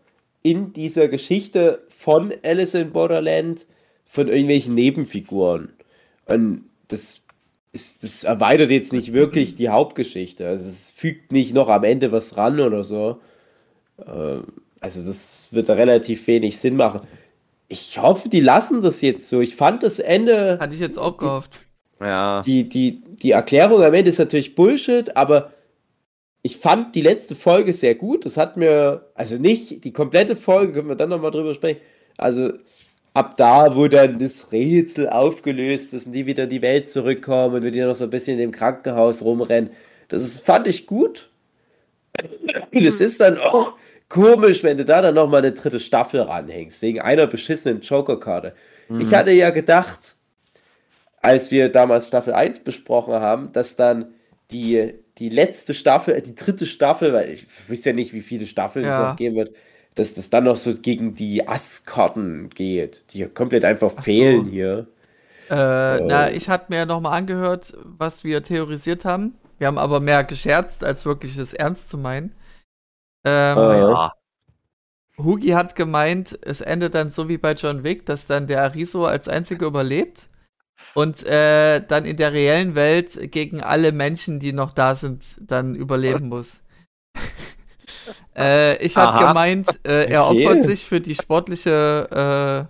in 0.43 0.73
dieser 0.73 1.09
Geschichte 1.09 1.87
von 1.89 2.33
Alice 2.43 2.75
in 2.75 2.93
Borderland 2.93 3.67
von 4.07 4.29
irgendwelchen 4.29 4.75
Nebenfiguren. 4.75 5.75
Und 6.25 6.71
das, 6.89 7.21
ist, 7.77 8.03
das 8.05 8.25
erweitert 8.25 8.71
jetzt 8.71 8.93
nicht 8.93 9.13
wirklich 9.13 9.55
die 9.57 9.69
Hauptgeschichte. 9.69 10.47
Also 10.49 10.69
es 10.69 10.91
fügt 10.91 11.31
nicht 11.33 11.55
noch 11.55 11.69
am 11.69 11.85
Ende 11.85 12.11
was 12.13 12.37
ran 12.37 12.59
oder 12.61 12.83
so. 12.85 13.21
Ähm, 14.07 14.45
Also 14.81 15.05
das 15.05 15.47
wird 15.51 15.69
da 15.69 15.75
relativ 15.75 16.27
wenig 16.27 16.59
Sinn 16.59 16.77
machen. 16.77 17.01
Ich 17.69 17.99
hoffe, 17.99 18.29
die 18.29 18.41
lassen 18.41 18.83
das 18.83 19.01
jetzt 19.01 19.29
so. 19.29 19.41
Ich 19.41 19.57
fand 19.57 19.83
das 19.83 19.99
Ende 19.99 20.59
Hatte 20.61 20.75
ich 20.75 20.81
jetzt 20.81 20.99
auch 20.99 21.17
gehofft. 21.17 21.61
Ja. 22.01 22.43
die, 22.43 22.69
die, 22.69 23.03
die 23.23 23.31
Erklärung 23.31 23.83
am 23.83 23.95
Ende 23.95 24.11
ist 24.11 24.19
natürlich 24.19 24.55
Bullshit, 24.55 25.17
aber 25.17 25.53
ich 26.43 26.59
fand 26.59 26.95
die 26.95 27.01
letzte 27.03 27.35
Folge 27.35 27.73
sehr 27.73 27.95
gut. 27.95 28.25
Das 28.27 28.37
hat 28.37 28.57
mir, 28.57 29.07
also 29.15 29.37
nicht 29.37 29.83
die 29.85 29.93
komplette 29.93 30.37
Folge, 30.37 30.75
können 30.75 30.89
wir 30.89 30.95
dann 30.95 31.09
nochmal 31.09 31.31
drüber 31.31 31.55
sprechen. 31.55 31.81
Also 32.19 32.53
ab 33.17 33.37
da, 33.37 33.75
wo 33.77 33.89
dann 33.89 34.19
das 34.19 34.53
Rätsel 34.53 35.09
aufgelöst 35.09 35.95
ist 35.95 36.07
und 36.07 36.13
die 36.13 36.27
wieder 36.27 36.45
in 36.45 36.51
die 36.51 36.63
Welt 36.63 36.91
zurückkommen 36.91 37.57
und 37.57 37.63
wir 37.65 37.71
die 37.71 37.81
noch 37.81 37.95
so 37.95 38.05
ein 38.05 38.11
bisschen 38.11 38.39
im 38.39 38.53
Krankenhaus 38.53 39.23
rumrennen, 39.25 39.71
das 40.09 40.23
ist, 40.23 40.41
fand 40.41 40.69
ich 40.69 40.87
gut. 40.87 41.31
Das 42.73 43.01
ist 43.01 43.21
dann 43.21 43.39
auch 43.39 43.77
komisch, 44.09 44.63
wenn 44.63 44.77
du 44.79 44.85
da 44.85 45.03
dann 45.03 45.15
nochmal 45.15 45.41
eine 45.41 45.53
dritte 45.53 45.81
Staffel 45.81 46.21
ranhängst, 46.21 46.83
wegen 46.83 47.01
einer 47.01 47.27
beschissenen 47.27 47.81
Joker-Karte. 47.81 48.55
Ich 48.97 49.13
hatte 49.15 49.31
ja 49.33 49.51
gedacht, 49.51 50.17
als 51.23 51.51
wir 51.51 51.69
damals 51.71 52.07
Staffel 52.09 52.35
1 52.35 52.61
besprochen 52.61 53.15
haben, 53.15 53.53
dass 53.53 53.77
dann 53.77 54.15
die, 54.51 54.95
die 55.19 55.29
letzte 55.29 55.75
Staffel, 55.75 56.15
äh, 56.15 56.23
die 56.23 56.35
dritte 56.35 56.67
Staffel, 56.67 57.13
weil 57.13 57.31
ich 57.33 57.47
weiß 57.69 57.85
ja 57.87 57.93
nicht, 57.93 58.13
wie 58.13 58.23
viele 58.23 58.47
Staffeln 58.47 58.87
es 58.87 58.99
Ja. 58.99 59.09
noch 59.11 59.17
geben 59.17 59.37
wird, 59.37 59.55
dass 59.97 60.15
das 60.15 60.31
dann 60.31 60.45
noch 60.47 60.57
so 60.59 60.75
gegen 60.81 61.15
die 61.17 61.49
Ass-Karten 61.49 62.51
geht, 62.51 63.13
die 63.15 63.27
komplett 63.29 63.67
einfach 63.67 63.93
Ach 63.97 64.05
so. 64.05 64.05
fehlen 64.05 64.47
hier. 64.47 64.89
Äh, 65.51 66.01
na, 66.03 66.29
Äh. 66.29 66.37
ich 66.37 66.49
hatte 66.49 66.67
mir 66.71 66.87
nochmal 66.87 67.19
angehört, 67.19 67.75
was 67.85 68.25
wir 68.25 68.43
theorisiert 68.45 69.05
haben. 69.05 69.39
Wir 69.59 69.69
haben 69.69 69.79
aber 69.79 70.01
mehr 70.01 70.25
gescherzt, 70.25 70.85
als 70.85 71.07
wirklich 71.07 71.37
es 71.39 71.55
ernst 71.55 71.89
zu 71.91 71.99
meinen. 71.99 72.35
Ähm, 73.25 73.71
Äh. 73.71 73.81
ja. 73.81 74.13
Hugi 75.19 75.51
hat 75.51 75.77
gemeint, 75.77 76.39
es 76.43 76.61
endet 76.61 76.95
dann 76.95 77.11
so 77.11 77.29
wie 77.29 77.39
bei 77.39 77.53
John 77.55 77.85
Wick, 77.85 78.07
dass 78.07 78.27
dann 78.27 78.47
der 78.47 78.63
Ariso 78.63 79.07
als 79.07 79.29
einziger 79.29 79.67
überlebt 79.67 80.29
und 80.95 81.25
äh, 81.27 81.81
dann 81.87 82.05
in 82.07 82.17
der 82.19 82.33
reellen 82.33 82.75
Welt 82.75 83.33
gegen 83.33 83.63
alle 83.63 83.93
Menschen, 83.93 84.41
die 84.41 84.53
noch 84.53 84.73
da 84.73 84.95
sind, 84.97 85.39
dann 85.41 85.75
überleben 85.77 86.29
muss. 86.31 86.63
Äh, 88.37 88.77
ich 88.85 88.99
habe 88.99 89.15
gemeint, 89.17 89.81
äh, 89.87 90.07
er 90.11 90.27
Okay. 90.27 90.27
opfert 90.27 90.63
sich 90.63 90.87
für 90.87 91.01
die 91.01 91.15
sportliche 91.15 92.69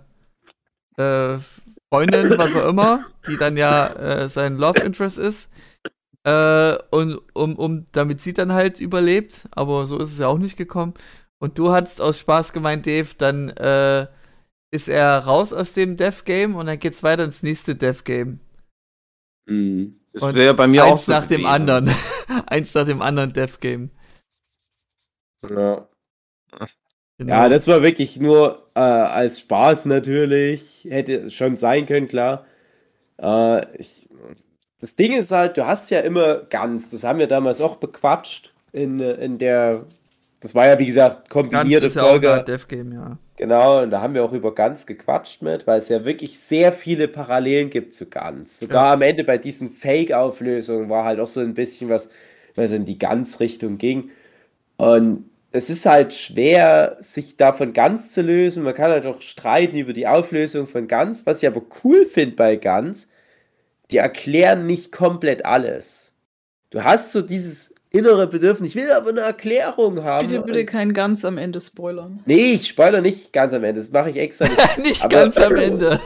äh, 0.97 1.01
äh, 1.35 1.39
Freundin, 1.91 2.37
was 2.37 2.55
auch 2.55 2.67
immer, 2.67 3.05
die 3.27 3.37
dann 3.37 3.57
ja 3.57 3.87
äh, 3.87 4.29
sein 4.29 4.57
Love 4.57 4.83
Interest 4.83 5.17
ist. 5.17 5.49
Äh, 6.25 6.77
und 6.91 7.19
um, 7.33 7.55
um, 7.57 7.87
damit 7.93 8.21
sie 8.21 8.33
dann 8.33 8.53
halt 8.53 8.81
überlebt, 8.81 9.47
aber 9.51 9.85
so 9.87 9.97
ist 9.99 10.13
es 10.13 10.19
ja 10.19 10.27
auch 10.27 10.37
nicht 10.39 10.57
gekommen. 10.57 10.93
Und 11.39 11.59
du 11.59 11.71
hattest 11.71 12.01
aus 12.01 12.19
Spaß 12.19 12.53
gemeint, 12.53 12.85
Dave, 12.87 13.09
dann 13.17 13.49
äh, 13.49 14.07
ist 14.71 14.89
er 14.89 15.19
raus 15.19 15.53
aus 15.53 15.73
dem 15.73 15.97
Death 15.97 16.25
Game 16.25 16.55
und 16.55 16.67
dann 16.67 16.79
geht's 16.79 17.03
weiter 17.03 17.23
ins 17.25 17.43
nächste 17.43 17.75
Death 17.75 18.05
Game. 18.05 18.39
Mhm. 19.47 19.99
Das 20.13 20.23
Und 20.23 20.35
wäre 20.35 20.53
bei 20.53 20.67
mir 20.67 20.85
auch 20.85 20.97
Eins 20.97 21.05
so 21.05 21.11
nach 21.11 21.27
dem 21.27 21.45
anderen. 21.45 21.89
Eins 22.47 22.73
nach 22.73 22.85
dem 22.85 23.01
anderen 23.01 23.33
Death 23.33 23.61
Game. 23.61 23.91
Ja. 25.43 25.87
Genau. 27.19 27.31
Ja, 27.31 27.49
das 27.49 27.67
war 27.67 27.81
wirklich 27.81 28.19
nur 28.19 28.69
äh, 28.75 28.79
als 28.79 29.39
Spaß 29.39 29.85
natürlich. 29.85 30.85
Hätte 30.89 31.31
schon 31.31 31.57
sein 31.57 31.85
können, 31.85 32.07
klar. 32.07 32.45
Äh, 33.21 33.77
ich, 33.77 34.09
das 34.81 34.95
Ding 34.95 35.13
ist 35.17 35.31
halt, 35.31 35.57
du 35.57 35.65
hast 35.67 35.89
ja 35.91 35.99
immer 36.01 36.43
ganz, 36.45 36.89
das 36.91 37.03
haben 37.03 37.19
wir 37.19 37.27
damals 37.27 37.61
auch 37.61 37.77
bequatscht 37.77 38.53
in, 38.73 38.99
in 39.01 39.37
der, 39.39 39.87
das 40.41 40.55
war 40.55 40.67
ja 40.67 40.79
wie 40.79 40.87
gesagt 40.87 41.29
Ganz 41.49 41.69
kombinierte 41.69 41.87
ist 41.87 41.95
ja 41.95 42.03
auch 42.03 42.21
Folge. 42.21 42.33
ein 42.33 42.45
Death 42.45 42.67
Game, 42.69 42.91
ja. 42.93 43.19
Genau, 43.37 43.83
und 43.83 43.91
da 43.91 44.01
haben 44.01 44.15
wir 44.15 44.23
auch 44.25 44.33
über 44.33 44.55
Gans 44.55 44.87
gequatscht 44.87 45.43
mit, 45.43 45.67
weil 45.67 45.77
es 45.77 45.89
ja 45.89 46.03
wirklich 46.05 46.39
sehr 46.39 46.71
viele 46.73 47.07
Parallelen 47.07 47.69
gibt 47.69 47.93
zu 47.93 48.09
Gans. 48.09 48.59
Sogar 48.59 48.87
Ja. 48.87 48.93
am 48.93 49.01
Ende 49.03 49.23
bei 49.23 49.37
diesen 49.37 49.69
Fake-Auflösungen 49.69 50.89
war 50.89 51.05
halt 51.05 51.19
auch 51.19 51.27
so 51.27 51.41
ein 51.41 51.53
bisschen 51.53 51.89
was, 51.89 52.09
was 52.55 52.71
in 52.71 52.85
die 52.85 52.97
Gans-Richtung 52.97 53.77
ging. 53.77 54.09
Und 54.77 55.25
es 55.51 55.69
ist 55.69 55.85
halt 55.85 56.13
schwer, 56.13 56.97
sich 57.01 57.35
davon 57.37 57.73
ganz 57.73 58.13
zu 58.13 58.21
lösen. 58.21 58.63
Man 58.63 58.73
kann 58.75 58.91
halt 58.91 59.05
auch 59.05 59.21
streiten 59.21 59.77
über 59.77 59.93
die 59.93 60.07
Auflösung 60.07 60.67
von 60.67 60.87
Gans. 60.87 61.25
Was 61.25 61.41
ich 61.41 61.47
aber 61.47 61.61
cool 61.83 62.05
finde 62.05 62.35
bei 62.35 62.55
Gans, 62.57 63.09
die 63.91 63.97
erklären 63.97 64.65
nicht 64.67 64.91
komplett 64.91 65.45
alles. 65.45 66.13
Du 66.69 66.83
hast 66.83 67.11
so 67.13 67.21
dieses 67.21 67.73
innere 67.89 68.27
Bedürfnis, 68.27 68.71
ich 68.71 68.75
will 68.75 68.91
aber 68.91 69.09
eine 69.09 69.21
Erklärung 69.21 70.03
haben. 70.03 70.27
Bitte, 70.27 70.41
bitte 70.41 70.65
kein 70.65 70.93
ganz 70.93 71.23
am 71.23 71.37
Ende 71.37 71.61
spoilern. 71.61 72.19
Nee, 72.25 72.51
ich 72.51 72.67
spoilere 72.67 73.01
nicht 73.01 73.31
ganz 73.31 73.53
am 73.53 73.63
Ende. 73.63 73.79
Das 73.79 73.91
mache 73.91 74.09
ich 74.09 74.17
extra 74.17 74.47
nicht. 74.49 74.77
Nicht 74.83 75.05
Aber- 75.05 75.15
ganz 75.15 75.37
am 75.37 75.55
Ende. 75.55 75.99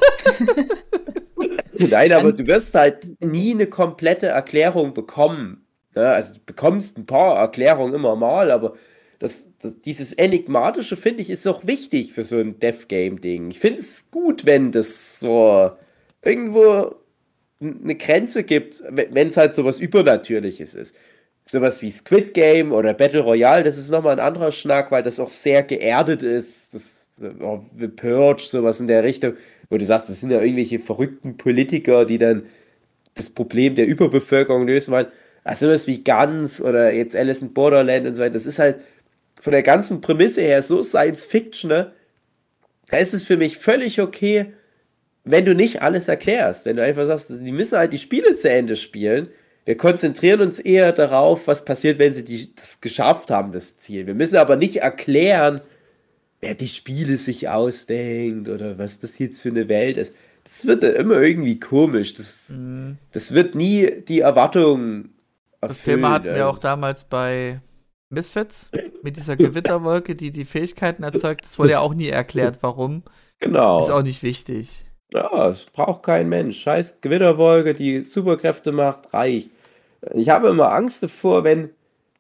Nein, 1.78 2.14
aber 2.14 2.32
du 2.32 2.46
wirst 2.46 2.76
halt 2.76 3.20
nie 3.22 3.52
eine 3.52 3.66
komplette 3.66 4.28
Erklärung 4.28 4.94
bekommen. 4.94 5.61
Ne? 5.96 6.08
Also 6.08 6.36
du 6.36 6.40
bekommst 6.46 6.98
ein 6.98 7.06
paar 7.06 7.38
Erklärungen 7.38 7.94
immer 7.94 8.16
mal, 8.16 8.52
aber 8.52 8.76
das, 9.20 9.54
das, 9.62 9.80
dieses 9.82 10.14
Enigmatische, 10.14 10.98
finde 10.98 11.22
ich, 11.22 11.30
ist 11.30 11.48
auch 11.48 11.68
wichtig 11.68 12.14
für 12.14 12.24
so 12.24 12.38
ein 12.38 12.60
Death 12.60 12.90
Game-Ding. 12.90 13.52
Ich 13.52 13.60
finde 13.60 13.80
es 13.80 14.10
gut, 14.10 14.46
wenn 14.46 14.72
das 14.72 15.20
so 15.20 15.72
irgendwo 16.24 16.96
eine 17.60 17.96
Grenze 17.96 18.44
gibt, 18.44 18.82
wenn 18.90 19.28
es 19.28 19.38
halt 19.38 19.54
sowas 19.54 19.80
Übernatürliches 19.80 20.74
ist. 20.74 20.96
Sowas 21.46 21.82
wie 21.82 21.92
Squid 21.92 22.34
Game 22.34 22.72
oder 22.72 22.94
Battle 22.94 23.22
Royale, 23.22 23.64
das 23.64 23.78
ist 23.78 23.92
nochmal 23.92 24.14
ein 24.14 24.26
anderer 24.26 24.52
Schnack, 24.52 24.92
weil 24.92 25.04
das 25.04 25.20
auch 25.20 25.30
sehr 25.30 25.64
geerdet 25.64 26.24
ist. 26.24 26.74
Das, 26.74 27.08
oh, 27.42 27.60
The 27.78 27.88
Purge, 27.88 28.42
sowas 28.42 28.80
in 28.80 28.88
der 28.88 29.04
Richtung, 29.04 29.34
wo 29.70 29.78
du 29.78 29.86
sagst, 29.86 30.10
das 30.10 30.20
sind 30.20 30.32
ja 30.32 30.42
irgendwelche 30.42 30.80
verrückten 30.80 31.38
Politiker, 31.38 32.06
die 32.06 32.18
dann 32.18 32.48
das 33.14 33.30
Problem 33.30 33.76
der 33.76 33.86
Überbevölkerung 33.86 34.66
lösen 34.66 34.92
wollen. 34.92 35.08
Also 35.44 35.66
sowas 35.68 35.88
wie 35.88 36.04
Guns 36.04 36.62
oder 36.62 36.94
jetzt 36.94 37.16
Alice 37.16 37.42
in 37.42 37.54
Borderland 37.54 38.06
und 38.06 38.16
so 38.16 38.22
weiter, 38.22 38.34
das 38.34 38.46
ist 38.46 38.60
halt 38.60 38.80
von 39.42 39.54
der 39.54 39.64
ganzen 39.64 40.02
Prämisse 40.02 40.42
her 40.42 40.62
so 40.62 40.84
Science 40.84 41.24
Fiction, 41.24 41.70
ne? 41.70 41.92
Da 42.90 42.98
ist 42.98 43.14
es 43.14 43.24
für 43.24 43.38
mich 43.38 43.58
völlig 43.58 44.02
okay, 44.02 44.54
wenn 45.24 45.46
du 45.46 45.56
nicht 45.56 45.82
alles 45.82 46.08
erklärst. 46.08 46.66
Wenn 46.66 46.76
du 46.76 46.84
einfach 46.84 47.06
sagst, 47.06 47.30
die 47.30 47.52
müssen 47.52 47.78
halt 47.78 47.94
die 47.94 48.00
Spiele 48.00 48.36
zu 48.36 48.50
Ende 48.50 48.76
spielen. 48.76 49.30
Wir 49.66 49.78
konzentrieren 49.78 50.42
uns 50.42 50.60
eher 50.60 50.92
darauf, 50.92 51.48
was 51.48 51.64
passiert, 51.64 52.00
wenn 52.00 52.14
sie 52.14 52.26
die, 52.26 52.54
das 52.56 52.82
geschafft 52.82 53.32
haben, 53.32 53.52
das 53.52 53.78
Ziel. 53.78 54.08
Wir 54.08 54.16
müssen 54.16 54.38
aber 54.38 54.56
nicht 54.58 54.78
erklären, 54.78 55.62
wer 56.42 56.56
die 56.56 56.68
Spiele 56.68 57.16
sich 57.18 57.48
ausdenkt 57.50 58.50
oder 58.50 58.78
was 58.78 59.00
das 59.00 59.18
jetzt 59.20 59.42
für 59.42 59.50
eine 59.50 59.70
Welt 59.70 59.98
ist. 59.98 60.16
Das 60.44 60.66
wird 60.68 60.84
dann 60.84 60.96
immer 60.96 61.22
irgendwie 61.22 61.60
komisch. 61.60 62.14
Das, 62.16 62.50
Mhm. 62.50 62.98
das 63.14 63.34
wird 63.34 63.56
nie 63.56 63.90
die 64.08 64.20
Erwartungen 64.20 65.14
Das. 65.62 65.84
Thema 65.84 66.12
hatten 66.12 66.26
wir 66.26 66.50
auch 66.50 66.58
damals 66.58 67.04
bei 67.04 67.62
Misfits 68.10 68.72
mit 69.04 69.16
dieser 69.16 69.38
Gewitterwolke, 69.38 70.16
die 70.16 70.32
die 70.32 70.46
Fähigkeiten 70.46 71.04
erzeugt. 71.04 71.46
Das 71.46 71.60
wurde 71.60 71.72
ja 71.72 71.80
auch 71.80 71.94
nie 71.94 72.10
erklärt, 72.10 72.58
warum. 72.62 73.04
Genau. 73.40 73.80
Ist 73.80 73.92
auch 73.92 74.04
nicht 74.04 74.24
wichtig. 74.24 74.86
Ja, 75.14 75.50
es 75.50 75.66
braucht 75.66 76.04
kein 76.04 76.30
Mensch. 76.30 76.60
Scheiß 76.60 77.02
Gewitterwolke, 77.02 77.74
die 77.74 78.04
Superkräfte 78.04 78.72
macht, 78.72 79.14
reicht. 79.14 79.52
Ich 80.14 80.30
habe 80.30 80.50
immer 80.50 80.72
Angst 80.72 81.04
davor, 81.04 81.44
wenn, 81.44 81.70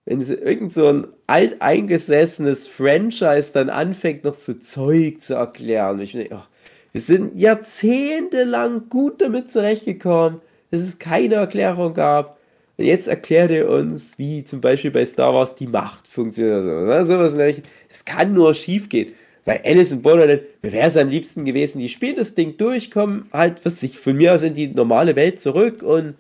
wenn 0.06 0.22
irgend 0.22 0.74
so 0.74 0.88
ein 0.88 1.08
alteingesessenes 1.28 2.68
Franchise 2.68 3.52
dann 3.54 3.70
anfängt, 3.70 4.24
noch 4.24 4.36
so 4.36 4.54
Zeug 4.54 5.22
zu 5.22 5.36
erklären. 5.36 6.00
Ich 6.00 6.12
denke, 6.12 6.36
ach, 6.36 6.48
wir 6.92 7.02
sind 7.02 7.40
jahrzehntelang 7.40 8.90
gut 8.90 9.22
damit 9.22 9.52
zurechtgekommen, 9.52 10.42
dass 10.70 10.82
es 10.82 11.00
keine 11.00 11.36
Erklärung 11.36 11.94
gab. 11.94 12.38
Und 12.82 12.88
jetzt 12.88 13.08
erklärt 13.08 13.52
ihr 13.52 13.70
uns, 13.70 14.18
wie 14.18 14.44
zum 14.44 14.60
Beispiel 14.60 14.90
bei 14.90 15.06
Star 15.06 15.36
Wars 15.36 15.56
die 15.56 15.68
Macht 15.68 16.08
funktioniert 16.08 16.64
oder 16.64 17.06
so. 17.06 17.14
Sowas 17.14 17.34
in 17.34 17.38
der 17.38 17.48
Richtung. 17.48 17.66
Es 17.90 18.06
kann 18.06 18.34
nur 18.34 18.56
schief 18.56 18.90
gehen. 18.90 19.14
Bei 19.45 19.64
Alice 19.64 19.91
in 19.91 20.02
Borderland, 20.02 20.41
mir 20.64 20.72
wäre 20.72 20.88
es 20.88 20.98
am 20.98 21.10
liebsten 21.10 21.45
gewesen, 21.45 21.78
die 21.78 21.90
spielen 21.90 22.16
das 22.16 22.34
Ding 22.34 22.58
durch, 22.58 22.90
kommen 22.90 23.30
halt, 23.32 23.64
was 23.66 23.84
ich 23.84 23.99
von 23.99 24.18
mir 24.18 24.34
aus 24.34 24.41
in 24.41 24.56
die 24.56 24.68
normale 24.68 25.16
Welt 25.16 25.40
zurück 25.40 25.84
und 25.84 26.16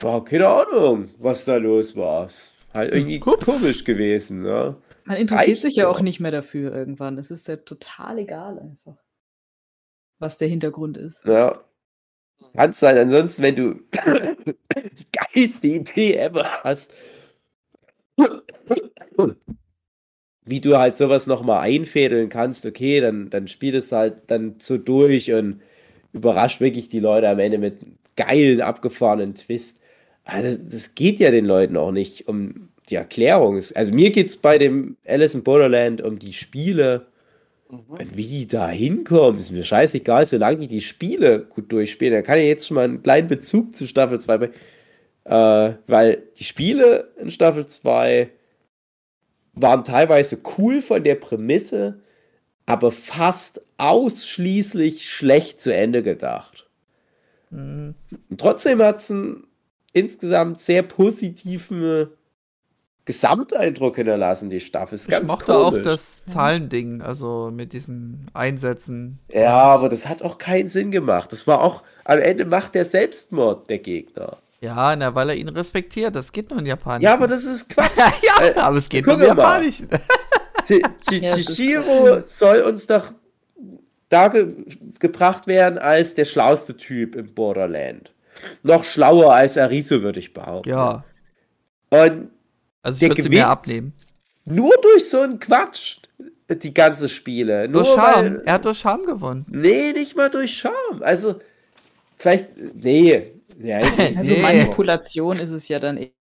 war 0.00 0.24
keine 0.24 0.48
Ahnung, 0.48 1.10
was 1.18 1.44
da 1.44 1.56
los 1.56 1.94
war. 1.96 2.28
Ist 2.28 2.54
halt 2.72 2.94
irgendwie 2.94 3.20
Ups. 3.22 3.44
komisch 3.44 3.84
gewesen. 3.84 4.40
Ne? 4.40 4.74
Man 5.04 5.18
interessiert 5.18 5.48
Reicht 5.50 5.62
sich 5.62 5.76
ja 5.76 5.84
doch. 5.84 5.96
auch 5.96 6.00
nicht 6.00 6.18
mehr 6.18 6.32
dafür 6.32 6.74
irgendwann. 6.74 7.18
Es 7.18 7.30
ist 7.30 7.46
ja 7.46 7.56
total 7.56 8.20
egal 8.20 8.58
einfach, 8.58 9.02
was 10.18 10.38
der 10.38 10.48
Hintergrund 10.48 10.96
ist. 10.96 11.26
Ja. 11.26 11.60
Kannst 12.54 12.82
halt 12.82 12.98
ansonsten, 12.98 13.42
wenn 13.42 13.56
du 13.56 13.74
die 14.98 15.06
geilste 15.12 15.66
Idee 15.66 16.16
ever 16.16 16.44
hast, 16.64 16.92
wie 20.44 20.60
du 20.60 20.76
halt 20.78 20.96
sowas 20.96 21.26
nochmal 21.26 21.60
einfädeln 21.60 22.28
kannst, 22.28 22.64
okay, 22.64 23.00
dann, 23.00 23.30
dann 23.30 23.48
spiel 23.48 23.74
es 23.74 23.92
halt 23.92 24.22
dann 24.28 24.56
so 24.58 24.78
durch 24.78 25.32
und 25.32 25.60
überrascht 26.12 26.60
wirklich 26.60 26.88
die 26.88 27.00
Leute 27.00 27.28
am 27.28 27.38
Ende 27.40 27.58
mit 27.58 27.82
einem 27.82 27.98
geilen, 28.16 28.60
abgefahrenen 28.62 29.34
Twist. 29.34 29.82
Aber 30.24 30.42
das, 30.42 30.68
das 30.70 30.94
geht 30.94 31.20
ja 31.20 31.30
den 31.30 31.44
Leuten 31.44 31.76
auch 31.76 31.92
nicht 31.92 32.28
um 32.28 32.70
die 32.88 32.94
Erklärung. 32.94 33.56
Also 33.74 33.92
mir 33.92 34.10
geht 34.12 34.28
es 34.28 34.36
bei 34.36 34.58
dem 34.58 34.96
Alice 35.06 35.34
in 35.34 35.44
Borderland 35.44 36.00
um 36.00 36.18
die 36.18 36.32
Spiele. 36.32 37.06
Und 37.68 38.16
wie 38.16 38.28
die 38.28 38.46
da 38.46 38.68
hinkommen, 38.68 39.40
ist 39.40 39.50
mir 39.50 39.64
scheißegal, 39.64 40.26
solange 40.26 40.58
die 40.58 40.68
die 40.68 40.80
Spiele 40.80 41.40
gut 41.40 41.72
durchspielen. 41.72 42.14
Da 42.14 42.22
kann 42.22 42.38
ich 42.38 42.46
jetzt 42.46 42.66
schon 42.66 42.76
mal 42.76 42.84
einen 42.84 43.02
kleinen 43.02 43.28
Bezug 43.28 43.74
zu 43.74 43.86
Staffel 43.86 44.20
2 44.20 44.38
bringen. 44.38 44.54
Äh, 45.24 45.74
weil 45.88 46.22
die 46.38 46.44
Spiele 46.44 47.12
in 47.16 47.30
Staffel 47.30 47.66
2 47.66 48.30
waren 49.54 49.84
teilweise 49.84 50.38
cool 50.56 50.82
von 50.82 51.02
der 51.02 51.16
Prämisse, 51.16 52.00
aber 52.66 52.92
fast 52.92 53.60
ausschließlich 53.78 55.08
schlecht 55.08 55.60
zu 55.60 55.74
Ende 55.74 56.02
gedacht. 56.02 56.68
Mhm. 57.50 57.94
Trotzdem 58.36 58.80
hat 58.80 58.98
es 58.98 59.10
einen 59.10 59.46
insgesamt 59.92 60.60
sehr 60.60 60.82
positiven 60.82 62.08
Gesamteindruck 63.06 63.96
hinterlassen, 63.96 64.50
die 64.50 64.60
Staffel. 64.60 64.96
Ist 64.96 65.04
Ich 65.04 65.10
ganz 65.10 65.26
mochte 65.26 65.54
auch 65.56 65.70
komisch. 65.70 65.84
das 65.84 66.24
Zahlending, 66.26 67.00
also 67.02 67.50
mit 67.54 67.72
diesen 67.72 68.26
Einsätzen. 68.34 69.18
Ja, 69.32 69.54
aber 69.62 69.88
das 69.88 70.06
hat 70.08 70.22
auch 70.22 70.36
keinen 70.38 70.68
Sinn 70.68 70.90
gemacht. 70.90 71.32
Das 71.32 71.46
war 71.46 71.62
auch, 71.62 71.82
am 72.04 72.18
Ende 72.18 72.44
macht 72.44 72.74
der 72.74 72.84
Selbstmord 72.84 73.70
der 73.70 73.78
Gegner. 73.78 74.36
Ja, 74.60 74.96
na, 74.96 75.14
weil 75.14 75.30
er 75.30 75.36
ihn 75.36 75.48
respektiert. 75.48 76.16
Das 76.16 76.32
geht 76.32 76.50
nur 76.50 76.58
in 76.58 76.66
Japanisch. 76.66 77.04
Ja, 77.04 77.14
aber 77.14 77.28
das 77.28 77.44
ist 77.44 77.68
Quatsch. 77.68 77.90
ja, 78.22 78.44
äh, 78.44 78.54
aber 78.58 78.76
es 78.78 78.88
geht 78.88 79.04
guck 79.04 79.18
nur 79.18 79.28
in. 79.28 79.36
Japanisch. 79.36 79.82
Chi- 80.66 80.82
Chi- 81.08 81.18
Ja, 81.22 81.30
das 81.30 81.38
ist 81.40 81.54
Chihiro 81.56 82.22
soll 82.26 82.62
uns 82.62 82.86
doch 82.86 83.12
dargebracht 84.08 85.46
werden 85.46 85.78
als 85.78 86.14
der 86.14 86.24
schlauste 86.24 86.76
Typ 86.76 87.14
im 87.14 87.34
Borderland. 87.34 88.12
Noch 88.62 88.84
schlauer 88.84 89.34
als 89.34 89.56
Arisu, 89.58 90.02
würde 90.02 90.20
ich 90.20 90.32
behaupten. 90.34 90.68
ja, 90.68 91.04
Und 91.90 92.28
also 92.86 92.96
ich 92.96 93.00
Der 93.00 93.08
würde 93.10 93.22
sie 93.22 93.28
mehr 93.28 93.48
abnehmen. 93.48 93.92
nur 94.44 94.72
durch 94.80 95.08
so 95.08 95.20
einen 95.20 95.38
Quatsch, 95.38 95.98
die 96.48 96.72
ganze 96.72 97.08
Spiele. 97.08 97.68
Nur 97.68 97.82
Durch 97.82 97.94
Charme. 97.94 98.34
weil- 98.36 98.42
Er 98.46 98.52
hat 98.54 98.64
durch 98.64 98.78
Charme 98.78 99.04
gewonnen. 99.06 99.44
Nee, 99.50 99.92
nicht 99.92 100.16
mal 100.16 100.30
durch 100.30 100.56
Charme. 100.56 101.02
Also, 101.02 101.40
vielleicht, 102.16 102.46
nee. 102.74 103.32
Ja, 103.62 103.78
Also 104.16 104.32
Nee. 104.34 104.42
Manipulation 104.42 105.38
ist 105.38 105.50
es 105.50 105.66
ja 105.68 105.78
dann 105.80 105.96
eh. 105.98 106.12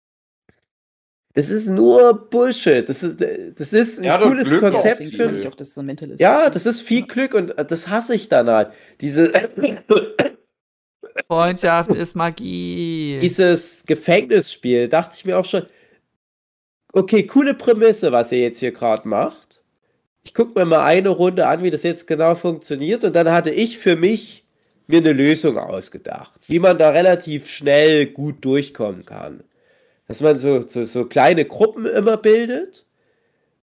Das 1.36 1.50
ist 1.50 1.66
nur 1.66 2.30
Bullshit. 2.30 2.88
Das 2.88 3.02
ist, 3.02 3.20
das 3.20 3.72
ist 3.72 3.98
ein 3.98 4.04
Ja, 4.04 4.18
cooles 4.18 4.46
Glück 4.48 4.62
auch 4.62 4.70
Konzept 4.70 5.00
Deswegen 5.00 5.16
für. 5.16 5.24
fand 5.24 5.38
ich 5.40 5.48
auch, 5.48 5.54
so 5.58 5.80
ein 5.80 5.86
Mentalist. 5.86 6.20
Ja, 6.20 6.48
das 6.48 6.64
ist 6.64 6.80
viel 6.82 7.02
Glück 7.06 7.34
und 7.34 7.58
äh, 7.58 7.64
das 7.64 7.88
hasse 7.88 8.14
ich 8.14 8.28
dann 8.28 8.48
halt. 8.48 8.70
Diese, 9.00 9.32
Freundschaft 11.26 11.90
ist 11.90 12.16
Magie. 12.16 13.18
dieses 13.20 13.84
Gefängnisspiel, 13.86 14.88
dachte 14.88 15.16
ich 15.18 15.24
mir 15.24 15.38
auch 15.38 15.44
schon, 15.44 15.66
okay, 16.94 17.26
coole 17.26 17.54
Prämisse, 17.54 18.12
was 18.12 18.32
ihr 18.32 18.40
jetzt 18.40 18.60
hier 18.60 18.72
gerade 18.72 19.06
macht. 19.08 19.60
ich 20.24 20.34
gucke 20.34 20.58
mir 20.58 20.64
mal 20.66 20.84
eine 20.84 21.10
Runde 21.10 21.46
an, 21.46 21.62
wie 21.62 21.70
das 21.70 21.82
jetzt 21.82 22.06
genau 22.06 22.34
funktioniert. 22.34 23.04
Und 23.04 23.14
dann 23.14 23.30
hatte 23.30 23.50
ich 23.50 23.78
für 23.78 23.96
mich 23.96 24.46
mir 24.86 24.98
eine 24.98 25.12
Lösung 25.12 25.58
ausgedacht, 25.58 26.40
wie 26.46 26.58
man 26.58 26.78
da 26.78 26.90
relativ 26.90 27.48
schnell 27.48 28.06
gut 28.06 28.44
durchkommen 28.44 29.04
kann. 29.04 29.44
Dass 30.08 30.20
man 30.20 30.38
so, 30.38 30.66
so, 30.68 30.84
so 30.84 31.06
kleine 31.06 31.44
Gruppen 31.44 31.86
immer 31.86 32.16
bildet 32.16 32.86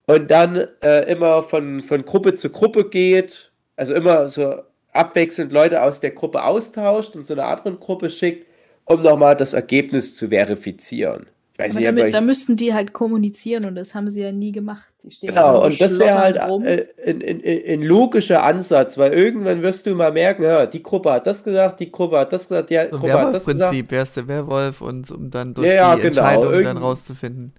und 0.07 0.31
dann 0.31 0.69
äh, 0.83 1.11
immer 1.11 1.43
von, 1.43 1.83
von 1.83 2.05
Gruppe 2.05 2.35
zu 2.37 2.51
Gruppe 2.51 2.89
geht, 2.89 3.53
also 3.77 3.95
immer 3.95 4.29
so 4.29 4.63
abwechselnd 4.93 5.53
Leute 5.53 5.83
aus 5.83 6.01
der 6.01 6.13
Gruppe 6.13 6.45
austauscht 6.45 7.17
und 7.17 7.27
zu 7.27 7.35
einer 7.35 7.47
anderen 7.47 7.81
Gruppe 7.81 8.11
schickt, 8.11 8.47
um 8.85 9.03
nochmal 9.03 9.37
das 9.37 9.55
Ergebnis 9.55 10.17
zu 10.17 10.29
verifizieren. 10.29 11.27
Ich 11.55 11.61
weiß 11.61 11.75
nicht, 11.77 11.87
damit, 11.87 12.13
da 12.13 12.21
müssten 12.21 12.57
die 12.57 12.75
halt 12.75 12.93
kommunizieren 12.93 13.65
und 13.65 13.77
das 13.77 13.95
haben 13.95 14.11
sie 14.11 14.23
ja 14.23 14.33
nie 14.33 14.51
gemacht. 14.51 14.93
genau, 15.21 15.65
und 15.65 15.81
das 15.81 16.01
wäre 16.01 16.19
halt 16.19 16.37
äh, 16.37 16.87
ein, 17.07 17.23
ein, 17.23 17.43
ein, 17.45 17.83
logischer 17.83 18.43
Ansatz, 18.43 18.99
weil 18.99 19.13
irgendwann 19.13 19.63
wirst 19.63 19.87
du 19.87 19.95
mal 19.95 20.11
merken, 20.11 20.43
ja, 20.43 20.67
die 20.67 20.83
Gruppe 20.83 21.13
hat 21.13 21.29
das 21.29 21.45
gesagt, 21.45 21.79
die 21.79 21.93
Gruppe 21.93 22.19
hat 22.19 22.33
das 22.33 22.49
gesagt, 22.49 22.71
die 22.71 22.81
so 22.91 22.99
Gruppe 22.99 23.13
hat 23.13 23.35
das 23.35 23.45
gesagt. 23.45 23.71
Prinzip, 23.71 23.87
wer 23.91 24.03
ist 24.03 24.17
der 24.17 24.27
Werwolf 24.27 24.81
und 24.81 25.09
um 25.13 25.31
dann 25.31 25.55
durch 25.55 25.73
ja, 25.73 25.95
die 25.95 26.03
genau, 26.03 26.23
Entscheidung 26.29 26.65
dann 26.65 26.77
rauszufinden. 26.79 27.53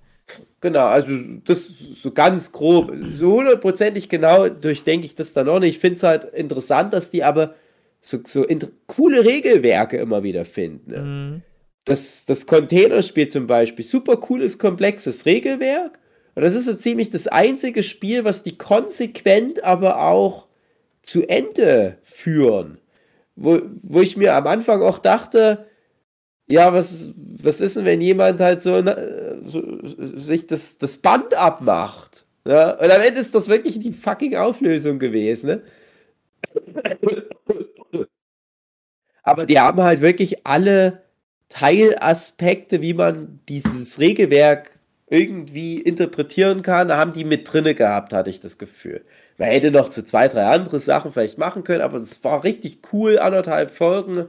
Genau, 0.59 0.87
also 0.87 1.11
das 1.45 1.65
so 2.01 2.11
ganz 2.11 2.51
grob, 2.51 2.91
so 3.13 3.31
hundertprozentig 3.31 4.09
genau 4.09 4.49
durchdenke 4.49 5.05
ich 5.05 5.15
das 5.15 5.31
dann 5.31 5.45
noch 5.45 5.59
nicht. 5.61 5.75
Ich 5.75 5.79
finde 5.79 5.95
es 5.95 6.03
halt 6.03 6.25
interessant, 6.25 6.91
dass 6.91 7.11
die 7.11 7.23
aber 7.23 7.55
so, 8.01 8.17
so 8.25 8.45
coole 8.87 9.23
Regelwerke 9.23 9.95
immer 9.95 10.21
wieder 10.23 10.43
finden. 10.43 10.91
Ne? 10.91 10.99
Mhm 10.99 11.41
das, 11.85 12.25
das 12.25 12.47
Containerspiel 12.47 13.27
zum 13.27 13.47
Beispiel, 13.47 13.85
super 13.85 14.17
cooles, 14.17 14.57
komplexes 14.57 15.25
Regelwerk. 15.25 15.99
Und 16.33 16.43
das 16.43 16.53
ist 16.53 16.65
so 16.65 16.73
ziemlich 16.73 17.11
das 17.11 17.27
einzige 17.27 17.83
Spiel, 17.83 18.25
was 18.25 18.43
die 18.43 18.57
konsequent 18.57 19.63
aber 19.63 20.01
auch 20.01 20.47
zu 21.01 21.23
Ende 21.27 21.97
führen. 22.03 22.79
Wo, 23.35 23.61
wo 23.83 24.01
ich 24.01 24.17
mir 24.17 24.35
am 24.35 24.47
Anfang 24.47 24.81
auch 24.81 24.99
dachte, 24.99 25.67
ja, 26.47 26.73
was, 26.73 27.09
was 27.15 27.61
ist 27.61 27.77
denn, 27.77 27.85
wenn 27.85 28.01
jemand 28.01 28.39
halt 28.39 28.61
so, 28.61 28.83
so 29.43 29.63
sich 29.83 30.47
das, 30.47 30.77
das 30.77 30.97
Band 30.97 31.33
abmacht? 31.35 32.25
Ja? 32.45 32.71
Und 32.71 32.91
am 32.91 33.01
Ende 33.01 33.19
ist 33.19 33.35
das 33.35 33.47
wirklich 33.47 33.79
die 33.79 33.93
fucking 33.93 34.35
Auflösung 34.35 34.99
gewesen. 34.99 35.47
Ne? 35.47 35.61
Aber 39.23 39.45
die 39.45 39.59
haben 39.59 39.81
halt 39.81 40.01
wirklich 40.01 40.45
alle 40.45 41.04
Teilaspekte, 41.49 42.81
wie 42.81 42.93
man 42.93 43.39
dieses 43.47 43.99
Regelwerk 43.99 44.71
irgendwie 45.07 45.79
interpretieren 45.79 46.61
kann, 46.61 46.91
haben 46.91 47.13
die 47.13 47.23
mit 47.23 47.51
drinne 47.51 47.75
gehabt, 47.75 48.13
hatte 48.13 48.29
ich 48.29 48.39
das 48.39 48.57
Gefühl. 48.57 49.05
Man 49.37 49.49
hätte 49.49 49.71
noch 49.71 49.89
zu 49.89 50.03
zwei, 50.03 50.27
drei 50.27 50.45
andere 50.45 50.79
Sachen 50.79 51.11
vielleicht 51.11 51.37
machen 51.37 51.63
können, 51.63 51.81
aber 51.81 51.97
es 51.97 52.23
war 52.23 52.43
richtig 52.43 52.79
cool, 52.91 53.19
anderthalb 53.19 53.71
Folgen 53.71 54.27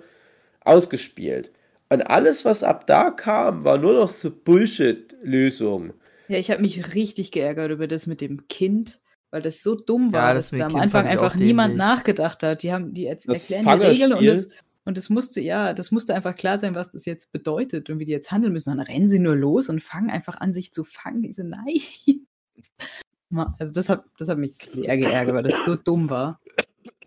ausgespielt. 0.60 1.51
Und 1.88 2.02
alles, 2.02 2.44
was 2.44 2.64
ab 2.64 2.86
da 2.86 3.10
kam, 3.10 3.64
war 3.64 3.78
nur 3.78 3.94
noch 3.94 4.09
so 4.09 4.30
Bullshit-Lösungen. 4.30 5.93
Ja, 6.28 6.38
ich 6.38 6.51
habe 6.51 6.62
mich 6.62 6.94
richtig 6.94 7.30
geärgert 7.30 7.70
über 7.70 7.86
das 7.86 8.09
mit 8.09 8.20
dem 8.20 8.48
Kind, 8.48 8.98
weil 9.30 9.43
das 9.43 9.62
so 9.62 9.76
dumm 9.76 10.12
war, 10.12 10.30
ja, 10.30 10.34
das 10.34 10.51
dass 10.51 10.59
da 10.59 10.66
am 10.66 10.76
Anfang 10.76 11.06
einfach 11.06 11.36
niemand 11.36 11.76
nachgedacht 11.76 12.43
hat. 12.43 12.64
Die 12.64 12.72
haben 12.72 12.93
die 12.93 13.05
jetzt 13.05 13.28
erklären 13.28 13.78
die 13.78 13.86
Regeln 13.86 14.12
und 14.12 14.26
das, 14.26 14.48
und 14.86 14.96
es 14.96 15.10
musste, 15.10 15.40
ja, 15.40 15.74
das 15.74 15.90
musste 15.90 16.14
einfach 16.14 16.36
klar 16.36 16.60
sein, 16.60 16.76
was 16.76 16.92
das 16.92 17.04
jetzt 17.06 17.32
bedeutet 17.32 17.90
und 17.90 17.98
wie 17.98 18.04
die 18.04 18.12
jetzt 18.12 18.30
handeln 18.30 18.52
müssen. 18.52 18.70
Und 18.70 18.78
dann 18.78 18.86
rennen 18.86 19.08
sie 19.08 19.18
nur 19.18 19.34
los 19.34 19.68
und 19.68 19.82
fangen 19.82 20.10
einfach 20.10 20.40
an, 20.40 20.52
sich 20.52 20.72
zu 20.72 20.84
fangen. 20.84 21.24
Ich 21.24 21.36
so, 21.36 21.42
nein. 21.42 21.66
Also 23.58 23.72
das 23.72 23.88
hat, 23.88 24.04
das 24.18 24.28
hat 24.28 24.38
mich 24.38 24.54
sehr 24.54 24.96
geärgert, 24.96 25.34
weil 25.34 25.42
das 25.42 25.64
so 25.64 25.74
dumm 25.74 26.08
war. 26.08 26.40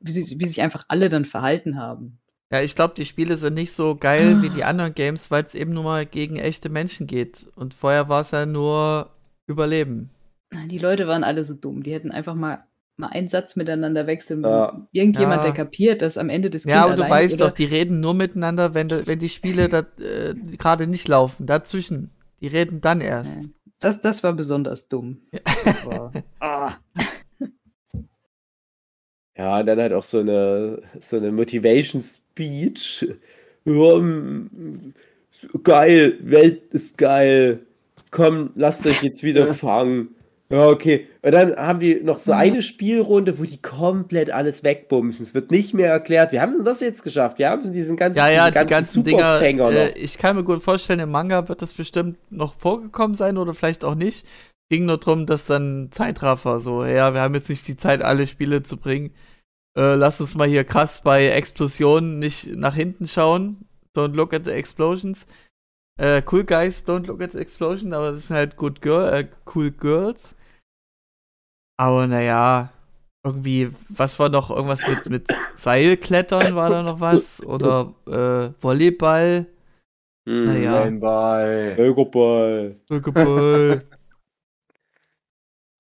Wie, 0.02 0.12
sie, 0.12 0.40
wie 0.40 0.46
sich 0.46 0.62
einfach 0.62 0.84
alle 0.90 1.08
dann 1.08 1.24
verhalten 1.24 1.78
haben. 1.78 2.20
Ja, 2.52 2.62
ich 2.62 2.76
glaube, 2.76 2.94
die 2.94 3.06
Spiele 3.06 3.38
sind 3.38 3.54
nicht 3.54 3.72
so 3.72 3.96
geil 3.96 4.42
wie 4.42 4.50
die 4.50 4.66
anderen 4.66 4.94
Games, 4.94 5.32
weil 5.32 5.46
es 5.46 5.56
eben 5.56 5.72
nur 5.72 5.86
mal 5.86 6.06
gegen 6.06 6.36
echte 6.36 6.68
Menschen 6.68 7.08
geht. 7.08 7.48
Und 7.56 7.74
vorher 7.74 8.10
war 8.10 8.22
es 8.22 8.32
ja 8.32 8.46
nur 8.46 9.12
Überleben. 9.48 10.10
Die 10.52 10.78
Leute 10.78 11.08
waren 11.08 11.24
alle 11.24 11.46
so 11.46 11.54
dumm. 11.54 11.84
Die 11.84 11.94
hätten 11.94 12.12
einfach 12.12 12.36
mal 12.36 12.66
mal 13.00 13.08
einen 13.08 13.28
Satz 13.28 13.56
miteinander 13.56 14.08
wechseln. 14.08 14.44
Ja. 14.44 14.88
Irgendjemand, 14.92 15.44
ja. 15.44 15.52
der 15.52 15.54
kapiert, 15.54 16.02
dass 16.02 16.18
am 16.18 16.30
Ende 16.30 16.50
des 16.50 16.64
Kindes. 16.64 16.76
Ja, 16.76 16.86
aber 16.86 16.96
du 16.96 17.10
weißt 17.10 17.42
doch, 17.42 17.52
die 17.52 17.66
reden 17.66 18.00
nur 18.00 18.14
miteinander, 18.14 18.74
wenn, 18.74 18.90
de, 18.90 19.08
wenn 19.08 19.20
die 19.20 19.30
Spiele 19.30 19.66
äh, 19.66 20.36
gerade 20.58 20.88
nicht 20.88 21.08
laufen. 21.08 21.46
Dazwischen. 21.46 22.12
Die 22.42 22.48
reden 22.48 22.82
dann 22.82 23.02
erst. 23.02 23.32
Das, 23.80 24.02
das 24.02 24.24
war 24.24 24.34
besonders 24.34 24.88
dumm. 24.90 25.22
War, 25.86 26.12
ah. 26.40 26.74
Ja, 29.38 29.64
dann 29.64 29.80
halt 29.80 29.94
auch 29.94 30.04
so 30.04 30.20
eine, 30.20 30.82
so 31.00 31.16
eine 31.18 31.32
Motivation 31.32 32.02
Speech. 32.02 33.08
Ja, 33.64 34.02
geil, 35.64 36.18
Welt 36.22 36.74
ist 36.74 36.98
geil. 36.98 37.66
Komm, 38.12 38.52
lasst 38.56 38.86
euch 38.86 39.02
jetzt 39.04 39.24
wieder 39.24 39.54
fangen. 39.54 40.16
Ja, 40.52 40.68
okay. 40.68 41.08
Und 41.22 41.32
dann 41.32 41.56
haben 41.56 41.80
die 41.80 42.02
noch 42.02 42.18
so 42.18 42.34
mhm. 42.34 42.40
eine 42.40 42.62
Spielrunde, 42.64 43.38
wo 43.38 43.44
die 43.44 43.62
komplett 43.62 44.32
alles 44.32 44.64
wegbumsen. 44.64 45.24
Es 45.24 45.36
wird 45.36 45.52
nicht 45.52 45.76
mehr 45.76 45.92
erklärt. 45.92 46.32
Wie 46.32 46.40
haben 46.40 46.58
sie 46.58 46.64
das 46.64 46.80
jetzt 46.80 47.04
geschafft? 47.04 47.38
Wir 47.38 47.50
haben 47.50 47.72
diesen 47.72 47.96
ganzen, 47.96 48.18
ja, 48.18 48.30
ja, 48.30 48.50
die 48.50 48.66
ganzen 48.66 49.04
Dinger. 49.04 49.40
Äh, 49.42 49.92
ich 49.92 50.18
kann 50.18 50.36
mir 50.36 50.44
gut 50.44 50.64
vorstellen, 50.64 51.02
im 51.02 51.12
Manga 51.12 51.48
wird 51.48 51.62
das 51.62 51.76
bestimmt 51.76 52.18
noch 52.32 52.56
vorgekommen 52.56 53.16
sein 53.16 53.38
oder 53.38 53.54
vielleicht 53.54 53.86
auch 53.86 53.94
nicht. 53.94 54.26
Ging 54.72 54.86
nur 54.86 54.98
darum, 54.98 55.28
dass 55.28 55.46
dann 55.46 55.90
Zeitraffer 55.92 56.60
so, 56.60 56.84
ja, 56.84 57.14
wir 57.14 57.22
haben 57.22 57.36
jetzt 57.36 57.50
nicht 57.50 57.68
die 57.68 57.78
Zeit, 57.78 58.02
alle 58.02 58.26
Spiele 58.26 58.64
zu 58.64 58.78
bringen. 58.78 59.12
Äh, 59.78 59.96
lass 59.96 60.20
uns 60.20 60.36
mal 60.36 60.48
hier 60.48 60.64
krass 60.64 61.02
bei 61.04 61.28
Explosionen 61.30 62.18
nicht 62.18 62.56
nach 62.56 62.74
hinten 62.74 63.08
schauen. 63.08 63.68
Don't 63.96 64.16
look 64.16 64.34
at 64.34 64.46
the 64.46 64.52
explosions. 64.52 65.28
Äh, 65.98 66.24
cool 66.32 66.44
Guys, 66.44 66.86
don't 66.88 67.06
look 67.06 67.22
at 67.22 67.34
the 67.34 67.40
explosion, 67.40 67.94
aber 67.94 68.14
das 68.14 68.28
sind 68.28 68.36
halt 68.36 68.56
good 68.56 68.82
girl, 68.82 69.14
äh, 69.14 69.28
cool 69.54 69.70
Girls. 69.70 70.36
Aber 71.80 72.08
naja, 72.08 72.74
irgendwie, 73.24 73.70
was 73.88 74.20
war 74.20 74.28
noch 74.28 74.50
irgendwas 74.50 74.82
mit, 74.86 75.10
mit 75.10 75.28
Seilklettern, 75.56 76.54
war 76.54 76.70
da 76.70 76.84
noch 76.84 77.00
was? 77.00 77.42
Oder 77.42 77.94
äh, 78.06 78.50
Volleyball? 78.62 79.46
Hm, 80.28 80.44
naja. 80.44 80.84
Volleyball. 80.84 81.76
Völkerball. 81.78 82.76
Völkerball. 82.86 83.82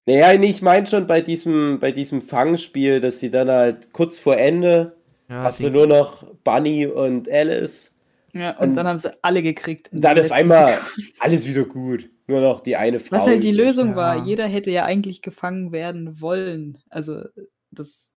naja, 0.05 0.41
ich 0.41 0.61
meine 0.61 0.87
schon 0.87 1.05
bei 1.05 1.19
diesem, 1.19 1.81
bei 1.81 1.91
diesem 1.91 2.21
Fangspiel, 2.21 3.01
dass 3.01 3.19
sie 3.19 3.29
dann 3.29 3.49
halt 3.49 3.91
kurz 3.91 4.17
vor 4.17 4.37
Ende 4.37 4.95
ja, 5.27 5.43
hast 5.43 5.61
du 5.61 5.69
nur 5.69 5.85
noch 5.85 6.23
Bunny 6.45 6.87
und 6.87 7.29
Alice. 7.29 7.93
Ja, 8.33 8.51
und, 8.51 8.69
und 8.69 8.73
dann 8.75 8.87
haben 8.87 8.99
sie 8.99 9.11
alle 9.21 9.41
gekriegt. 9.41 9.89
Dann 9.91 10.17
auf 10.17 10.31
einmal 10.31 10.79
alles 11.19 11.45
wieder 11.45 11.65
gut. 11.65 12.09
Nur 12.29 12.41
noch 12.41 12.61
die 12.61 12.75
eine 12.75 12.99
Frau. 12.99 13.17
Was 13.17 13.25
halt 13.25 13.43
die 13.43 13.51
Lösung 13.51 13.89
ja. 13.89 13.95
war, 13.95 14.17
jeder 14.23 14.45
hätte 14.45 14.69
ja 14.69 14.85
eigentlich 14.85 15.23
gefangen 15.23 15.71
werden 15.71 16.21
wollen. 16.21 16.77
Also 16.89 17.23
das 17.71 18.11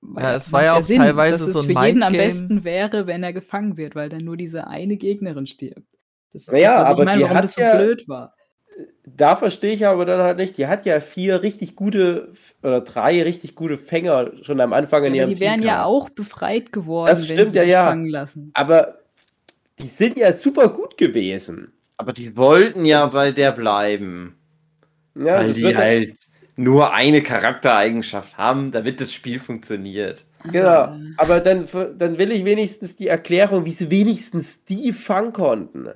war 0.00 0.22
ja, 0.22 0.34
es 0.34 0.50
war 0.50 0.64
ja 0.64 0.72
auch 0.74 0.82
Sinn, 0.82 0.98
teilweise 0.98 1.38
dass 1.38 1.48
es 1.48 1.54
so 1.54 1.60
ein 1.60 1.76
für 1.76 1.86
jeden 1.86 2.02
am 2.02 2.12
besten 2.14 2.64
wäre, 2.64 3.06
wenn 3.06 3.22
er 3.22 3.34
gefangen 3.34 3.76
wird, 3.76 3.94
weil 3.94 4.08
dann 4.08 4.24
nur 4.24 4.38
diese 4.38 4.66
eine 4.66 4.96
Gegnerin 4.96 5.46
stirbt. 5.46 5.86
Das, 6.32 6.46
das 6.46 6.58
ja, 6.58 6.82
aber 6.82 7.04
meine, 7.04 7.22
warum 7.24 7.42
das 7.42 7.54
so 7.54 7.60
ja, 7.60 7.76
blöd 7.76 8.08
war. 8.08 8.34
Da 9.04 9.36
verstehe 9.36 9.74
ich 9.74 9.86
aber 9.86 10.06
dann 10.06 10.20
halt 10.20 10.38
nicht. 10.38 10.56
Die 10.56 10.66
hat 10.66 10.86
ja 10.86 11.00
vier 11.00 11.42
richtig 11.42 11.76
gute 11.76 12.32
oder 12.62 12.80
drei 12.80 13.22
richtig 13.22 13.54
gute 13.54 13.76
Fänger 13.76 14.32
schon 14.40 14.58
am 14.60 14.72
Anfang 14.72 15.04
in 15.04 15.14
ja, 15.14 15.22
ihrem 15.24 15.34
Die 15.34 15.40
wären 15.40 15.58
Team 15.58 15.68
ja 15.68 15.84
auch 15.84 16.08
befreit 16.08 16.72
geworden, 16.72 17.10
das 17.10 17.28
wenn 17.28 17.46
sie 17.46 17.56
ja, 17.56 17.62
sich 17.62 17.70
ja. 17.70 17.86
fangen 17.86 18.08
lassen. 18.08 18.50
Aber 18.54 19.00
die 19.80 19.88
sind 19.88 20.16
ja 20.16 20.32
super 20.32 20.68
gut 20.70 20.96
gewesen. 20.96 21.74
Aber 22.02 22.12
die 22.12 22.36
wollten 22.36 22.84
ja 22.84 23.06
bei 23.06 23.30
der 23.30 23.52
bleiben. 23.52 24.34
Ja, 25.14 25.36
weil 25.36 25.52
die 25.52 25.76
halt 25.76 26.16
nur 26.56 26.92
eine 26.92 27.22
Charaktereigenschaft 27.22 28.36
haben, 28.36 28.72
damit 28.72 29.00
das 29.00 29.12
Spiel 29.12 29.38
funktioniert. 29.38 30.24
Genau, 30.50 30.96
aber 31.16 31.38
dann, 31.38 31.68
dann 31.96 32.18
will 32.18 32.32
ich 32.32 32.44
wenigstens 32.44 32.96
die 32.96 33.06
Erklärung, 33.06 33.64
wie 33.64 33.72
sie 33.72 33.88
wenigstens 33.88 34.64
die 34.64 34.92
fangen 34.92 35.32
konnten. 35.32 35.90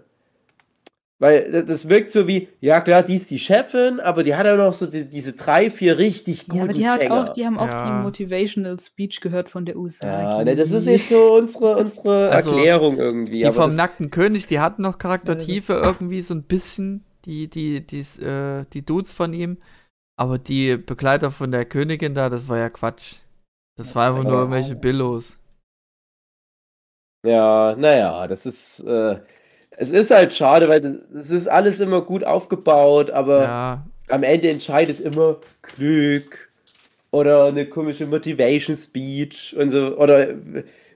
Weil 1.18 1.64
das 1.64 1.88
wirkt 1.88 2.10
so 2.10 2.28
wie, 2.28 2.48
ja 2.60 2.82
klar, 2.82 3.02
die 3.02 3.16
ist 3.16 3.30
die 3.30 3.38
Chefin, 3.38 4.00
aber 4.00 4.22
die 4.22 4.34
hat 4.34 4.44
ja 4.44 4.54
noch 4.54 4.74
so 4.74 4.86
die, 4.86 5.08
diese 5.08 5.32
drei, 5.32 5.70
vier 5.70 5.96
richtig 5.96 6.46
guten 6.46 6.56
ja, 6.56 6.64
aber 6.64 6.72
die, 6.74 6.86
hat 6.86 7.10
auch, 7.10 7.32
die 7.32 7.46
haben 7.46 7.58
auch 7.58 7.68
ja. 7.68 7.86
die 7.86 8.02
Motivational 8.04 8.78
Speech 8.78 9.22
gehört 9.22 9.48
von 9.48 9.64
der 9.64 9.76
USA. 9.76 10.06
Ja, 10.06 10.44
ne, 10.44 10.54
das 10.56 10.70
ist 10.72 10.86
jetzt 10.86 11.08
so 11.08 11.36
unsere, 11.36 11.78
unsere 11.78 12.28
also, 12.30 12.50
Erklärung 12.50 12.98
irgendwie. 12.98 13.40
Die 13.40 13.50
vom 13.50 13.74
nackten 13.74 14.10
König, 14.10 14.46
die 14.46 14.60
hatten 14.60 14.82
noch 14.82 14.98
Charaktertiefe 14.98 15.72
ja, 15.72 15.84
irgendwie 15.84 16.20
so 16.20 16.34
ein 16.34 16.42
bisschen, 16.42 17.06
die, 17.24 17.48
die, 17.48 17.86
die, 17.86 18.00
äh, 18.22 18.66
die 18.74 18.84
Dudes 18.84 19.12
von 19.12 19.32
ihm. 19.32 19.56
Aber 20.18 20.38
die 20.38 20.76
Begleiter 20.76 21.30
von 21.30 21.50
der 21.50 21.64
Königin 21.64 22.14
da, 22.14 22.28
das 22.28 22.46
war 22.48 22.58
ja 22.58 22.68
Quatsch. 22.68 23.16
Das 23.78 23.94
war 23.94 24.08
einfach 24.08 24.24
nur 24.24 24.32
irgendwelche 24.32 24.74
Billos. 24.74 25.38
Ja, 27.24 27.74
naja, 27.74 28.26
das 28.26 28.44
ist. 28.44 28.80
Äh, 28.80 29.20
es 29.76 29.90
ist 29.90 30.10
halt 30.10 30.32
schade, 30.32 30.68
weil 30.68 31.00
es 31.18 31.30
ist 31.30 31.48
alles 31.48 31.80
immer 31.80 32.00
gut 32.00 32.24
aufgebaut, 32.24 33.10
aber 33.10 33.42
ja. 33.42 33.86
am 34.08 34.22
Ende 34.22 34.50
entscheidet 34.50 35.00
immer 35.00 35.38
Glück 35.62 36.50
oder 37.10 37.46
eine 37.46 37.66
komische 37.66 38.06
Motivation 38.06 38.76
Speech 38.76 39.54
und 39.58 39.70
so 39.70 39.96
oder 39.96 40.28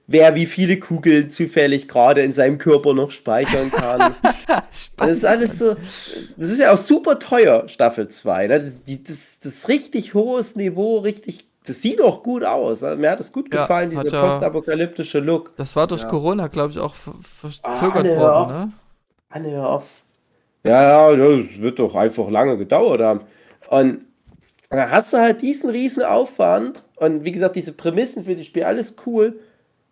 wer 0.06 0.34
wie 0.34 0.46
viele 0.46 0.78
Kugeln 0.78 1.30
zufällig 1.30 1.88
gerade 1.88 2.22
in 2.22 2.34
seinem 2.34 2.58
Körper 2.58 2.94
noch 2.94 3.10
speichern 3.10 3.70
kann. 3.70 4.14
das 4.96 5.10
ist 5.10 5.24
alles 5.24 5.58
so. 5.58 5.76
Das 6.36 6.50
ist 6.50 6.58
ja 6.58 6.72
auch 6.72 6.76
super 6.76 7.18
teuer, 7.18 7.68
Staffel 7.68 8.08
2. 8.08 8.46
Ne? 8.48 8.60
Das, 8.60 9.02
das, 9.04 9.38
das 9.40 9.54
ist 9.54 9.68
richtig 9.68 10.14
hohes 10.14 10.56
Niveau, 10.56 10.98
richtig. 10.98 11.49
Das 11.70 11.82
sieht 11.82 12.00
auch 12.02 12.22
gut 12.24 12.42
aus. 12.44 12.82
Also 12.82 13.00
mir 13.00 13.10
hat 13.12 13.20
es 13.20 13.32
gut 13.32 13.52
Ja, 13.54 13.62
gefallen, 13.62 13.96
hat 13.96 14.04
dieser 14.04 14.16
ja- 14.16 14.26
postapokalyptische 14.28 15.20
Look. 15.20 15.52
Das 15.56 15.76
war 15.76 15.86
durch 15.86 16.02
Ja. 16.02 16.08
Corona, 16.08 16.48
glaube 16.48 16.72
ich, 16.72 16.78
auch 16.80 16.94
Ah, 17.06 17.12
verzögert 17.22 18.02
ne, 18.04 18.16
worden, 18.16 18.34
auf. 18.34 18.48
ne? 18.50 18.72
Anne, 19.28 19.50
hör 19.52 19.68
auf. 19.68 19.84
Ja, 20.64 21.10
ja, 21.10 21.16
das 21.16 21.58
wird 21.60 21.78
doch 21.78 21.94
einfach 21.94 22.28
lange 22.28 22.56
gedauert 22.56 23.00
haben. 23.00 23.20
Und 23.68 24.00
da 24.68 24.90
hast 24.90 25.12
du 25.12 25.18
halt 25.18 25.42
diesen 25.42 25.70
riesen 25.70 26.02
Aufwand 26.02 26.82
und 26.96 27.22
wie 27.24 27.30
gesagt, 27.32 27.54
diese 27.56 27.72
Prämissen 27.72 28.24
für 28.24 28.34
das 28.34 28.46
Spiel, 28.46 28.64
alles 28.64 28.96
cool. 29.06 29.38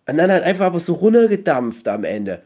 Und 0.09 0.17
dann 0.17 0.33
halt 0.33 0.43
einfach 0.43 0.67
aber 0.67 0.81
so 0.81 0.95
runtergedampft 0.95 1.87
am 1.87 2.03
Ende. 2.05 2.43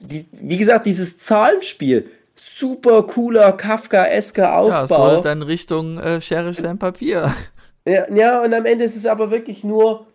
Die, 0.00 0.26
wie 0.32 0.58
gesagt, 0.58 0.84
dieses 0.86 1.16
Zahlenspiel, 1.18 2.08
super 2.34 3.02
cooler, 3.04 3.52
Kafka-esker 3.52 4.42
Ja, 4.42 4.84
es 4.84 4.90
Aufbau. 4.92 5.12
wurde 5.12 5.22
dann 5.22 5.42
Richtung 5.42 5.98
äh, 5.98 6.20
Schere, 6.20 6.52
Stein, 6.54 6.78
Papier. 6.78 7.32
Ja, 7.88 8.12
ja, 8.12 8.42
und 8.42 8.52
am 8.54 8.66
Ende 8.66 8.84
ist 8.84 8.96
es 8.96 9.06
aber 9.06 9.30
wirklich 9.30 9.64
nur, 9.64 10.06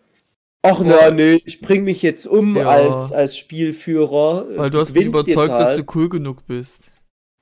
ach 0.61 0.81
na, 0.83 1.11
nee, 1.11 1.41
ich 1.45 1.61
bring 1.61 1.83
mich 1.83 2.01
jetzt 2.01 2.25
um 2.27 2.55
Ja. 2.57 2.67
als, 2.69 3.11
als 3.11 3.37
Spielführer. 3.37 4.45
Weil 4.55 4.69
du 4.69 4.79
hast 4.79 4.93
mich 4.93 5.05
überzeugt, 5.05 5.51
dass 5.51 5.69
halt. 5.69 5.79
du 5.79 5.83
cool 5.95 6.09
genug 6.09 6.45
bist. 6.47 6.91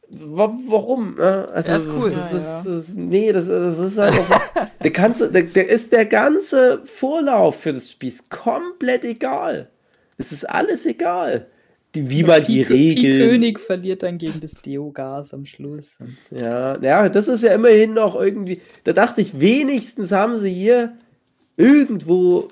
Wa- 0.09 0.53
Warum? 0.67 1.17
Also, 1.19 1.69
Ja, 1.71 1.77
ist 1.77 1.87
cool. 1.87 2.11
Das 2.11 2.31
ja. 2.33 2.63
Das, 2.65 2.89
nee, 2.89 3.31
das, 3.31 3.47
das 3.47 3.79
ist 3.79 3.97
halt 3.97 4.19
auch, 4.19 4.41
der, 4.83 4.91
ganze, 4.91 5.31
der, 5.31 5.43
der 5.43 5.69
ist 5.69 5.91
der 5.93 6.05
ganze 6.05 6.81
Vorlauf 6.85 7.55
für 7.61 7.73
das 7.73 7.91
Spiel 7.91 8.09
ist 8.09 8.29
komplett 8.29 9.03
egal. 9.05 9.69
Es 10.17 10.31
ist 10.31 10.49
alles 10.49 10.85
egal. 10.85 11.47
Die, 11.93 12.09
wie 12.09 12.23
man 12.23 12.43
die 12.45 12.61
Regeln. 12.61 13.29
König 13.29 13.59
verliert 13.59 14.03
dann 14.03 14.17
gegen 14.17 14.39
das 14.39 14.53
Deo-Gas 14.53 15.33
am 15.33 15.45
Schluss. 15.45 15.99
Ja, 16.29 16.81
ja, 16.81 17.09
das 17.09 17.27
ist 17.27 17.43
ja 17.43 17.53
immerhin 17.53 17.93
noch 17.93 18.19
irgendwie. 18.19 18.61
Da 18.85 18.93
dachte 18.93 19.19
ich, 19.19 19.39
wenigstens 19.39 20.11
haben 20.11 20.37
sie 20.37 20.53
hier 20.53 20.93
irgendwo 21.57 22.47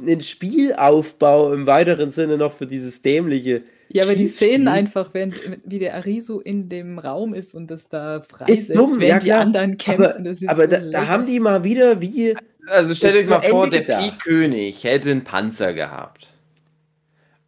einen 0.00 0.20
Spielaufbau 0.20 1.52
im 1.52 1.66
weiteren 1.66 2.10
Sinne 2.10 2.36
noch 2.36 2.54
für 2.54 2.66
dieses 2.66 3.02
dämliche. 3.02 3.62
Ja, 3.88 4.04
aber 4.04 4.14
die. 4.14 4.26
Szenen 4.26 4.68
einfach, 4.68 5.14
während 5.14 5.34
wie 5.64 5.78
der 5.78 5.94
Arisu 5.94 6.40
in 6.40 6.68
dem 6.68 6.98
Raum 6.98 7.34
ist 7.34 7.54
und 7.54 7.70
das 7.70 7.88
da 7.88 8.16
Ist 8.16 8.30
freisetzt, 8.30 8.76
dumm, 8.76 8.98
während 8.98 9.24
ja, 9.24 9.36
die 9.36 9.46
anderen 9.46 9.78
kämpfen. 9.78 10.04
Aber, 10.04 10.18
das 10.18 10.42
ist 10.42 10.48
aber 10.48 10.64
so 10.64 10.70
da, 10.70 10.78
da 10.80 11.06
haben 11.06 11.26
die 11.26 11.40
mal 11.40 11.64
wieder 11.64 12.00
wie. 12.00 12.36
Also 12.66 12.94
stellt 12.94 13.16
euch 13.16 13.24
Zu 13.24 13.30
mal 13.30 13.42
vor, 13.42 13.64
Ende 13.64 13.82
der. 13.82 13.98
Pi-König 13.98 14.84
hätte 14.84 15.10
einen 15.10 15.24
Panzer 15.24 15.72
gehabt. 15.72 16.28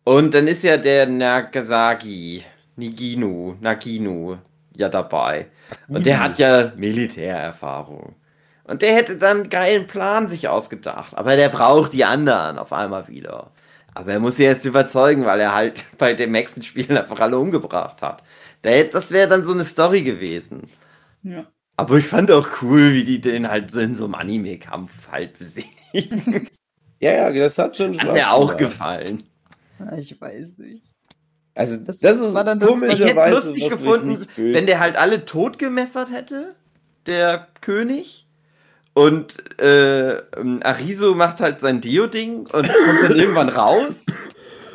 Und 0.04 0.34
dann 0.34 0.46
ist 0.48 0.62
ja 0.64 0.76
der 0.76 1.06
Nagasaki, 1.06 2.44
Niginu, 2.76 3.54
Naginu 3.60 4.36
ja 4.76 4.88
dabei. 4.88 5.46
Und 5.88 6.06
der 6.06 6.20
hat 6.20 6.38
ja 6.38 6.72
Militärerfahrung. 6.76 8.14
Und 8.64 8.82
der 8.82 8.94
hätte 8.94 9.16
dann 9.16 9.40
einen 9.42 9.50
geilen 9.50 9.86
Plan 9.86 10.28
sich 10.28 10.48
ausgedacht. 10.48 11.16
Aber 11.16 11.36
der 11.36 11.48
braucht 11.48 11.92
die 11.92 12.04
anderen 12.04 12.58
auf 12.58 12.72
einmal 12.72 13.08
wieder. 13.08 13.50
Aber 13.94 14.12
er 14.12 14.20
muss 14.20 14.36
sie 14.36 14.44
jetzt 14.44 14.64
überzeugen, 14.64 15.24
weil 15.26 15.40
er 15.40 15.54
halt 15.54 15.84
bei 15.98 16.14
den 16.14 16.32
nächsten 16.32 16.62
Spielen 16.62 16.96
einfach 16.96 17.20
alle 17.20 17.38
umgebracht 17.38 18.00
hat. 18.02 18.22
Da 18.62 18.70
hätte- 18.70 18.92
Das 18.92 19.10
wäre 19.10 19.28
dann 19.28 19.44
so 19.44 19.52
eine 19.52 19.64
Story 19.64 20.02
gewesen. 20.02 20.68
Ja. 21.22 21.46
Aber 21.76 21.96
ich 21.96 22.06
fand 22.06 22.30
auch 22.30 22.48
cool, 22.62 22.92
wie 22.92 23.04
die 23.04 23.20
den 23.20 23.48
halt 23.50 23.70
so 23.70 23.80
in 23.80 23.96
so 23.96 24.04
einem 24.04 24.14
Anime-Kampf 24.14 24.92
halt 25.10 25.38
besiegen. 25.38 26.48
Ja, 27.02 27.12
ja, 27.12 27.32
das 27.32 27.56
hat 27.56 27.78
schon 27.78 27.94
Hat 27.94 28.02
Spaß 28.02 28.12
mir 28.12 28.30
auch 28.30 28.58
gefallen. 28.58 29.22
Ich 29.98 30.20
weiß 30.20 30.58
nicht. 30.58 30.84
Also, 31.54 31.78
das, 31.78 31.98
Das 32.00 32.18
ist 32.20 32.34
war 32.34 32.44
dann 32.44 32.58
das- 32.60 32.70
Ich 32.70 32.74
hätte 32.80 32.86
komischerweise, 33.14 33.48
lustig 33.48 33.68
gefunden, 33.68 34.26
wenn 34.36 34.66
der 34.66 34.80
halt 34.80 34.96
alle 34.96 35.24
tot 35.24 35.58
gemessert 35.58 36.10
hätte, 36.10 36.54
der 37.06 37.48
König. 37.60 38.26
Und 38.92 39.60
äh, 39.60 40.16
ähm, 40.36 40.60
Ariso 40.62 41.14
macht 41.14 41.40
halt 41.40 41.60
sein 41.60 41.80
Dio-Ding 41.80 42.40
und 42.40 42.50
kommt 42.50 43.02
dann 43.02 43.16
irgendwann 43.16 43.48
raus. 43.48 44.04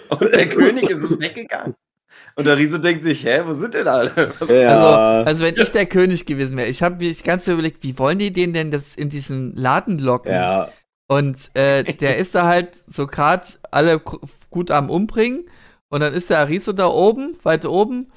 Und 0.10 0.34
der 0.36 0.49
König 0.49 0.90
ist 0.90 1.19
weggegangen. 1.19 1.76
Und 2.38 2.48
Ariso 2.48 2.77
denkt 2.77 3.03
sich, 3.03 3.23
hä, 3.26 3.41
wo 3.45 3.53
sind 3.53 3.73
denn 3.73 3.88
alle? 3.88 4.32
Ja. 4.48 4.68
Also, 4.69 5.30
also 5.30 5.45
wenn 5.45 5.56
ich 5.57 5.72
der 5.72 5.86
König 5.86 6.26
gewesen 6.26 6.57
wäre, 6.57 6.68
ich 6.69 6.84
habe 6.84 6.98
mich 7.06 7.23
ganz 7.23 7.48
überlegt, 7.48 7.84
wie 7.84 7.98
wollen 7.98 8.19
die 8.19 8.32
den 8.34 8.53
denn 8.53 8.72
das 8.72 8.95
in 8.95 9.10
diesen 9.10 9.56
Laden 9.56 9.98
locken? 9.99 10.32
ja. 10.32 10.69
Und 11.07 11.52
äh, 11.53 11.84
der 11.84 12.18
ist 12.18 12.34
da 12.34 12.45
halt 12.48 12.69
so 12.88 13.06
gerade 13.06 13.45
alle 13.69 14.02
gut 14.56 14.72
am 14.72 14.90
Umbringen. 14.90 15.49
Und 15.90 15.99
dann 15.99 16.14
ist 16.14 16.30
der 16.30 16.40
Ariso 16.40 16.72
da 16.73 16.88
oben, 16.88 17.38
weiter 17.44 17.69
oben, 17.72 18.11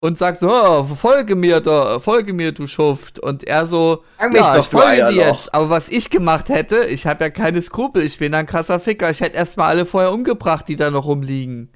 und 0.00 0.18
sagt 0.18 0.38
so, 0.38 0.48
oh, 0.48 0.84
folge 0.84 1.34
mir 1.34 1.60
da, 1.60 1.98
folge 1.98 2.32
mir, 2.32 2.52
du 2.52 2.66
Schuft. 2.68 3.18
Und 3.18 3.42
er 3.44 3.66
so, 3.66 4.04
Fang 4.18 4.34
ja, 4.34 4.56
ich 4.58 4.66
folge 4.66 5.06
dir 5.08 5.26
jetzt. 5.28 5.52
Aber 5.52 5.70
was 5.70 5.88
ich 5.88 6.10
gemacht 6.10 6.48
hätte, 6.50 6.84
ich 6.84 7.06
habe 7.06 7.24
ja 7.24 7.30
keine 7.30 7.60
Skrupel, 7.62 8.02
ich 8.02 8.18
bin 8.18 8.34
ein 8.34 8.46
krasser 8.46 8.78
Ficker. 8.78 9.10
Ich 9.10 9.20
hätte 9.20 9.36
erstmal 9.36 9.70
alle 9.70 9.86
vorher 9.86 10.12
umgebracht, 10.12 10.68
die 10.68 10.76
da 10.76 10.90
noch 10.90 11.06
rumliegen. 11.06 11.70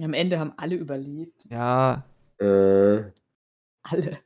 Am 0.00 0.14
Ende 0.14 0.38
haben 0.38 0.52
alle 0.56 0.76
überlebt. 0.76 1.44
Ja, 1.50 2.04
Äh, 2.40 3.02
Alle. 3.82 4.18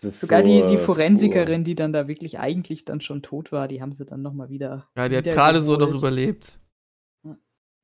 Das 0.00 0.14
ist 0.14 0.20
Sogar 0.20 0.40
so, 0.40 0.46
die, 0.46 0.62
die 0.62 0.74
äh, 0.74 0.78
Forensikerin, 0.78 1.64
die 1.64 1.74
dann 1.74 1.92
da 1.92 2.08
wirklich 2.08 2.38
eigentlich 2.38 2.84
dann 2.84 3.00
schon 3.00 3.22
tot 3.22 3.52
war, 3.52 3.68
die 3.68 3.80
haben 3.82 3.92
sie 3.92 4.04
dann 4.04 4.22
nochmal 4.22 4.48
wieder. 4.48 4.88
ja 4.96 5.08
die 5.08 5.16
hat 5.16 5.24
wieder 5.26 5.34
gerade 5.34 5.62
so 5.62 5.76
noch 5.76 5.88
überlebt. 5.94 6.58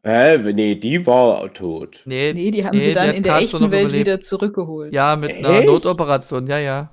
Hä? 0.03 0.39
Nee, 0.53 0.77
die 0.77 1.05
war 1.07 1.53
tot. 1.53 2.03
Nee, 2.05 2.33
Nee, 2.33 2.51
die 2.53 2.65
haben 2.65 2.77
Nee, 2.77 2.81
sie 2.85 2.93
dann 2.93 3.11
in 3.15 3.23
der 3.25 3.37
echten 3.39 3.59
so 3.59 3.71
Welt 3.73 3.87
überlebt. 3.89 4.07
wieder 4.07 4.21
zurückgeholt. 4.21 4.93
ja, 4.95 5.17
mit 5.17 5.33
einer 5.35 5.51
Echt? 5.59 5.67
Notoperation, 5.67 6.47
ja, 6.47 6.59
ja. 6.59 6.91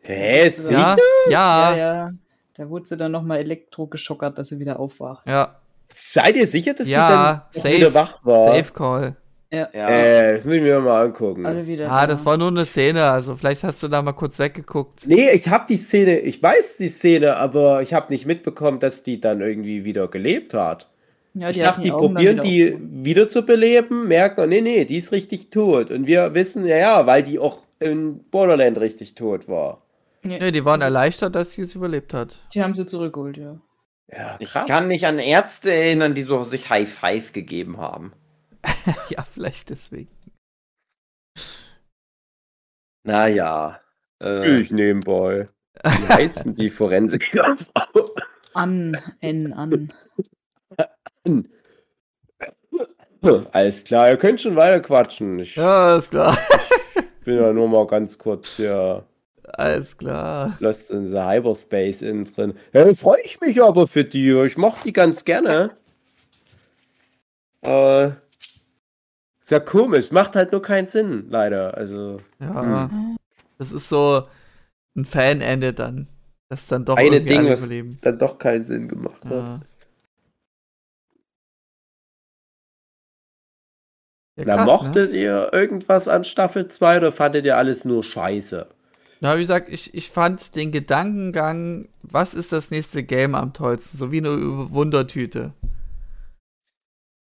Hä, 0.00 0.46
ist 0.46 0.70
Ja, 0.70 0.96
ja. 1.30 1.76
ja, 1.76 1.76
ja. 1.76 2.10
Da 2.54 2.68
wurde 2.68 2.86
sie 2.86 2.96
dann 2.96 3.12
nochmal 3.12 3.38
elektrogeschockert, 3.38 4.38
dass 4.38 4.48
sie 4.48 4.58
wieder 4.58 4.80
aufwacht. 4.80 5.26
ja. 5.26 5.60
Seid 5.94 6.36
ihr 6.36 6.48
sicher, 6.48 6.74
dass 6.74 6.88
Ja, 6.88 7.48
die 7.52 7.54
dann 7.54 7.62
safe. 7.62 7.76
wieder 7.76 7.94
wach 7.94 8.24
war? 8.24 8.54
Safe 8.56 8.72
Call. 8.72 9.16
Ja. 9.50 9.68
Äh, 9.72 10.34
das 10.34 10.44
muss 10.44 10.54
ich 10.54 10.62
mir 10.62 10.80
mal 10.80 11.04
angucken. 11.04 11.46
Alle 11.46 11.66
wieder. 11.66 11.84
Ja, 11.84 12.00
da. 12.02 12.06
das 12.08 12.24
war 12.26 12.36
nur 12.36 12.48
eine 12.48 12.66
Szene, 12.66 13.04
also 13.04 13.36
vielleicht 13.36 13.62
hast 13.64 13.82
du 13.82 13.88
da 13.88 14.02
mal 14.02 14.12
kurz 14.12 14.38
weggeguckt. 14.38 15.06
Nee, 15.06 15.30
ich 15.30 15.48
habe 15.48 15.66
die 15.68 15.76
Szene, 15.76 16.18
ich 16.18 16.42
weiß 16.42 16.78
die 16.78 16.88
Szene, 16.88 17.36
aber 17.36 17.82
ich 17.82 17.94
habe 17.94 18.12
nicht 18.12 18.26
mitbekommen, 18.26 18.80
dass 18.80 19.02
die 19.02 19.20
dann 19.20 19.40
irgendwie 19.40 19.84
wieder 19.84 20.08
gelebt 20.08 20.52
hat. 20.54 20.88
Ja, 21.34 21.50
ich 21.50 21.58
dachte, 21.58 21.82
die 21.82 21.90
dann 21.90 21.98
probieren 21.98 22.36
wieder 22.36 22.42
die 22.42 22.72
aufgemacht. 22.74 23.04
wieder 23.04 23.28
zu 23.28 23.42
beleben, 23.46 24.08
merken, 24.08 24.40
oh, 24.40 24.46
nee, 24.46 24.62
nee, 24.62 24.84
die 24.84 24.96
ist 24.96 25.12
richtig 25.12 25.50
tot. 25.50 25.90
Und 25.90 26.06
wir 26.06 26.34
wissen, 26.34 26.66
ja, 26.66 26.76
ja, 26.76 27.06
weil 27.06 27.22
die 27.22 27.38
auch 27.38 27.58
in 27.78 28.24
Borderland 28.30 28.78
richtig 28.80 29.14
tot 29.14 29.48
war. 29.48 29.82
Nee, 30.22 30.38
Nee, 30.40 30.50
die 30.50 30.64
waren 30.64 30.80
erleichtert, 30.80 31.34
dass 31.34 31.52
sie 31.52 31.62
es 31.62 31.74
überlebt 31.74 32.14
hat. 32.14 32.40
Die 32.54 32.62
haben 32.62 32.74
sie 32.74 32.86
zurückgeholt, 32.86 33.36
ja. 33.36 33.60
Ja, 34.10 34.36
Ich 34.38 34.52
kann 34.52 34.88
mich 34.88 35.06
an 35.06 35.18
Ärzte 35.18 35.72
erinnern, 35.72 36.14
die 36.14 36.22
so 36.22 36.42
sich 36.44 36.70
High 36.70 36.88
Five 36.88 37.32
gegeben 37.32 37.78
haben. 37.78 38.12
ja, 39.10 39.22
vielleicht 39.22 39.70
deswegen. 39.70 40.10
Naja. 43.04 43.80
Äh, 44.22 44.60
Ich 44.60 44.70
nebenbei. 44.70 45.48
Wie 45.84 46.08
heißen 46.08 46.54
die 46.54 46.70
Forensiker? 46.70 47.56
An, 48.54 48.96
N, 49.20 49.52
an. 49.52 49.92
Alles 53.52 53.84
klar, 53.84 54.10
ihr 54.10 54.16
könnt 54.16 54.40
schon 54.40 54.56
weiter 54.56 54.80
quatschen. 54.80 55.38
Ich 55.38 55.56
Ja, 55.56 55.96
ist 55.96 56.10
klar. 56.10 56.38
bin 57.24 57.36
ja 57.36 57.52
nur 57.52 57.68
mal 57.68 57.86
ganz 57.86 58.16
kurz 58.18 58.56
hier 58.56 59.04
Alles 59.44 59.96
klar. 59.96 60.56
Lost 60.60 60.90
in 60.90 61.10
the 61.10 61.20
Hyperspace 61.20 62.02
innen 62.02 62.24
drin. 62.24 62.54
Ja, 62.72 62.92
freue 62.94 63.20
ich 63.22 63.40
mich 63.40 63.62
aber 63.62 63.86
für 63.86 64.04
die. 64.04 64.30
Ich 64.46 64.56
mochte 64.56 64.84
die 64.84 64.92
ganz 64.92 65.24
gerne. 65.24 65.76
Äh, 67.62 68.10
ist 69.46 69.50
ja 69.52 69.60
komisch. 69.60 70.10
Macht 70.10 70.34
halt 70.34 70.50
nur 70.50 70.60
keinen 70.60 70.88
Sinn, 70.88 71.26
leider. 71.30 71.76
Also, 71.76 72.20
Ja. 72.40 72.90
Das 73.58 73.70
ist 73.72 73.88
so 73.88 74.26
ein 74.96 75.04
Fanende 75.04 75.72
dann. 75.72 76.08
Das 76.48 76.66
dann 76.66 76.84
doch 76.84 76.96
Eine 76.96 77.20
Ding, 77.20 77.48
was- 77.48 77.60
überleben. 77.62 77.98
dann 78.02 78.18
doch 78.18 78.38
keinen 78.38 78.66
Sinn 78.66 78.88
gemacht 78.88 79.24
hat. 79.24 79.30
Ja. 79.30 79.60
Ja, 84.38 84.44
Na, 84.44 84.54
krass, 84.56 84.66
ne? 84.66 84.72
mochtet 84.72 85.12
ihr 85.14 85.50
irgendwas 85.52 86.08
an 86.08 86.24
Staffel 86.24 86.68
2 86.68 86.98
oder 86.98 87.12
fandet 87.12 87.44
ihr 87.46 87.56
alles 87.56 87.84
nur 87.84 88.04
scheiße? 88.04 88.66
Na, 89.20 89.36
wie 89.36 89.40
gesagt, 89.40 89.70
ich, 89.70 89.94
ich 89.94 90.10
fand 90.10 90.56
den 90.56 90.72
Gedankengang, 90.72 91.88
was 92.02 92.34
ist 92.34 92.52
das 92.52 92.70
nächste 92.70 93.02
Game 93.02 93.34
am 93.34 93.54
tollsten? 93.54 93.96
So 93.96 94.12
wie 94.12 94.18
eine 94.18 94.70
Wundertüte. 94.70 95.54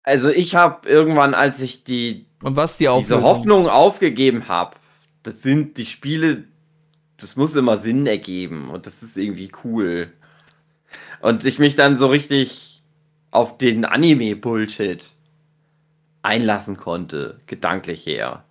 Also 0.03 0.29
ich 0.31 0.55
habe 0.55 0.89
irgendwann, 0.89 1.35
als 1.35 1.61
ich 1.61 1.85
die 1.85 2.27
Und 2.43 2.57
was 2.57 2.77
die 2.77 2.89
diese? 2.99 3.23
Hoffnung 3.23 3.69
aufgegeben 3.69 4.49
habe, 4.49 4.77
das 5.23 5.43
sind 5.43 5.77
die 5.77 5.87
Spiele, 5.87 6.45
das 7.17 7.37
muss 7.37 7.55
immer 7.55 7.79
Sinn 7.79 8.07
ergeben 8.07 8.71
und 8.71 8.87
das 8.87 9.03
ist 9.03 9.17
irgendwie 9.17 9.53
cool. 9.65 10.13
Und 11.21 11.45
ich 11.45 11.59
mich 11.59 11.77
dann 11.77 11.97
so 11.97 12.07
richtig 12.07 12.83
auf 13.31 13.59
den 13.59 13.85
Anime-Bullshit 13.85 15.05
einlassen 16.23 16.77
konnte, 16.77 17.39
gedanklich 17.47 18.07
her. 18.07 18.45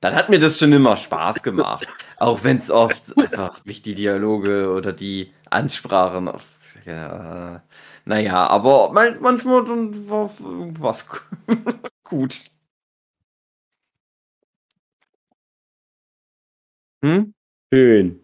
Dann 0.00 0.14
hat 0.14 0.30
mir 0.30 0.40
das 0.40 0.58
schon 0.58 0.72
immer 0.72 0.96
Spaß 0.96 1.42
gemacht. 1.42 1.86
auch 2.18 2.42
wenn 2.42 2.58
es 2.58 2.70
oft 2.70 3.16
einfach 3.18 3.64
nicht 3.64 3.86
die 3.86 3.94
Dialoge 3.94 4.72
oder 4.72 4.92
die 4.92 5.32
Ansprachen 5.50 6.28
auf. 6.28 6.42
Ja, 6.84 7.62
naja, 8.04 8.46
aber 8.48 8.92
man- 8.92 9.20
manchmal 9.20 9.64
dann 9.64 10.08
war 10.10 10.30
was 10.38 11.06
gut. 12.04 12.40
Hm? 17.04 17.34
Schön. 17.72 18.20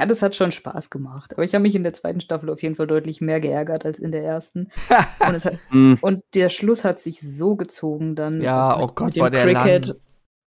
Ja, 0.00 0.06
das 0.06 0.22
hat 0.22 0.36
schon 0.36 0.52
Spaß 0.52 0.90
gemacht. 0.90 1.32
Aber 1.34 1.42
ich 1.42 1.54
habe 1.54 1.62
mich 1.62 1.74
in 1.74 1.82
der 1.82 1.92
zweiten 1.92 2.20
Staffel 2.20 2.50
auf 2.50 2.62
jeden 2.62 2.76
Fall 2.76 2.86
deutlich 2.86 3.20
mehr 3.20 3.40
geärgert 3.40 3.84
als 3.84 3.98
in 3.98 4.12
der 4.12 4.22
ersten. 4.24 4.70
Und, 5.26 5.34
es 5.34 5.44
hat, 5.44 5.58
Hm, 5.70 5.98
und 6.00 6.22
der 6.34 6.48
Schluss 6.50 6.84
hat 6.84 7.00
sich 7.00 7.20
so 7.20 7.56
gezogen 7.56 8.14
dann. 8.14 8.40
Ja, 8.40 8.62
also 8.62 8.84
oh 8.84 8.92
Gott, 8.94 9.16
dem 9.16 9.22
war 9.22 9.30
der 9.30 9.44
Cricket, 9.44 10.00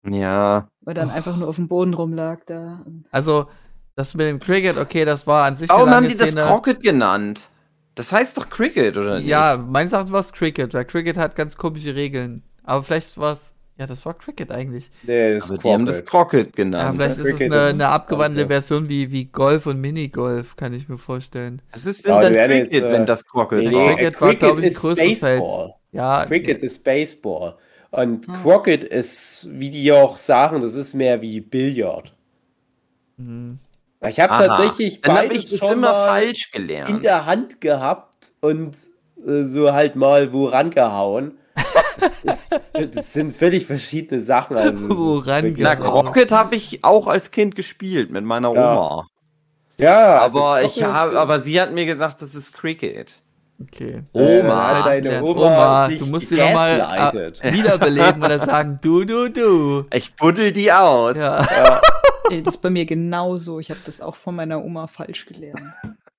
lang. 0.03 0.13
Ja. 0.13 0.69
er 0.85 0.93
dann 0.93 1.09
einfach 1.09 1.35
nur 1.35 1.49
auf 1.49 1.57
dem 1.57 1.67
Boden 1.67 1.93
rumlag 1.93 2.39
da. 2.45 2.83
Also, 3.11 3.47
das 3.95 4.15
mit 4.15 4.25
dem 4.27 4.39
Cricket, 4.39 4.77
okay, 4.77 5.03
das 5.03 5.27
war 5.27 5.45
an 5.45 5.57
sich 5.57 5.67
Warum 5.69 5.87
eine 5.87 5.97
haben 5.97 6.07
die 6.07 6.15
das 6.15 6.31
Szene. 6.31 6.45
Crockett 6.45 6.81
genannt? 6.81 7.49
Das 7.95 8.11
heißt 8.11 8.37
doch 8.37 8.49
Cricket, 8.49 8.95
oder 8.97 9.17
nicht? 9.17 9.27
Ja, 9.27 9.57
meines 9.57 9.91
Erachtens 9.93 10.11
war 10.13 10.21
es 10.21 10.31
Cricket, 10.33 10.73
weil 10.73 10.85
Cricket 10.85 11.17
hat 11.17 11.35
ganz 11.35 11.57
komische 11.57 11.93
Regeln. 11.95 12.43
Aber 12.63 12.83
vielleicht 12.83 13.17
war 13.17 13.33
es. 13.33 13.51
Ja, 13.77 13.87
das 13.87 14.05
war 14.05 14.13
Cricket 14.13 14.51
eigentlich. 14.51 14.91
Nee, 15.03 15.35
das 15.35 15.45
Aber 15.45 15.55
ist 15.55 15.63
die 15.65 15.69
haben 15.73 15.85
das 15.87 16.05
Crockett. 16.05 16.53
Crockett 16.53 16.57
Ja, 16.57 16.63
genannt. 16.63 16.95
vielleicht 16.97 17.17
ist 17.17 17.25
es 17.25 17.31
Cricket 17.31 17.51
eine, 17.53 17.61
ist- 17.67 17.73
eine 17.73 17.87
abgewandelte 17.87 18.41
Ja. 18.43 18.47
Version 18.47 18.89
wie, 18.89 19.11
wie 19.11 19.25
Golf 19.25 19.65
und 19.65 19.81
Minigolf, 19.81 20.55
kann 20.55 20.73
ich 20.73 20.87
mir 20.87 20.99
vorstellen. 20.99 21.61
Was 21.71 21.85
ist 21.87 22.05
denn 22.05 22.13
Ja, 22.13 22.19
dann 22.21 22.33
Cricket, 22.33 22.73
jetzt, 22.73 22.83
äh, 22.83 22.91
wenn 22.91 23.05
das 23.07 23.25
Crockett 23.25 23.59
Nee, 23.67 23.71
war? 23.73 23.87
nee, 23.87 23.95
Cricket 23.95 24.21
war, 24.21 24.35
glaub 24.35 24.59
ich, 24.59 24.65
ein 24.65 24.71
ist 24.71 24.79
größeres 24.79 25.17
Feld. 25.17 25.39
Baseball. 25.39 25.73
Ja, 25.93 26.25
Cricket 26.25 26.63
ist 26.63 26.83
Baseball. 26.83 27.55
Und 27.89 28.29
Ah. 28.29 28.39
Crockett 28.43 28.83
ist, 28.83 29.49
wie 29.51 29.69
die 29.69 29.91
auch 29.91 30.17
sagen, 30.17 30.61
das 30.61 30.75
ist 30.75 30.93
mehr 30.93 31.21
wie 31.21 31.41
Billard. 31.41 32.13
mhm. 33.17 33.57
Ich 34.07 34.19
habe 34.19 34.33
tatsächlich 34.47 35.01
Dann 35.01 35.15
beides 35.15 35.37
ich 35.45 35.49
das 35.51 35.59
schon 35.59 35.73
immer 35.73 35.91
mal 35.91 36.05
falsch 36.07 36.49
in 36.53 36.67
gelernt. 36.67 37.03
der 37.03 37.25
Hand 37.25 37.61
gehabt 37.61 38.31
und 38.41 38.75
äh, 39.27 39.43
so 39.43 39.71
halt 39.73 39.95
mal 39.95 40.33
wo 40.33 40.47
rangehauen. 40.47 41.37
Das, 41.99 42.13
ist, 42.23 42.95
das 42.95 43.13
sind 43.13 43.35
völlig 43.37 43.65
verschiedene 43.67 44.21
Sachen. 44.21 44.57
Also, 44.57 44.87
das 44.87 44.97
Wo 44.97 45.19
ist 45.19 45.27
wirklich- 45.27 45.57
Na. 45.63 45.75
Crockett 45.75 46.31
habe 46.31 46.55
ich 46.55 46.83
auch 46.83 47.05
als 47.07 47.29
Kind 47.31 47.55
gespielt 47.55 48.09
mit 48.09 48.23
meiner 48.23 48.53
Ja. 48.55 48.73
Oma. 48.73 49.07
Ja, 49.77 50.17
also 50.19 50.43
aber 50.43 50.61
ich 50.63 50.73
Crockett- 50.75 50.93
habe, 50.93 51.19
aber 51.19 51.39
sie 51.41 51.59
hat 51.61 51.71
mir 51.73 51.85
gesagt, 51.85 52.21
das 52.21 52.33
ist 52.35 52.53
Cricket. 52.53 53.13
okay. 53.61 54.01
Äh, 54.13 54.41
Oma. 54.41 54.79
hat 54.79 54.85
deine 54.87 55.13
Ja, 55.13 55.21
Oma, 55.21 55.41
Oma, 55.41 55.87
du 55.89 56.05
musst 56.07 56.29
sie 56.29 56.35
nochmal 56.37 56.79
äh, 57.41 57.53
wiederbeleben 57.53 58.23
oder 58.23 58.39
sagen, 58.39 58.79
du, 58.81 59.05
du, 59.05 59.29
du. 59.29 59.85
Ich 59.93 60.15
buddel 60.15 60.51
die 60.51 60.71
aus. 60.71 61.15
Ja. 61.17 61.39
Ey, 61.41 61.77
das 62.29 62.55
ist 62.55 62.61
bei 62.61 62.69
mir 62.69 62.85
genauso. 62.85 63.59
Ich 63.59 63.69
habe 63.69 63.79
das 63.85 64.01
auch 64.01 64.15
von 64.15 64.35
meiner 64.35 64.63
Oma 64.63 64.87
falsch 64.87 65.25
gelernt. 65.25 65.61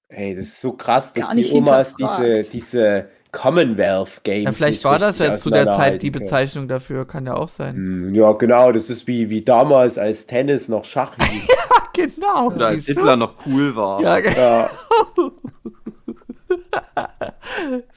Ey, 0.09 0.35
das 0.35 0.47
ist 0.47 0.61
so 0.61 0.73
krass, 0.73 1.13
dass 1.15 1.25
Gar 1.27 1.35
die 1.35 1.51
Omas 1.53 1.95
diese, 1.97 2.41
diese 2.51 3.09
Commonwealth 3.31 4.23
Games. 4.25 4.45
ja, 4.45 4.53
vielleicht 4.53 4.75
nicht 4.75 4.85
war 4.85 4.99
das 4.99 5.19
ja 5.21 5.37
zu 5.39 5.49
der 5.49 5.71
Zeit 5.73 6.03
die. 6.03 6.11
Bezeichnung 6.11 6.69
dafür, 6.69 7.07
kann 7.07 7.25
ja 7.25 7.35
auch 7.35 7.49
sein. 7.49 7.75
Hm, 7.77 8.15
Ja, 8.15 8.33
genau, 8.33 8.73
das 8.73 8.91
ist 8.91 9.07
wie, 9.07 9.31
wie 9.31 9.43
damals, 9.43 9.97
als 9.97 10.27
Tennis 10.27 10.69
noch 10.69 10.85
Schach 10.85 11.17
hieß. 11.31 11.49
Genau. 11.95 12.49
Oder 12.49 12.67
als? 12.69 12.85
Hitler 12.85 13.17
noch 13.17 13.35
cool 13.47 13.75
war. 13.75 14.03
Ja, 14.03 14.21
ge- 14.21 14.35
ja, 14.37 14.71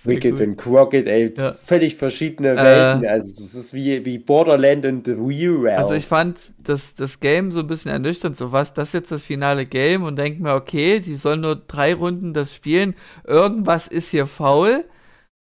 Wicked 0.03 0.40
und 0.40 0.56
Crockett, 0.57 1.07
ey, 1.07 1.34
Ja. 1.38 1.53
völlig 1.65 1.95
verschiedene 1.95 2.52
Äh. 2.52 2.57
Welten. 2.64 3.07
Also, 3.07 3.44
es 3.44 3.53
ist 3.53 3.73
wie, 3.73 4.03
wie 4.06 4.18
Borderland 4.18 4.86
und 4.86 5.06
The 5.06 5.11
Real 5.14 5.56
Realm. 5.56 5.77
Also 5.77 5.94
ich 5.95 6.06
fand 6.06 6.40
das, 6.64 6.95
das 6.95 7.19
Game 7.19 7.52
so 7.52 7.60
ein 7.60 7.68
bisschen 7.68 7.91
ernüchternd, 7.91 8.38
so 8.38 8.52
was, 8.52 8.73
das 8.73 8.90
ist 8.90 8.94
jetzt 8.94 9.11
das 9.11 9.23
finale 9.26 9.65
Game 9.65 10.03
und 10.03 10.15
denk 10.18 10.40
mir, 10.40 10.53
okay, 10.53 10.99
die 10.99 11.18
sollen 11.18 11.41
nur 11.41 11.56
drei 11.56 11.94
Runden 11.94 12.34
das 12.34 12.53
spielen, 12.53 12.95
irgendwas 13.26 13.88
ist 13.88 14.10
hier 14.10 14.27
faul. 14.27 14.86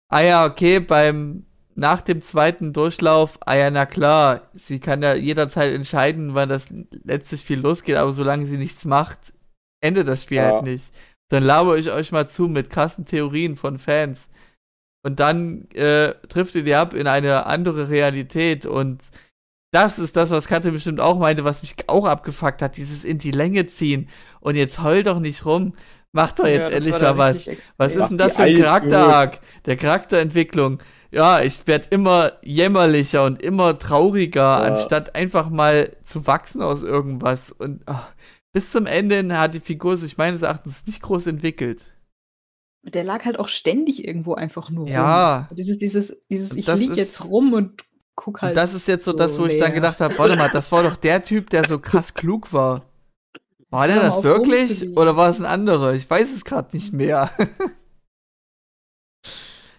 Ah 0.09 0.21
ja, 0.21 0.45
okay, 0.45 0.79
beim 0.79 1.45
nach 1.73 2.01
dem 2.01 2.21
zweiten 2.21 2.73
Durchlauf, 2.73 3.39
ah 3.45 3.55
ja, 3.55 3.71
na 3.71 3.85
klar, 3.85 4.49
sie 4.53 4.79
kann 4.79 5.01
ja 5.01 5.13
jederzeit 5.15 5.73
entscheiden, 5.73 6.33
wann 6.35 6.49
das 6.49 6.67
letzte 7.05 7.37
Spiel 7.37 7.59
losgeht, 7.59 7.95
aber 7.95 8.11
solange 8.11 8.45
sie 8.45 8.57
nichts 8.57 8.83
macht, 8.83 9.33
endet 9.81 10.07
das 10.09 10.23
Spiel 10.23 10.37
Ja. 10.37 10.51
halt 10.51 10.63
nicht. 10.65 10.91
Dann 11.31 11.43
labere 11.43 11.79
ich 11.79 11.89
euch 11.91 12.11
mal 12.11 12.27
zu 12.29 12.43
mit 12.47 12.69
krassen 12.69 13.05
Theorien 13.05 13.55
von 13.55 13.77
Fans. 13.77 14.27
Und 15.03 15.19
dann 15.19 15.67
äh, 15.71 16.13
driftet 16.29 16.67
ihr 16.67 16.79
ab 16.79 16.93
in 16.93 17.07
eine 17.07 17.45
andere 17.47 17.89
Realität 17.89 18.65
und 18.65 19.01
das 19.73 19.97
ist 19.99 20.17
das, 20.17 20.31
was 20.31 20.47
Katrin 20.49 20.73
bestimmt 20.73 20.99
auch 20.99 21.17
meinte, 21.17 21.45
was 21.45 21.61
mich 21.61 21.75
auch 21.87 22.05
abgefuckt 22.05 22.61
hat, 22.61 22.75
dieses 22.75 23.05
in 23.05 23.17
die 23.17 23.31
Länge 23.31 23.65
ziehen. 23.67 24.09
Und 24.41 24.55
jetzt 24.57 24.83
heul 24.83 25.01
doch 25.01 25.19
nicht 25.19 25.45
rum, 25.45 25.73
mach 26.11 26.33
doch 26.33 26.45
jetzt 26.45 26.69
Ja, 26.69 26.75
endlich 26.75 26.99
mal 27.01 27.17
was. 27.17 27.47
extrem. 27.47 27.75
Was 27.77 27.95
ist 27.95 28.01
denn 28.09 28.17
die 28.17 28.23
das 28.23 28.35
für 28.35 28.43
ein 28.43 28.49
Eile 28.49 28.63
Charakter-Arc? 28.63 29.39
Der 29.65 29.77
Charakterentwicklung. 29.77 30.79
Ja, 31.11 31.39
ich 31.41 31.65
werde 31.67 31.87
immer 31.89 32.33
jämmerlicher 32.43 33.23
und 33.25 33.41
immer 33.41 33.79
trauriger, 33.79 34.41
Ja. 34.41 34.57
anstatt 34.57 35.15
einfach 35.15 35.49
mal 35.49 35.95
zu 36.03 36.27
wachsen 36.27 36.61
aus 36.61 36.83
irgendwas. 36.83 37.51
Und 37.51 37.81
ach, 37.85 38.09
bis 38.53 38.71
zum 38.71 38.85
Ende 38.85 39.37
hat 39.37 39.53
die 39.53 39.59
Figur 39.59 39.97
sich 39.97 40.17
meines 40.17 40.41
Erachtens 40.41 40.85
nicht 40.85 41.01
groß 41.01 41.27
entwickelt. 41.27 41.83
Der 42.83 43.03
lag 43.03 43.25
halt 43.25 43.37
auch 43.39 43.47
ständig 43.47 44.05
irgendwo 44.07 44.33
einfach 44.33 44.69
nur 44.69 44.87
Ja. 44.87 45.47
rum. 45.49 45.55
Dieses, 45.55 45.77
dieses, 45.77 46.19
dieses, 46.29 46.51
Und 46.51 46.57
ich 46.57 46.65
das 46.65 46.79
lieg 46.79 46.95
jetzt 46.95 47.23
rum 47.25 47.53
und 47.53 47.83
guck 48.15 48.41
halt. 48.41 48.51
Und 48.51 48.55
das 48.57 48.73
ist 48.73 48.87
jetzt 48.87 49.05
so 49.05 49.13
das, 49.13 49.37
wo 49.39 49.45
ich 49.45 49.59
dann 49.59 49.67
leer. 49.67 49.75
gedacht 49.75 49.99
habe, 50.01 50.17
warte 50.17 50.35
mal, 50.35 50.49
das 50.49 50.71
war 50.71 50.81
doch 50.83 50.95
der 50.95 51.21
Typ, 51.23 51.49
der 51.51 51.67
so 51.67 51.77
krass 51.79 52.13
klug 52.15 52.51
war. 52.53 52.85
War 53.69 53.87
der 53.87 54.01
das 54.01 54.21
wirklich? 54.23 54.97
Oder 54.97 55.15
war 55.15 55.29
es 55.29 55.37
ein 55.39 55.45
anderer? 55.45 55.93
Ich 55.93 56.09
weiß 56.09 56.33
es 56.35 56.43
gerade 56.43 56.75
nicht 56.75 56.91
mehr. 56.91 57.29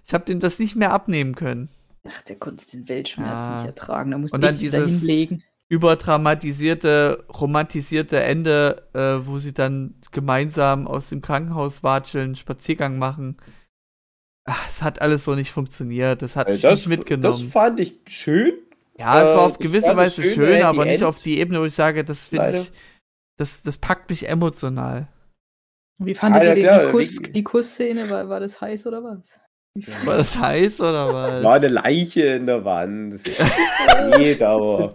ich 0.06 0.14
habe 0.14 0.24
dem 0.24 0.40
das 0.40 0.58
nicht 0.58 0.76
mehr 0.76 0.92
abnehmen 0.92 1.34
können. 1.34 1.68
Ach, 2.08 2.22
der 2.22 2.36
konnte 2.36 2.64
den 2.70 2.88
Weltschmerz 2.88 3.28
Ja. 3.30 3.56
nicht 3.56 3.66
ertragen. 3.66 4.10
Da 4.12 4.18
musste 4.18 4.36
ich 4.38 4.60
wieder 4.60 4.78
dieses- 4.84 5.00
hinlegen. 5.00 5.42
Überdramatisierte, 5.72 7.24
romantisierte 7.30 8.22
Ende, 8.22 8.88
äh, 8.94 9.26
wo 9.26 9.38
sie 9.38 9.54
dann 9.54 9.94
gemeinsam 10.12 10.86
aus 10.86 11.08
dem 11.08 11.22
Krankenhaus 11.22 11.82
watscheln, 11.82 12.36
Spaziergang 12.36 12.98
machen. 12.98 13.38
Ach, 14.44 14.68
es 14.68 14.82
hat 14.82 15.00
alles 15.00 15.24
so 15.24 15.34
nicht 15.34 15.50
funktioniert. 15.52 16.22
Das 16.22 16.36
hat 16.36 16.52
mich 16.52 16.62
das, 16.62 16.86
nicht 16.86 16.88
mitgenommen. 16.88 17.22
das 17.44 17.52
fand 17.52 17.80
ich 17.80 18.00
schön. 18.06 18.54
Ja, 18.98 19.22
es 19.22 19.34
war 19.34 19.42
Äh, 19.42 19.46
auf 19.46 19.58
das 19.58 19.58
gewisse 19.58 19.86
war 19.86 19.96
das 19.96 20.18
Weise 20.18 20.22
schöne 20.22 20.34
schön, 20.34 20.62
Happy 20.62 20.62
aber 20.62 20.84
nicht 20.86 21.02
End. 21.02 21.04
auf 21.04 21.20
die 21.22 21.38
Ebene, 21.38 21.60
wo 21.60 21.64
ich 21.64 21.74
sage, 21.74 22.04
das 22.04 22.28
finde 22.28 22.50
ich, 22.50 22.72
das, 23.38 23.62
das 23.62 23.78
packt 23.78 24.10
mich 24.10 24.28
emotional. 24.28 25.08
Wie 25.98 26.14
fandet 26.14 26.42
Ah, 26.42 26.44
ja, 26.44 26.50
ihr 26.50 26.54
die, 26.54 26.62
klar, 26.62 26.86
die, 26.86 26.86
Kuss, 26.86 27.16
die 27.22 27.44
Kussszene? 27.44 28.10
War, 28.10 28.28
war 28.28 28.40
das 28.40 28.60
heiß 28.60 28.86
oder 28.86 29.04
was? 29.04 29.40
War 30.04 30.16
das 30.18 30.38
heiß 30.38 30.80
oder 30.80 31.12
was? 31.14 31.42
War 31.44 31.54
eine 31.54 31.68
Leiche 31.68 32.22
in 32.24 32.46
der 32.46 32.64
Wand. 32.64 33.14
Das 33.14 33.22
geht 34.18 34.42
aber. 34.42 34.92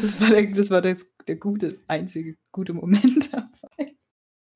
Das 0.00 0.20
war, 0.20 0.28
der, 0.30 0.46
das 0.46 0.70
war 0.70 0.80
der, 0.80 0.96
der 1.26 1.36
gute, 1.36 1.78
einzige 1.88 2.36
gute 2.52 2.72
Moment 2.72 3.32
dabei. 3.32 3.94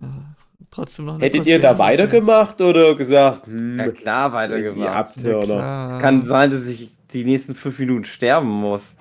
Ja, 0.01 0.37
Trotzdem 0.71 1.07
noch 1.07 1.15
eine 1.15 1.25
Hättet 1.25 1.47
ihr 1.49 1.59
da 1.59 1.77
weitergemacht 1.79 2.61
oder 2.61 2.95
gesagt, 2.95 3.47
hm, 3.47 3.79
Ja, 3.79 3.89
klar, 3.91 4.33
weitergemacht. 4.33 5.17
Abtörner? 5.17 5.45
klar. 5.45 5.99
Kann 5.99 6.23
sein, 6.23 6.51
dass 6.51 6.65
ich 6.67 6.91
die 7.13 7.25
nächsten 7.25 7.57
fünf 7.57 7.77
Minuten 7.81 8.05
sterben 8.05 8.49
muss. 8.49 8.95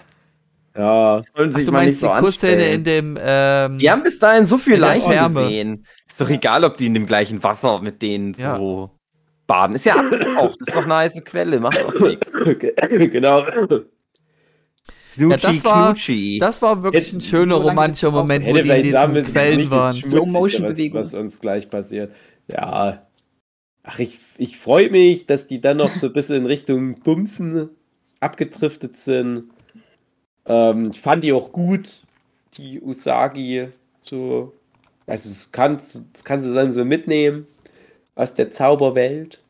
Ja, 0.76 1.22
Sollen 1.36 1.52
Ach, 1.52 1.56
sich 1.58 1.66
du 1.66 1.72
mal 1.72 1.86
meinst 1.86 2.02
nicht 2.02 2.12
die 2.12 2.16
so 2.18 2.22
Kussszene 2.26 2.54
anstellen. 2.54 2.76
in 2.80 2.84
dem, 2.84 3.18
ähm, 3.22 3.78
Die 3.78 3.92
haben 3.92 4.02
bis 4.02 4.18
dahin 4.18 4.48
so 4.48 4.58
viel 4.58 4.78
Leichen 4.78 5.12
gesehen. 5.12 5.86
Ist 6.08 6.20
doch 6.20 6.30
egal, 6.30 6.64
ob 6.64 6.78
die 6.78 6.88
in 6.88 6.96
dem 6.96 7.06
gleichen 7.06 7.44
Wasser 7.44 7.82
mit 7.82 8.02
denen 8.02 8.34
Ja. 8.34 8.56
so 8.58 8.90
baden. 9.50 9.76
Ist 9.76 9.86
ja 9.86 9.96
abgetaucht. 9.96 10.58
Ist 10.66 10.76
doch 10.76 10.86
eine 10.86 10.96
heiße 10.96 11.22
Quelle. 11.24 11.60
Macht 11.60 11.82
doch 11.82 12.00
nichts. 12.08 12.32
genau. 13.12 13.44
Knutschi, 15.16 15.40
das 15.42 15.64
war- 15.66 15.86
Knutschi. 15.88 16.40
das 16.40 16.62
war 16.62 16.84
wirklich 16.84 17.12
ein 17.14 17.22
schöner 17.22 17.56
so 17.56 17.62
romantischer 17.64 18.10
auch- 18.10 18.14
Moment, 18.14 18.46
wo 18.46 18.54
die 18.54 18.70
in 18.70 18.84
diesen 18.84 19.24
Quellen 19.26 19.60
das 19.62 19.72
waren. 19.72 19.96
Slow-Motion-Bewegung. 19.96 21.02
Was, 21.02 21.14
was 21.14 21.20
uns 21.20 21.40
gleich 21.40 21.70
passiert. 21.70 22.14
Ja. 22.48 23.06
Ach, 23.84 24.00
ich, 24.00 24.20
ich 24.38 24.58
freue 24.58 24.90
mich, 24.92 25.26
dass 25.26 25.48
die 25.48 25.60
dann 25.60 25.78
noch 25.78 25.94
so 25.96 26.08
ein 26.08 26.14
bisschen 26.14 26.36
in 26.36 26.46
Richtung 26.46 26.96
Bumsen 27.02 27.70
abgedriftet 28.20 28.98
sind. 28.98 29.46
Ähm, 30.46 30.92
ich 30.94 31.02
fand 31.02 31.24
die 31.24 31.34
auch 31.34 31.52
gut, 31.52 31.90
die 32.58 32.80
Usagi. 32.82 33.70
So. 34.04 34.54
Also, 35.08 35.30
es 35.30 35.52
kann, 35.52 35.80
das 36.14 36.24
kann 36.24 36.44
sie 36.44 36.54
dann 36.54 36.72
so 36.72 36.86
mitnehmen 36.86 37.48
aus 38.20 38.34
der 38.34 38.52
Zauberwelt. 38.52 39.42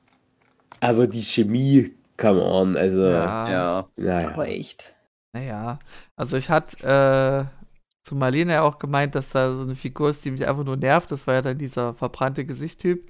Aber 0.79 1.07
die 1.07 1.23
Chemie, 1.23 1.91
come 2.17 2.41
on, 2.43 2.77
also. 2.77 3.03
Ja. 3.03 3.49
ja. 3.49 3.89
Naja. 3.97 4.29
Aber 4.29 4.47
echt. 4.47 4.93
Naja, 5.33 5.79
also 6.15 6.37
ich 6.37 6.49
hatte 6.49 6.77
äh, 6.85 8.05
zu 8.07 8.15
Marlene 8.15 8.53
ja 8.53 8.61
auch 8.61 8.79
gemeint, 8.79 9.15
dass 9.15 9.31
da 9.31 9.53
so 9.53 9.61
eine 9.63 9.75
Figur 9.75 10.09
ist, 10.09 10.23
die 10.23 10.31
mich 10.31 10.47
einfach 10.47 10.63
nur 10.63 10.77
nervt. 10.77 11.11
Das 11.11 11.27
war 11.27 11.35
ja 11.35 11.41
dann 11.41 11.57
dieser 11.57 11.93
verbrannte 11.95 12.45
Gesichtstyp. 12.45 13.09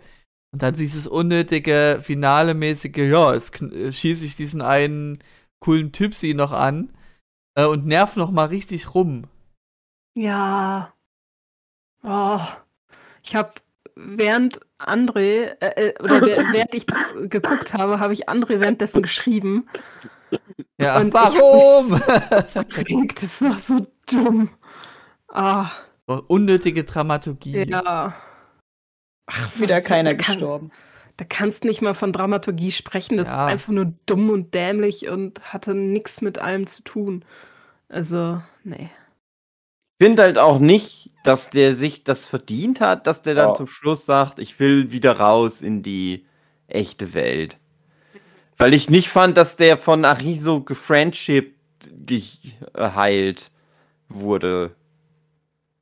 Und 0.51 0.63
dann 0.63 0.75
dieses 0.75 1.07
unnötige, 1.07 1.99
finale-mäßige, 2.01 2.97
ja, 2.97 3.33
jetzt 3.33 3.61
äh, 3.61 3.91
schieße 3.91 4.25
ich 4.25 4.35
diesen 4.35 4.61
einen 4.61 5.19
coolen 5.59 5.91
Typsi 5.91 6.33
noch 6.33 6.53
an 6.53 6.91
äh, 7.55 7.65
und 7.65 7.85
nerv 7.85 8.15
noch 8.15 8.31
mal 8.31 8.45
richtig 8.45 8.95
rum. 8.95 9.25
Ja. 10.15 10.93
Oh. 12.03 12.39
Ich 13.23 13.35
habe 13.35 13.53
während 13.95 14.59
André, 14.79 15.55
äh, 15.59 15.89
äh 15.89 15.93
oder 16.01 16.21
während 16.53 16.73
ich 16.73 16.85
das 16.85 17.15
geguckt 17.29 17.73
habe, 17.73 17.99
habe 17.99 18.13
ich 18.13 18.29
André 18.29 18.59
währenddessen 18.59 19.01
geschrieben. 19.01 19.67
Ja, 20.79 20.99
und 20.99 21.13
warum? 21.13 21.95
Ich 21.95 23.15
das 23.21 23.41
war 23.41 23.57
so 23.57 23.87
dumm. 24.11 24.49
Ah. 25.27 25.69
Unnötige 26.05 26.83
Dramaturgie. 26.83 27.69
Ja. 27.69 28.15
Ach, 29.27 29.59
wieder 29.59 29.81
keiner 29.81 30.15
kann, 30.15 30.17
gestorben. 30.17 30.71
Da 31.17 31.25
kannst 31.25 31.65
nicht 31.65 31.81
mal 31.81 31.93
von 31.93 32.13
Dramaturgie 32.13 32.71
sprechen. 32.71 33.17
Das 33.17 33.27
ja. 33.27 33.35
ist 33.35 33.51
einfach 33.51 33.73
nur 33.73 33.93
dumm 34.05 34.29
und 34.29 34.53
dämlich 34.53 35.07
und 35.09 35.41
hatte 35.53 35.75
nichts 35.75 36.21
mit 36.21 36.39
allem 36.39 36.65
zu 36.65 36.83
tun. 36.83 37.25
Also, 37.89 38.41
nee. 38.63 38.89
Ich 39.99 40.05
finde 40.05 40.21
halt 40.21 40.37
auch 40.37 40.59
nicht, 40.59 41.11
dass 41.23 41.49
der 41.49 41.73
sich 41.73 42.05
das 42.05 42.25
verdient 42.25 42.79
hat, 42.79 43.05
dass 43.05 43.21
der 43.21 43.35
dann 43.35 43.49
oh. 43.49 43.53
zum 43.53 43.67
Schluss 43.67 44.05
sagt, 44.05 44.39
ich 44.39 44.57
will 44.57 44.93
wieder 44.93 45.19
raus 45.19 45.61
in 45.61 45.83
die 45.83 46.25
echte 46.69 47.13
Welt. 47.13 47.57
Weil 48.57 48.73
ich 48.73 48.89
nicht 48.89 49.09
fand, 49.09 49.35
dass 49.35 49.57
der 49.57 49.75
von 49.75 50.05
Ariso 50.05 50.61
gefriendshipped 50.61 51.53
geheilt 52.05 53.51
wurde. 54.07 54.71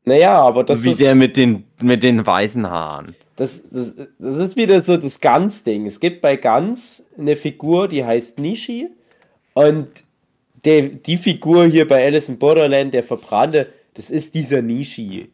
Naja, 0.04 0.42
aber 0.42 0.64
das 0.64 0.84
Wie 0.84 0.94
ist. 0.94 1.00
Wie 1.00 1.04
der 1.04 1.14
mit 1.14 1.38
den, 1.38 1.66
mit 1.80 2.02
den 2.02 2.26
weißen 2.26 2.68
Haaren. 2.68 3.16
Das, 3.36 3.62
das, 3.70 3.94
das 4.18 4.36
ist 4.36 4.56
wieder 4.56 4.82
so 4.82 4.98
das 4.98 5.20
Gans-Ding. 5.20 5.86
Es 5.86 6.00
gibt 6.00 6.22
bei 6.22 6.38
Gans 6.38 7.06
eine 7.20 7.36
Figur, 7.36 7.88
die 7.88 8.04
heißt 8.04 8.40
Nishi. 8.40 8.88
Und 9.54 9.90
der, 10.66 10.82
die 10.82 11.18
Figur 11.18 11.68
hier 11.68 11.88
bei 11.88 12.04
Alice 12.04 12.30
in 12.30 12.40
Borderland, 12.40 12.96
der 12.96 13.04
Verbrannte, 13.04 13.77
das 13.98 14.10
ist 14.10 14.36
dieser 14.36 14.62
Nishi. 14.62 15.34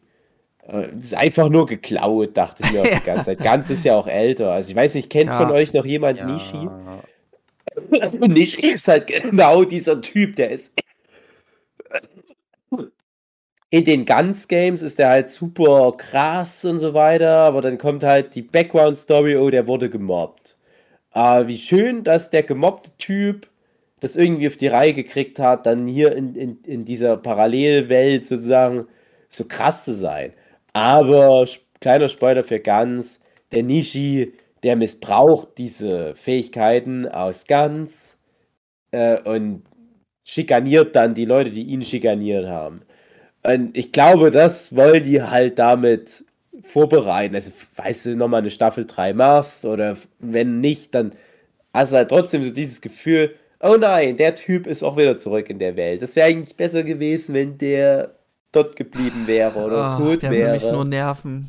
Äh, 0.66 0.88
das 0.92 1.04
ist 1.04 1.14
einfach 1.14 1.48
nur 1.48 1.66
geklaut, 1.66 2.36
dachte 2.36 2.62
ich 2.64 2.72
mir 2.72 2.80
auch 2.80 2.98
die 2.98 3.04
ganze 3.06 3.24
Zeit. 3.24 3.38
Gans 3.38 3.70
ist 3.70 3.84
ja 3.84 3.94
auch 3.94 4.06
älter. 4.06 4.52
Also 4.52 4.70
ich 4.70 4.76
weiß 4.76 4.94
nicht, 4.94 5.10
kennt 5.10 5.30
ja. 5.30 5.38
von 5.38 5.50
euch 5.50 5.72
noch 5.74 5.84
jemand 5.84 6.18
ja. 6.18 6.26
Nishi? 6.26 6.68
Nishi 8.28 8.72
ist 8.72 8.88
halt 8.88 9.06
genau 9.06 9.64
dieser 9.64 10.00
Typ, 10.00 10.36
der 10.36 10.50
ist 10.50 10.74
in 13.70 13.84
den 13.84 14.06
Guns 14.06 14.46
Games 14.46 14.82
ist 14.82 15.00
der 15.00 15.08
halt 15.08 15.30
super 15.30 15.92
krass 15.96 16.64
und 16.64 16.78
so 16.78 16.94
weiter, 16.94 17.38
aber 17.38 17.60
dann 17.60 17.76
kommt 17.76 18.04
halt 18.04 18.36
die 18.36 18.42
Background 18.42 18.96
Story, 18.96 19.36
oh, 19.36 19.50
der 19.50 19.66
wurde 19.66 19.90
gemobbt. 19.90 20.56
Äh, 21.12 21.48
wie 21.48 21.58
schön, 21.58 22.04
dass 22.04 22.30
der 22.30 22.44
gemobbte 22.44 22.92
Typ 22.98 23.48
das 24.00 24.16
irgendwie 24.16 24.48
auf 24.48 24.56
die 24.56 24.68
Reihe 24.68 24.94
gekriegt 24.94 25.38
hat, 25.38 25.66
dann 25.66 25.86
hier 25.86 26.14
in, 26.14 26.34
in, 26.34 26.62
in 26.64 26.84
dieser 26.84 27.16
Parallelwelt 27.16 28.26
sozusagen 28.26 28.86
so 29.28 29.44
krass 29.44 29.84
zu 29.84 29.94
sein. 29.94 30.32
Aber 30.72 31.46
kleiner 31.80 32.08
Spoiler 32.08 32.44
für 32.44 32.60
Guns, 32.60 33.22
der 33.52 33.62
Nishi, 33.62 34.32
der 34.62 34.76
missbraucht 34.76 35.58
diese 35.58 36.14
Fähigkeiten 36.14 37.06
aus 37.06 37.46
Guns 37.46 38.18
äh, 38.92 39.20
und 39.22 39.62
schikaniert 40.24 40.96
dann 40.96 41.14
die 41.14 41.26
Leute, 41.26 41.50
die 41.50 41.64
ihn 41.64 41.84
schikaniert 41.84 42.46
haben. 42.46 42.82
Und 43.42 43.76
ich 43.76 43.92
glaube, 43.92 44.30
das 44.30 44.74
wollen 44.74 45.04
die 45.04 45.22
halt 45.22 45.58
damit 45.58 46.24
vorbereiten. 46.62 47.34
Also, 47.34 47.52
weißt 47.76 48.06
du, 48.06 48.16
nochmal 48.16 48.40
eine 48.40 48.50
Staffel 48.50 48.86
3 48.86 49.12
machst 49.12 49.64
oder 49.66 49.96
wenn 50.18 50.60
nicht, 50.60 50.94
dann 50.94 51.12
hast 51.74 51.92
du 51.92 51.96
halt 51.98 52.08
trotzdem 52.08 52.44
so 52.44 52.50
dieses 52.50 52.80
Gefühl, 52.80 53.34
oh 53.60 53.76
nein, 53.76 54.16
der 54.16 54.34
Typ 54.34 54.66
ist 54.66 54.82
auch 54.82 54.96
wieder 54.96 55.18
zurück 55.18 55.50
in 55.50 55.58
der 55.58 55.76
Welt. 55.76 56.02
Das 56.02 56.16
wäre 56.16 56.28
eigentlich 56.28 56.56
besser 56.56 56.82
gewesen, 56.82 57.34
wenn 57.34 57.58
der 57.58 58.14
dort 58.52 58.76
geblieben 58.76 59.26
wäre 59.26 59.58
oder 59.58 59.98
oh, 59.98 60.04
tot 60.04 60.22
der 60.22 60.30
wäre. 60.30 60.52
mich 60.52 60.66
nur 60.66 60.84
nerven. 60.84 61.48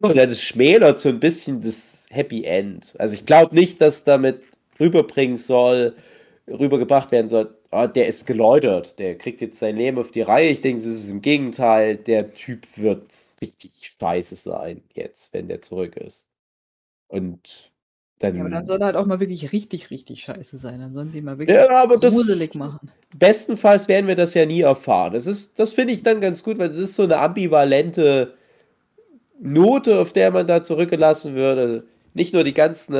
Das 0.00 0.40
schmälert 0.42 1.00
so 1.00 1.08
ein 1.08 1.18
bisschen 1.18 1.62
das 1.62 2.04
Happy 2.10 2.44
End. 2.44 2.94
Also 2.98 3.14
ich 3.14 3.26
glaube 3.26 3.54
nicht, 3.54 3.80
dass 3.80 4.04
damit 4.04 4.42
rüberbringen 4.78 5.36
soll, 5.36 5.96
rübergebracht 6.46 7.10
werden 7.10 7.28
soll, 7.28 7.56
oh, 7.70 7.86
der 7.86 8.06
ist 8.06 8.26
geläutert, 8.26 8.98
der 8.98 9.16
kriegt 9.16 9.40
jetzt 9.40 9.58
sein 9.58 9.76
Leben 9.76 9.98
auf 9.98 10.10
die 10.10 10.20
Reihe. 10.20 10.50
Ich 10.50 10.60
denke, 10.60 10.82
es 10.82 10.86
ist 10.86 11.10
im 11.10 11.22
Gegenteil, 11.22 11.96
der 11.96 12.34
Typ 12.34 12.78
wird 12.78 13.06
richtig 13.40 13.94
scheiße 13.98 14.36
sein 14.36 14.82
jetzt, 14.94 15.32
wenn 15.32 15.48
der 15.48 15.62
zurück 15.62 15.96
ist. 15.96 16.28
Und 17.08 17.72
dann. 18.24 18.36
Ja, 18.36 18.42
aber 18.42 18.50
dann 18.50 18.64
soll 18.64 18.80
er 18.80 18.86
halt 18.86 18.96
auch 18.96 19.06
mal 19.06 19.20
wirklich 19.20 19.52
richtig, 19.52 19.90
richtig 19.90 20.22
scheiße 20.22 20.58
sein. 20.58 20.80
Dann 20.80 20.92
sollen 20.92 21.10
sie 21.10 21.20
mal 21.20 21.38
wirklich 21.38 21.56
ja, 21.56 21.86
gruselig 21.86 22.50
das, 22.50 22.58
machen. 22.58 22.90
Bestenfalls 23.16 23.88
werden 23.88 24.06
wir 24.06 24.16
das 24.16 24.34
ja 24.34 24.46
nie 24.46 24.62
erfahren. 24.62 25.14
Das, 25.14 25.54
das 25.54 25.72
finde 25.72 25.92
ich 25.92 26.02
dann 26.02 26.20
ganz 26.20 26.42
gut, 26.42 26.58
weil 26.58 26.70
es 26.70 26.78
ist 26.78 26.96
so 26.96 27.04
eine 27.04 27.18
ambivalente 27.18 28.34
Note, 29.40 29.98
auf 29.98 30.12
der 30.12 30.30
man 30.30 30.46
da 30.46 30.62
zurückgelassen 30.62 31.34
würde. 31.34 31.84
Nicht 32.14 32.32
nur 32.32 32.44
die 32.44 32.54
ganzen 32.54 32.94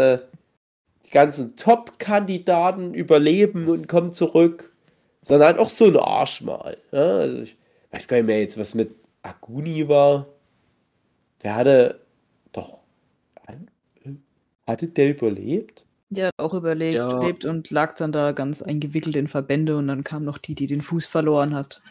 ganzen 1.14 1.56
Top-Kandidaten 1.56 2.92
überleben 2.92 3.68
und 3.68 3.88
kommen 3.88 4.12
zurück, 4.12 4.72
sondern 5.22 5.46
halt 5.46 5.58
auch 5.58 5.68
so 5.68 5.86
ein 5.86 5.96
Arsch 5.96 6.42
mal. 6.42 6.76
Ja? 6.90 7.18
Also 7.18 7.42
ich 7.42 7.56
weiß 7.92 8.08
gar 8.08 8.16
nicht 8.18 8.26
mehr 8.26 8.40
jetzt, 8.40 8.58
was 8.58 8.74
mit 8.74 8.90
Aguni 9.22 9.88
war. 9.88 10.26
Der 11.42 11.54
hatte. 11.54 12.00
Hatte 14.66 14.86
der 14.88 15.10
überlebt? 15.10 15.84
Der 16.10 16.28
hat 16.28 16.34
auch 16.38 16.54
überlebt 16.54 16.96
ja. 16.96 17.50
und 17.50 17.70
lag 17.70 17.96
dann 17.96 18.12
da 18.12 18.32
ganz 18.32 18.62
eingewickelt 18.62 19.16
in 19.16 19.28
Verbände 19.28 19.76
und 19.76 19.88
dann 19.88 20.04
kam 20.04 20.24
noch 20.24 20.38
die, 20.38 20.54
die 20.54 20.66
den 20.66 20.80
Fuß 20.80 21.06
verloren 21.06 21.54
hat. 21.54 21.82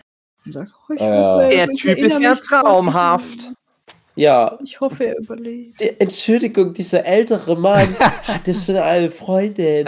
Und 0.45 0.54
sagt, 0.54 0.72
oh, 0.90 0.94
äh, 0.94 1.50
der 1.50 1.68
Typ 1.70 1.98
ist 1.98 2.20
ja 2.20 2.36
traumhaft. 2.36 3.52
Ja. 4.16 4.60
Ich 4.64 4.80
hoffe, 4.80 5.08
er 5.08 5.18
überlebt. 5.18 5.80
Die, 5.80 6.00
Entschuldigung, 6.00 6.74
dieser 6.74 7.04
ältere 7.06 7.58
Mann 7.58 7.88
hatte 8.00 8.54
schon 8.54 8.76
eine 8.76 9.10
Freundin. 9.10 9.86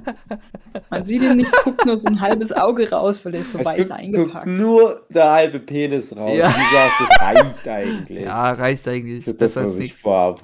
Man 0.90 1.04
sieht 1.04 1.22
ihn 1.22 1.36
nicht, 1.36 1.52
guckt 1.64 1.84
nur 1.84 1.96
so 1.96 2.08
ein 2.08 2.20
halbes 2.20 2.52
Auge 2.52 2.88
raus, 2.90 3.24
weil 3.24 3.34
er 3.34 3.40
ist 3.40 3.52
so 3.52 3.58
es 3.58 3.66
weiß 3.66 3.88
guckt, 3.88 3.90
eingepackt. 3.92 4.44
Guckt 4.44 4.46
nur 4.46 5.06
der 5.08 5.30
halbe 5.30 5.58
Penis 5.58 6.14
raus. 6.16 6.30
Ja. 6.36 6.48
Wie 6.48 6.70
gesagt, 6.70 6.92
das 7.00 7.20
reicht 7.20 7.68
eigentlich. 7.68 8.24
Ja, 8.24 8.52
reicht 8.52 8.88
eigentlich. 8.88 9.24
Für 9.24 9.34
das, 9.34 9.56
was 9.56 9.78
ich 9.78 9.94
vorhab. 9.94 10.42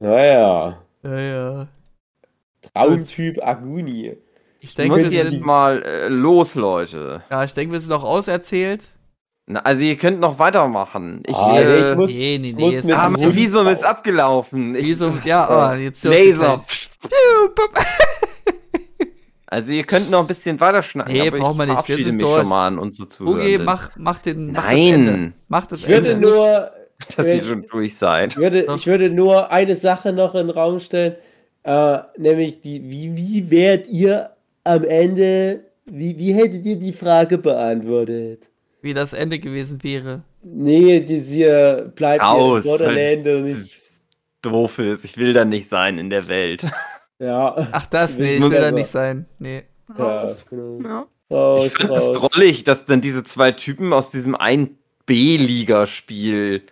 Naja. 0.00 0.82
Naja. 1.02 1.68
Traumtyp 2.72 3.42
Aguni. 3.42 4.16
Ich 4.60 4.74
denke, 4.74 4.96
wir 4.96 5.10
jetzt 5.10 5.40
mal 5.40 5.82
äh, 5.82 6.08
los, 6.08 6.54
Leute. 6.54 7.22
Ja, 7.30 7.44
ich 7.44 7.54
denke, 7.54 7.72
wir 7.72 7.80
sind 7.80 7.92
auch 7.92 8.04
auserzählt. 8.04 8.82
Na, 9.46 9.60
also 9.60 9.82
ihr 9.82 9.96
könnt 9.96 10.20
noch 10.20 10.38
weitermachen. 10.38 11.22
Ich, 11.26 11.34
ah, 11.34 11.58
äh, 11.58 11.90
ich 11.90 11.96
muss, 11.96 12.10
nee, 12.10 12.38
nee, 12.40 12.52
nee. 12.52 12.76
Muss 12.76 12.90
ah, 12.90 13.08
mein 13.08 13.34
Visum 13.34 13.66
ist 13.68 13.82
abgelaufen. 13.82 14.74
Visum, 14.74 15.20
ja, 15.24 15.72
oh, 15.72 15.74
jetzt 15.80 16.04
Laser. 16.04 16.62
also 19.46 19.72
ihr 19.72 19.84
könnt 19.84 20.10
noch 20.10 20.20
ein 20.20 20.26
bisschen 20.26 20.60
weiterschneiden. 20.60 21.12
Nee, 21.12 21.30
braucht 21.30 21.56
man 21.56 21.68
nicht. 21.68 21.88
Wir 21.88 21.96
sind 21.96 22.16
mich 22.16 22.24
durch. 22.24 22.40
schon 22.40 22.48
mal 22.48 22.66
an 22.66 22.78
unsere 22.78 23.08
Zuhörer. 23.08 23.38
Okay, 23.38 23.58
mach, 23.58 23.90
mach 23.96 24.18
den. 24.18 24.52
Mach 24.52 24.64
Nein. 24.64 25.06
Das 25.06 25.44
mach 25.48 25.66
das 25.66 25.80
ich 25.80 25.88
würde 25.88 26.12
Ende. 26.12 26.28
nur, 26.28 26.70
dass 27.16 27.26
ihr 27.26 27.42
schon 27.42 27.66
durch 27.70 27.96
seid. 27.96 28.32
Ich 28.32 28.42
würde, 28.42 28.66
ich 28.76 28.86
würde 28.86 29.10
nur 29.10 29.50
eine 29.50 29.76
Sache 29.76 30.12
noch 30.12 30.34
in 30.34 30.48
den 30.48 30.50
Raum 30.50 30.80
stellen, 30.80 31.16
äh, 31.62 31.98
nämlich 32.16 32.60
die, 32.60 32.82
wie, 32.90 33.16
wie 33.16 33.50
wärt 33.50 33.86
ihr 33.88 34.30
am 34.64 34.84
Ende, 34.84 35.60
wie, 35.86 36.16
wie 36.18 36.32
hättet 36.32 36.64
ihr 36.64 36.76
die 36.76 36.92
Frage 36.92 37.38
beantwortet? 37.38 38.42
Wie 38.82 38.94
das 38.94 39.12
Ende 39.12 39.38
gewesen 39.38 39.78
wäre. 39.82 40.22
Nee, 40.42 41.00
die 41.00 41.20
hier 41.20 41.92
bleibt 41.94 42.22
Aus, 42.22 42.64
hier 42.64 42.80
in 42.80 43.36
und 43.36 43.44
nicht. 43.44 43.90
Doof 44.42 44.78
ist, 44.78 45.04
ich 45.04 45.18
will 45.18 45.34
da 45.34 45.44
nicht 45.44 45.68
sein 45.68 45.98
in 45.98 46.10
der 46.10 46.28
Welt. 46.28 46.64
Ja. 47.22 47.68
Ach, 47.72 47.86
das, 47.86 48.16
nee, 48.16 48.36
ich 48.36 48.42
will 48.42 48.58
da 48.58 48.70
nicht 48.70 48.90
sein. 48.90 49.26
Nee. 49.38 49.64
Ja, 49.98 50.26
genau. 50.48 50.80
Ja. 50.82 51.06
Raus, 51.30 51.66
ich 51.66 51.72
finde 51.74 51.92
es 51.92 52.12
drollig, 52.12 52.64
dass 52.64 52.86
dann 52.86 53.02
diese 53.02 53.22
zwei 53.24 53.52
Typen 53.52 53.92
aus 53.92 54.10
diesem 54.10 54.34
einen 54.34 54.78
B-Liga-Spiel 55.04 56.62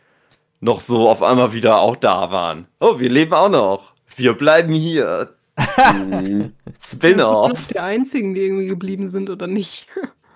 noch 0.60 0.80
so 0.80 1.08
auf 1.08 1.22
einmal 1.22 1.52
wieder 1.52 1.80
auch 1.80 1.96
da 1.96 2.30
waren. 2.30 2.66
Oh, 2.80 2.98
wir 2.98 3.08
leben 3.08 3.32
auch 3.32 3.48
noch. 3.48 3.94
Wir 4.16 4.32
bleiben 4.32 4.72
hier. 4.72 5.34
Spin-off. 6.80 7.66
Die 7.68 7.78
einzigen, 7.78 8.34
die 8.34 8.42
irgendwie 8.42 8.66
geblieben 8.66 9.08
sind 9.08 9.30
oder 9.30 9.46
nicht. 9.46 9.86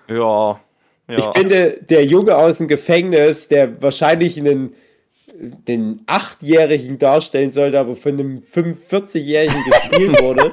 Ja. 0.07 0.59
ja. 1.07 1.17
Ich 1.17 1.25
finde, 1.35 1.79
der 1.89 2.05
Junge 2.05 2.35
aus 2.35 2.57
dem 2.57 2.67
Gefängnis, 2.67 3.47
der 3.47 3.81
wahrscheinlich 3.81 4.37
einen 4.37 4.75
den 5.67 6.01
Achtjährigen 6.05 6.99
darstellen 6.99 7.51
sollte, 7.51 7.79
aber 7.79 7.95
von 7.95 8.13
einem 8.13 8.43
45-Jährigen 8.43 9.63
gespielt 9.65 10.21
wurde. 10.21 10.51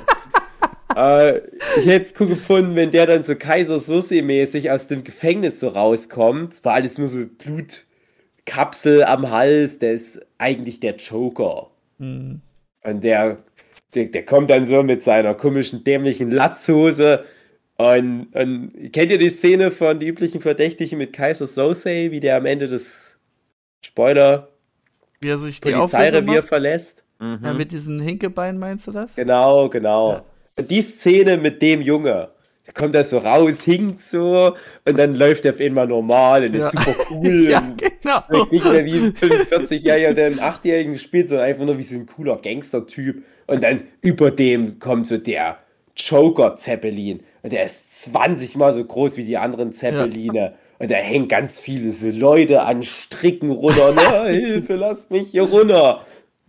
äh, 0.96 1.38
ich 1.78 1.86
hätte 1.86 2.06
es 2.06 2.14
cool 2.20 2.28
gefunden, 2.28 2.76
wenn 2.76 2.90
der 2.90 3.06
dann 3.06 3.24
so 3.24 3.34
Kaiser 3.34 3.76
Soße-mäßig 3.76 4.70
aus 4.70 4.88
dem 4.88 5.04
Gefängnis 5.04 5.60
so 5.60 5.68
rauskommt. 5.68 6.54
Es 6.54 6.64
war 6.64 6.74
alles 6.74 6.98
nur 6.98 7.08
so 7.08 7.26
Blutkapsel 8.44 9.04
am 9.04 9.30
Hals. 9.30 9.78
Der 9.78 9.92
ist 9.92 10.20
eigentlich 10.38 10.80
der 10.80 10.96
Joker. 10.96 11.70
Hm. 11.98 12.40
Und 12.82 13.04
der, 13.04 13.38
der, 13.94 14.06
der 14.06 14.24
kommt 14.24 14.50
dann 14.50 14.66
so 14.66 14.82
mit 14.82 15.04
seiner 15.04 15.34
komischen, 15.34 15.84
dämlichen 15.84 16.30
Latzhose. 16.30 17.24
Und, 17.76 18.28
und 18.34 18.92
kennt 18.92 19.10
ihr 19.10 19.18
die 19.18 19.30
Szene 19.30 19.70
von 19.70 19.98
die 19.98 20.08
üblichen 20.08 20.40
Verdächtigen 20.40 20.98
mit 20.98 21.12
Kaiser 21.12 21.46
Sose, 21.46 22.10
wie 22.10 22.20
der 22.20 22.36
am 22.36 22.46
Ende 22.46 22.66
des 22.66 23.18
Spoiler 23.82 24.48
Wie 25.20 25.28
er 25.28 25.38
sich 25.38 25.60
die 25.60 25.72
Polizeirevier 25.72 26.42
verlässt? 26.42 27.04
Mhm. 27.18 27.38
Ja, 27.42 27.52
mit 27.54 27.72
diesen 27.72 28.00
Hinkebeinen 28.00 28.58
meinst 28.58 28.86
du 28.86 28.92
das? 28.92 29.16
Genau, 29.16 29.70
genau. 29.70 30.12
Ja. 30.12 30.24
Und 30.56 30.70
die 30.70 30.82
Szene 30.82 31.38
mit 31.38 31.62
dem 31.62 31.80
Junge, 31.80 32.30
der 32.70 32.74
kommt 32.74 32.94
da 32.94 33.02
so 33.04 33.18
raus, 33.18 33.62
hinkt 33.64 34.02
so 34.02 34.54
und 34.84 34.98
dann 34.98 35.14
läuft 35.14 35.44
er 35.44 35.54
auf 35.54 35.60
einmal 35.60 35.86
normal 35.88 36.44
und 36.44 36.54
ist 36.54 36.72
Ja. 36.72 36.80
super 36.80 36.96
cool. 37.10 37.48
Ja, 37.50 37.58
und 37.58 37.78
genau. 37.78 38.46
nicht 38.50 38.64
mehr 38.64 38.84
wie 38.84 38.98
ein 38.98 39.12
45-Jähriger, 39.14 40.12
der 40.12 40.26
einen 40.26 40.38
8-Jährigen 40.40 40.98
spielt, 40.98 41.28
sondern 41.28 41.46
einfach 41.48 41.64
nur 41.64 41.78
wie 41.78 41.82
so 41.82 41.96
ein 41.96 42.06
cooler 42.06 42.36
Gangster-Typ. 42.36 43.22
Und 43.46 43.62
dann 43.64 43.82
über 44.00 44.30
dem 44.30 44.78
kommt 44.78 45.06
so 45.08 45.16
der 45.16 45.58
Joker-Zeppelin. 45.96 47.22
Und 47.42 47.52
der 47.52 47.64
ist 47.64 48.02
20 48.04 48.56
mal 48.56 48.72
so 48.72 48.84
groß 48.84 49.16
wie 49.16 49.24
die 49.24 49.36
anderen 49.36 49.72
Zeppeline. 49.72 50.54
Und 50.78 50.90
da 50.90 50.96
hängen 50.96 51.28
ganz 51.28 51.58
viele 51.58 51.90
Leute 52.10 52.62
an 52.62 52.82
Stricken 52.82 53.50
runter. 53.50 53.92
Ne? 53.92 54.30
Hilfe, 54.30 54.76
lasst 54.76 55.10
mich 55.10 55.30
hier 55.30 55.42
runter. 55.42 56.04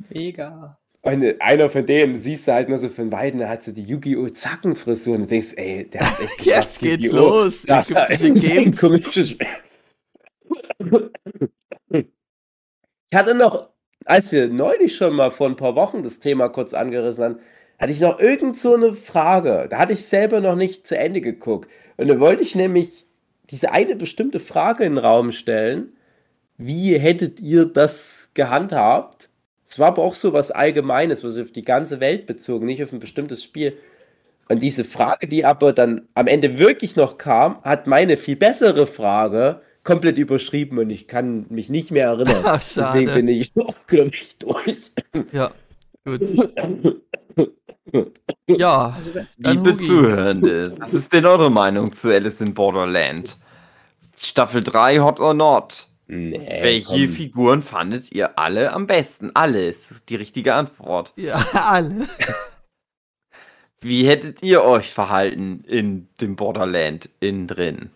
Mega. 0.10 0.78
Und 1.04 1.42
einer 1.42 1.70
von 1.70 1.86
denen 1.86 2.16
siehst 2.22 2.48
du 2.48 2.54
halt 2.54 2.70
nur 2.70 2.78
so 2.78 2.90
von 2.90 3.10
beiden, 3.10 3.40
der 3.40 3.50
hat 3.50 3.64
so 3.64 3.72
die 3.72 3.84
Yu-Gi-Oh! 3.84 4.30
Zackenfrisur 4.30 5.16
und 5.16 5.22
du 5.22 5.28
denkst, 5.28 5.54
ey, 5.56 5.90
der 5.90 6.02
hat 6.02 6.22
echt 6.22 6.38
geschafft. 6.44 6.68
Jetzt 6.68 6.80
geht's 6.80 7.04
Yu-Gi-Oh! 7.04 7.18
los. 7.18 7.62
Das 7.66 7.92
war 7.92 8.08
ein 8.10 8.76
komisches. 8.76 9.36
Ich 13.10 13.18
hatte 13.18 13.34
noch, 13.34 13.70
als 14.06 14.32
wir 14.32 14.48
neulich 14.48 14.96
schon 14.96 15.16
mal 15.16 15.32
vor 15.32 15.48
ein 15.48 15.56
paar 15.56 15.76
Wochen 15.76 16.04
das 16.04 16.20
Thema 16.20 16.50
kurz 16.50 16.74
angerissen 16.76 17.24
haben, 17.24 17.40
hatte 17.80 17.94
ich 17.94 18.00
noch 18.00 18.20
irgend 18.20 18.58
so 18.60 18.76
eine 18.76 18.94
Frage. 18.94 19.68
Da 19.70 19.80
hatte 19.80 19.94
ich 19.94 20.06
selber 20.06 20.40
noch 20.40 20.56
nicht 20.56 20.86
zu 20.86 20.96
Ende 20.96 21.20
geguckt. 21.20 21.68
Und 21.98 22.10
da 22.10 22.20
wollte 22.20 22.44
ich 22.44 22.54
nämlich 22.54 23.08
diese 23.50 23.72
eine 23.72 23.96
bestimmte 23.96 24.40
Frage 24.40 24.84
in 24.84 24.94
den 24.94 25.04
Raum 25.04 25.32
stellen. 25.32 25.94
Wie 26.58 26.98
hättet 27.00 27.40
ihr 27.40 27.66
das 27.66 28.32
gehandhabt? 28.36 29.31
Es 29.72 29.80
war 29.80 29.88
aber 29.88 30.04
auch 30.04 30.16
so 30.16 30.34
was 30.34 30.52
Allgemeines, 30.52 31.24
was 31.24 31.38
auf 31.38 31.54
die 31.54 31.62
ganze 31.62 32.02
Welt 32.02 32.26
bezogen, 32.26 32.66
nicht 32.66 32.84
auf 32.84 32.92
ein 32.92 33.00
bestimmtes 33.00 33.42
Spiel. 33.42 33.78
Und 34.50 34.62
diese 34.62 34.84
Frage, 34.84 35.30
die 35.30 35.46
aber 35.46 35.72
dann 35.72 36.10
am 36.14 36.28
Ende 36.28 36.60
wirklich 36.60 36.98
noch 36.98 37.18
kam, 37.18 37.64
hat 37.64 37.88
meine 37.88 38.18
viel 38.18 38.36
bessere 38.36 38.86
Frage 38.86 39.62
komplett 39.86 40.18
überschrieben 40.18 40.78
und 40.78 40.90
ich 40.90 41.08
kann 41.08 41.46
mich 41.48 41.70
nicht 41.70 41.90
mehr 41.90 42.08
erinnern. 42.08 42.42
Ach. 42.44 42.62
Deswegen 42.62 43.14
bin 43.14 43.28
ich 43.30 43.54
auch, 43.56 43.74
glaube 43.88 44.12
ich, 44.14 44.38
durch. 44.40 44.92
Ja, 45.32 45.52
gut. 46.06 46.22
Ja, 48.48 48.98
Liebe. 49.38 49.76
Zuhörende, 49.78 50.76
was 50.78 50.94
ist 50.94 51.12
denn 51.12 51.26
eure 51.26 51.50
Meinung 51.50 51.92
zu 51.92 52.10
Alice 52.10 52.40
in 52.40 52.54
Borderland? 52.54 53.38
Staffel 54.18 54.64
3 54.64 55.00
Hot 55.00 55.20
or 55.20 55.34
Not? 55.34 55.88
Nee, 56.14 56.60
Welche 56.62 57.08
komm. 57.08 57.16
Figuren 57.16 57.62
fandet 57.62 58.12
ihr 58.12 58.38
alle 58.38 58.74
am 58.74 58.86
besten? 58.86 59.32
Alles 59.34 59.92
ist 59.92 60.10
die 60.10 60.18
richtige 60.18 60.54
Antwort. 60.54 61.14
ja, 61.16 61.42
alle. 61.54 62.06
Wie 63.80 64.06
hättet 64.06 64.44
ihr 64.44 64.62
euch 64.64 64.92
verhalten 64.94 65.64
in 65.66 66.10
dem 66.20 66.36
Borderland 66.36 67.10
innen 67.22 67.48
drin? 67.48 67.92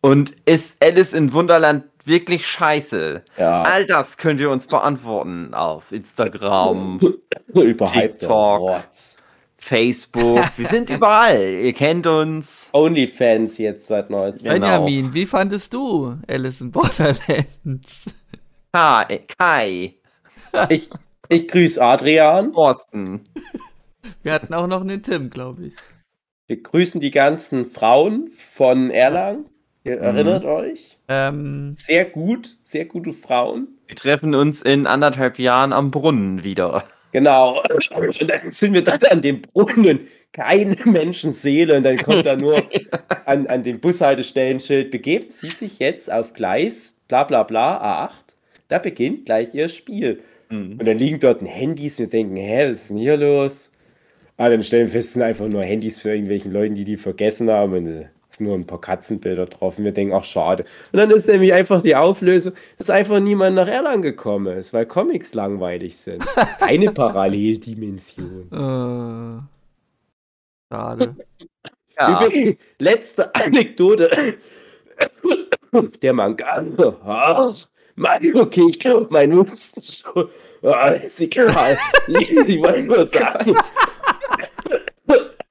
Und 0.00 0.36
ist 0.44 0.76
Alice 0.82 1.12
in 1.12 1.32
Wunderland 1.32 1.86
wirklich 2.04 2.46
scheiße? 2.46 3.24
Ja, 3.36 3.62
All 3.62 3.84
das 3.86 4.16
könnt 4.16 4.38
ihr 4.38 4.50
uns 4.50 4.68
beantworten 4.68 5.52
auf 5.52 5.90
Instagram. 5.90 7.00
TikTok. 7.54 8.84
Facebook. 9.58 10.40
Wir 10.56 10.66
sind 10.66 10.88
überall. 10.96 11.40
Ihr 11.60 11.72
kennt 11.72 12.06
uns. 12.06 12.68
Onlyfans 12.72 13.58
jetzt 13.58 13.86
seit 13.88 14.08
neuestem. 14.10 14.44
Genau. 14.44 14.84
Benjamin, 14.84 15.12
wie 15.14 15.26
fandest 15.26 15.74
du 15.74 16.16
Alice 16.28 16.60
in 16.60 16.70
Borderlands? 16.70 18.04
Kai, 18.72 19.20
Kai 19.38 19.94
Ich, 20.68 20.88
ich 21.28 21.48
grüße 21.48 21.82
Adrian. 21.82 22.52
Thorsten. 22.52 23.24
Wir 24.22 24.32
hatten 24.32 24.54
auch 24.54 24.66
noch 24.66 24.80
einen 24.80 25.02
Tim, 25.02 25.30
glaube 25.30 25.66
ich. 25.66 25.74
Wir 26.46 26.62
grüßen 26.62 27.00
die 27.00 27.10
ganzen 27.10 27.66
Frauen 27.66 28.28
von 28.28 28.90
Erlangen. 28.90 29.46
Ihr 29.84 29.96
Mhm. 29.96 30.02
erinnert 30.02 30.44
euch? 30.44 30.98
Ähm, 31.08 31.74
Sehr 31.78 32.04
gut, 32.04 32.56
sehr 32.62 32.84
gute 32.84 33.12
Frauen. 33.12 33.68
Wir 33.86 33.96
treffen 33.96 34.34
uns 34.34 34.60
in 34.62 34.86
anderthalb 34.86 35.38
Jahren 35.38 35.72
am 35.72 35.90
Brunnen 35.90 36.44
wieder. 36.44 36.84
Genau. 37.12 37.62
Und 37.94 38.30
dann 38.30 38.52
sind 38.52 38.74
wir 38.74 38.82
dort 38.82 39.10
an 39.10 39.22
dem 39.22 39.42
Brunnen. 39.42 40.08
Keine 40.32 40.76
Menschenseele. 40.84 41.76
Und 41.76 41.84
dann 41.84 41.98
kommt 41.98 42.26
da 42.26 42.36
nur 42.36 42.62
an, 43.24 43.46
an 43.46 43.62
dem 43.64 43.80
Bushaltestellenschild, 43.80 44.90
begeben 44.90 45.30
Sie 45.30 45.48
sich 45.48 45.78
jetzt 45.78 46.12
auf 46.12 46.34
Gleis, 46.34 46.94
bla 47.08 47.24
bla 47.24 47.42
bla, 47.42 48.06
A8. 48.06 48.34
Da 48.68 48.78
beginnt 48.78 49.26
gleich 49.26 49.54
Ihr 49.54 49.68
Spiel. 49.68 50.22
Und 50.50 50.86
dann 50.86 50.98
liegen 50.98 51.20
dort 51.20 51.42
Handys 51.42 51.98
und 51.98 52.06
wir 52.06 52.10
denken, 52.10 52.36
hä, 52.36 52.68
was 52.68 52.82
ist 52.82 52.90
denn 52.90 52.98
hier 52.98 53.16
los? 53.16 53.70
Ah, 54.38 54.48
dann 54.48 54.62
stellen 54.62 54.86
wir 54.86 54.92
fest, 54.92 55.08
es 55.08 55.14
sind 55.14 55.22
einfach 55.22 55.48
nur 55.48 55.62
Handys 55.62 55.98
für 55.98 56.10
irgendwelchen 56.10 56.52
Leuten, 56.52 56.74
die 56.74 56.84
die 56.84 56.96
vergessen 56.96 57.50
haben. 57.50 57.74
Und 57.74 58.08
nur 58.40 58.54
ein 58.54 58.66
paar 58.66 58.80
Katzenbilder 58.80 59.46
drauf. 59.46 59.78
Und 59.78 59.84
wir 59.84 59.92
denken, 59.92 60.14
ach, 60.14 60.24
schade. 60.24 60.64
Und 60.92 60.98
dann 60.98 61.10
ist 61.10 61.26
nämlich 61.28 61.52
einfach 61.52 61.82
die 61.82 61.96
Auflösung, 61.96 62.52
dass 62.78 62.90
einfach 62.90 63.20
niemand 63.20 63.56
nach 63.56 63.68
Erlangen 63.68 64.02
gekommen 64.02 64.56
ist, 64.58 64.72
weil 64.72 64.86
Comics 64.86 65.34
langweilig 65.34 65.96
sind. 65.96 66.24
Keine 66.58 66.92
Paralleldimension. 66.92 68.48
äh, 68.52 69.42
schade. 70.74 71.16
Ja, 72.00 72.24
Übrigens, 72.24 72.58
letzte 72.78 73.34
Anekdote. 73.34 74.36
Der 76.00 76.12
Manga. 76.12 76.64
Ah, 77.04 77.52
Mann, 77.96 78.36
okay, 78.36 78.66
ich 78.70 78.78
glaube, 78.78 79.08
mein 79.10 79.34
Husten 79.34 79.82
schon. 79.82 80.28
Ah, 80.62 80.90
ist 80.90 81.20
egal. 81.20 81.76
Ich, 82.06 82.30
ich 82.46 82.62
wollte 82.62 82.86
nur 82.86 83.04
sagen. 83.06 83.52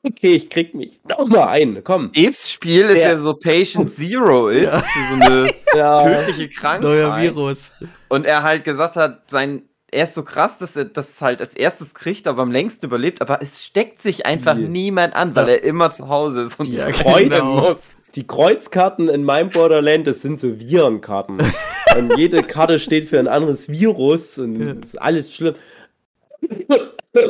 Okay, 0.07 0.35
ich 0.35 0.49
krieg 0.49 0.73
mich 0.75 0.99
nochmal 1.07 1.47
ein. 1.49 1.83
Komm. 1.83 2.11
Daves 2.13 2.51
Spiel 2.51 2.83
ist 2.85 3.03
ja 3.03 3.17
so 3.17 3.33
Patient 3.33 3.91
Zero 3.91 4.47
ist, 4.49 4.71
so 4.71 4.79
eine 5.25 5.49
Ja, 5.75 6.01
tödliche 6.03 6.49
Krankheit. 6.49 6.81
Neuer 6.83 7.17
Virus. 7.21 7.71
Und 8.09 8.25
er 8.25 8.43
halt 8.43 8.63
gesagt 8.63 8.95
hat, 8.95 9.29
sein, 9.29 9.63
er 9.91 10.03
ist 10.05 10.13
so 10.15 10.23
krass, 10.23 10.57
dass 10.57 10.75
er 10.75 10.85
das 10.85 11.21
halt 11.21 11.41
als 11.41 11.55
erstes 11.55 11.93
kriegt, 11.93 12.27
aber 12.27 12.41
am 12.41 12.51
längsten 12.51 12.85
überlebt, 12.85 13.21
aber 13.21 13.39
es 13.41 13.63
steckt 13.63 14.01
sich 14.01 14.25
einfach 14.25 14.55
Die- 14.55 14.67
niemand 14.67 15.15
an, 15.15 15.35
weil 15.35 15.47
Ja. 15.47 15.53
er 15.55 15.63
immer 15.63 15.91
zu 15.91 16.07
Hause 16.09 16.41
ist 16.43 16.59
und 16.59 16.67
Ja, 16.67 16.89
genau. 16.89 17.75
Die 18.15 18.25
Kreuzkarten 18.25 19.09
in 19.09 19.23
meinem 19.23 19.49
Borderland, 19.49 20.07
das 20.07 20.21
sind 20.21 20.39
so 20.39 20.59
Virenkarten. 20.59 21.37
und 21.97 22.17
jede 22.17 22.43
Karte 22.43 22.79
steht 22.79 23.09
für 23.09 23.19
ein 23.19 23.27
anderes 23.27 23.69
Virus 23.69 24.37
und 24.37 24.59
Ja. 24.59 24.71
ist 24.83 25.01
alles 25.01 25.33
schlimm. 25.33 25.55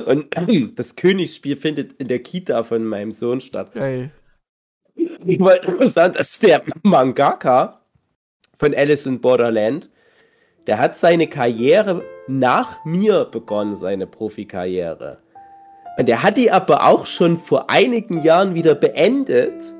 Und 0.06 0.36
das 0.76 0.96
Königsspiel 0.96 1.56
findet 1.56 1.94
in 1.94 2.08
der 2.08 2.20
Kita 2.20 2.64
von 2.64 2.86
meinem 2.86 3.12
Sohn 3.12 3.40
statt. 3.40 3.74
Geil. 3.74 4.12
Ich 4.96 5.40
wollte 5.40 5.72
nur 5.72 5.88
sagen, 5.88 6.14
dass 6.14 6.40
der 6.40 6.64
Mangaka 6.84 7.82
von 8.56 8.74
Alice 8.74 9.06
in 9.06 9.22
Borderland, 9.22 9.90
der 10.66 10.80
hat 10.80 10.98
seine 10.98 11.28
Karriere 11.28 12.04
nach 12.28 12.84
mir 12.84 13.26
begonnen, 13.26 13.76
seine 13.76 14.08
Profikarriere. 14.08 15.20
Und 15.98 16.10
er 16.10 16.22
hat 16.22 16.38
die 16.38 16.52
aber 16.52 16.86
auch 16.86 17.06
schon 17.06 17.40
vor 17.40 17.70
einigen 17.70 18.22
Jahren 18.24 18.54
wieder 18.54 18.76
beendet. 18.76 19.74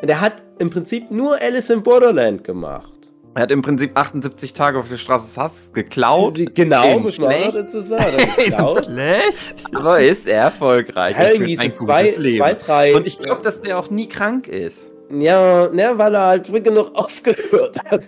Und 0.00 0.08
er 0.08 0.20
hat 0.20 0.42
im 0.58 0.70
Prinzip 0.70 1.10
nur 1.10 1.40
Alice 1.40 1.70
in 1.70 1.82
Borderland 1.82 2.44
gemacht. 2.44 2.97
Er 3.38 3.42
hat 3.42 3.52
im 3.52 3.62
Prinzip 3.62 3.92
78 3.96 4.52
Tage 4.52 4.80
auf 4.80 4.88
der 4.88 4.96
Straße 4.96 5.40
Hasses 5.40 5.72
geklaut, 5.72 6.40
Genau, 6.56 7.08
schlecht. 7.08 7.54
dazu 7.54 7.80
sagen. 7.80 8.02
Schlecht? 8.84 9.32
aber 9.72 10.00
ist 10.00 10.26
er 10.26 10.42
erfolgreich. 10.42 11.14
Er 11.16 11.34
irgendwie 11.34 11.56
ein 11.56 11.72
zwei, 11.72 12.10
zwei, 12.10 12.54
drei. 12.54 12.96
Und 12.96 13.06
ich 13.06 13.16
glaube, 13.20 13.42
dass 13.42 13.60
der 13.60 13.78
auch 13.78 13.90
nie 13.90 14.08
krank 14.08 14.48
ist. 14.48 14.90
Ja, 15.16 15.68
ne, 15.68 15.92
weil 15.94 16.16
er 16.16 16.26
halt 16.26 16.48
früh 16.48 16.60
genug 16.60 16.90
aufgehört 16.96 17.76
hat. 17.84 18.02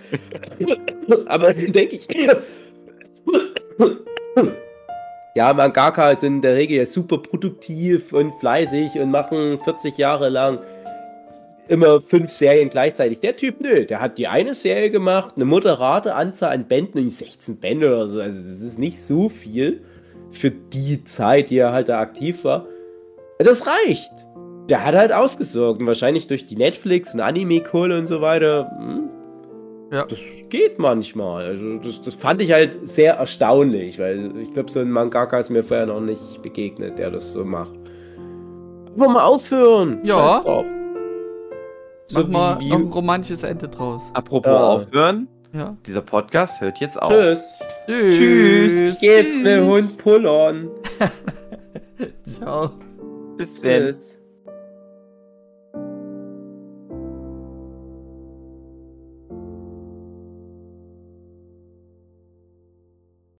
Aber 1.26 1.54
denke 1.54 1.94
ich. 1.94 2.08
Ja, 5.36 5.52
Mangaka 5.52 6.18
sind 6.18 6.34
in 6.34 6.42
der 6.42 6.56
Regel 6.56 6.78
ja 6.78 6.86
super 6.86 7.18
produktiv 7.18 8.12
und 8.12 8.32
fleißig 8.40 8.98
und 8.98 9.12
machen 9.12 9.60
40 9.62 9.96
Jahre 9.96 10.28
lang 10.28 10.58
immer 11.70 12.00
fünf 12.00 12.30
Serien 12.30 12.68
gleichzeitig. 12.68 13.20
Der 13.20 13.36
Typ, 13.36 13.60
nö, 13.60 13.86
der 13.86 14.00
hat 14.00 14.18
die 14.18 14.26
eine 14.28 14.54
Serie 14.54 14.90
gemacht, 14.90 15.34
eine 15.36 15.44
moderate 15.44 16.14
Anzahl 16.14 16.52
an 16.52 16.66
Bänden, 16.66 16.98
nämlich 16.98 17.16
16 17.16 17.56
Bände 17.56 17.86
oder 17.86 18.08
so. 18.08 18.20
Also 18.20 18.40
das 18.42 18.60
ist 18.60 18.78
nicht 18.78 19.00
so 19.00 19.28
viel 19.28 19.80
für 20.32 20.50
die 20.50 21.04
Zeit, 21.04 21.50
die 21.50 21.58
er 21.58 21.72
halt 21.72 21.88
da 21.88 22.00
aktiv 22.00 22.44
war. 22.44 22.66
Das 23.38 23.66
reicht. 23.66 24.12
Der 24.68 24.84
hat 24.84 24.94
halt 24.94 25.12
ausgesorgt 25.12 25.80
und 25.80 25.86
wahrscheinlich 25.86 26.26
durch 26.26 26.46
die 26.46 26.56
Netflix 26.56 27.14
und 27.14 27.20
Anime-Kohle 27.20 27.98
und 27.98 28.06
so 28.06 28.20
weiter. 28.20 28.70
Hm, 28.78 29.08
Ja. 29.92 30.04
Das 30.04 30.20
geht 30.50 30.78
manchmal. 30.78 31.46
Also 31.46 31.78
das, 31.78 32.02
das 32.02 32.14
fand 32.14 32.40
ich 32.42 32.52
halt 32.52 32.88
sehr 32.88 33.14
erstaunlich, 33.14 33.98
weil 33.98 34.30
ich 34.40 34.52
glaube, 34.52 34.70
so 34.70 34.78
ein 34.80 34.90
Mangaka 34.90 35.38
ist 35.38 35.50
mir 35.50 35.64
vorher 35.64 35.86
noch 35.86 36.00
nicht 36.00 36.42
begegnet, 36.42 36.98
der 36.98 37.10
das 37.10 37.32
so 37.32 37.44
macht. 37.44 37.74
Einfach 38.90 39.08
mal 39.08 39.24
aufhören. 39.24 40.00
Ja. 40.04 40.40
Mach 42.14 42.28
mal 42.28 42.60
wie, 42.60 42.68
noch 42.68 42.78
ein 42.78 42.86
romantisches 42.86 43.42
Ende 43.42 43.68
draus. 43.68 44.10
Apropos 44.14 44.50
Ja. 44.50 44.60
aufhören, 44.60 45.28
Ja. 45.52 45.76
dieser 45.86 46.02
Podcast 46.02 46.60
hört 46.60 46.78
jetzt 46.80 47.00
auf. 47.00 47.10
Tschüss. 47.12 47.58
Tschüss. 47.86 48.82
Ich 48.82 49.00
geh 49.00 49.16
jetzt 49.22 49.36
mit 49.38 49.46
dem 49.46 49.66
Hund 49.66 49.98
pullern. 49.98 50.68
Ciao. 52.38 52.70
Bis 53.36 53.60
denn. 53.60 53.94
Tschüss. 53.94 54.09